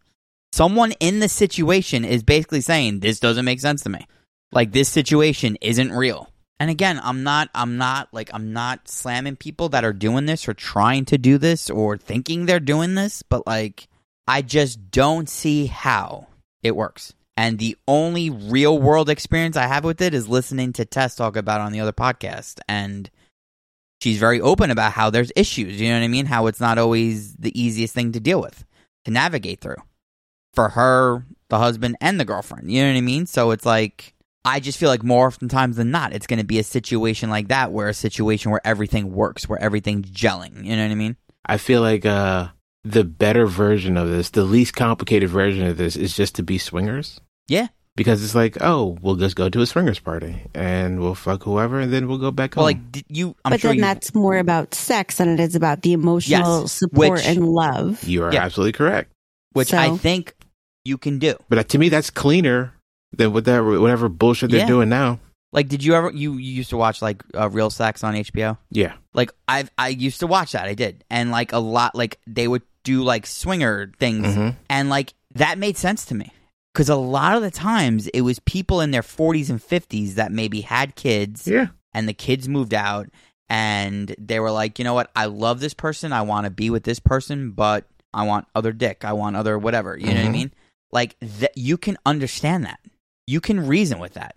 Someone 0.56 0.94
in 1.02 1.20
the 1.20 1.28
situation 1.28 2.06
is 2.06 2.24
basically 2.24 2.62
saying, 2.62 3.02
this 3.02 3.20
doesn't 3.20 3.44
make 3.44 3.60
sense 3.60 3.84
to 3.84 3.90
me. 3.90 4.08
Like, 4.54 4.72
this 4.72 4.88
situation 4.88 5.58
isn't 5.60 5.92
real. 5.92 6.30
And 6.62 6.70
again, 6.72 6.98
I'm 7.04 7.24
not, 7.24 7.50
I'm 7.54 7.76
not, 7.76 8.08
like, 8.14 8.30
I'm 8.34 8.54
not 8.54 8.88
slamming 8.88 9.36
people 9.36 9.68
that 9.68 9.84
are 9.84 9.92
doing 9.92 10.28
this 10.28 10.48
or 10.48 10.54
trying 10.54 11.04
to 11.08 11.18
do 11.18 11.38
this 11.38 11.70
or 11.70 11.98
thinking 11.98 12.46
they're 12.46 12.62
doing 12.62 12.96
this, 12.96 13.22
but, 13.22 13.46
like, 13.46 13.90
I 14.30 14.42
just 14.42 14.92
don't 14.92 15.28
see 15.28 15.66
how 15.66 16.28
it 16.64 16.74
works. 16.74 17.14
And 17.36 17.60
the 17.60 17.76
only 17.86 18.30
real 18.30 18.80
world 18.80 19.10
experience 19.10 19.58
I 19.58 19.68
have 19.68 19.84
with 19.84 20.00
it 20.00 20.14
is 20.14 20.30
listening 20.30 20.72
to 20.72 20.86
Tess 20.86 21.16
talk 21.16 21.36
about 21.36 21.60
on 21.60 21.74
the 21.74 21.82
other 21.82 21.92
podcast. 21.92 22.62
And 22.70 23.12
she's 24.02 24.20
very 24.20 24.40
open 24.40 24.72
about 24.72 24.94
how 24.94 25.10
there's 25.10 25.34
issues. 25.36 25.82
You 25.82 25.90
know 25.90 25.96
what 25.96 26.06
I 26.06 26.08
mean? 26.08 26.28
How 26.28 26.48
it's 26.48 26.62
not 26.62 26.78
always 26.78 27.36
the 27.36 27.62
easiest 27.62 27.94
thing 27.94 28.14
to 28.14 28.22
deal 28.22 28.40
with, 28.42 28.64
to 29.04 29.12
navigate 29.12 29.60
through 29.60 29.84
for 30.56 30.70
her, 30.70 31.26
the 31.50 31.58
husband, 31.60 31.98
and 32.02 32.20
the 32.20 32.26
girlfriend. 32.26 32.72
You 32.72 32.82
know 32.84 32.92
what 32.92 32.98
I 32.98 33.02
mean? 33.02 33.26
So 33.26 33.52
it's 33.52 33.66
like, 33.66 34.14
I 34.44 34.60
just 34.60 34.78
feel 34.78 34.90
like 34.90 35.04
more 35.04 35.28
oftentimes 35.28 35.76
than 35.76 35.92
not, 35.92 36.14
it's 36.14 36.28
going 36.28 36.40
to 36.40 36.46
be 36.46 36.60
a 36.60 36.64
situation 36.64 37.30
like 37.30 37.50
that 37.50 37.72
where 37.72 37.90
a 37.90 37.94
situation 37.94 38.52
where 38.52 38.62
everything 38.66 39.12
works, 39.14 39.48
where 39.50 39.62
everything's 39.62 40.10
gelling. 40.12 40.64
You 40.66 40.76
know 40.76 40.84
what 40.84 40.92
I 40.92 40.96
mean? 40.96 41.18
I 41.46 41.58
feel 41.58 41.82
like 41.82 42.06
uh, 42.06 42.48
the 42.84 43.04
better 43.04 43.46
version 43.46 43.98
of 43.98 44.10
this, 44.10 44.30
the 44.32 44.44
least 44.44 44.76
complicated 44.76 45.30
version 45.30 45.66
of 45.68 45.78
this, 45.78 45.96
is 45.96 46.16
just 46.16 46.36
to 46.36 46.44
be 46.44 46.58
swingers. 46.58 47.20
Yeah. 47.48 47.68
Because 47.96 48.24
it's 48.24 48.36
like, 48.36 48.58
oh, 48.60 48.98
we'll 49.02 49.16
just 49.16 49.36
go 49.38 49.48
to 49.48 49.62
a 49.62 49.66
swingers 49.66 50.00
party 50.00 50.42
and 50.54 51.00
we'll 51.00 51.16
fuck 51.16 51.44
whoever, 51.44 51.80
and 51.80 51.94
then 51.94 52.08
we'll 52.10 52.18
go 52.18 52.30
back 52.30 52.54
home. 52.56 52.62
Well, 52.64 52.66
like, 52.66 52.92
did 52.92 53.06
you, 53.08 53.36
I'm 53.46 53.52
but 53.52 53.62
sure 53.62 53.70
then 53.70 53.78
you, 53.78 53.82
that's 53.84 54.14
more 54.14 54.38
about 54.38 54.74
sex 54.76 55.18
than 55.18 55.30
it 55.30 55.40
is 55.40 55.56
about 55.56 55.82
the 55.82 55.94
emotional 55.94 56.62
Yes, 56.64 56.72
support 56.74 57.12
which- 57.12 57.26
and 57.26 57.48
love. 57.48 58.04
you 58.04 58.24
are 58.24 58.34
yeah. 58.34 58.44
absolutely 58.44 58.74
correct. 58.74 59.12
which 59.54 59.74
I 59.74 59.96
think 59.96 60.36
you 60.86 60.98
can 60.98 61.20
do. 61.20 61.36
But 61.50 61.58
uh, 61.60 61.64
to 61.64 61.78
me, 61.78 61.90
that's 61.90 62.10
cleaner 62.10 62.74
than 63.12 63.34
whatever 63.34 63.80
whatever 63.80 64.08
bullshit 64.10 64.52
they're 64.52 64.62
Yeah. 64.62 64.68
doing 64.68 64.90
now. 64.90 65.20
Like, 65.52 65.70
did 65.70 65.84
you 65.86 65.96
ever, 65.96 66.12
you, 66.12 66.34
you 66.34 66.52
used 66.52 66.70
to 66.72 66.78
watch 66.78 67.02
like 67.02 67.24
uh, 67.34 67.50
Real 67.50 67.70
Sex 67.70 68.04
on 68.04 68.14
HBO? 68.14 68.58
Yeah, 68.72 68.94
like 69.14 69.32
I've 69.48 69.70
I 69.78 69.90
used 69.90 70.20
to 70.20 70.28
watch 70.28 70.52
that. 70.52 70.66
I 70.66 70.74
did, 70.74 71.04
and 71.10 71.32
like 71.32 71.54
a 71.54 71.60
lot, 71.60 71.96
like 71.96 72.20
they 72.28 72.48
would 72.48 72.62
do 72.84 73.04
like 73.04 73.26
swinger 73.26 73.92
things, 74.00 74.28
Mhm. 74.28 74.56
and 74.70 74.90
like 74.90 75.14
that 75.36 75.58
made 75.58 75.78
sense 75.78 76.06
to 76.06 76.16
me 76.16 76.32
because 76.74 76.90
a 76.90 76.96
lot 76.96 77.36
of 77.38 77.42
the 77.42 77.52
times 77.52 78.08
it 78.08 78.22
was 78.22 78.40
people 78.40 78.82
in 78.82 78.92
their 78.92 79.02
forties 79.02 79.50
and 79.50 79.64
fifties 79.64 80.16
that 80.16 80.32
maybe 80.32 80.60
had 80.62 80.96
kids, 80.96 81.48
yeah. 81.48 81.68
and 81.94 82.08
the 82.10 82.14
kids 82.14 82.50
moved 82.50 82.74
out, 82.74 83.08
and 83.50 84.14
they 84.20 84.40
were 84.42 84.52
like, 84.52 84.78
you 84.78 84.84
know 84.84 84.94
what, 84.94 85.10
I 85.16 85.26
love 85.26 85.60
this 85.62 85.74
person, 85.74 86.12
I 86.12 86.24
want 86.24 86.46
to 86.46 86.52
be 86.52 86.70
with 86.70 86.84
this 86.84 87.00
person, 87.00 87.52
but 87.52 87.86
I 88.14 88.24
want 88.24 88.48
other 88.56 88.72
dick, 88.74 89.06
I 89.06 89.14
want 89.14 89.36
other 89.38 89.58
whatever. 89.58 89.98
You 89.98 90.08
know 90.08 90.16
what 90.16 90.26
I 90.26 90.30
Mhm. 90.30 90.32
mean? 90.34 90.52
Like 90.96 91.16
that, 91.20 91.52
you 91.58 91.78
can 91.78 91.98
understand 92.06 92.64
that, 92.66 92.80
you 93.28 93.42
can 93.42 93.68
reason 93.68 94.00
with 94.00 94.14
that. 94.14 94.36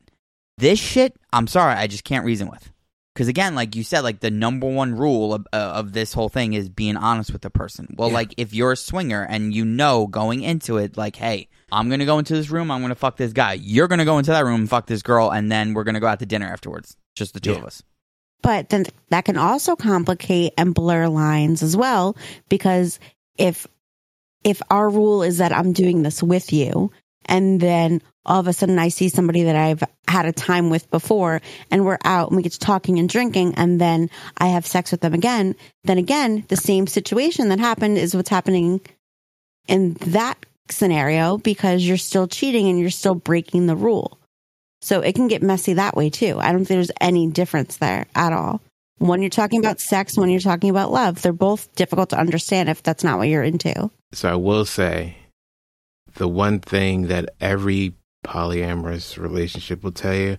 This 0.58 0.78
shit, 0.80 1.14
I'm 1.32 1.46
sorry, 1.46 1.74
I 1.74 1.86
just 1.86 2.02
can't 2.04 2.24
reason 2.26 2.50
with. 2.50 2.68
Because 3.14 3.28
again, 3.28 3.54
like 3.54 3.74
you 3.76 3.82
said, 3.84 4.00
like 4.00 4.18
the 4.20 4.30
number 4.30 4.68
one 4.68 4.94
rule 4.96 5.34
of, 5.34 5.46
uh, 5.52 5.56
of 5.56 5.92
this 5.92 6.12
whole 6.12 6.28
thing 6.28 6.52
is 6.54 6.68
being 6.68 6.96
honest 6.96 7.32
with 7.32 7.42
the 7.42 7.50
person. 7.50 7.94
Well, 7.96 8.08
Yeah. 8.08 8.14
like 8.14 8.34
if 8.36 8.52
you're 8.54 8.72
a 8.72 8.76
swinger 8.76 9.22
and 9.22 9.54
you 9.54 9.64
know 9.64 10.06
going 10.06 10.42
into 10.42 10.76
it, 10.78 10.96
like, 10.96 11.16
hey, 11.16 11.48
I'm 11.72 11.88
gonna 11.90 12.06
go 12.06 12.18
into 12.18 12.34
this 12.34 12.50
room, 12.50 12.70
I'm 12.72 12.80
gonna 12.82 12.94
fuck 12.94 13.16
this 13.16 13.32
guy. 13.32 13.52
You're 13.54 13.88
gonna 13.88 14.04
go 14.04 14.18
into 14.18 14.30
that 14.32 14.44
room 14.44 14.60
and 14.62 14.70
fuck 14.70 14.86
this 14.86 15.02
girl, 15.02 15.30
and 15.30 15.50
then 15.50 15.74
we're 15.74 15.84
gonna 15.84 16.00
go 16.00 16.06
out 16.08 16.18
to 16.20 16.26
dinner 16.26 16.46
afterwards, 16.46 16.96
just 17.16 17.34
the 17.34 17.40
two 17.40 17.52
Yeah. 17.52 17.58
of 17.58 17.64
us. 17.64 17.82
But 18.42 18.68
then 18.68 18.84
that 19.10 19.24
can 19.24 19.36
also 19.36 19.74
complicate 19.76 20.52
and 20.56 20.74
blur 20.74 21.08
lines 21.08 21.62
as 21.62 21.76
well 21.76 22.16
because 22.48 22.98
if 23.36 23.66
if 24.44 24.62
our 24.70 24.88
rule 24.88 25.22
is 25.22 25.38
that 25.38 25.52
I'm 25.52 25.72
doing 25.72 26.02
this 26.02 26.22
with 26.22 26.52
you 26.52 26.90
and 27.24 27.60
then 27.60 28.02
all 28.24 28.40
of 28.40 28.46
a 28.46 28.52
sudden 28.52 28.78
I 28.78 28.88
see 28.88 29.08
somebody 29.08 29.44
that 29.44 29.56
I've 29.56 29.82
had 30.06 30.26
a 30.26 30.32
time 30.32 30.70
with 30.70 30.90
before 30.90 31.40
and 31.70 31.84
we're 31.84 31.98
out 32.04 32.28
and 32.28 32.36
we 32.36 32.42
get 32.42 32.52
to 32.52 32.58
talking 32.58 32.98
and 32.98 33.08
drinking 33.08 33.54
and 33.56 33.80
then 33.80 34.10
I 34.36 34.48
have 34.48 34.66
sex 34.66 34.90
with 34.90 35.00
them 35.00 35.14
again, 35.14 35.54
then 35.84 35.98
again, 35.98 36.44
the 36.48 36.56
same 36.56 36.86
situation 36.86 37.48
that 37.48 37.58
happened 37.58 37.98
is 37.98 38.14
what's 38.14 38.28
happening 38.28 38.80
in 39.66 39.94
that 40.06 40.44
scenario 40.70 41.38
because 41.38 41.86
you're 41.86 41.96
still 41.96 42.26
cheating 42.28 42.68
and 42.68 42.78
you're 42.78 42.90
still 42.90 43.14
breaking 43.14 43.66
the 43.66 43.76
rule. 43.76 44.18
So 44.80 45.00
it 45.00 45.14
can 45.14 45.28
get 45.28 45.42
messy 45.42 45.74
that 45.74 45.96
way 45.96 46.10
too. 46.10 46.38
I 46.38 46.52
don't 46.52 46.64
think 46.64 46.68
there's 46.68 46.90
any 47.00 47.26
difference 47.28 47.78
there 47.78 48.06
at 48.14 48.32
all. 48.32 48.60
When 48.98 49.22
you're 49.22 49.30
talking 49.30 49.60
about 49.60 49.80
sex, 49.80 50.16
when 50.16 50.28
you're 50.28 50.40
talking 50.40 50.70
about 50.70 50.90
love, 50.90 51.22
they're 51.22 51.32
both 51.32 51.72
difficult 51.74 52.10
to 52.10 52.18
understand 52.18 52.68
if 52.68 52.82
that's 52.82 53.04
not 53.04 53.18
what 53.18 53.28
you're 53.28 53.42
into. 53.42 53.90
So 54.12 54.28
I 54.28 54.34
will 54.34 54.64
say, 54.64 55.16
the 56.14 56.28
one 56.28 56.58
thing 56.58 57.06
that 57.08 57.30
every 57.40 57.94
polyamorous 58.24 59.16
relationship 59.16 59.84
will 59.84 59.92
tell 59.92 60.14
you, 60.14 60.38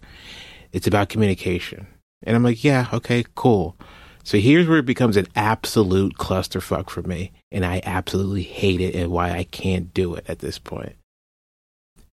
it's 0.72 0.88
about 0.88 1.10
communication. 1.10 1.88
And 2.24 2.36
I'm 2.36 2.44
like, 2.44 2.64
yeah, 2.64 2.88
okay, 2.94 3.24
cool. 3.36 3.78
So 4.24 4.38
here's 4.38 4.68
where 4.68 4.80
it 4.80 4.86
becomes 4.86 5.18
an 5.18 5.28
absolute 5.36 6.16
clusterfuck 6.18 6.90
for 6.90 7.02
me, 7.02 7.32
and 7.52 7.66
I 7.66 7.82
absolutely 7.86 8.44
hate 8.44 8.82
it 8.82 8.94
and 8.94 9.12
why 9.12 9.32
I 9.32 9.44
can't 9.46 9.94
do 9.94 10.16
it 10.16 10.26
at 10.28 10.40
this 10.40 10.60
point. 10.60 10.96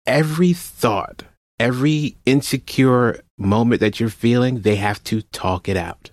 Every 0.06 0.52
thought, 0.52 1.24
every 1.60 2.18
insecure 2.26 3.22
moment 3.38 3.80
that 3.80 4.00
you're 4.00 4.10
feeling, 4.10 4.62
they 4.62 4.76
have 4.76 5.02
to 5.06 5.22
talk 5.22 5.70
it 5.70 5.78
out. 5.78 6.12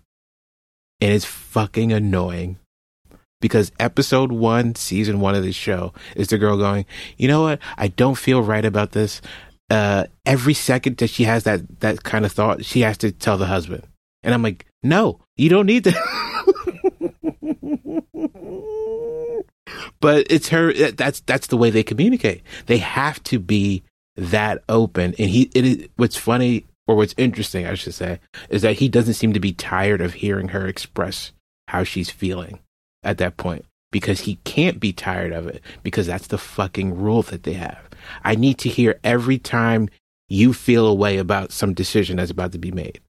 And 1.01 1.13
it's 1.13 1.25
fucking 1.25 1.93
annoying 1.93 2.59
because 3.41 3.73
episode 3.81 4.33
one, 4.33 4.75
season 4.75 5.21
one 5.21 5.35
of 5.35 5.43
the 5.43 5.53
show 5.53 5.93
is 6.15 6.29
the 6.29 6.39
girl 6.39 6.59
going, 6.59 6.85
you 7.17 7.29
know 7.29 7.43
what? 7.43 7.59
I 7.77 7.89
don't 7.89 8.17
feel 8.17 8.43
right 8.43 8.65
about 8.65 8.93
this. 8.93 9.21
Uh, 9.71 10.05
every 10.27 10.55
second 10.55 10.99
that 10.99 11.11
she 11.11 11.25
has 11.25 11.45
that, 11.45 11.81
that 11.81 12.03
kind 12.03 12.27
of 12.27 12.33
thought, 12.33 12.65
she 12.65 12.81
has 12.81 12.99
to 12.99 13.13
tell 13.13 13.39
the 13.39 13.47
husband. 13.47 13.85
And 14.23 14.35
I'm 14.35 14.43
like, 14.43 14.67
no, 14.83 15.21
you 15.37 15.49
don't 15.49 15.67
need 15.67 15.85
to. 15.85 15.93
but 20.01 20.27
it's 20.29 20.49
her. 20.49 20.73
That's, 20.93 21.21
that's 21.21 21.47
the 21.47 21.57
way 21.57 21.71
they 21.71 21.83
communicate. 21.83 22.43
They 22.67 22.79
have 22.79 23.23
to 23.25 23.39
be 23.39 23.85
that 24.17 24.63
open. 24.69 25.15
And 25.19 25.31
he, 25.31 25.51
it 25.55 25.65
is, 25.65 25.89
what's 25.97 26.17
funny 26.17 26.67
or 26.91 26.97
what's 26.97 27.15
interesting, 27.17 27.69
I 27.69 27.75
should 27.75 27.95
say, 27.95 28.19
is 28.49 28.63
that 28.63 28.79
he 28.79 28.89
doesn't 28.89 29.15
seem 29.15 29.33
to 29.33 29.39
be 29.39 29.53
tired 29.53 30.01
of 30.01 30.15
hearing 30.15 30.49
her 30.49 30.67
express 30.67 31.31
how 31.69 31.85
she's 31.85 32.11
feeling 32.11 32.59
at 33.05 33.19
that 33.19 33.37
point 33.37 33.65
because 33.93 34.23
he 34.23 34.41
can't 34.43 34.81
be 34.81 34.93
tired 34.93 35.33
of 35.33 35.47
it 35.47 35.63
because 35.85 36.09
that's 36.09 36.27
the 36.27 36.37
fucking 36.37 37.01
rule 37.01 37.23
that 37.23 37.45
they 37.45 37.53
have. 37.53 37.79
I 38.25 38.35
need 38.35 38.59
to 38.59 38.69
hear 38.69 38.99
every 39.05 39.39
time 39.39 39.89
you 40.29 40.53
feel 40.53 40.89
a 40.89 40.95
way 40.95 41.19
about 41.19 41.53
some 41.53 41.75
decision 41.75 42.17
that's 42.17 42.33
about 42.33 42.51
to 42.53 42.59
be 42.59 42.73
made. 42.73 43.01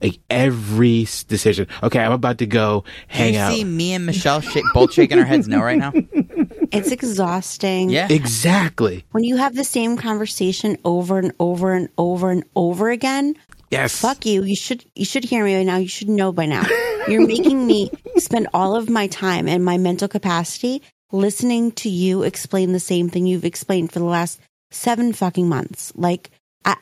Like 0.00 0.20
every 0.30 1.08
decision. 1.26 1.66
Okay, 1.82 1.98
I'm 1.98 2.12
about 2.12 2.38
to 2.38 2.46
go 2.46 2.84
hang 3.08 3.34
out. 3.34 3.48
you 3.50 3.54
out. 3.54 3.54
see 3.54 3.64
me 3.64 3.92
and 3.92 4.06
Michelle 4.06 4.40
sh- 4.40 4.58
both 4.72 4.92
shaking 4.92 5.18
our 5.18 5.24
heads 5.24 5.48
no 5.48 5.60
right 5.60 5.78
now? 5.78 5.92
It's 6.72 6.90
exhausting. 6.90 7.90
Yeah. 7.90 8.08
Exactly. 8.10 9.04
When 9.12 9.24
you 9.24 9.36
have 9.36 9.54
the 9.54 9.64
same 9.64 9.96
conversation 9.96 10.76
over 10.84 11.18
and 11.18 11.32
over 11.40 11.72
and 11.74 11.88
over 11.98 12.30
and 12.30 12.44
over 12.54 12.90
again, 12.90 13.34
Yes. 13.70 14.00
fuck 14.00 14.24
you. 14.26 14.44
You 14.44 14.54
should 14.56 14.84
you 14.94 15.04
should 15.04 15.24
hear 15.24 15.44
me 15.44 15.56
by 15.56 15.62
now. 15.64 15.76
You 15.78 15.88
should 15.88 16.08
know 16.08 16.32
by 16.32 16.46
now. 16.46 16.64
You're 17.08 17.26
making 17.26 17.66
me 17.66 17.90
spend 18.16 18.48
all 18.54 18.76
of 18.76 18.88
my 18.88 19.06
time 19.08 19.48
and 19.48 19.64
my 19.64 19.76
mental 19.78 20.08
capacity 20.08 20.82
listening 21.12 21.72
to 21.72 21.88
you 21.88 22.22
explain 22.22 22.72
the 22.72 22.80
same 22.80 23.08
thing 23.08 23.26
you've 23.26 23.44
explained 23.44 23.92
for 23.92 23.98
the 23.98 24.04
last 24.04 24.40
seven 24.70 25.12
fucking 25.12 25.48
months. 25.48 25.92
Like 25.96 26.30
I 26.64 26.76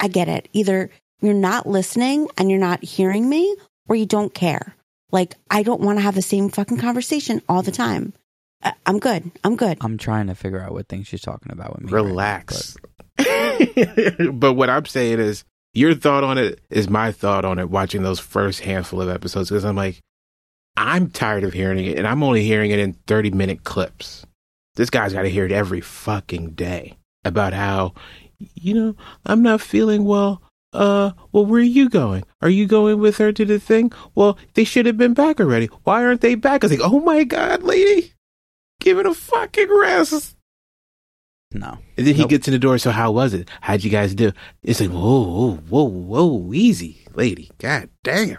I 0.00 0.08
get 0.08 0.28
it. 0.28 0.48
Either 0.52 0.90
you're 1.20 1.34
not 1.34 1.66
listening 1.66 2.28
and 2.38 2.50
you're 2.50 2.60
not 2.60 2.82
hearing 2.84 3.28
me 3.28 3.54
or 3.88 3.96
you 3.96 4.06
don't 4.06 4.32
care. 4.32 4.74
Like 5.12 5.34
I 5.50 5.62
don't 5.62 5.80
want 5.82 5.98
to 5.98 6.02
have 6.02 6.14
the 6.14 6.22
same 6.22 6.48
fucking 6.48 6.78
conversation 6.78 7.42
all 7.48 7.62
the 7.62 7.70
time. 7.70 8.12
I, 8.64 8.72
I'm 8.86 8.98
good. 8.98 9.30
I'm 9.44 9.56
good. 9.56 9.78
I'm 9.80 9.98
trying 9.98 10.26
to 10.28 10.34
figure 10.34 10.60
out 10.60 10.72
what 10.72 10.88
thing 10.88 11.02
she's 11.04 11.20
talking 11.20 11.52
about 11.52 11.74
with 11.74 11.84
me. 11.84 11.92
right 11.92 12.02
now, 12.02 12.08
Relax. 12.08 12.76
but 14.32 14.54
what 14.54 14.70
I'm 14.70 14.86
saying 14.86 15.20
is, 15.20 15.44
your 15.74 15.94
thought 15.94 16.24
on 16.24 16.38
it 16.38 16.60
is 16.70 16.88
my 16.88 17.12
thought 17.12 17.44
on 17.44 17.58
it 17.58 17.68
watching 17.68 18.02
those 18.02 18.20
first 18.20 18.60
handful 18.60 19.00
of 19.00 19.08
episodes 19.08 19.50
because 19.50 19.64
I'm 19.64 19.76
like, 19.76 20.00
I'm 20.76 21.10
tired 21.10 21.44
of 21.44 21.52
hearing 21.52 21.84
it 21.84 21.98
and 21.98 22.06
I'm 22.06 22.22
only 22.22 22.44
hearing 22.44 22.70
it 22.70 22.78
in 22.78 22.94
30 23.06 23.32
minute 23.32 23.64
clips. 23.64 24.24
This 24.76 24.90
guy's 24.90 25.12
got 25.12 25.22
to 25.22 25.28
hear 25.28 25.44
it 25.44 25.52
every 25.52 25.80
fucking 25.80 26.50
day 26.50 26.96
about 27.24 27.52
how, 27.52 27.94
you 28.38 28.74
know, 28.74 28.96
I'm 29.26 29.42
not 29.42 29.60
feeling 29.60 30.04
well. 30.04 30.42
Uh, 30.72 31.12
well, 31.30 31.46
where 31.46 31.60
are 31.60 31.64
you 31.64 31.88
going? 31.88 32.24
Are 32.42 32.48
you 32.48 32.66
going 32.66 32.98
with 32.98 33.18
her 33.18 33.32
to 33.32 33.44
the 33.44 33.60
thing? 33.60 33.92
Well, 34.16 34.36
they 34.54 34.64
should 34.64 34.86
have 34.86 34.96
been 34.96 35.14
back 35.14 35.38
already. 35.40 35.66
Why 35.84 36.04
aren't 36.04 36.20
they 36.20 36.34
back? 36.34 36.64
I 36.64 36.66
was 36.66 36.78
like, 36.78 36.92
oh 36.92 36.98
my 36.98 37.22
God, 37.22 37.62
lady, 37.62 38.13
give 38.80 38.98
it 38.98 39.06
a 39.06 39.14
fucking 39.14 39.68
rest. 39.70 40.36
No. 41.52 41.78
And 41.96 42.06
then 42.06 42.14
he 42.14 42.26
gets 42.26 42.48
in 42.48 42.52
the 42.52 42.58
door. 42.58 42.78
So 42.78 42.90
how 42.90 43.12
was 43.12 43.32
it? 43.32 43.48
How'd 43.60 43.84
you 43.84 43.90
guys 43.90 44.14
do? 44.14 44.32
It's 44.62 44.80
like 44.80 44.90
whoa, 44.90 45.22
whoa, 45.22 45.58
whoa, 45.68 45.84
whoa, 45.84 46.52
easy, 46.52 47.06
lady. 47.14 47.50
God 47.58 47.88
damn, 48.02 48.38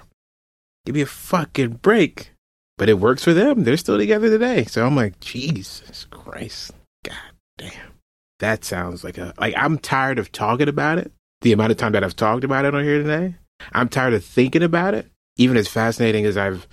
give 0.85 0.95
me 0.95 1.01
a 1.01 1.05
fucking 1.05 1.79
break. 1.81 2.31
But 2.77 2.89
it 2.89 2.99
works 2.99 3.23
for 3.23 3.33
them. 3.33 3.63
They're 3.63 3.77
still 3.77 3.97
together 3.97 4.29
today. 4.29 4.65
So 4.65 4.85
I'm 4.85 4.97
like, 4.97 5.19
Jesus 5.21 6.07
Christ, 6.11 6.73
God 7.05 7.15
damn. 7.57 7.93
That 8.39 8.65
sounds 8.65 9.03
like 9.03 9.17
a 9.17 9.33
like 9.37 9.53
I'm 9.57 9.77
tired 9.77 10.19
of 10.19 10.31
talking 10.31 10.67
about 10.67 10.97
it. 10.97 11.11
The 11.41 11.53
amount 11.53 11.71
of 11.71 11.77
time 11.77 11.93
that 11.93 12.03
I've 12.03 12.15
talked 12.15 12.43
about 12.43 12.65
it 12.65 12.75
on 12.75 12.83
here 12.83 13.01
today, 13.01 13.35
I'm 13.71 13.87
tired 13.87 14.13
of 14.13 14.25
thinking 14.25 14.63
about 14.63 14.93
it. 14.93 15.09
Even 15.37 15.55
as 15.57 15.67
fascinating 15.67 16.25
as 16.25 16.37
I've 16.37 16.67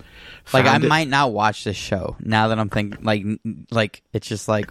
Like 0.51 0.65
I 0.65 0.75
it. 0.75 0.83
might 0.83 1.07
not 1.07 1.31
watch 1.31 1.63
this 1.63 1.77
show 1.77 2.15
now 2.19 2.49
that 2.49 2.59
I'm 2.59 2.69
thinking. 2.69 3.03
Like, 3.03 3.23
like 3.71 4.03
it's 4.11 4.27
just 4.27 4.47
like 4.47 4.69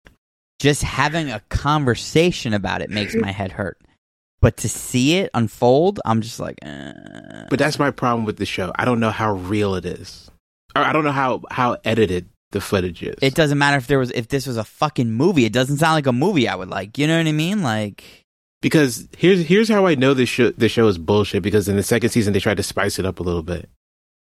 just 0.58 0.82
having 0.82 1.30
a 1.30 1.40
conversation 1.48 2.54
about 2.54 2.82
it 2.82 2.90
makes 2.90 3.14
my 3.14 3.30
head 3.30 3.52
hurt. 3.52 3.78
But 4.40 4.56
to 4.58 4.68
see 4.68 5.16
it 5.18 5.30
unfold, 5.34 6.00
I'm 6.04 6.20
just 6.20 6.40
like, 6.40 6.58
eh. 6.62 7.44
But 7.48 7.58
that's 7.58 7.78
my 7.78 7.90
problem 7.92 8.24
with 8.24 8.38
the 8.38 8.46
show. 8.46 8.72
I 8.76 8.84
don't 8.84 8.98
know 8.98 9.10
how 9.10 9.34
real 9.34 9.76
it 9.76 9.84
is. 9.84 10.30
Or 10.74 10.82
I 10.82 10.92
don't 10.92 11.04
know 11.04 11.12
how 11.12 11.42
how 11.50 11.76
edited 11.84 12.28
the 12.50 12.60
footage 12.60 13.02
is. 13.02 13.16
it 13.22 13.34
doesn't 13.34 13.56
matter 13.58 13.76
if 13.78 13.86
there 13.86 13.98
was 13.98 14.10
if 14.10 14.28
this 14.28 14.46
was 14.46 14.56
a 14.56 14.64
fucking 14.64 15.10
movie. 15.10 15.44
It 15.44 15.52
doesn't 15.52 15.78
sound 15.78 15.94
like 15.94 16.06
a 16.06 16.12
movie 16.12 16.48
I 16.48 16.54
would 16.54 16.68
like. 16.70 16.98
You 16.98 17.06
know 17.06 17.16
what 17.18 17.26
I 17.26 17.32
mean? 17.32 17.62
Like, 17.62 18.04
because 18.60 19.08
here's 19.16 19.40
here's 19.46 19.68
how 19.68 19.86
I 19.86 19.94
know 19.94 20.14
this 20.14 20.28
show 20.28 20.50
this 20.50 20.72
show 20.72 20.88
is 20.88 20.98
bullshit. 20.98 21.42
Because 21.42 21.68
in 21.68 21.76
the 21.76 21.82
second 21.82 22.10
season 22.10 22.32
they 22.32 22.40
tried 22.40 22.56
to 22.56 22.62
spice 22.62 22.98
it 22.98 23.06
up 23.06 23.20
a 23.20 23.22
little 23.22 23.42
bit, 23.42 23.68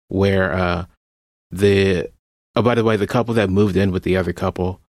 where 0.09 0.53
uh 0.53 0.85
the 1.51 2.09
oh 2.55 2.61
by 2.61 2.75
the 2.75 2.83
way 2.83 2.97
the 2.97 3.07
couple 3.07 3.33
that 3.33 3.49
moved 3.49 3.75
in 3.75 3.91
with 3.91 4.03
the 4.03 4.17
other 4.17 4.33
couple 4.33 4.81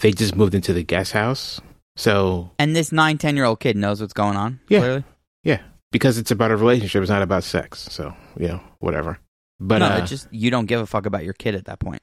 they 0.00 0.12
just 0.12 0.36
moved 0.36 0.54
into 0.54 0.72
the 0.72 0.82
guest 0.82 1.12
house. 1.12 1.60
So 1.96 2.50
and 2.58 2.74
this 2.74 2.92
nine 2.92 3.18
ten 3.18 3.36
year 3.36 3.44
old 3.44 3.60
kid 3.60 3.76
knows 3.76 4.00
what's 4.00 4.12
going 4.12 4.36
on. 4.36 4.60
Yeah. 4.68 4.80
Clearly. 4.80 5.04
yeah, 5.44 5.60
because 5.92 6.18
it's 6.18 6.30
about 6.30 6.50
a 6.50 6.56
relationship, 6.56 7.02
it's 7.02 7.10
not 7.10 7.22
about 7.22 7.44
sex. 7.44 7.80
So 7.90 8.14
you 8.38 8.48
know 8.48 8.60
whatever. 8.80 9.18
But 9.60 9.78
no, 9.78 9.86
uh, 9.86 9.98
it's 9.98 10.10
just 10.10 10.28
you 10.32 10.50
don't 10.50 10.66
give 10.66 10.80
a 10.80 10.86
fuck 10.86 11.06
about 11.06 11.24
your 11.24 11.34
kid 11.34 11.54
at 11.54 11.66
that 11.66 11.78
point. 11.78 12.02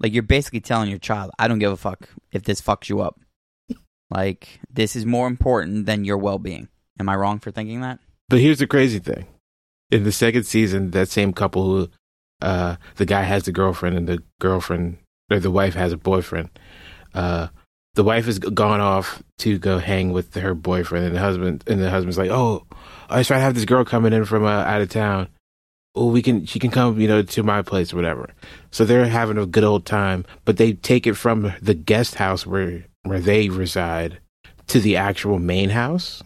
Like 0.00 0.12
you're 0.12 0.22
basically 0.22 0.60
telling 0.60 0.88
your 0.88 0.98
child, 0.98 1.30
I 1.38 1.46
don't 1.46 1.58
give 1.58 1.72
a 1.72 1.76
fuck 1.76 2.08
if 2.32 2.42
this 2.42 2.60
fucks 2.60 2.88
you 2.88 3.00
up. 3.00 3.20
like 4.10 4.60
this 4.70 4.96
is 4.96 5.04
more 5.04 5.26
important 5.26 5.86
than 5.86 6.04
your 6.04 6.18
well 6.18 6.38
being. 6.38 6.68
Am 6.98 7.08
I 7.08 7.16
wrong 7.16 7.38
for 7.38 7.50
thinking 7.50 7.82
that? 7.82 7.98
But 8.28 8.40
here's 8.40 8.58
the 8.58 8.66
crazy 8.66 8.98
thing. 8.98 9.26
In 9.92 10.04
the 10.04 10.12
second 10.12 10.44
season, 10.44 10.90
that 10.92 11.08
same 11.08 11.32
couple 11.32 11.64
who 11.64 11.88
uh 12.40 12.76
the 12.96 13.06
guy 13.06 13.22
has 13.22 13.44
the 13.44 13.52
girlfriend 13.52 13.96
and 13.96 14.08
the 14.08 14.22
girlfriend 14.40 14.96
or 15.30 15.38
the 15.38 15.50
wife 15.50 15.74
has 15.74 15.92
a 15.92 15.96
boyfriend. 15.96 16.48
Uh 17.14 17.48
the 17.94 18.02
wife 18.02 18.24
has 18.24 18.38
gone 18.38 18.80
off 18.80 19.22
to 19.38 19.58
go 19.58 19.78
hang 19.78 20.12
with 20.12 20.34
her 20.34 20.54
boyfriend 20.54 21.04
and 21.04 21.14
the 21.14 21.20
husband 21.20 21.62
and 21.66 21.80
the 21.80 21.90
husband's 21.90 22.16
like, 22.16 22.30
"Oh, 22.30 22.66
I 23.10 23.18
was 23.18 23.26
trying 23.26 23.40
to 23.40 23.44
have 23.44 23.54
this 23.54 23.66
girl 23.66 23.84
coming 23.84 24.14
in 24.14 24.24
from 24.24 24.44
uh, 24.44 24.64
out 24.64 24.80
of 24.80 24.88
town. 24.88 25.28
Oh, 25.94 26.06
we 26.06 26.22
can 26.22 26.46
she 26.46 26.58
can 26.58 26.70
come, 26.70 26.98
you 26.98 27.06
know, 27.06 27.22
to 27.22 27.42
my 27.42 27.60
place 27.60 27.92
or 27.92 27.96
whatever." 27.96 28.30
So 28.70 28.86
they're 28.86 29.04
having 29.04 29.36
a 29.36 29.44
good 29.44 29.62
old 29.62 29.84
time, 29.84 30.24
but 30.46 30.56
they 30.56 30.72
take 30.72 31.06
it 31.06 31.14
from 31.14 31.52
the 31.60 31.74
guest 31.74 32.14
house 32.14 32.46
where 32.46 32.86
where 33.02 33.20
they 33.20 33.50
reside 33.50 34.20
to 34.68 34.80
the 34.80 34.96
actual 34.96 35.38
main 35.38 35.68
house. 35.68 36.22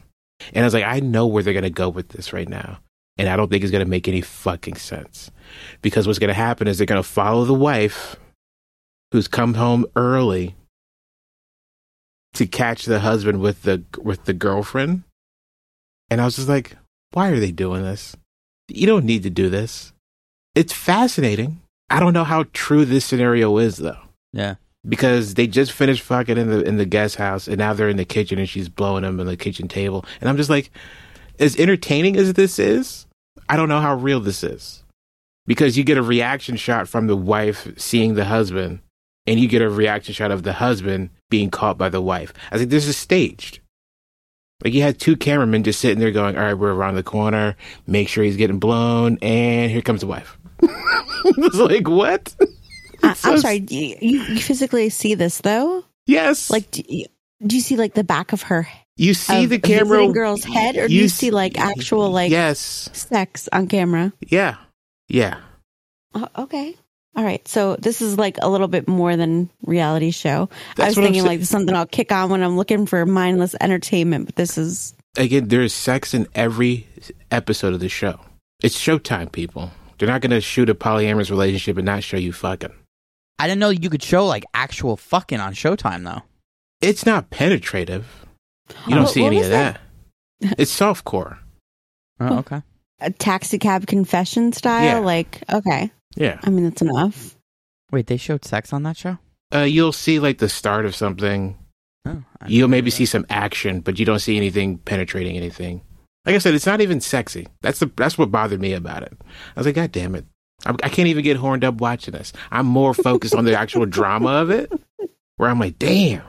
And 0.52 0.62
I 0.62 0.66
was 0.66 0.74
like, 0.74 0.84
I 0.84 1.00
know 1.00 1.26
where 1.26 1.42
they're 1.42 1.60
to 1.60 1.70
go 1.70 1.88
with 1.88 2.10
this 2.10 2.32
right 2.32 2.48
now. 2.48 2.78
And 3.18 3.28
I 3.28 3.36
don't 3.36 3.50
think 3.50 3.62
it's 3.64 3.70
going 3.72 3.84
to 3.84 3.90
make 3.90 4.08
any 4.08 4.20
fucking 4.20 4.76
sense. 4.76 5.30
Because 5.80 6.06
what's 6.06 6.18
going 6.18 6.28
to 6.28 6.34
happen 6.34 6.68
is 6.68 6.76
they're 6.78 6.86
going 6.86 7.02
to 7.02 7.08
follow 7.08 7.44
the 7.44 7.54
wife 7.54 8.16
who's 9.12 9.26
come 9.28 9.54
home 9.54 9.86
early 9.96 10.54
to 12.34 12.46
catch 12.46 12.84
the 12.84 13.00
husband 13.00 13.40
with 13.40 13.62
the 13.62 13.82
with 14.02 14.24
the 14.24 14.34
girlfriend. 14.34 15.02
And 16.10 16.20
I 16.20 16.24
was 16.24 16.36
just 16.36 16.48
like, 16.48 16.76
why 17.12 17.30
are 17.30 17.40
they 17.40 17.50
doing 17.50 17.82
this? 17.82 18.14
You 18.68 18.86
don't 18.86 19.04
need 19.04 19.22
to 19.22 19.30
do 19.30 19.48
this. 19.48 19.92
It's 20.54 20.72
fascinating. 20.72 21.60
I 21.88 22.00
don't 22.00 22.12
know 22.12 22.24
how 22.24 22.44
true 22.52 22.84
this 22.84 23.04
scenario 23.04 23.56
is 23.58 23.76
though 23.76 23.98
Yeah. 24.32 24.56
because 24.86 25.34
they 25.34 25.46
just 25.46 25.70
finished 25.72 26.02
fucking 26.02 26.36
in 26.36 26.50
the 26.50 26.62
in 26.64 26.76
the 26.78 26.84
guest 26.84 27.14
house 27.16 27.46
and 27.46 27.58
now 27.58 27.72
they're 27.74 27.88
in 27.88 27.96
the 27.96 28.04
kitchen 28.04 28.38
and 28.40 28.48
she's 28.48 28.68
blowing 28.68 29.04
him 29.04 29.20
on 29.20 29.26
the 29.26 29.36
kitchen 29.36 29.68
table 29.68 30.04
and 30.20 30.28
I'm 30.28 30.36
just 30.36 30.50
like 30.50 30.72
as 31.38 31.56
entertaining 31.56 32.16
as 32.16 32.32
this 32.32 32.58
is 32.58 33.05
I 33.48 33.56
don't 33.56 33.68
know 33.68 33.80
how 33.80 33.94
real 33.96 34.20
this 34.20 34.42
is. 34.44 34.82
Because 35.46 35.78
you 35.78 35.84
get 35.84 35.98
a 35.98 36.02
reaction 36.02 36.56
shot 36.56 36.88
from 36.88 37.06
the 37.06 37.16
wife 37.16 37.68
seeing 37.76 38.14
the 38.14 38.24
husband 38.24 38.80
and 39.26 39.38
you 39.38 39.46
get 39.48 39.62
a 39.62 39.68
reaction 39.70 40.12
shot 40.14 40.30
of 40.32 40.42
the 40.42 40.54
husband 40.54 41.10
being 41.30 41.50
caught 41.50 41.78
by 41.78 41.88
the 41.88 42.00
wife. 42.00 42.32
I 42.50 42.58
think 42.58 42.70
this 42.70 42.86
is 42.88 42.96
staged. 42.96 43.60
Like 44.64 44.72
you 44.74 44.82
had 44.82 44.98
two 44.98 45.16
cameramen 45.16 45.62
just 45.62 45.80
sitting 45.80 45.98
there 46.00 46.10
going 46.10 46.36
all 46.36 46.42
right 46.42 46.54
we're 46.54 46.72
around 46.74 46.94
the 46.96 47.02
corner. 47.04 47.56
Make 47.86 48.08
sure 48.08 48.24
he's 48.24 48.36
getting 48.36 48.58
blown 48.58 49.18
and 49.22 49.70
here 49.70 49.82
comes 49.82 50.00
the 50.00 50.06
wife. 50.06 50.36
It's 51.28 51.56
like 51.56 51.88
what? 51.88 52.34
I, 53.02 53.08
I'm 53.24 53.34
s- 53.34 53.42
sorry. 53.42 53.58
Do 53.60 53.74
you 53.76 53.96
you 54.00 54.40
physically 54.40 54.88
see 54.90 55.14
this 55.14 55.38
though? 55.40 55.84
yes. 56.06 56.50
Like, 56.50 56.70
do 56.70 56.82
you, 56.88 57.06
do 57.44 57.56
you 57.56 57.62
see 57.62 57.76
like 57.76 57.94
the 57.94 58.04
back 58.04 58.32
of 58.32 58.42
her 58.42 58.68
You 58.96 59.14
see 59.14 59.44
of 59.44 59.50
the 59.50 59.56
a 59.56 59.60
camera 59.60 59.98
visiting 59.98 60.12
girl's 60.12 60.44
head, 60.44 60.76
or 60.76 60.88
do 60.88 60.94
you 60.94 61.08
see, 61.08 61.30
like, 61.30 61.58
actual, 61.58 62.10
like- 62.10 62.30
yes 62.30 62.88
sex 62.92 63.48
on 63.52 63.66
camera? 63.68 64.12
yeah 64.20 64.56
yeah 65.08 65.38
Oh, 66.14 66.28
okay. 66.38 66.74
All 67.14 67.24
right. 67.24 67.46
So 67.46 67.76
this 67.76 68.00
is 68.00 68.16
like 68.18 68.38
a 68.40 68.48
little 68.48 68.68
bit 68.68 68.88
more 68.88 69.16
than 69.16 69.50
reality 69.66 70.10
show. 70.10 70.48
I 70.50 70.74
That's 70.76 70.88
was 70.90 70.98
I'm 70.98 71.04
thinking 71.04 71.24
like 71.24 71.42
something 71.44 71.74
I'll 71.74 71.86
kick 71.86 72.10
on 72.12 72.30
when 72.30 72.42
I'm 72.42 72.56
looking 72.56 72.86
for 72.86 73.04
mindless 73.04 73.54
entertainment, 73.60 74.26
but 74.26 74.36
this 74.36 74.56
is 74.58 74.94
again 75.18 75.48
there's 75.48 75.72
sex 75.72 76.14
in 76.14 76.26
every 76.34 76.86
episode 77.30 77.72
of 77.74 77.80
the 77.80 77.88
show 77.88 78.20
it's 78.62 78.78
showtime 78.78 79.32
people 79.32 79.70
they're 79.98 80.08
not 80.08 80.20
going 80.20 80.30
to 80.30 80.42
shoot 80.42 80.68
a 80.68 80.74
polyamorous 80.74 81.30
relationship 81.30 81.76
and 81.78 81.86
not 81.86 82.02
show 82.02 82.18
you 82.18 82.32
fucking 82.34 82.72
I 83.38 83.46
didn't 83.46 83.60
know 83.60 83.70
you 83.70 83.88
could 83.90 84.02
show 84.02 84.26
like 84.26 84.44
actual 84.52 84.96
fucking 84.98 85.40
on 85.40 85.54
Showtime 85.54 86.04
though. 86.04 86.22
it's 86.82 87.06
not 87.06 87.30
penetrative 87.30 88.25
you 88.86 88.94
don't 88.94 89.04
What- 89.04 89.12
see 89.12 89.22
what 89.22 89.28
any 89.28 89.42
of 89.42 89.50
that, 89.50 89.80
it's 90.40 90.76
softcore. 90.78 91.38
Oh, 92.20 92.38
okay. 92.38 92.62
a 93.00 93.10
taxi 93.10 93.58
cab 93.58 93.86
confession 93.86 94.52
style. 94.52 94.84
Yeah. 94.84 94.98
Like, 94.98 95.42
okay. 95.52 95.90
yeah. 96.16 96.40
I 96.42 96.50
mean, 96.50 96.64
that's 96.64 96.80
enough. 96.82 97.36
Wait, 97.92 98.06
they 98.06 98.16
showed 98.16 98.44
sex 98.44 98.72
on 98.72 98.82
that 98.84 98.96
show? 98.96 99.18
uh, 99.54 99.60
you'll 99.60 99.92
see 99.92 100.18
like 100.18 100.38
the 100.38 100.48
start 100.48 100.86
of 100.86 100.94
something. 100.94 101.56
Oh, 102.04 102.22
you'll 102.46 102.68
maybe 102.68 102.90
see 102.90 103.04
some 103.06 103.26
action 103.30 103.80
but 103.80 103.98
you 103.98 104.04
don't 104.06 104.18
see 104.20 104.36
anything 104.36 104.78
penetrating 104.78 105.36
anything. 105.36 105.82
Like 106.24 106.34
i 106.34 106.38
said 106.38 106.54
it's 106.54 106.66
not 106.66 106.80
even 106.80 107.00
sexy. 107.00 107.46
That's 107.62 107.78
the 107.78 107.90
that's 107.96 108.16
what 108.18 108.30
bothered 108.32 108.60
me 108.60 108.72
about 108.72 109.02
it. 109.04 109.16
I 109.20 109.60
was 109.60 109.66
like 109.66 109.74
god 109.76 109.92
damn 109.92 110.14
it. 110.16 110.24
I, 110.64 110.70
I 110.82 110.88
can't 110.88 111.08
even 111.08 111.22
get 111.22 111.36
horned 111.36 111.64
up 111.64 111.76
watching 111.80 112.12
this. 112.12 112.32
I'm 112.50 112.66
more 112.66 112.94
focused 112.94 113.34
on 113.34 113.44
the 113.44 113.56
actual 113.58 113.86
drama 113.86 114.30
of 114.30 114.50
it 114.50 114.72
where 115.36 115.50
i'm 115.50 115.60
like 115.60 115.78
damn 115.78 116.22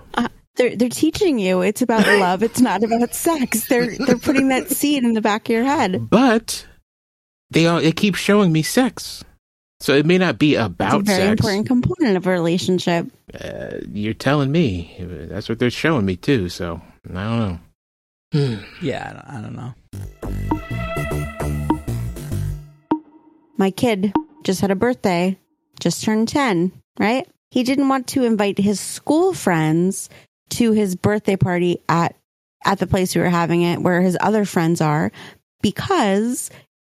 They're 0.58 0.76
they're 0.76 0.90
teaching 0.90 1.40
you 1.40 1.62
it's 1.62 1.82
about 1.82 2.06
love. 2.20 2.44
It's 2.44 2.60
not 2.62 2.84
about 2.84 3.14
sex. 3.14 3.68
They're 3.68 3.96
they're 3.98 4.18
putting 4.18 4.50
that 4.50 4.70
seed 4.70 5.04
in 5.04 5.14
the 5.14 5.22
back 5.22 5.48
of 5.50 5.54
your 5.54 5.64
head. 5.64 6.10
but 6.10 6.66
they 7.52 7.68
all 7.68 7.80
they 7.80 7.92
keep 7.92 8.16
showing 8.16 8.52
me 8.52 8.62
sex 8.64 9.24
so 9.80 9.94
it 9.94 10.06
may 10.08 10.18
not 10.18 10.40
be 10.40 10.56
about 10.56 10.70
It's 10.72 10.80
a 10.82 10.88
about 10.98 11.06
very 11.06 11.20
sex 11.30 11.32
important 11.40 11.68
component 11.68 12.18
of 12.18 12.26
a 12.28 12.32
relationship. 12.32 13.08
uh, 13.40 13.78
you're 13.94 14.14
telling 14.16 14.52
me 14.52 14.96
that's 15.00 15.48
what 15.48 15.60
they're 15.60 15.70
showing 15.70 16.06
me 16.06 16.16
too 16.18 16.50
so 16.50 16.82
i 17.10 17.14
don't 17.14 17.40
know 17.40 17.60
Hmm. 18.34 18.56
Yeah, 18.82 19.24
I 19.30 19.40
don't, 19.40 19.40
I 19.40 19.42
don't 19.42 19.56
know. 19.56 20.78
My 23.58 23.72
kid 23.72 24.14
just 24.44 24.62
had 24.62 24.72
a 24.72 24.76
birthday, 24.76 25.38
just 25.80 26.04
turned 26.04 26.28
10, 26.28 26.72
right? 27.00 27.28
He 27.52 27.64
didn't 27.64 27.88
want 27.90 28.08
to 28.08 28.24
invite 28.26 28.58
his 28.58 28.80
school 28.80 29.34
friends 29.34 30.10
to 30.50 30.72
his 30.72 30.96
birthday 30.96 31.36
party 31.36 31.80
at 31.88 32.16
at 32.66 32.80
the 32.80 32.88
place 32.88 33.16
we 33.16 33.22
were 33.22 33.30
having 33.30 33.62
it 33.62 33.82
where 33.82 34.02
his 34.02 34.18
other 34.20 34.44
friends 34.44 34.82
are 34.82 35.12
because 35.62 36.50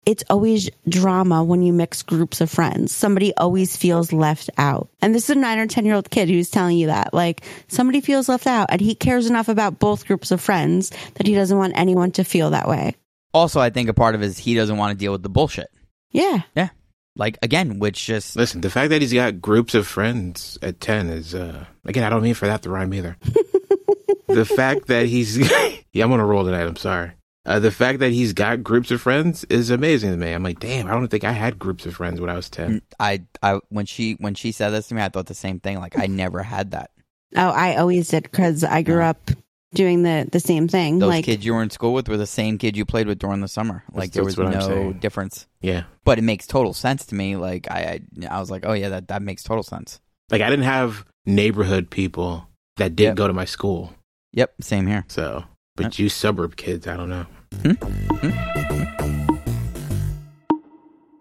it's 0.05 0.23
always 0.29 0.69
drama 0.89 1.43
when 1.43 1.61
you 1.61 1.71
mix 1.73 2.01
groups 2.01 2.41
of 2.41 2.49
friends. 2.49 2.91
Somebody 2.93 3.35
always 3.35 3.77
feels 3.77 4.11
left 4.11 4.49
out. 4.57 4.89
And 5.01 5.13
this 5.13 5.25
is 5.25 5.35
a 5.35 5.39
9 5.39 5.59
or 5.59 5.67
10 5.67 5.85
year 5.85 5.95
old 5.95 6.09
kid 6.09 6.27
who's 6.27 6.49
telling 6.49 6.77
you 6.77 6.87
that. 6.87 7.13
Like 7.13 7.43
somebody 7.67 8.01
feels 8.01 8.27
left 8.27 8.47
out 8.47 8.67
and 8.71 8.81
he 8.81 8.95
cares 8.95 9.27
enough 9.27 9.47
about 9.47 9.79
both 9.79 10.07
groups 10.07 10.31
of 10.31 10.41
friends 10.41 10.91
that 11.15 11.27
he 11.27 11.35
doesn't 11.35 11.57
want 11.57 11.73
anyone 11.75 12.11
to 12.13 12.23
feel 12.23 12.49
that 12.49 12.67
way. 12.67 12.95
Also, 13.33 13.59
I 13.59 13.69
think 13.69 13.89
a 13.89 13.93
part 13.93 14.15
of 14.15 14.23
it 14.23 14.25
is 14.25 14.37
he 14.37 14.55
doesn't 14.55 14.77
want 14.77 14.91
to 14.91 14.97
deal 14.97 15.11
with 15.11 15.23
the 15.23 15.29
bullshit. 15.29 15.69
Yeah. 16.09 16.41
Yeah. 16.55 16.69
Like 17.15 17.37
again, 17.41 17.79
which 17.79 18.05
just 18.05 18.35
Listen, 18.35 18.61
the 18.61 18.69
fact 18.69 18.89
that 18.89 19.01
he's 19.01 19.13
got 19.13 19.41
groups 19.41 19.75
of 19.75 19.85
friends 19.87 20.57
at 20.61 20.79
10 20.79 21.09
is, 21.09 21.35
uh, 21.35 21.65
again, 21.85 22.03
I 22.03 22.09
don't 22.09 22.23
mean 22.23 22.33
for 22.33 22.47
that 22.47 22.61
to 22.63 22.69
rhyme 22.69 22.93
either. 22.93 23.17
the 24.27 24.45
fact 24.45 24.87
that 24.87 25.07
he's, 25.07 25.37
yeah, 25.91 26.05
I'm 26.05 26.11
on 26.13 26.19
a 26.19 26.25
roll 26.25 26.45
tonight. 26.45 26.63
I'm 26.67 26.75
sorry. 26.77 27.11
Uh, 27.45 27.59
the 27.59 27.71
fact 27.71 27.99
that 27.99 28.11
he's 28.11 28.33
got 28.33 28.63
groups 28.63 28.91
of 28.91 29.01
friends 29.01 29.43
is 29.45 29.71
amazing 29.71 30.11
to 30.11 30.17
me. 30.17 30.31
I'm 30.31 30.43
like, 30.43 30.59
damn, 30.59 30.87
I 30.87 30.91
don't 30.91 31.07
think 31.07 31.23
I 31.23 31.31
had 31.31 31.57
groups 31.57 31.85
of 31.87 31.95
friends 31.95 32.21
when 32.21 32.29
I 32.29 32.35
was 32.35 32.49
10. 32.51 32.81
I 32.99 33.23
I 33.41 33.59
when 33.69 33.87
she 33.87 34.13
when 34.19 34.35
she 34.35 34.51
said 34.51 34.69
this 34.69 34.87
to 34.89 34.93
me, 34.95 35.01
I 35.01 35.09
thought 35.09 35.25
the 35.25 35.33
same 35.33 35.59
thing. 35.59 35.79
Like 35.79 35.97
I 35.97 36.05
never 36.05 36.43
had 36.43 36.71
that. 36.71 36.91
Oh, 37.35 37.49
I 37.49 37.77
always 37.77 38.09
did 38.09 38.23
because 38.23 38.63
I 38.63 38.83
grew 38.83 38.99
Yeah. 38.99 39.09
up 39.09 39.31
doing 39.73 40.03
the 40.03 40.27
the 40.31 40.39
same 40.39 40.67
thing. 40.67 40.99
Those 40.99 41.09
like 41.09 41.25
kids 41.25 41.45
you 41.45 41.53
were 41.53 41.63
in 41.63 41.69
school 41.69 41.93
with 41.93 42.07
were 42.09 42.17
the 42.17 42.27
same 42.27 42.57
kid 42.57 42.75
you 42.77 42.85
played 42.85 43.07
with 43.07 43.19
during 43.19 43.41
the 43.41 43.47
summer. 43.47 43.83
Like 43.93 44.11
there 44.11 44.23
was 44.23 44.35
that's 44.35 44.45
what 44.45 44.53
I'm 44.53 44.59
no 44.59 44.67
saying. 44.67 44.93
difference. 44.99 45.47
Yeah. 45.61 45.83
But 46.03 46.17
it 46.19 46.23
makes 46.23 46.47
total 46.47 46.73
sense 46.73 47.05
to 47.07 47.15
me. 47.15 47.35
Like 47.35 47.69
I, 47.71 48.01
I, 48.21 48.27
I 48.27 48.39
was 48.39 48.51
like, 48.51 48.65
oh 48.65 48.73
yeah, 48.73 48.89
that 48.89 49.07
that 49.09 49.21
makes 49.21 49.43
total 49.43 49.63
sense. 49.63 49.99
Like 50.29 50.41
I 50.41 50.49
didn't 50.49 50.65
have 50.65 51.05
neighborhood 51.25 51.89
people 51.89 52.47
that 52.77 52.95
did 52.95 53.03
Yep. 53.03 53.15
go 53.15 53.27
to 53.27 53.33
my 53.33 53.45
school. 53.45 53.93
Yep, 54.33 54.53
same 54.61 54.87
here. 54.87 55.03
So, 55.07 55.43
but 55.75 55.83
Yep. 55.85 55.99
you 55.99 56.09
suburb 56.09 56.55
kids, 56.55 56.87
I 56.87 56.95
don't 56.97 57.09
know. 57.09 57.25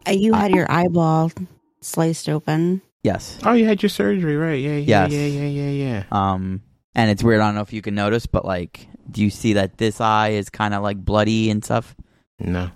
uh, 0.06 0.12
you 0.12 0.32
had 0.32 0.52
your 0.52 0.70
eyeball 0.70 1.32
sliced 1.80 2.28
open. 2.28 2.82
Yes. 3.02 3.38
Oh, 3.44 3.52
you 3.52 3.66
had 3.66 3.82
your 3.82 3.88
surgery, 3.90 4.36
right? 4.36 4.60
Yeah, 4.60 4.76
yeah, 4.76 5.06
Yes. 5.08 5.12
yeah, 5.12 5.26
yeah, 5.26 5.46
yeah, 5.48 5.70
yeah. 5.70 6.04
Um, 6.12 6.62
and 6.94 7.10
it's 7.10 7.22
weird. 7.22 7.40
I 7.40 7.46
don't 7.46 7.54
know 7.54 7.60
if 7.62 7.72
you 7.72 7.82
can 7.82 7.94
notice, 7.94 8.26
but 8.26 8.44
like, 8.44 8.88
do 9.10 9.22
you 9.22 9.30
see 9.30 9.54
that 9.54 9.78
this 9.78 10.00
eye 10.00 10.30
is 10.30 10.50
kind 10.50 10.74
of 10.74 10.82
like 10.82 10.98
bloody 11.04 11.50
and 11.50 11.64
stuff? 11.64 11.94
No. 12.38 12.70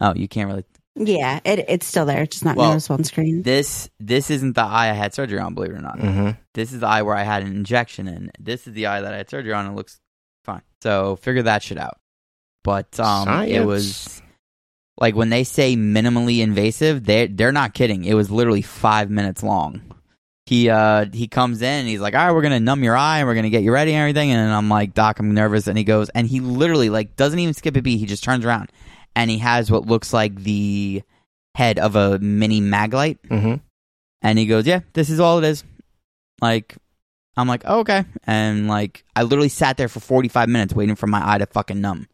Oh, 0.00 0.14
you 0.14 0.28
can't 0.28 0.48
really. 0.48 0.64
Yeah, 0.94 1.40
it 1.44 1.64
it's 1.68 1.86
still 1.86 2.04
there. 2.04 2.22
It's 2.22 2.36
just 2.36 2.44
not 2.44 2.56
Well, 2.56 2.70
noticeable 2.70 2.96
on 2.96 3.04
screen. 3.04 3.42
This 3.42 3.88
this 3.98 4.30
isn't 4.30 4.54
the 4.56 4.62
eye 4.62 4.90
I 4.90 4.94
had 4.94 5.14
surgery 5.14 5.38
on. 5.38 5.54
Believe 5.54 5.70
it 5.72 5.76
or 5.76 5.80
not, 5.80 5.98
Mm-hmm. 5.98 6.30
this 6.54 6.72
is 6.72 6.80
the 6.80 6.86
eye 6.86 7.00
where 7.02 7.14
I 7.16 7.22
had 7.22 7.42
an 7.42 7.48
injection 7.48 8.08
in. 8.08 8.30
This 8.38 8.66
is 8.66 8.74
the 8.74 8.86
eye 8.86 9.00
that 9.00 9.14
I 9.14 9.16
had 9.16 9.30
surgery 9.30 9.54
on. 9.54 9.64
and 9.64 9.74
It 9.74 9.76
looks 9.76 9.98
fine. 10.44 10.60
So 10.82 11.16
figure 11.16 11.44
that 11.44 11.62
shit 11.62 11.78
out. 11.78 11.98
But 12.62 13.00
um, 13.00 13.28
it 13.44 13.64
was 13.64 14.20
like 15.00 15.16
when 15.16 15.30
they 15.30 15.44
say 15.44 15.76
minimally 15.76 16.40
invasive, 16.40 17.04
they 17.04 17.26
they're 17.26 17.52
not 17.52 17.72
kidding. 17.72 18.04
It 18.04 18.14
was 18.14 18.30
literally 18.30 18.62
five 18.62 19.08
minutes 19.10 19.42
long. 19.42 19.80
He 20.52 20.68
uh 20.68 21.06
he 21.10 21.28
comes 21.28 21.62
in 21.62 21.66
and 21.66 21.88
he's 21.88 22.00
like, 22.00 22.14
all 22.14 22.26
right, 22.26 22.34
we're 22.34 22.42
gonna 22.42 22.60
numb 22.60 22.84
your 22.84 22.94
eye 22.94 23.20
and 23.20 23.26
we're 23.26 23.34
gonna 23.34 23.48
get 23.48 23.62
you 23.62 23.72
ready 23.72 23.94
and 23.94 24.00
everything. 24.00 24.32
And 24.32 24.52
I'm 24.52 24.68
like, 24.68 24.92
Doc, 24.92 25.18
I'm 25.18 25.32
nervous. 25.32 25.66
And 25.66 25.78
he 25.78 25.84
goes 25.84 26.10
and 26.10 26.26
he 26.26 26.40
literally 26.40 26.90
like 26.90 27.16
doesn't 27.16 27.38
even 27.38 27.54
skip 27.54 27.74
a 27.74 27.80
beat. 27.80 27.96
He 27.96 28.04
just 28.04 28.22
turns 28.22 28.44
around 28.44 28.70
and 29.16 29.30
he 29.30 29.38
has 29.38 29.70
what 29.70 29.86
looks 29.86 30.12
like 30.12 30.34
the 30.34 31.02
head 31.54 31.78
of 31.78 31.96
a 31.96 32.18
mini 32.18 32.60
maglite. 32.60 33.16
Mm-hmm. 33.30 33.54
And 34.20 34.38
he 34.38 34.44
goes, 34.44 34.66
yeah, 34.66 34.80
this 34.92 35.08
is 35.08 35.20
all 35.20 35.38
it 35.38 35.44
is. 35.44 35.64
Like, 36.42 36.76
I'm 37.34 37.48
like, 37.48 37.62
oh, 37.64 37.78
okay. 37.78 38.04
And 38.24 38.68
like, 38.68 39.06
I 39.16 39.22
literally 39.22 39.48
sat 39.48 39.78
there 39.78 39.88
for 39.88 40.00
45 40.00 40.50
minutes 40.50 40.74
waiting 40.74 40.96
for 40.96 41.06
my 41.06 41.22
eye 41.32 41.38
to 41.38 41.46
fucking 41.46 41.80
numb. 41.80 42.08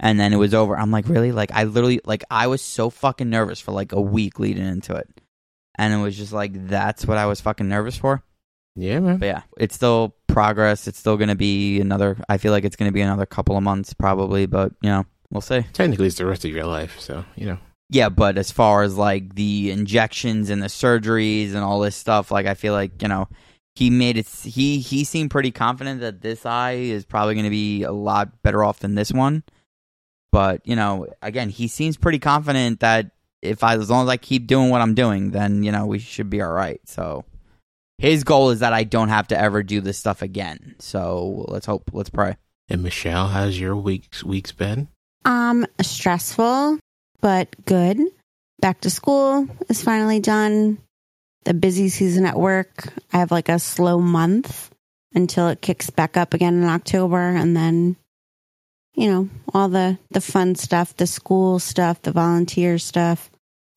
And 0.00 0.20
then 0.20 0.34
it 0.34 0.36
was 0.36 0.52
over. 0.52 0.76
I'm 0.76 0.90
like, 0.90 1.08
really? 1.08 1.32
Like, 1.32 1.50
I 1.52 1.64
literally, 1.64 2.02
like, 2.04 2.24
I 2.30 2.46
was 2.46 2.60
so 2.60 2.90
fucking 2.90 3.30
nervous 3.30 3.58
for 3.58 3.72
like 3.72 3.92
a 3.92 4.00
week 4.02 4.38
leading 4.38 4.66
into 4.66 4.94
it. 4.96 5.08
And 5.76 5.92
it 5.92 5.98
was 5.98 6.16
just 6.16 6.32
like, 6.32 6.68
that's 6.68 7.06
what 7.06 7.18
I 7.18 7.26
was 7.26 7.40
fucking 7.40 7.68
nervous 7.68 7.96
for. 7.96 8.22
Yeah, 8.76 9.00
man. 9.00 9.18
But 9.18 9.26
yeah, 9.26 9.42
it's 9.56 9.74
still 9.74 10.14
progress. 10.26 10.88
It's 10.88 10.98
still 10.98 11.16
going 11.16 11.28
to 11.28 11.34
be 11.36 11.80
another, 11.80 12.16
I 12.28 12.38
feel 12.38 12.52
like 12.52 12.64
it's 12.64 12.76
going 12.76 12.88
to 12.88 12.94
be 12.94 13.00
another 13.00 13.26
couple 13.26 13.56
of 13.56 13.62
months 13.62 13.94
probably, 13.94 14.46
but 14.46 14.72
you 14.82 14.90
know, 14.90 15.04
we'll 15.30 15.40
see. 15.40 15.64
Technically, 15.72 16.06
it's 16.06 16.16
the 16.16 16.26
rest 16.26 16.44
of 16.44 16.50
your 16.50 16.64
life, 16.64 16.98
so 16.98 17.24
you 17.36 17.46
know. 17.46 17.58
Yeah, 17.90 18.08
but 18.08 18.38
as 18.38 18.50
far 18.50 18.82
as 18.82 18.96
like 18.96 19.34
the 19.34 19.70
injections 19.70 20.50
and 20.50 20.62
the 20.62 20.68
surgeries 20.68 21.48
and 21.48 21.58
all 21.58 21.80
this 21.80 21.96
stuff, 21.96 22.30
like 22.30 22.46
I 22.46 22.54
feel 22.54 22.72
like 22.72 23.02
you 23.02 23.08
know 23.08 23.28
he 23.74 23.90
made 23.90 24.16
it. 24.16 24.26
He 24.26 24.78
he 24.78 25.04
seemed 25.04 25.30
pretty 25.30 25.50
confident 25.50 26.00
that 26.00 26.22
this 26.22 26.46
eye 26.46 26.72
is 26.72 27.04
probably 27.04 27.34
going 27.34 27.44
to 27.44 27.50
be 27.50 27.82
a 27.82 27.92
lot 27.92 28.42
better 28.42 28.64
off 28.64 28.80
than 28.80 28.94
this 28.94 29.12
one. 29.12 29.42
But 30.32 30.66
you 30.66 30.76
know, 30.76 31.06
again, 31.22 31.50
he 31.50 31.68
seems 31.68 31.96
pretty 31.96 32.18
confident 32.18 32.80
that 32.80 33.10
if 33.44 33.62
I 33.62 33.74
as 33.76 33.90
long 33.90 34.04
as 34.04 34.10
I 34.10 34.16
keep 34.16 34.46
doing 34.46 34.70
what 34.70 34.80
I'm 34.80 34.94
doing, 34.94 35.30
then 35.30 35.62
you 35.62 35.72
know 35.72 35.86
we 35.86 35.98
should 35.98 36.30
be 36.30 36.42
all 36.42 36.52
right. 36.52 36.80
So 36.86 37.24
his 37.98 38.24
goal 38.24 38.50
is 38.50 38.60
that 38.60 38.72
I 38.72 38.84
don't 38.84 39.08
have 39.08 39.28
to 39.28 39.38
ever 39.38 39.62
do 39.62 39.80
this 39.80 39.98
stuff 39.98 40.22
again. 40.22 40.74
So 40.78 41.44
let's 41.48 41.66
hope. 41.66 41.90
Let's 41.92 42.10
pray. 42.10 42.36
And 42.68 42.82
Michelle, 42.82 43.28
how's 43.28 43.58
your 43.58 43.76
weeks 43.76 44.24
weeks 44.24 44.52
been? 44.52 44.88
Um, 45.24 45.66
stressful, 45.80 46.78
but 47.20 47.54
good. 47.64 48.00
Back 48.60 48.80
to 48.82 48.90
school 48.90 49.48
is 49.68 49.82
finally 49.82 50.20
done. 50.20 50.78
The 51.44 51.54
busy 51.54 51.90
season 51.90 52.24
at 52.24 52.38
work. 52.38 52.92
I 53.12 53.18
have 53.18 53.30
like 53.30 53.50
a 53.50 53.58
slow 53.58 54.00
month 54.00 54.70
until 55.14 55.48
it 55.48 55.60
kicks 55.60 55.90
back 55.90 56.16
up 56.16 56.34
again 56.34 56.54
in 56.54 56.68
October, 56.68 57.18
and 57.18 57.56
then, 57.56 57.96
you 58.94 59.10
know, 59.10 59.28
all 59.52 59.68
the 59.68 59.98
the 60.10 60.20
fun 60.22 60.54
stuff, 60.54 60.96
the 60.96 61.06
school 61.06 61.58
stuff, 61.58 62.02
the 62.02 62.12
volunteer 62.12 62.78
stuff, 62.78 63.30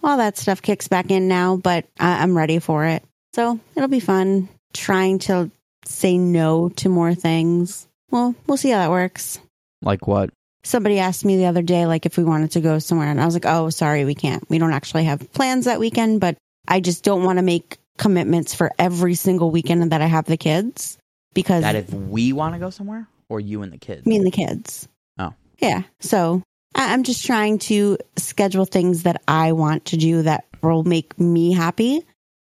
all 0.03 0.17
that 0.17 0.37
stuff 0.37 0.61
kicks 0.61 0.87
back 0.87 1.11
in 1.11 1.27
now. 1.27 1.57
But 1.57 1.85
I, 1.99 2.21
I'm 2.23 2.37
ready 2.37 2.59
for 2.59 2.85
it, 2.85 3.03
so 3.33 3.59
it'll 3.75 3.87
be 3.89 3.99
fun. 3.99 4.49
Trying 4.73 5.19
to 5.19 5.49
say 5.85 6.17
no 6.17 6.69
to 6.69 6.89
more 6.89 7.15
things. 7.15 7.87
Well, 8.11 8.35
we'll 8.45 8.57
see 8.57 8.69
how 8.69 8.79
that 8.79 8.89
works 8.91 9.39
Like 9.81 10.07
what? 10.07 10.29
somebody 10.63 10.99
asked 10.99 11.23
me 11.23 11.37
the 11.37 11.45
other 11.45 11.61
day 11.61 11.85
like 11.85 12.05
if 12.05 12.17
we 12.17 12.23
wanted 12.25 12.51
to 12.51 12.59
go 12.59 12.77
somewhere 12.79 13.07
and 13.09 13.21
i 13.21 13.25
was 13.25 13.33
like 13.33 13.45
oh 13.45 13.69
sorry 13.69 14.03
we 14.03 14.15
can't 14.15 14.43
we 14.49 14.57
don't 14.57 14.73
actually 14.73 15.05
have 15.05 15.31
plans 15.31 15.63
that 15.63 15.79
weekend 15.79 16.19
but 16.19 16.35
i 16.67 16.81
just 16.81 17.05
don't 17.05 17.23
want 17.23 17.37
to 17.37 17.43
make 17.43 17.77
commitments 17.97 18.53
for 18.53 18.71
every 18.77 19.13
single 19.13 19.49
weekend 19.49 19.91
that 19.93 20.01
i 20.01 20.05
have 20.05 20.25
the 20.25 20.35
kids 20.35 20.97
because 21.33 21.61
That 21.61 21.75
if 21.75 21.93
we 21.93 22.33
want 22.33 22.53
to 22.55 22.59
go 22.59 22.69
somewhere, 22.69 23.07
or 23.29 23.39
you 23.39 23.61
and 23.61 23.71
the 23.71 23.77
kids. 23.77 24.05
me 24.05 24.17
and 24.17 24.25
the 24.25 24.31
kids 24.31 24.89
Oh. 25.19 25.33
yeah 25.59 25.83
so 26.01 26.41
i'm 26.77 27.03
just 27.03 27.25
trying 27.25 27.59
to 27.59 27.97
schedule 28.15 28.65
things 28.65 29.03
that 29.03 29.21
i 29.27 29.51
want 29.51 29.85
to 29.85 29.97
do 29.97 30.21
that 30.21 30.45
will 30.61 30.83
make 30.83 31.19
me 31.19 31.51
happy 31.53 32.01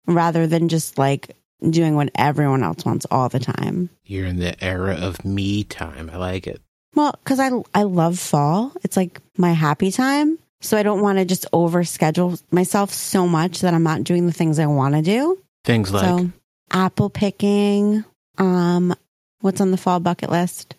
rather 0.06 0.46
than 0.46 0.68
just 0.68 0.98
like 0.98 1.36
doing 1.68 1.96
what 1.96 2.10
everyone 2.14 2.62
else 2.62 2.84
wants 2.84 3.06
all 3.10 3.28
the 3.28 3.40
time 3.40 3.88
You're 4.04 4.26
in 4.26 4.36
the 4.38 4.62
era 4.62 4.94
of 4.94 5.24
me 5.24 5.64
time. 5.64 6.10
I 6.12 6.16
like 6.16 6.46
it. 6.46 6.60
Well, 6.94 7.18
because 7.24 7.40
I 7.40 7.50
I 7.74 7.82
love 7.82 8.18
fall. 8.18 8.72
It's 8.84 8.96
like 8.96 9.20
my 9.36 9.52
happy 9.52 9.90
time. 9.90 10.38
So 10.60 10.76
I 10.76 10.82
don't 10.82 11.02
want 11.02 11.18
to 11.18 11.24
just 11.24 11.50
overschedule 11.52 12.40
myself 12.50 12.92
so 12.92 13.26
much 13.26 13.60
that 13.60 13.74
I'm 13.74 13.82
not 13.82 14.04
doing 14.04 14.26
the 14.26 14.32
things 14.32 14.58
I 14.58 14.66
want 14.66 14.94
to 14.94 15.02
do. 15.02 15.38
Things 15.64 15.92
like 15.92 16.04
so 16.04 16.30
apple 16.70 17.10
picking. 17.10 18.04
Um, 18.38 18.94
what's 19.40 19.60
on 19.60 19.72
the 19.72 19.76
fall 19.76 19.98
bucket 19.98 20.30
list? 20.30 20.75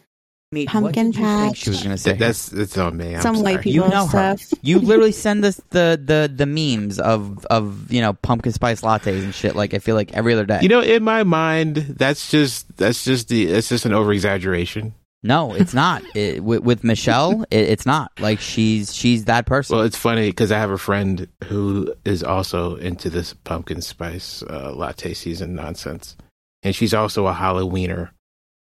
Meet- 0.54 0.70
Pumpkin 0.70 1.08
what 1.08 1.14
did 1.14 1.20
you 1.20 1.26
think 1.26 1.50
patch. 1.52 1.58
She 1.58 1.70
was 1.72 1.84
gonna 1.84 1.98
say 1.98 2.14
that's 2.14 2.48
that's 2.48 2.78
on 2.78 2.96
me. 2.96 3.16
I'm 3.16 3.22
Some 3.22 3.36
sorry. 3.36 3.56
white 3.56 3.64
people 3.64 3.86
You 3.86 3.92
know 3.92 4.08
her. 4.08 4.38
stuff. 4.38 4.60
You 4.62 4.80
literally 4.90 5.12
send 5.12 5.44
us 5.44 5.60
the, 5.72 6.00
the 6.02 6.32
the 6.34 6.46
memes 6.46 7.00
of 7.00 7.46
of 7.48 7.92
you 7.92 8.00
know 8.00 8.14
pumpkin 8.14 8.54
spice 8.54 8.80
lattes 8.80 9.08
and 9.24 9.36
shit. 9.36 9.58
Like 9.58 9.74
I 9.74 9.80
feel 9.80 9.96
like 9.96 10.14
every 10.14 10.32
other 10.34 10.46
day. 10.46 10.60
You 10.62 10.70
know, 10.70 10.80
in 10.82 11.04
my 11.04 11.24
mind, 11.24 11.76
that's 11.98 12.32
just 12.32 12.78
that's 12.78 13.04
just 13.04 13.28
the 13.28 13.48
it's 13.48 13.68
just 13.68 13.86
an 13.86 13.92
over 13.92 14.14
exaggeration. 14.14 14.94
no, 15.22 15.54
it's 15.54 15.74
not. 15.74 16.02
It, 16.16 16.42
with, 16.42 16.62
with 16.64 16.82
Michelle, 16.82 17.42
it, 17.52 17.68
it's 17.70 17.86
not. 17.86 18.14
Like 18.18 18.40
she's 18.40 18.96
she's 18.96 19.26
that 19.26 19.48
person. 19.48 19.76
Well, 19.76 19.86
it's 19.86 19.98
funny 19.98 20.30
because 20.30 20.54
I 20.54 20.60
have 20.60 20.72
a 20.72 20.78
friend 20.78 21.28
who 21.44 21.94
is 22.06 22.24
also 22.24 22.78
into 22.78 23.10
this 23.10 23.34
pumpkin 23.34 23.82
spice 23.82 24.44
uh, 24.44 24.72
latte 24.74 25.14
season 25.14 25.56
nonsense, 25.56 26.16
and 26.64 26.74
she's 26.74 26.94
also 26.94 27.28
a 27.28 27.34
Halloweener 27.34 28.12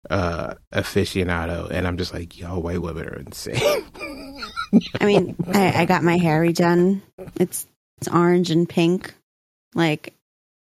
uh, 0.09 0.55
aficionado. 0.73 1.69
And 1.71 1.87
I'm 1.87 1.97
just 1.97 2.13
like, 2.13 2.37
y'all 2.37 2.61
white 2.61 2.81
women 2.81 3.05
are 3.05 3.19
insane. 3.19 3.85
I 4.99 5.05
mean, 5.05 5.35
I, 5.47 5.81
I 5.81 5.85
got 5.85 6.03
my 6.03 6.17
hair 6.17 6.41
redone. 6.41 7.01
It's 7.39 7.67
it's 7.97 8.07
orange 8.07 8.51
and 8.51 8.67
pink. 8.67 9.13
Like 9.73 10.13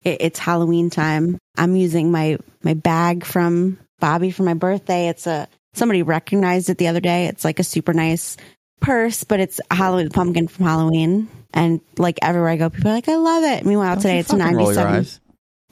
it, 0.03 0.19
it's 0.21 0.39
Halloween 0.39 0.91
time. 0.91 1.39
I'm 1.57 1.77
using 1.77 2.11
my 2.11 2.39
my 2.63 2.75
bag 2.75 3.25
from 3.25 3.79
Bobby 4.01 4.31
for 4.31 4.43
my 4.43 4.55
birthday. 4.55 5.09
It's 5.09 5.27
a 5.27 5.49
somebody 5.75 6.03
recognized 6.03 6.71
it 6.71 6.79
the 6.79 6.89
other 6.89 7.01
day. 7.01 7.27
It's 7.27 7.45
like 7.45 7.59
a 7.59 7.65
super 7.65 7.93
nice 7.93 8.37
purse, 8.81 9.25
but 9.25 9.41
it's 9.41 9.61
a 9.71 9.75
Halloween 9.75 10.11
pumpkin 10.11 10.49
from 10.49 10.67
Halloween. 10.67 11.29
And 11.53 11.81
like 11.97 12.19
everywhere 12.23 12.51
I 12.51 12.57
go, 12.57 12.69
people 12.69 12.91
are 12.91 12.95
like, 12.95 13.09
I 13.09 13.17
love 13.17 13.45
it. 13.45 13.65
Meanwhile, 13.65 13.95
Don't 13.95 14.03
today 14.03 14.19
it's 14.19 14.31
fucking 14.31 14.57
roll 14.57 14.73
your 14.73 14.85
97, 14.85 14.95
eyes. 14.95 15.21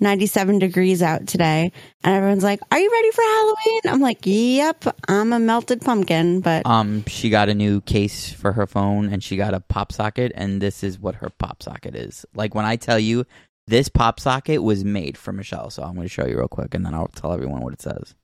97 0.01 0.59
degrees 0.59 1.03
out 1.03 1.27
today. 1.27 1.71
And 2.03 2.15
everyone's 2.15 2.43
like, 2.43 2.61
Are 2.71 2.79
you 2.79 2.91
ready 2.91 3.11
for 3.13 3.23
Halloween? 3.23 3.81
I'm 3.87 4.01
like, 4.01 4.19
Yep, 4.23 4.85
I'm 5.09 5.33
a 5.33 5.39
melted 5.39 5.81
pumpkin. 5.83 6.41
But 6.41 6.67
Um, 6.67 7.05
she 7.07 7.31
got 7.31 7.49
a 7.49 7.55
new 7.55 7.81
case 7.83 8.33
for 8.33 8.53
her 8.53 8.67
phone 8.67 9.09
and 9.13 9.23
she 9.23 9.37
got 9.37 9.55
a 9.55 9.61
pop 9.61 9.93
socket, 9.93 10.33
and 10.35 10.61
this 10.61 10.83
is 10.83 10.99
what 10.99 11.17
her 11.17 11.31
pop 11.39 11.63
socket 11.63 11.95
is. 11.95 12.27
Like 12.35 12.55
when 12.55 12.65
I 12.65 12.77
tell 12.77 12.99
you 12.99 13.25
this 13.69 13.89
pop 13.89 14.19
socket 14.19 14.63
was 14.63 14.85
made 14.85 15.17
for 15.17 15.33
Michelle, 15.33 15.71
so 15.71 15.83
I'm 15.85 15.95
going 15.95 16.07
to 16.07 16.13
show 16.13 16.27
you 16.27 16.37
real 16.37 16.49
quick, 16.49 16.75
and 16.75 16.85
then 16.85 16.95
I'll 16.95 17.07
tell 17.09 17.33
everyone 17.33 17.61
what 17.61 17.73
it 17.75 17.81
says. 17.83 18.15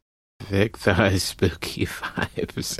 Thick 0.40 0.77
thighs, 0.77 1.23
spooky 1.23 1.86
vibes. 1.86 2.78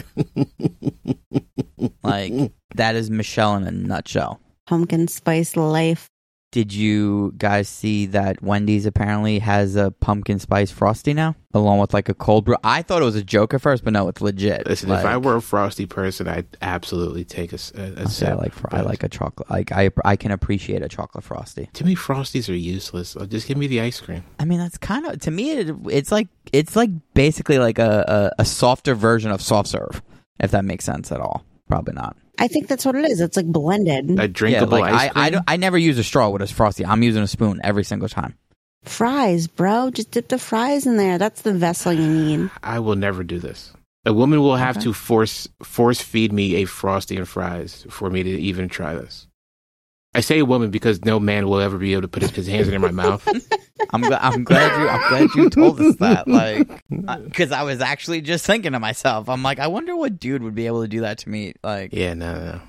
Like 2.02 2.52
that 2.74 2.97
is 2.97 3.10
Michelle 3.10 3.55
in 3.56 3.65
a 3.65 3.70
nutshell. 3.70 4.40
pumpkin 4.66 5.09
spice 5.09 5.56
life. 5.56 6.09
Did 6.50 6.72
you 6.72 7.34
guys 7.36 7.68
see 7.68 8.06
that 8.06 8.42
Wendy's 8.42 8.86
apparently 8.86 9.38
has 9.40 9.76
a 9.76 9.90
pumpkin 9.90 10.38
spice 10.38 10.70
frosty 10.70 11.12
now, 11.12 11.36
along 11.52 11.78
with 11.78 11.92
like 11.92 12.08
a 12.08 12.14
cold 12.14 12.46
brew? 12.46 12.56
I 12.64 12.80
thought 12.80 13.02
it 13.02 13.04
was 13.04 13.16
a 13.16 13.22
joke 13.22 13.52
at 13.52 13.60
first, 13.60 13.84
but 13.84 13.92
no, 13.92 14.08
it's 14.08 14.22
legit. 14.22 14.66
Listen, 14.66 14.88
like, 14.88 15.00
if 15.00 15.04
I 15.04 15.18
were 15.18 15.36
a 15.36 15.42
frosty 15.42 15.84
person, 15.84 16.26
I'd 16.26 16.46
absolutely 16.62 17.26
take 17.26 17.52
a 17.52 17.58
okay, 17.76 18.26
I 18.26 18.32
like 18.32 18.54
fr- 18.54 18.68
I 18.70 18.80
like 18.80 19.02
a 19.02 19.10
chocolate. 19.10 19.50
Like 19.50 19.72
I 19.72 19.90
I 20.06 20.16
can 20.16 20.30
appreciate 20.30 20.80
a 20.82 20.88
chocolate 20.88 21.22
frosty. 21.22 21.68
To 21.74 21.84
me, 21.84 21.94
frosties 21.94 22.48
are 22.48 22.54
useless. 22.56 23.14
Uh, 23.14 23.26
Just 23.26 23.46
give 23.46 23.58
me 23.58 23.66
the 23.66 23.82
ice 23.82 24.00
cream. 24.00 24.24
I 24.38 24.46
mean, 24.46 24.58
that's 24.58 24.78
kind 24.78 25.04
of 25.04 25.20
to 25.20 25.30
me. 25.30 25.50
It, 25.50 25.76
it's 25.90 26.10
like 26.10 26.28
it's 26.54 26.76
like 26.76 26.90
basically 27.12 27.58
like 27.58 27.78
a, 27.78 28.32
a 28.38 28.42
a 28.42 28.44
softer 28.46 28.94
version 28.94 29.30
of 29.30 29.42
soft 29.42 29.68
serve, 29.68 30.00
if 30.40 30.50
that 30.52 30.64
makes 30.64 30.86
sense 30.86 31.12
at 31.12 31.20
all. 31.20 31.44
Probably 31.68 31.94
not. 31.94 32.16
I 32.38 32.48
think 32.48 32.66
that's 32.68 32.84
what 32.84 32.94
it 32.96 33.04
is. 33.04 33.20
It's 33.20 33.36
like 33.36 33.46
blended. 33.46 34.18
A 34.18 34.26
drinkable 34.28 34.78
yeah, 34.78 34.84
like 34.84 34.94
ice 34.94 35.00
I, 35.00 35.06
I, 35.06 35.10
cream. 35.28 35.32
don't, 35.34 35.44
I 35.48 35.56
never 35.56 35.78
use 35.78 35.98
a 35.98 36.04
straw 36.04 36.28
with 36.30 36.42
a 36.42 36.46
frosty. 36.46 36.84
I'm 36.86 37.02
using 37.02 37.22
a 37.22 37.26
spoon 37.26 37.60
every 37.62 37.84
single 37.84 38.08
time. 38.08 38.36
fries, 38.84 39.46
bro. 39.46 39.90
Just 39.90 40.10
dip 40.12 40.28
the 40.28 40.38
fries 40.38 40.86
in 40.86 40.96
there. 40.96 41.18
That's 41.18 41.42
the 41.42 41.52
vessel 41.52 41.92
you 41.92 42.08
need. 42.08 42.50
I 42.62 42.78
will 42.78 42.96
never 42.96 43.22
do 43.22 43.38
this. 43.38 43.72
A 44.06 44.12
woman 44.14 44.40
will 44.40 44.56
have 44.56 44.76
Okay. 44.78 44.84
to 44.84 44.92
force 44.94 45.46
force 45.62 46.00
feed 46.00 46.32
me 46.32 46.56
a 46.56 46.64
frosty 46.64 47.16
and 47.16 47.28
fries 47.28 47.86
for 47.90 48.08
me 48.10 48.22
to 48.22 48.30
even 48.30 48.68
try 48.68 48.94
this. 48.94 49.26
I 50.18 50.20
say 50.20 50.40
a 50.40 50.44
woman 50.44 50.72
because 50.72 51.04
no 51.04 51.20
man 51.20 51.48
will 51.48 51.60
ever 51.60 51.78
be 51.78 51.92
able 51.92 52.02
to 52.02 52.08
put 52.08 52.22
his, 52.22 52.32
his 52.32 52.48
hands 52.48 52.66
in 52.66 52.80
my 52.80 52.90
mouth. 52.90 53.24
I'm 53.90 54.00
glad. 54.00 54.20
I'm 54.20 54.42
glad 54.42 54.80
you. 54.80 54.88
I'm 54.88 55.08
glad 55.10 55.34
you 55.36 55.48
told 55.48 55.80
us 55.80 55.94
that. 55.98 56.26
Like, 56.26 56.68
uh, 57.06 57.18
because 57.18 57.52
I 57.52 57.62
was 57.62 57.80
actually 57.80 58.20
just 58.22 58.44
thinking 58.44 58.72
to 58.72 58.80
myself, 58.80 59.28
I'm 59.28 59.44
like, 59.44 59.60
I 59.60 59.68
wonder 59.68 59.94
what 59.94 60.18
dude 60.18 60.42
would 60.42 60.56
be 60.56 60.66
able 60.66 60.82
to 60.82 60.88
do 60.88 61.02
that 61.02 61.18
to 61.18 61.28
me. 61.28 61.54
Like, 61.62 61.92
Yeah, 61.92 62.14
no, 62.14 62.34
no, 62.34 62.44
no. 62.46 62.60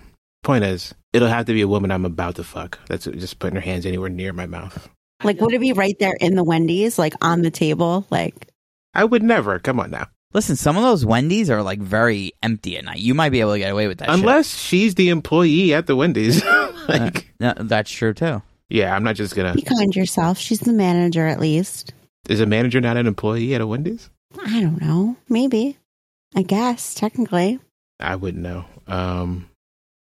Point 0.44 0.64
is, 0.64 0.94
it'll 1.12 1.28
have 1.28 1.48
to 1.48 1.54
be 1.54 1.62
a 1.62 1.68
woman 1.68 1.90
I'm 1.90 2.06
about 2.06 2.36
to 2.36 2.44
fuck. 2.44 2.78
That's 2.88 3.06
just 3.06 3.40
putting 3.40 3.56
her 3.56 3.62
hands 3.62 3.88
anywhere 3.88 4.10
near 4.10 4.32
my 4.32 4.46
mouth. 4.46 4.88
Like, 5.24 5.42
would 5.42 5.56
it 5.56 5.60
be 5.60 5.74
right 5.74 5.96
there 6.00 6.16
in 6.20 6.36
the 6.36 6.44
Wendy's, 6.44 7.00
like 7.00 7.16
on 7.20 7.42
the 7.42 7.50
table? 7.50 8.06
Like, 8.12 8.48
I 8.94 9.06
would 9.06 9.24
never. 9.24 9.58
Come 9.58 9.80
on 9.80 9.90
now. 9.90 10.06
Listen, 10.34 10.56
some 10.56 10.78
of 10.78 10.84
those 10.84 11.06
Wendy's 11.06 11.50
are 11.50 11.62
like 11.64 11.80
very 11.80 12.34
empty 12.44 12.78
at 12.78 12.86
night. 12.86 13.00
You 13.00 13.14
might 13.14 13.30
be 13.30 13.40
able 13.42 13.54
to 13.54 13.60
get 13.60 13.72
away 13.72 13.88
with 13.88 14.00
that. 14.00 14.10
shit. 14.10 14.20
Unless 14.20 14.56
she's 14.58 14.96
the 14.96 15.10
employee 15.10 15.74
at 15.74 15.88
the 15.88 15.96
Wendy's. 15.96 16.44
like, 16.88 17.28
No, 17.40 17.54
that's 17.58 17.90
true 17.92 18.14
too. 18.14 18.42
yeah, 18.70 18.96
I'm 18.96 19.04
not 19.04 19.16
just 19.16 19.36
gonna. 19.36 19.54
be 19.54 19.62
kind 19.62 19.96
yourself. 19.96 20.38
She's 20.38 20.60
the 20.60 20.74
manager, 20.74 21.26
at 21.28 21.40
least. 21.40 21.94
Is 22.28 22.40
a 22.42 22.46
manager 22.46 22.80
not 22.82 22.98
an 22.98 23.08
employee 23.08 23.54
at 23.56 23.62
a 23.62 23.68
Wendy's? 23.68 24.10
I 24.46 24.60
don't 24.62 24.80
know. 24.82 25.16
Maybe. 25.30 25.78
I 26.36 26.44
guess 26.44 26.94
technically. 26.94 27.60
I 28.00 28.16
wouldn't 28.16 28.44
know. 28.44 28.66
Um, 28.88 29.50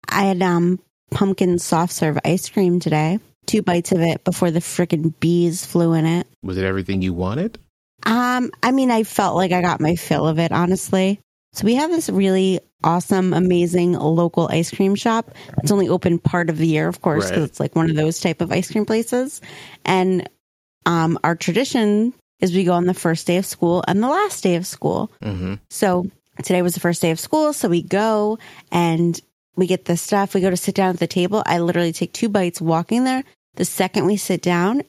I 0.08 0.24
had 0.24 0.40
um 0.42 0.78
pumpkin 1.10 1.58
soft 1.58 1.92
serve 1.92 2.18
ice 2.24 2.48
cream 2.48 2.80
today. 2.80 3.18
Two 3.46 3.60
bites 3.60 3.92
of 3.92 4.00
it 4.00 4.24
before 4.24 4.50
the 4.50 4.60
frickin' 4.60 5.12
bees 5.20 5.66
flew 5.66 5.92
in 5.92 6.06
it. 6.06 6.26
was 6.42 6.56
it 6.56 6.64
everything 6.64 7.02
you 7.02 7.12
wanted? 7.12 7.58
Um, 8.04 8.50
I 8.62 8.72
mean, 8.72 8.90
I 8.90 9.02
felt 9.04 9.36
like 9.36 9.52
I 9.52 9.62
got 9.62 9.80
my 9.80 9.94
fill 9.96 10.26
of 10.26 10.38
it, 10.38 10.52
honestly. 10.52 11.20
So 11.52 11.64
we 11.64 11.76
have 11.76 11.90
this 11.90 12.10
really 12.10 12.60
awesome, 12.82 13.32
amazing 13.32 13.92
local 13.92 14.48
ice 14.50 14.70
cream 14.70 14.94
shop. 14.94 15.30
It's 15.62 15.70
only 15.70 15.88
open 15.88 16.18
part 16.18 16.50
of 16.50 16.58
the 16.58 16.66
year, 16.66 16.88
of 16.88 17.00
course, 17.00 17.24
because 17.26 17.40
Right. 17.40 17.48
it's 17.50 17.60
like 17.60 17.76
one 17.76 17.88
of 17.88 17.96
those 17.96 18.20
type 18.20 18.40
of 18.40 18.52
ice 18.52 18.70
cream 18.70 18.84
places. 18.84 19.40
And 19.84 20.28
um, 20.84 21.18
our 21.24 21.34
tradition 21.36 22.12
is 22.40 22.52
we 22.54 22.64
go 22.64 22.72
on 22.74 22.84
the 22.86 22.92
first 22.94 23.26
day 23.26 23.36
of 23.38 23.46
school 23.46 23.84
and 23.86 24.02
the 24.02 24.08
last 24.08 24.42
day 24.42 24.56
of 24.56 24.66
school. 24.66 25.10
Mm-hmm. 25.22 25.54
So 25.70 26.06
today 26.42 26.60
was 26.60 26.74
the 26.74 26.80
first 26.80 27.00
day 27.00 27.12
of 27.12 27.20
school. 27.20 27.52
So 27.52 27.68
we 27.68 27.80
go 27.82 28.38
and 28.70 29.18
we 29.56 29.66
get 29.66 29.84
the 29.86 29.96
stuff. 29.96 30.34
We 30.34 30.40
go 30.42 30.50
to 30.50 30.56
sit 30.56 30.74
down 30.74 30.90
at 30.90 30.98
the 30.98 31.06
table. 31.06 31.42
I 31.46 31.60
literally 31.60 31.92
take 31.92 32.12
two 32.12 32.28
bites 32.28 32.60
walking 32.60 33.04
there. 33.04 33.22
The 33.54 33.64
second 33.64 34.06
we 34.06 34.16
sit 34.16 34.42
down, 34.42 34.82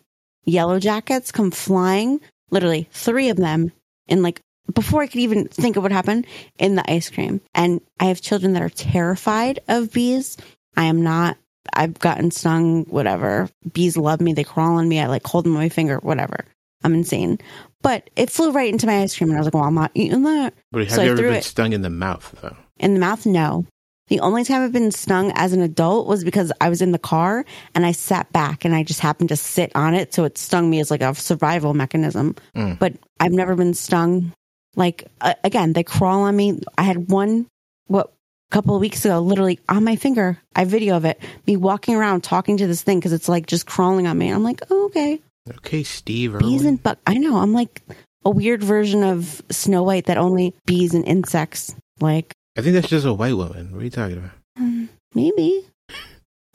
yellow 0.43 0.79
jackets 0.79 1.31
come 1.31 1.51
flying, 1.51 2.19
literally 2.55 2.89
three 2.91 3.29
of 3.29 3.37
them 3.37 3.71
in 4.07 4.23
like 4.23 4.39
before 4.73 5.03
I 5.03 5.07
could 5.07 5.19
even 5.21 5.47
think 5.47 5.75
of 5.75 5.83
what 5.83 5.91
happened 5.91 6.25
in 6.57 6.73
the 6.73 6.91
ice 6.91 7.09
cream. 7.11 7.39
And 7.53 7.81
I 7.99 8.05
have 8.05 8.19
children 8.21 8.53
that 8.53 8.63
are 8.63 8.69
terrified 8.69 9.59
of 9.67 9.91
bees. 9.93 10.37
I 10.75 10.85
am 10.85 11.03
not. 11.03 11.37
I've 11.73 11.99
gotten 11.99 12.31
stung, 12.31 12.85
whatever. 12.85 13.49
Bees 13.73 13.95
love 13.97 14.21
me. 14.21 14.33
They 14.33 14.43
crawl 14.43 14.77
on 14.77 14.89
me. 14.89 14.99
I 14.99 15.05
like 15.07 15.25
hold 15.25 15.45
them 15.45 15.55
on 15.55 15.61
my 15.61 15.69
finger, 15.69 15.97
whatever. 15.97 16.45
I'm 16.83 16.93
insane. 16.95 17.39
But 17.81 18.09
it 18.15 18.29
flew 18.31 18.51
right 18.51 18.71
into 18.71 18.87
my 18.87 19.01
ice 19.01 19.15
cream 19.15 19.29
and 19.29 19.37
I 19.37 19.39
was 19.41 19.45
like, 19.47 19.53
well, 19.53 19.63
I'm 19.63 19.75
not 19.75 19.91
eating 19.93 20.23
that. 20.23 20.53
But 20.71 20.83
have 20.85 20.91
So 20.91 21.01
I 21.01 21.05
you 21.05 21.11
ever 21.11 21.21
been 21.21 21.33
it. 21.35 21.43
stung 21.43 21.73
in 21.73 21.81
the 21.83 21.89
mouth 21.91 22.33
though? 22.41 22.55
In 22.79 22.93
the 22.95 22.99
mouth, 22.99 23.25
no. 23.25 23.65
The 24.07 24.19
only 24.19 24.43
time 24.43 24.61
I've 24.61 24.71
been 24.71 24.91
stung 24.91 25.31
as 25.33 25.53
an 25.53 25.61
adult 25.61 26.07
was 26.07 26.23
because 26.23 26.51
I 26.61 26.69
was 26.69 26.81
in 26.81 26.91
the 26.91 26.99
car 26.99 27.43
and 27.73 27.85
I 27.85 27.91
sat 27.91 28.31
back 28.31 28.63
and 28.63 28.75
I 28.75 28.83
just 28.83 28.99
happened 28.99 29.29
to 29.29 29.35
sit 29.35 29.71
on 29.75 29.95
it. 29.95 30.13
So 30.13 30.25
it 30.25 30.37
stung 30.37 30.69
me 30.69 30.79
as 30.79 30.91
like 30.91 31.01
a 31.01 31.15
survival 31.15 31.73
mechanism. 31.73 32.35
Mm. 32.55 32.77
But 32.77 32.93
I've 33.19 33.31
never 33.31 33.55
been 33.55 33.73
stung. 33.73 34.31
Like, 34.75 35.07
uh, 35.21 35.33
again, 35.43 35.73
they 35.73 35.83
crawl 35.83 36.23
on 36.23 36.35
me. 36.35 36.61
I 36.77 36.83
had 36.83 37.09
one, 37.09 37.47
what, 37.87 38.13
a 38.51 38.53
couple 38.53 38.75
of 38.75 38.81
weeks 38.81 39.05
ago, 39.05 39.21
literally 39.21 39.59
on 39.67 39.83
my 39.83 39.95
finger. 39.95 40.39
I 40.55 40.59
have 40.59 40.69
video 40.69 40.97
of 40.97 41.05
it, 41.05 41.19
me 41.47 41.57
walking 41.57 41.95
around 41.95 42.23
talking 42.23 42.57
to 42.57 42.67
this 42.67 42.83
thing 42.83 42.99
because 42.99 43.13
it's 43.13 43.29
like 43.29 43.47
just 43.47 43.65
crawling 43.65 44.05
on 44.05 44.17
me. 44.17 44.29
I'm 44.29 44.43
like, 44.43 44.61
oh, 44.69 44.85
okay. 44.85 45.19
Okay, 45.57 45.81
Steve. 45.83 46.37
Bees 46.37 46.65
and 46.65 46.81
bug. 46.81 46.97
I 47.07 47.15
know. 47.15 47.37
I'm 47.37 47.53
like 47.53 47.81
a 48.23 48.29
weird 48.29 48.63
version 48.63 49.03
of 49.03 49.41
Snow 49.49 49.81
White 49.81 50.05
that 50.05 50.17
only 50.17 50.53
bees 50.67 50.93
and 50.93 51.05
insects 51.05 51.73
like. 51.99 52.35
I 52.57 52.61
think 52.61 52.73
that's 52.75 52.87
just 52.87 53.05
a 53.05 53.13
white 53.13 53.35
woman. 53.35 53.71
What 53.71 53.81
are 53.81 53.83
you 53.83 53.89
talking 53.89 54.17
about? 54.17 54.31
Hmm, 54.57 54.85
Maybe. 55.13 55.65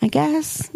I 0.03 0.09
guess. 0.09 0.71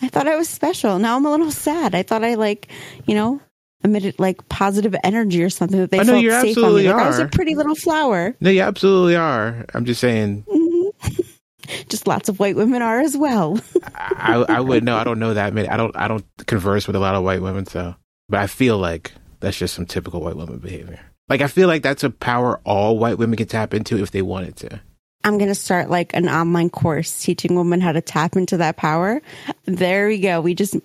I 0.00 0.08
thought 0.08 0.28
I 0.28 0.36
was 0.36 0.48
special. 0.48 0.98
Now 1.00 1.16
I'm 1.16 1.26
a 1.26 1.30
little 1.30 1.50
sad. 1.50 1.94
I 1.94 2.02
thought 2.04 2.22
I 2.22 2.34
like, 2.34 2.68
you 3.06 3.14
know, 3.16 3.40
emitted 3.82 4.18
like 4.20 4.48
positive 4.48 4.94
energy 5.02 5.42
or 5.42 5.50
something 5.50 5.80
that 5.80 5.90
they 5.90 5.98
felt 6.04 6.22
you 6.22 6.30
safe 6.30 6.36
on 6.36 6.42
me. 6.44 6.50
absolutely 6.50 6.86
Like 6.88 6.94
I 6.96 7.06
was 7.08 7.18
a 7.18 7.26
pretty 7.26 7.54
little 7.56 7.74
flower. 7.74 8.36
No, 8.40 8.50
you 8.50 8.60
absolutely 8.62 9.16
are. 9.16 9.64
I'm 9.74 9.84
just 9.84 10.00
saying. 10.00 10.44
Mhm. 10.48 11.24
Just 11.90 12.06
lots 12.06 12.30
of 12.30 12.38
white 12.40 12.56
women 12.56 12.80
are 12.80 12.98
as 13.00 13.14
well. 13.14 13.60
I 13.92 14.36
I 14.48 14.60
would 14.60 14.84
know. 14.84 14.96
I 14.96 15.04
don't 15.04 15.18
know 15.18 15.34
that 15.34 15.52
many. 15.52 15.68
I 15.68 15.76
don't. 15.76 15.94
I 15.94 16.08
don't 16.08 16.24
converse 16.46 16.86
with 16.86 16.96
a 16.96 16.98
lot 16.98 17.14
of 17.14 17.22
white 17.24 17.42
women. 17.42 17.66
So, 17.66 17.94
but 18.30 18.40
I 18.40 18.46
feel 18.46 18.78
like 18.78 19.12
that's 19.40 19.58
just 19.58 19.74
some 19.74 19.84
typical 19.84 20.22
white 20.22 20.36
woman 20.36 20.58
behavior. 20.60 20.98
Like 21.28 21.40
I 21.40 21.46
feel 21.46 21.68
like 21.68 21.82
that's 21.82 22.04
a 22.04 22.10
power 22.10 22.60
all 22.64 22.98
white 22.98 23.18
women 23.18 23.36
can 23.36 23.48
tap 23.48 23.74
into 23.74 24.02
if 24.02 24.10
they 24.10 24.22
wanted 24.22 24.56
to. 24.56 24.80
I'm 25.24 25.36
going 25.36 25.48
to 25.48 25.54
start 25.54 25.90
like 25.90 26.14
an 26.14 26.28
online 26.28 26.70
course 26.70 27.20
teaching 27.20 27.56
women 27.56 27.80
how 27.80 27.92
to 27.92 28.00
tap 28.00 28.36
into 28.36 28.58
that 28.58 28.76
power. 28.76 29.20
There 29.64 30.08
we 30.08 30.20
go. 30.20 30.40
We 30.40 30.54
just 30.54 30.76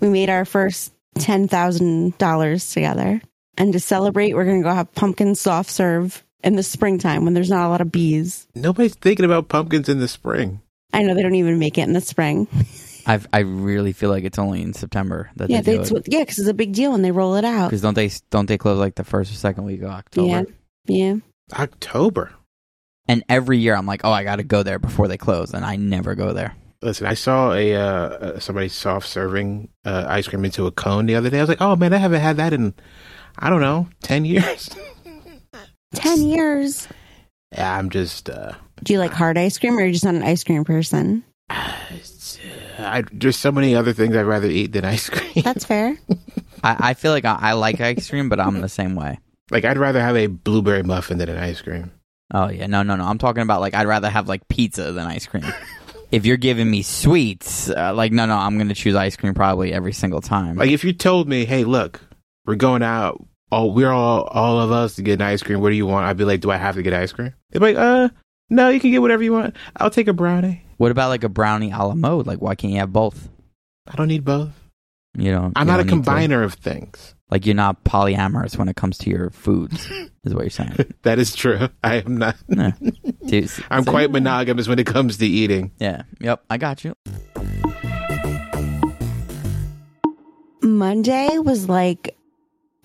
we 0.00 0.08
made 0.08 0.30
our 0.30 0.44
first 0.44 0.92
$10,000 1.18 2.72
together. 2.72 3.22
And 3.56 3.72
to 3.72 3.80
celebrate, 3.80 4.34
we're 4.34 4.44
going 4.44 4.62
to 4.62 4.68
go 4.68 4.74
have 4.74 4.94
pumpkin 4.94 5.34
soft 5.34 5.70
serve 5.70 6.24
in 6.44 6.56
the 6.56 6.62
springtime 6.62 7.24
when 7.24 7.34
there's 7.34 7.50
not 7.50 7.66
a 7.66 7.68
lot 7.68 7.80
of 7.80 7.90
bees. 7.90 8.46
Nobody's 8.54 8.94
thinking 8.94 9.24
about 9.24 9.48
pumpkins 9.48 9.88
in 9.88 9.98
the 9.98 10.08
spring. 10.08 10.60
I 10.92 11.02
know 11.02 11.14
they 11.14 11.22
don't 11.22 11.34
even 11.34 11.58
make 11.58 11.78
it 11.78 11.82
in 11.82 11.92
the 11.92 12.00
spring. 12.00 12.46
I've, 13.08 13.26
I 13.32 13.38
really 13.40 13.92
feel 13.92 14.10
like 14.10 14.24
it's 14.24 14.38
only 14.38 14.60
in 14.60 14.74
September 14.74 15.30
that 15.36 15.48
yeah, 15.48 15.62
they 15.62 15.78
they, 15.78 15.84
do 15.88 15.96
it. 15.96 16.04
yeah, 16.08 16.20
because 16.20 16.38
it's 16.38 16.48
a 16.48 16.54
big 16.54 16.74
deal 16.74 16.92
when 16.92 17.00
they 17.02 17.10
roll 17.10 17.36
it 17.36 17.44
out. 17.44 17.68
Because 17.68 17.80
don't 17.80 17.94
they 17.94 18.10
don't 18.30 18.46
they 18.46 18.58
close 18.58 18.78
like 18.78 18.96
the 18.96 19.04
first 19.04 19.32
or 19.32 19.34
second 19.34 19.64
week 19.64 19.80
of 19.80 19.88
October? 19.88 20.28
Yeah. 20.28 20.44
Yeah. 20.86 21.16
October. 21.58 22.32
And 23.08 23.24
every 23.30 23.56
year 23.58 23.74
I'm 23.74 23.86
like, 23.86 24.02
oh, 24.04 24.12
I 24.12 24.24
got 24.24 24.36
to 24.36 24.42
go 24.42 24.62
there 24.62 24.78
before 24.78 25.08
they 25.08 25.16
close, 25.16 25.54
and 25.54 25.64
I 25.64 25.76
never 25.76 26.14
go 26.14 26.34
there. 26.34 26.54
Listen, 26.82 27.06
I 27.06 27.14
saw 27.14 27.54
a 27.54 27.74
uh, 27.74 27.80
uh, 27.80 28.38
somebody 28.38 28.68
soft 28.68 29.08
serving 29.08 29.70
uh, 29.86 30.04
ice 30.06 30.28
cream 30.28 30.44
into 30.44 30.66
a 30.66 30.70
cone 30.70 31.06
the 31.06 31.14
other 31.14 31.30
day. 31.30 31.38
I 31.38 31.40
was 31.40 31.48
like, 31.48 31.62
oh 31.62 31.74
man, 31.76 31.94
I 31.94 31.96
haven't 31.96 32.20
had 32.20 32.36
that 32.36 32.52
in 32.52 32.74
I 33.38 33.48
don't 33.48 33.62
know 33.62 33.88
ten 34.02 34.24
years. 34.24 34.68
10 35.94 36.22
years. 36.22 36.86
yeah, 37.52 37.74
I'm 37.78 37.88
just. 37.88 38.28
uh 38.28 38.52
Do 38.82 38.92
you 38.92 38.98
like 38.98 39.12
hard 39.12 39.38
ice 39.38 39.58
cream 39.58 39.78
or 39.78 39.82
are 39.82 39.86
you 39.86 39.92
just 39.92 40.04
not 40.04 40.14
an 40.14 40.22
ice 40.22 40.44
cream 40.44 40.64
person? 40.64 41.24
I, 42.78 43.04
there's 43.12 43.36
so 43.36 43.50
many 43.52 43.74
other 43.74 43.92
things 43.92 44.14
I'd 44.16 44.22
rather 44.22 44.48
eat 44.48 44.72
than 44.72 44.84
ice 44.84 45.08
cream. 45.10 45.42
That's 45.44 45.64
fair. 45.64 45.96
I, 46.62 46.90
I 46.90 46.94
feel 46.94 47.12
like 47.12 47.24
I, 47.24 47.36
I 47.40 47.52
like 47.54 47.80
ice 47.80 48.08
cream, 48.10 48.28
but 48.28 48.40
I'm 48.40 48.60
the 48.60 48.68
same 48.68 48.94
way. 48.94 49.18
like 49.50 49.64
I'd 49.64 49.78
rather 49.78 50.00
have 50.00 50.16
a 50.16 50.26
blueberry 50.26 50.82
muffin 50.82 51.18
than 51.18 51.28
an 51.28 51.38
ice 51.38 51.60
cream. 51.60 51.90
Oh 52.32 52.48
yeah, 52.48 52.66
no, 52.66 52.82
no, 52.82 52.96
no. 52.96 53.04
I'm 53.04 53.18
talking 53.18 53.42
about 53.42 53.60
like 53.60 53.74
I'd 53.74 53.86
rather 53.86 54.10
have 54.10 54.28
like 54.28 54.46
pizza 54.48 54.92
than 54.92 55.06
ice 55.06 55.26
cream. 55.26 55.44
if 56.12 56.26
you're 56.26 56.36
giving 56.36 56.70
me 56.70 56.82
sweets, 56.82 57.70
uh, 57.70 57.92
like 57.94 58.12
no, 58.12 58.26
no, 58.26 58.36
I'm 58.36 58.58
gonna 58.58 58.74
choose 58.74 58.94
ice 58.94 59.16
cream 59.16 59.34
probably 59.34 59.72
every 59.72 59.92
single 59.92 60.20
time. 60.20 60.56
Like 60.56 60.70
if 60.70 60.84
you 60.84 60.92
told 60.92 61.28
me, 61.28 61.44
hey, 61.46 61.64
look, 61.64 62.00
we're 62.46 62.56
going 62.56 62.82
out. 62.82 63.24
All 63.50 63.72
we're 63.72 63.90
all 63.90 64.24
all 64.24 64.60
of 64.60 64.70
us 64.72 64.96
to 64.96 65.02
get 65.02 65.14
an 65.14 65.22
ice 65.22 65.42
cream. 65.42 65.60
What 65.62 65.70
do 65.70 65.74
you 65.74 65.86
want? 65.86 66.04
I'd 66.06 66.18
be 66.18 66.24
like, 66.24 66.40
do 66.40 66.50
I 66.50 66.58
have 66.58 66.74
to 66.74 66.82
get 66.82 66.92
ice 66.92 67.12
cream? 67.12 67.32
They'd 67.50 67.60
be 67.60 67.72
like, 67.72 67.76
uh, 67.76 68.10
no, 68.50 68.68
you 68.68 68.78
can 68.78 68.90
get 68.90 69.00
whatever 69.00 69.22
you 69.22 69.32
want. 69.32 69.56
I'll 69.76 69.88
take 69.88 70.06
a 70.06 70.12
brownie. 70.12 70.64
What 70.78 70.90
about 70.90 71.08
like 71.10 71.22
a 71.24 71.28
brownie 71.28 71.70
a 71.70 71.78
la 71.84 71.94
mode? 71.94 72.26
Like 72.26 72.40
why 72.40 72.54
can't 72.54 72.72
you 72.72 72.78
have 72.80 72.92
both? 72.92 73.28
I 73.86 73.94
don't 73.96 74.08
need 74.08 74.24
both. 74.24 74.50
You 75.16 75.32
know, 75.32 75.52
I'm 75.56 75.66
you 75.66 75.72
not 75.72 75.80
a 75.80 75.84
don't 75.84 75.98
need 75.98 76.04
to- 76.04 76.10
combiner 76.10 76.44
of 76.44 76.54
things. 76.54 77.14
Like 77.30 77.44
you're 77.44 77.54
not 77.54 77.84
polyamorous 77.84 78.56
when 78.56 78.68
it 78.68 78.76
comes 78.76 78.96
to 78.98 79.10
your 79.10 79.28
foods, 79.30 79.86
is 80.24 80.34
what 80.34 80.42
you're 80.44 80.50
saying. 80.50 80.76
That 81.02 81.18
is 81.18 81.34
true. 81.34 81.68
I 81.84 81.96
am 81.96 82.16
not. 82.16 82.36
Yeah. 82.48 82.70
Dude, 83.26 83.44
s- 83.44 83.60
I'm 83.70 83.84
so- 83.84 83.90
quite 83.90 84.10
monogamous 84.10 84.66
when 84.66 84.78
it 84.78 84.86
comes 84.86 85.18
to 85.18 85.26
eating. 85.26 85.72
Yeah. 85.78 86.02
Yep. 86.20 86.44
I 86.48 86.56
got 86.56 86.84
you. 86.84 86.94
Monday 90.62 91.38
was 91.38 91.68
like 91.68 92.16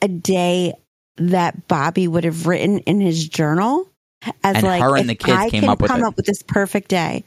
a 0.01 0.07
day 0.07 0.73
that 1.17 1.67
Bobby 1.67 2.07
would 2.07 2.23
have 2.23 2.47
written 2.47 2.79
in 2.79 2.99
his 3.01 3.27
journal 3.27 3.87
as 4.43 4.55
And 4.57 4.63
like 4.63 4.81
her 4.81 4.95
and 4.97 5.01
if 5.09 5.19
the 5.19 5.25
kids 5.25 5.37
I 5.37 5.49
came 5.49 5.61
can 5.61 5.69
up 5.69 5.81
with 5.81 5.89
come 5.91 6.01
it. 6.01 6.05
up 6.05 6.15
with 6.15 6.25
this 6.25 6.41
perfect 6.43 6.89
day. 6.89 7.23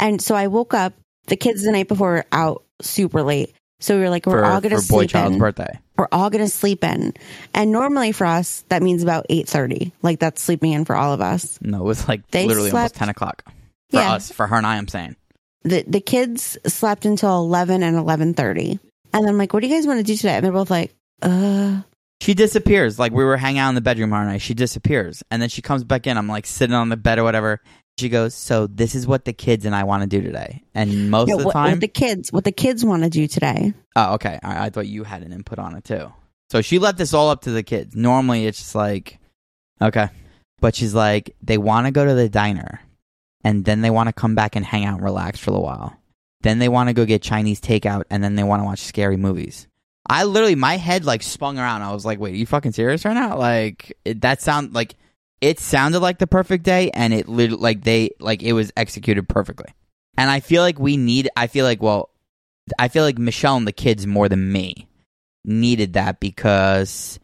And 0.00 0.20
so 0.20 0.34
I 0.34 0.48
woke 0.48 0.74
up. 0.74 0.94
The 1.26 1.36
kids 1.36 1.62
the 1.62 1.70
night 1.70 1.86
before 1.86 2.10
were 2.10 2.24
out 2.32 2.64
super 2.82 3.22
late, 3.22 3.54
so 3.78 3.94
we 3.94 4.00
were 4.02 4.10
like, 4.10 4.26
we're 4.26 4.40
for, 4.40 4.44
all 4.44 4.60
gonna 4.60 4.80
for 4.80 4.88
boy 4.88 4.98
sleep 5.02 5.10
child's 5.10 5.34
in. 5.34 5.38
birthday. 5.38 5.78
We're 5.96 6.08
all 6.10 6.28
gonna 6.30 6.48
sleep 6.48 6.82
in. 6.82 7.12
And 7.54 7.70
normally 7.70 8.10
for 8.10 8.24
us, 8.26 8.64
that 8.68 8.82
means 8.82 9.04
about 9.04 9.26
eight 9.28 9.46
thirty. 9.46 9.92
Like 10.02 10.18
that's 10.18 10.42
sleeping 10.42 10.72
in 10.72 10.84
for 10.84 10.96
all 10.96 11.12
of 11.12 11.20
us. 11.20 11.58
No, 11.62 11.78
it 11.78 11.84
was 11.84 12.08
like 12.08 12.28
They 12.32 12.46
literally 12.46 12.72
almost 12.72 12.96
ten 12.96 13.10
o'clock 13.10 13.44
for 13.46 13.52
Yeah. 13.98 14.12
us. 14.14 14.32
For 14.32 14.46
her 14.48 14.56
and 14.56 14.66
I, 14.66 14.76
I'm 14.76 14.88
saying. 14.88 15.14
the 15.62 15.84
the 15.86 16.00
kids 16.00 16.58
slept 16.66 17.04
until 17.04 17.36
eleven 17.38 17.84
and 17.84 17.96
eleven 17.96 18.34
thirty. 18.34 18.80
And 19.12 19.28
I'm 19.28 19.38
like, 19.38 19.52
what 19.52 19.60
do 19.60 19.68
you 19.68 19.74
guys 19.76 19.86
want 19.86 19.98
to 19.98 20.04
do 20.04 20.16
today? 20.16 20.34
And 20.36 20.44
they're 20.44 20.52
both 20.52 20.70
like, 20.70 20.92
uh 21.22 21.82
She 22.22 22.34
disappears. 22.34 22.98
Like 22.98 23.12
we 23.12 23.22
were 23.24 23.36
hanging 23.36 23.58
out 23.60 23.68
in 23.68 23.74
the 23.76 23.80
bedroom 23.82 24.12
our 24.14 24.24
night. 24.24 24.40
She 24.40 24.54
disappears, 24.54 25.22
and 25.30 25.40
then 25.40 25.48
she 25.48 25.62
comes 25.62 25.84
back 25.84 26.06
in. 26.08 26.16
I'm 26.16 26.28
like 26.28 26.46
sitting 26.46 26.74
on 26.74 26.88
the 26.88 26.96
bed 26.96 27.18
or 27.18 27.24
whatever. 27.24 27.60
She 28.00 28.08
goes, 28.08 28.34
"So 28.34 28.66
this 28.66 28.94
is 28.94 29.06
what 29.06 29.24
the 29.24 29.32
kids 29.32 29.64
and 29.64 29.74
I 29.74 29.84
want 29.84 30.02
to 30.02 30.08
do 30.08 30.22
today." 30.22 30.64
And 30.74 31.10
most 31.10 31.28
yeah, 31.28 31.34
of 31.34 31.40
the 31.40 31.46
what, 31.46 31.52
time, 31.52 31.70
what 31.72 31.80
the 31.80 31.88
kids 31.88 32.32
what 32.32 32.44
the 32.44 32.52
kids 32.52 32.84
want 32.84 33.04
to 33.04 33.10
do 33.10 33.26
today. 33.26 33.74
oh, 33.94 34.14
okay. 34.14 34.38
I, 34.42 34.66
I 34.66 34.70
thought 34.70 34.86
you 34.86 35.04
had 35.04 35.22
an 35.22 35.32
input 35.32 35.58
on 35.58 35.76
it 35.76 35.84
too. 35.84 36.12
So 36.50 36.62
she 36.62 36.78
left 36.78 36.98
this 36.98 37.14
all 37.14 37.30
up 37.30 37.42
to 37.42 37.50
the 37.52 37.62
kids. 37.62 37.94
Normally, 37.94 38.46
it's 38.46 38.58
just 38.58 38.74
like, 38.74 39.18
okay, 39.80 40.08
but 40.60 40.74
she's 40.74 40.94
like, 40.94 41.36
they 41.42 41.58
want 41.58 41.86
to 41.86 41.92
go 41.92 42.04
to 42.04 42.14
the 42.14 42.28
diner, 42.28 42.80
and 43.44 43.64
then 43.64 43.82
they 43.82 43.90
want 43.90 44.08
to 44.08 44.12
come 44.12 44.34
back 44.34 44.56
and 44.56 44.64
hang 44.64 44.84
out 44.84 44.96
and 44.96 45.04
relax 45.04 45.38
for 45.38 45.50
a 45.50 45.52
little 45.52 45.66
while. 45.66 45.96
Then 46.40 46.58
they 46.58 46.68
want 46.68 46.88
to 46.88 46.94
go 46.94 47.04
get 47.04 47.22
Chinese 47.22 47.60
takeout, 47.60 48.04
and 48.10 48.24
then 48.24 48.34
they 48.34 48.42
want 48.42 48.60
to 48.60 48.64
watch 48.64 48.80
scary 48.80 49.16
movies. 49.16 49.68
I 50.08 50.24
literally, 50.24 50.54
my 50.56 50.76
head 50.76 51.04
like 51.04 51.22
spun 51.22 51.58
around. 51.58 51.82
I 51.82 51.92
was 51.92 52.04
like, 52.04 52.18
"Wait, 52.18 52.32
are 52.32 52.36
you 52.36 52.46
fucking 52.46 52.72
serious 52.72 53.04
right 53.04 53.14
now?" 53.14 53.36
Like 53.38 53.96
it, 54.04 54.22
that 54.22 54.42
sound 54.42 54.74
like 54.74 54.96
it 55.40 55.58
sounded 55.58 56.00
like 56.00 56.18
the 56.18 56.26
perfect 56.26 56.64
day, 56.64 56.90
and 56.92 57.14
it 57.14 57.28
lit- 57.28 57.60
like 57.60 57.84
they 57.84 58.10
like 58.20 58.42
it 58.42 58.52
was 58.52 58.72
executed 58.76 59.28
perfectly. 59.28 59.72
And 60.16 60.30
I 60.30 60.40
feel 60.40 60.62
like 60.62 60.78
we 60.78 60.96
need. 60.96 61.28
I 61.36 61.46
feel 61.46 61.64
like 61.64 61.82
well, 61.82 62.10
I 62.78 62.88
feel 62.88 63.04
like 63.04 63.18
Michelle 63.18 63.56
and 63.56 63.66
the 63.66 63.72
kids 63.72 64.06
more 64.06 64.28
than 64.28 64.52
me 64.52 64.88
needed 65.44 65.94
that 65.94 66.20
because 66.20 67.18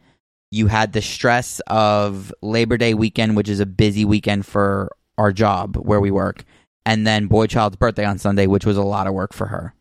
you 0.51 0.67
had 0.67 0.93
the 0.93 1.01
stress 1.01 1.59
of 1.67 2.33
Labor 2.41 2.77
Day 2.77 2.93
weekend, 2.93 3.35
which 3.35 3.49
is 3.49 3.59
a 3.59 3.65
busy 3.65 4.05
weekend 4.05 4.45
for 4.45 4.91
our 5.17 5.31
job 5.31 5.75
where 5.75 5.99
we 5.99 6.11
work, 6.11 6.43
and 6.85 7.05
then 7.05 7.27
Boy 7.27 7.47
Child's 7.47 7.75
birthday 7.75 8.05
on 8.05 8.17
Sunday, 8.17 8.47
which 8.47 8.65
was 8.65 8.77
a 8.77 8.83
lot 8.83 9.07
of 9.07 9.13
work 9.13 9.33
for 9.33 9.47
her. 9.47 9.73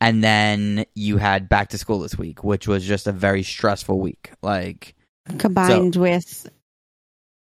And 0.00 0.24
then 0.24 0.86
you 0.94 1.18
had 1.18 1.50
back 1.50 1.68
to 1.68 1.78
school 1.78 2.00
this 2.00 2.16
week, 2.16 2.42
which 2.42 2.66
was 2.66 2.86
just 2.86 3.06
a 3.06 3.12
very 3.12 3.42
stressful 3.42 4.00
week. 4.00 4.30
Like, 4.42 4.94
Combined 5.38 5.96
with 5.96 6.48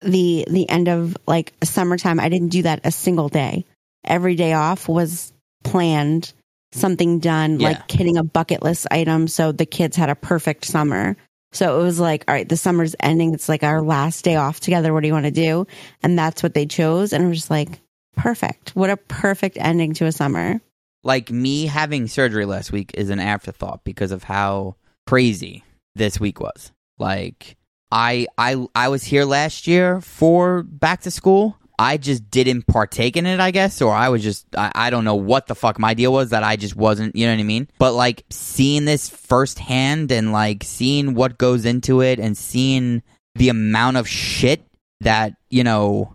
the 0.02 0.46
the 0.50 0.70
end 0.70 0.88
of 0.88 1.16
like 1.28 1.54
summertime. 1.64 2.20
I 2.20 2.30
didn't 2.30 2.50
do 2.50 2.64
that 2.64 2.82
a 2.84 2.92
single 2.92 3.30
day. 3.30 3.66
Every 4.04 4.36
day 4.36 4.54
off 4.54 4.88
was 4.90 5.32
planned, 5.64 6.34
something 6.72 7.20
done, 7.20 7.60
Yeah. 7.60 7.70
like 7.70 7.92
hitting 7.92 8.18
a 8.18 8.24
bucket 8.24 8.64
list 8.64 8.88
item. 8.92 9.28
So 9.28 9.52
the 9.52 9.66
kids 9.66 9.96
had 9.96 10.10
a 10.10 10.16
perfect 10.16 10.66
summer. 10.66 11.16
So 11.54 11.80
it 11.80 11.84
was 11.84 12.00
like, 12.00 12.24
all 12.28 12.34
right, 12.34 12.48
the 12.48 12.58
summer's 12.58 12.96
ending. 13.00 13.34
It's 13.34 13.50
like 13.50 13.64
our 13.64 13.82
last 13.82 14.24
day 14.24 14.38
off 14.38 14.60
together. 14.62 14.94
What 14.94 15.02
do 15.02 15.08
you 15.08 15.14
want 15.14 15.26
to 15.26 15.32
do? 15.32 15.68
And 16.02 16.18
that's 16.18 16.42
what 16.42 16.54
they 16.54 16.66
chose. 16.66 17.12
And 17.14 17.28
was 17.28 17.40
just 17.40 17.52
like, 17.52 17.82
perfect. 18.16 18.76
What 18.76 18.90
a 18.90 18.96
perfect 18.98 19.58
ending 19.60 19.94
to 19.96 20.06
a 20.06 20.12
summer. 20.12 20.62
like 21.04 21.30
me 21.32 21.66
having 21.66 22.08
surgery 22.08 22.46
last 22.46 22.72
week 22.72 22.92
is 22.94 23.10
an 23.10 23.20
afterthought 23.20 23.84
because 23.84 24.12
of 24.12 24.24
how 24.24 24.76
crazy 25.08 25.64
this 25.96 26.20
week 26.20 26.40
was. 26.40 26.72
Like 27.00 27.58
I 27.92 28.28
I 28.38 28.66
I 28.74 28.88
was 28.88 29.04
here 29.04 29.26
last 29.26 29.68
year 29.68 30.02
for 30.02 30.64
back 30.64 31.02
to 31.02 31.12
school. 31.12 31.58
I 31.78 31.98
just 31.98 32.30
didn't 32.30 32.68
partake 32.68 33.18
in 33.18 33.26
it, 33.26 33.40
I 33.40 33.50
guess, 33.50 33.82
or 33.82 33.92
I 33.92 34.10
was 34.10 34.22
just 34.22 34.46
I, 34.56 34.72
I 34.76 34.90
don't 34.92 35.04
know 35.04 35.16
what 35.16 35.48
the 35.48 35.56
fuck 35.56 35.80
my 35.80 35.96
deal 35.96 36.14
was 36.14 36.30
that 36.30 36.44
I 36.44 36.56
just 36.56 36.76
wasn't, 36.76 37.16
you 37.16 37.26
know 37.26 37.34
what 37.34 37.40
I 37.40 37.44
mean? 37.44 37.68
But 37.80 37.94
like 37.94 38.24
seeing 38.30 38.86
this 38.86 39.10
firsthand 39.10 40.12
and 40.12 40.32
like 40.32 40.64
seeing 40.64 41.16
what 41.16 41.40
goes 41.40 41.66
into 41.66 42.02
it 42.02 42.20
and 42.20 42.38
seeing 42.38 43.02
the 43.34 43.50
amount 43.50 43.98
of 43.98 44.08
shit 44.08 44.64
that, 45.00 45.34
you 45.50 45.64
know, 45.64 46.14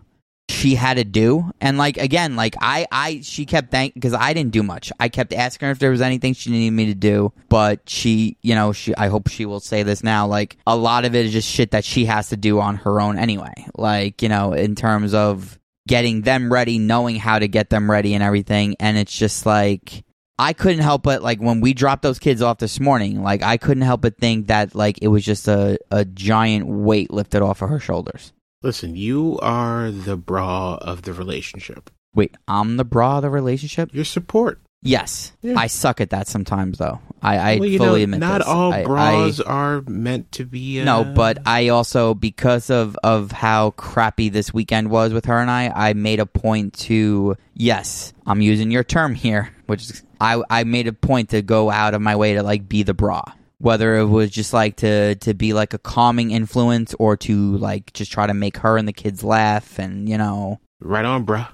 she 0.57 0.75
had 0.75 0.97
to 0.97 1.03
do. 1.03 1.51
And 1.61 1.77
like 1.77 1.97
again 1.97 2.35
like 2.35 2.55
i 2.59 2.87
i 2.91 3.21
she 3.21 3.45
kept 3.45 3.71
thank 3.71 3.93
because 3.93 4.13
i 4.13 4.33
didn't 4.33 4.51
do 4.51 4.63
much. 4.63 4.91
I 4.99 5.09
kept 5.09 5.33
asking 5.33 5.67
her 5.67 5.71
if 5.71 5.79
there 5.79 5.91
was 5.91 6.01
anything 6.01 6.33
she 6.33 6.51
needed 6.51 6.71
me 6.71 6.87
to 6.87 6.95
do 6.95 7.31
but 7.49 7.89
she 7.89 8.37
you 8.41 8.55
know 8.55 8.73
she 8.73 8.95
i 8.95 9.07
hope 9.07 9.27
she 9.27 9.45
will 9.45 9.59
say 9.59 9.83
this 9.83 10.03
now 10.03 10.27
like 10.27 10.57
a 10.65 10.75
lot 10.75 11.05
of 11.05 11.15
it 11.15 11.25
is 11.25 11.31
just 11.31 11.49
shit 11.49 11.71
that 11.71 11.85
she 11.85 12.05
has 12.05 12.29
to 12.29 12.37
do 12.37 12.59
on 12.59 12.77
her 12.77 12.99
own 12.99 13.17
anyway. 13.17 13.53
Like 13.75 14.21
you 14.21 14.29
know 14.29 14.53
in 14.53 14.75
terms 14.75 15.13
of 15.13 15.57
getting 15.87 16.21
them 16.21 16.51
ready 16.51 16.77
knowing 16.77 17.15
how 17.15 17.39
to 17.39 17.47
get 17.47 17.69
them 17.69 17.89
ready 17.89 18.13
and 18.13 18.23
everything. 18.23 18.75
And 18.79 18.97
it's 18.97 19.17
just 19.17 19.45
like 19.45 20.03
I 20.39 20.53
couldn't 20.53 20.83
help 20.83 21.03
but 21.03 21.23
like 21.23 21.39
when 21.39 21.61
we 21.61 21.73
dropped 21.73 22.03
those 22.03 22.19
kids 22.19 22.41
off 22.41 22.59
this 22.59 22.79
morning, 22.79 23.23
like 23.23 23.41
I 23.41 23.57
couldn't 23.57 23.83
help 23.83 24.01
but 24.01 24.17
think 24.17 24.47
that 24.47 24.75
like 24.75 24.99
it 25.01 25.07
was 25.07 25.25
just 25.25 25.47
a, 25.47 25.79
a 25.89 26.05
giant 26.05 26.67
weight 26.67 27.11
lifted 27.11 27.41
off 27.41 27.61
of 27.61 27.69
her 27.69 27.79
shoulders. 27.79 28.33
Listen, 28.67 28.97
you 28.97 29.39
are 29.41 29.91
the 29.91 30.17
bra 30.17 30.75
of 30.81 31.03
the 31.03 31.13
relationship. 31.13 31.89
Wait, 32.13 32.35
I'm 32.49 32.75
the 32.75 32.83
bra 32.83 33.15
of 33.15 33.21
the 33.21 33.29
relationship? 33.29 33.93
Your 33.93 34.03
support. 34.03 34.59
Yes, 34.81 35.31
Yeah. 35.41 35.53
I 35.57 35.67
suck 35.67 36.01
at 36.01 36.09
that 36.09 36.27
sometimes, 36.27 36.77
though. 36.77 36.99
I, 37.21 37.37
I 37.37 37.59
well, 37.59 37.69
fully 37.77 37.77
know, 37.77 38.03
admit 38.03 38.19
not 38.19 38.39
this. 38.39 38.47
all 38.47 38.73
I- 38.73 38.83
bras 38.83 39.39
I, 39.39 39.43
are 39.45 39.81
meant 39.87 40.33
to 40.33 40.43
be. 40.43 40.81
Uh, 40.81 40.83
no, 40.83 41.03
but 41.05 41.37
I 41.47 41.69
also 41.69 42.13
because 42.13 42.69
of 42.69 42.97
of 43.05 43.31
how 43.31 43.71
crappy 43.71 44.27
this 44.27 44.53
weekend 44.53 44.89
was 44.89 45.13
with 45.13 45.23
her 45.25 45.39
and 45.39 45.49
I, 45.49 45.71
I 45.73 45.93
made 45.93 46.19
a 46.19 46.25
point 46.25 46.73
to 46.79 47.37
yes, 47.53 48.11
I'm 48.25 48.41
using 48.41 48.69
your 48.69 48.83
term 48.83 49.15
here, 49.15 49.53
which 49.67 49.83
is 49.89 50.03
I 50.19 50.43
I 50.49 50.65
made 50.65 50.87
a 50.87 50.93
point 50.93 51.29
to 51.29 51.41
go 51.41 51.71
out 51.71 51.93
of 51.93 52.01
my 52.01 52.17
way 52.17 52.33
to 52.33 52.43
like 52.43 52.67
be 52.67 52.83
the 52.83 52.93
bra. 52.93 53.21
Whether 53.59 53.97
it 53.97 54.05
was 54.05 54.29
just 54.29 54.53
like 54.53 54.77
to 54.77 55.15
to 55.15 55.33
be 55.33 55.53
like 55.53 55.73
a 55.73 55.79
calming 55.79 56.31
influence 56.31 56.93
or 56.99 57.17
to 57.17 57.57
like 57.57 57.91
just 57.93 58.11
try 58.11 58.27
to 58.27 58.33
make 58.33 58.57
her 58.57 58.77
and 58.77 58.87
the 58.87 58.93
kids 58.93 59.23
laugh 59.23 59.79
and 59.79 60.07
you 60.07 60.17
know 60.17 60.59
right 60.79 61.05
on, 61.05 61.25
bruh. 61.25 61.47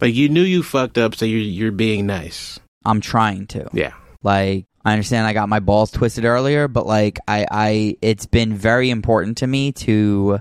Like 0.00 0.14
you 0.14 0.28
knew 0.28 0.42
you 0.42 0.62
fucked 0.62 0.98
up, 0.98 1.14
so 1.14 1.24
you're 1.24 1.38
you're 1.40 1.72
being 1.72 2.06
nice. 2.06 2.58
I'm 2.84 3.00
trying 3.00 3.46
to. 3.48 3.68
Yeah. 3.72 3.94
Like 4.22 4.66
I 4.84 4.92
understand 4.92 5.26
I 5.26 5.32
got 5.32 5.48
my 5.48 5.60
balls 5.60 5.90
twisted 5.92 6.24
earlier, 6.24 6.66
but 6.68 6.86
like 6.86 7.18
I, 7.28 7.46
I 7.50 7.96
it's 8.02 8.26
been 8.26 8.54
very 8.54 8.90
important 8.90 9.38
to 9.38 9.46
me 9.46 9.72
to 9.72 10.40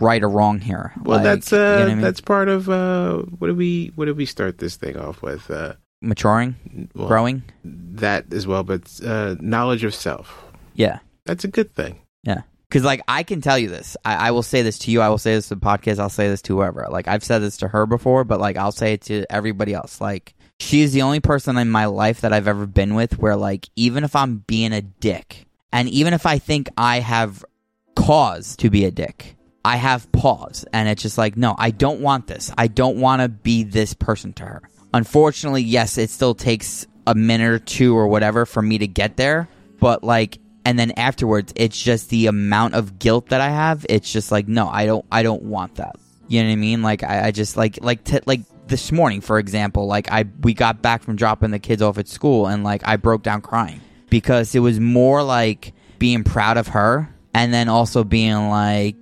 right 0.00 0.22
a 0.22 0.26
wrong 0.28 0.60
here. 0.60 0.92
Well, 1.02 1.18
Like, 1.18 1.24
that's 1.24 1.52
you 1.52 1.58
uh, 1.58 1.78
know 1.78 1.84
I 1.86 1.88
mean? 1.88 2.00
that's 2.00 2.20
part 2.20 2.48
of 2.48 2.70
uh, 2.70 3.16
what 3.38 3.48
did 3.48 3.56
we 3.56 3.90
what 3.96 4.04
did 4.06 4.16
we 4.16 4.26
start 4.26 4.58
this 4.58 4.76
thing 4.76 4.96
off 4.96 5.20
with? 5.22 5.50
Uh, 5.50 5.74
maturing, 6.00 6.88
well, 6.94 7.08
growing. 7.08 7.42
that 7.64 8.32
as 8.32 8.46
well, 8.46 8.62
but 8.62 8.88
uh, 9.04 9.34
knowledge 9.40 9.82
of 9.84 9.94
self. 9.94 10.42
Yeah. 10.74 10.98
That's 11.24 11.44
a 11.44 11.48
good 11.48 11.74
thing. 11.74 12.00
Yeah. 12.22 12.42
Because 12.68 12.84
like 12.84 13.02
I 13.06 13.22
can 13.22 13.42
tell 13.42 13.58
you 13.58 13.68
this, 13.68 13.98
I, 14.02 14.28
I 14.28 14.30
will 14.30 14.42
say 14.42 14.62
this 14.62 14.78
to 14.80 14.90
you. 14.90 15.02
I 15.02 15.10
will 15.10 15.18
say 15.18 15.34
this 15.34 15.48
to 15.48 15.56
the 15.56 15.60
podcast. 15.60 15.98
I'll 15.98 16.08
say 16.08 16.28
this 16.28 16.40
to 16.42 16.56
whoever. 16.56 16.86
Like 16.90 17.06
I've 17.06 17.22
said 17.22 17.40
this 17.40 17.58
to 17.58 17.68
her 17.68 17.84
before, 17.84 18.24
but 18.24 18.40
like 18.40 18.56
I'll 18.56 18.72
say 18.72 18.94
it 18.94 19.02
to 19.02 19.26
everybody 19.30 19.74
else. 19.74 20.00
Like 20.00 20.34
she's 20.58 20.94
the 20.94 21.02
only 21.02 21.20
person 21.20 21.58
in 21.58 21.70
my 21.70 21.84
life 21.84 22.22
that 22.22 22.32
I've 22.32 22.48
ever 22.48 22.66
been 22.66 22.94
with 22.94 23.18
where 23.18 23.36
like 23.36 23.68
even 23.76 24.04
if 24.04 24.16
I'm 24.16 24.38
being 24.38 24.72
a 24.72 24.80
dick, 24.80 25.44
and 25.70 25.86
even 25.90 26.14
if 26.14 26.24
I 26.24 26.38
think 26.38 26.70
I 26.78 27.00
have 27.00 27.44
cause 27.94 28.56
to 28.56 28.70
be 28.70 28.86
a 28.86 28.90
dick, 28.90 29.36
I 29.64 29.76
have 29.76 30.10
pause, 30.12 30.64
and 30.72 30.88
it's 30.88 31.02
just 31.02 31.18
like 31.18 31.36
no, 31.36 31.54
I 31.58 31.72
don't 31.72 32.00
want 32.00 32.26
this. 32.26 32.50
I 32.56 32.68
don't 32.68 32.96
want 32.96 33.20
to 33.20 33.28
be 33.28 33.64
this 33.64 33.92
person 33.92 34.32
to 34.34 34.44
her. 34.44 34.62
Unfortunately, 34.94 35.62
yes, 35.62 35.98
it 35.98 36.08
still 36.08 36.34
takes 36.34 36.86
a 37.06 37.14
minute 37.14 37.50
or 37.50 37.58
two 37.58 37.94
or 37.94 38.08
whatever 38.08 38.46
for 38.46 38.62
me 38.62 38.78
to 38.78 38.86
get 38.86 39.18
there, 39.18 39.46
but 39.78 40.02
like 40.02 40.38
and 40.64 40.78
then 40.78 40.92
afterwards 40.92 41.52
it's 41.56 41.80
just 41.80 42.10
the 42.10 42.26
amount 42.26 42.74
of 42.74 42.98
guilt 42.98 43.28
that 43.28 43.40
i 43.40 43.48
have. 43.48 43.84
It's 43.88 44.12
just 44.12 44.30
like 44.30 44.48
no 44.48 44.68
i 44.68 44.86
don't 44.86 45.04
i 45.10 45.22
don't 45.22 45.42
want 45.42 45.76
that. 45.76 45.96
You 46.28 46.42
know 46.42 46.48
what 46.48 46.52
i 46.52 46.56
mean? 46.56 46.82
Like 46.82 47.02
i, 47.02 47.26
I 47.26 47.30
just 47.30 47.56
like 47.56 47.78
like 47.82 48.00
like 48.26 48.40
this 48.68 48.92
morning 48.92 49.20
for 49.20 49.38
example 49.38 49.86
like 49.86 50.10
i 50.10 50.24
we 50.40 50.54
got 50.54 50.80
back 50.80 51.02
from 51.02 51.16
dropping 51.16 51.50
the 51.50 51.58
kids 51.58 51.82
off 51.82 51.98
at 51.98 52.08
school 52.08 52.46
and 52.46 52.64
like 52.64 52.80
i 52.86 52.96
broke 52.96 53.22
down 53.22 53.42
crying 53.42 53.80
because 54.08 54.54
it 54.54 54.60
was 54.60 54.78
more 54.78 55.22
like 55.22 55.74
being 55.98 56.24
proud 56.24 56.56
of 56.56 56.68
her 56.68 57.12
and 57.34 57.52
then 57.52 57.68
also 57.68 58.04
being 58.04 58.48
like 58.48 58.96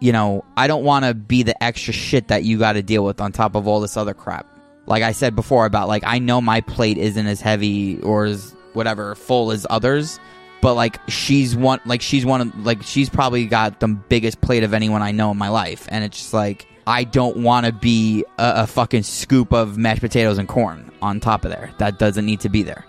you 0.00 0.12
know 0.12 0.44
i 0.56 0.66
don't 0.66 0.84
want 0.84 1.04
to 1.04 1.14
be 1.14 1.42
the 1.42 1.60
extra 1.62 1.92
shit 1.92 2.28
that 2.28 2.44
you 2.44 2.58
got 2.58 2.74
to 2.74 2.82
deal 2.82 3.04
with 3.04 3.20
on 3.20 3.32
top 3.32 3.54
of 3.54 3.66
all 3.66 3.80
this 3.80 3.96
other 3.96 4.14
crap. 4.14 4.46
Like 4.86 5.02
i 5.02 5.12
said 5.12 5.34
before 5.34 5.64
about 5.64 5.88
like 5.88 6.02
i 6.06 6.18
know 6.18 6.40
my 6.40 6.60
plate 6.60 6.98
isn't 6.98 7.26
as 7.26 7.40
heavy 7.40 8.00
or 8.02 8.26
as 8.26 8.54
whatever 8.72 9.14
full 9.14 9.52
as 9.52 9.66
others 9.70 10.20
but 10.62 10.74
like 10.74 10.98
she's 11.08 11.54
one 11.54 11.80
like 11.84 12.00
she's 12.00 12.24
one 12.24 12.40
of 12.40 12.64
like 12.64 12.82
she's 12.82 13.10
probably 13.10 13.44
got 13.44 13.80
the 13.80 13.88
biggest 13.88 14.40
plate 14.40 14.62
of 14.62 14.72
anyone 14.72 15.02
I 15.02 15.10
know 15.10 15.30
in 15.30 15.36
my 15.36 15.50
life 15.50 15.86
and 15.90 16.02
it's 16.02 16.16
just 16.16 16.32
like 16.32 16.66
I 16.86 17.04
don't 17.04 17.38
want 17.38 17.66
to 17.66 17.72
be 17.72 18.24
a, 18.38 18.62
a 18.62 18.66
fucking 18.66 19.02
scoop 19.02 19.52
of 19.52 19.76
mashed 19.76 20.00
potatoes 20.00 20.38
and 20.38 20.48
corn 20.48 20.90
on 21.02 21.20
top 21.20 21.44
of 21.44 21.50
there 21.50 21.70
that 21.76 21.98
doesn't 21.98 22.24
need 22.24 22.40
to 22.40 22.48
be 22.48 22.62
there 22.62 22.86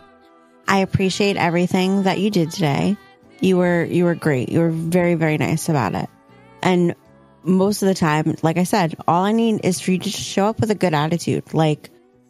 I 0.68 0.78
appreciate 0.78 1.38
everything 1.38 2.04
that 2.04 2.20
you 2.20 2.30
did 2.30 2.52
today. 2.52 2.98
You 3.42 3.58
were 3.58 3.84
you 3.84 4.06
were 4.06 4.16
great. 4.16 4.50
You 4.50 4.60
were 4.60 4.70
very 4.70 5.16
very 5.16 5.38
nice 5.38 5.70
about 5.70 5.96
it. 5.96 6.10
And 6.62 6.96
most 7.44 7.82
of 7.82 7.90
the 7.90 7.94
time, 7.94 8.36
like 8.42 8.58
I 8.58 8.64
said, 8.64 8.96
all 9.08 9.24
I 9.24 9.34
need 9.34 9.66
is 9.66 9.82
for 9.82 9.92
you 9.92 10.00
to 10.00 10.10
show 10.10 10.46
up 10.46 10.62
with 10.62 10.72
a 10.72 10.76
good 10.76 10.94
attitude. 10.94 11.54
Like 11.54 11.90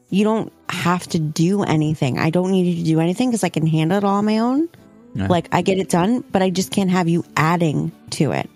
you 0.09 0.23
don't 0.23 0.51
have 0.69 1.07
to 1.09 1.19
do 1.19 1.63
anything. 1.63 2.17
I 2.17 2.29
don't 2.29 2.51
need 2.51 2.65
you 2.65 2.83
to 2.83 2.89
do 2.89 2.99
anything 2.99 3.29
because 3.29 3.43
I 3.43 3.49
can 3.49 3.67
handle 3.67 3.97
it 3.97 4.03
all 4.03 4.15
on 4.15 4.25
my 4.25 4.39
own. 4.39 4.69
Yeah. 5.15 5.27
Like 5.27 5.47
I 5.51 5.61
get 5.61 5.77
it 5.77 5.89
done, 5.89 6.23
but 6.31 6.41
I 6.41 6.49
just 6.49 6.71
can't 6.71 6.89
have 6.89 7.07
you 7.07 7.23
adding 7.37 7.91
to 8.11 8.31
it. 8.31 8.49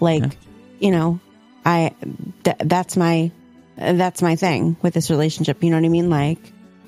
Like, 0.00 0.22
Yeah. 0.22 0.30
you 0.80 0.90
know, 0.90 1.20
I 1.64 1.92
th- 2.44 2.56
that's 2.60 2.96
my 2.96 3.30
that's 3.76 4.20
my 4.20 4.36
thing 4.36 4.76
with 4.82 4.94
this 4.94 5.10
relationship. 5.10 5.62
You 5.64 5.70
know 5.70 5.76
what 5.78 5.86
I 5.86 5.88
mean? 5.88 6.10
Like, 6.10 6.38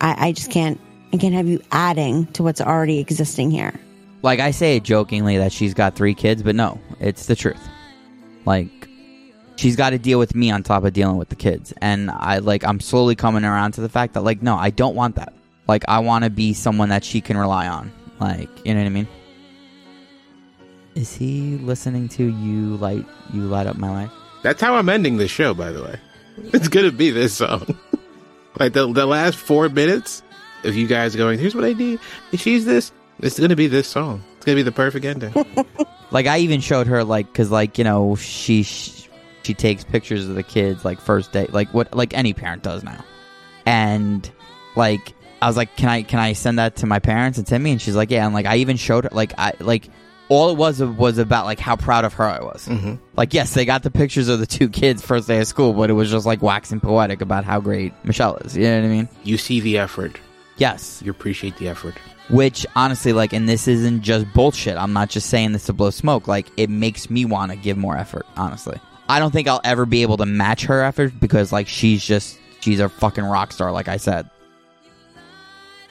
I, 0.01 0.28
I 0.28 0.32
just 0.32 0.51
can't 0.51 0.78
I 1.12 1.16
can't 1.16 1.34
have 1.34 1.46
you 1.48 1.60
adding 1.72 2.26
to 2.32 2.42
what's 2.42 2.60
already 2.60 2.98
existing 2.98 3.51
here. 3.51 3.72
Like 4.22 4.40
I 4.40 4.51
say 4.51 4.80
jokingly 4.80 5.38
that 5.38 5.52
she's 5.52 5.74
got 5.74 5.94
three 5.96 6.14
kids, 6.14 6.42
but 6.42 6.55
no, 6.55 6.78
it's 7.01 7.26
the 7.26 7.36
truth. 7.36 7.60
Like 8.44 8.88
she's 9.56 9.76
got 9.76 9.90
to 9.90 9.98
deal 9.98 10.18
with 10.18 10.34
me 10.34 10.51
on 10.51 10.62
top 10.62 10.84
of 10.84 10.92
dealing 10.92 11.16
with 11.16 11.28
the 11.28 11.36
kids, 11.36 11.72
and 11.80 12.10
I 12.10 12.38
like 12.38 12.64
I'm 12.64 12.80
slowly 12.80 13.14
coming 13.14 13.44
around 13.44 13.72
to 13.72 13.80
the 13.80 13.88
fact 13.88 14.14
that 14.14 14.22
like 14.22 14.42
no, 14.42 14.56
I 14.56 14.70
don't 14.70 14.94
want 14.94 15.16
that. 15.16 15.32
Like 15.66 15.84
I 15.88 16.01
want 16.01 16.24
to 16.24 16.30
be 16.30 16.52
someone 16.52 16.90
that 16.90 17.05
she 17.05 17.20
can 17.22 17.36
rely 17.38 17.68
on. 17.68 17.90
Like 18.20 18.49
you 18.66 18.74
know 18.74 18.81
what 18.81 18.86
I 18.86 18.91
mean? 18.91 19.09
Is 20.95 21.15
he 21.15 21.57
listening 21.59 22.09
to 22.11 22.24
you 22.24 22.77
light 22.77 23.05
you 23.32 23.43
light 23.43 23.66
up 23.66 23.77
my 23.77 23.91
life? 23.91 24.11
That's 24.43 24.61
how 24.61 24.74
I'm 24.77 24.89
ending 24.89 25.16
the 25.16 25.28
show, 25.28 25.55
by 25.55 25.73
the 25.73 25.82
way. 25.82 26.01
It's 26.53 26.66
gonna 26.69 26.91
be 26.91 27.11
this 27.11 27.35
song. 27.35 27.78
like 28.59 28.73
the 28.73 28.93
the 28.93 29.07
last 29.07 29.36
four 29.36 29.69
minutes 29.69 30.23
of 30.65 30.74
you 30.74 30.86
guys 30.89 31.15
going, 31.15 31.39
here's 31.39 31.55
what 31.55 31.65
I 31.65 31.73
need. 31.74 32.01
And 32.32 32.41
she's 32.41 32.65
this. 32.65 32.91
It's 33.20 33.39
gonna 33.39 33.55
be 33.55 33.69
this 33.69 33.86
song. 33.86 34.23
It's 34.36 34.45
gonna 34.45 34.57
be 34.57 34.62
the 34.62 34.73
perfect 34.73 35.05
ending. 35.05 35.32
Like 36.11 36.27
I 36.27 36.39
even 36.39 36.61
showed 36.61 36.86
her 36.86 37.03
like 37.03 37.27
because 37.27 37.51
like 37.51 37.77
you 37.77 37.82
know 37.82 38.15
she 38.15 38.62
she 38.62 39.53
takes 39.53 39.82
pictures 39.82 40.28
of 40.28 40.36
the 40.36 40.45
kids 40.45 40.85
like 40.85 41.01
first 41.01 41.32
day 41.32 41.49
like 41.51 41.74
what 41.74 41.93
like 41.93 42.15
any 42.15 42.32
parent 42.32 42.62
does 42.62 42.85
now, 42.85 43.05
and 43.66 44.31
like 44.77 45.12
I 45.45 45.49
was 45.49 45.57
like 45.57 45.77
can 45.77 45.89
I 45.89 46.03
can 46.03 46.19
I 46.19 46.33
send 46.33 46.59
that 46.59 46.77
to 46.77 46.87
my 46.87 46.99
parents 46.99 47.39
and 47.39 47.47
Timmy 47.47 47.73
and 47.73 47.81
she's 47.83 47.95
like 47.95 48.11
yeah 48.11 48.25
and 48.25 48.35
like 48.35 48.47
I 48.47 48.57
even 48.57 48.77
showed 48.77 49.05
her 49.05 49.11
like 49.12 49.33
I 49.39 49.53
like 49.61 49.89
all 50.31 50.49
it 50.51 50.57
was 50.57 50.83
was 50.83 51.19
about 51.19 51.45
like 51.45 51.61
how 51.61 51.77
proud 51.77 52.05
of 52.05 52.15
her 52.15 52.25
I 52.25 52.43
was. 52.43 52.66
Mhm. 52.66 52.99
Like 53.16 53.35
yes 53.35 53.53
they 53.55 53.65
got 53.65 53.83
the 53.83 53.91
pictures 53.91 54.29
of 54.29 54.41
the 54.41 54.47
two 54.47 54.69
kids 54.69 55.05
first 55.05 55.29
day 55.29 55.39
of 55.41 55.47
school 55.47 55.73
but 55.75 55.91
it 55.91 55.93
was 55.93 56.11
just 56.11 56.25
like 56.25 56.41
waxing 56.43 56.81
poetic 56.81 57.21
about 57.21 57.45
how 57.45 57.61
great 57.61 57.93
Michelle 58.05 58.37
is. 58.37 58.57
You 58.57 58.65
know 58.65 58.81
what 58.81 58.87
I 58.87 58.89
mean? 58.89 59.09
you 59.23 59.37
see 59.37 59.61
the 59.61 59.79
effort. 59.79 60.19
Yes. 60.57 61.03
You 61.05 61.11
appreciate 61.11 61.57
the 61.59 61.69
effort. 61.69 61.95
Which 62.31 62.65
honestly, 62.75 63.12
like, 63.12 63.35
and 63.35 63.47
this 63.47 63.69
isn't 63.69 64.01
just 64.01 64.25
bullshit. 64.33 64.79
I'm 64.79 64.95
not 64.95 65.11
just 65.11 65.29
saying 65.29 65.53
this 65.53 65.66
to 65.66 65.75
blow 65.75 65.91
smoke. 65.91 66.27
Like, 66.27 66.47
it 66.57 66.71
makes 66.71 67.11
me 67.11 67.27
want 67.27 67.51
to 67.51 67.57
give 67.59 67.77
more 67.77 67.99
effort. 67.99 68.25
Honestly, 68.37 68.79
I 69.11 69.19
don't 69.19 69.31
think 69.31 69.47
I'll 69.47 69.61
ever 69.62 69.85
be 69.85 70.01
able 70.01 70.16
to 70.16 70.25
match 70.25 70.65
her 70.65 70.81
effort 70.83 71.12
because, 71.21 71.53
like, 71.53 71.69
she's 71.69 72.03
just 72.03 72.39
she's 72.61 72.81
a 72.81 72.89
fucking 72.89 73.25
rock 73.25 73.53
star. 73.53 73.73
Like 73.73 73.89
I 73.89 73.99
said, 73.99 74.31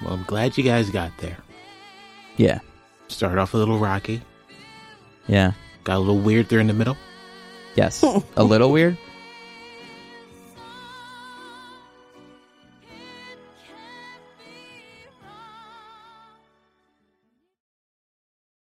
Well, 0.04 0.14
I'm 0.14 0.24
glad 0.24 0.58
you 0.58 0.64
guys 0.64 0.90
got 0.90 1.12
there. 1.18 1.38
yeah, 2.38 2.60
Started 3.08 3.40
off 3.40 3.54
a 3.54 3.58
little 3.58 3.78
rocky. 3.80 4.22
yeah, 5.28 5.54
Got 5.84 5.98
a 5.98 6.00
little 6.00 6.20
weird 6.20 6.50
there 6.50 6.60
in 6.60 6.68
the 6.68 6.74
middle. 6.74 6.98
yes, 7.76 8.04
a 8.38 8.44
little 8.44 8.72
weird. 8.72 8.98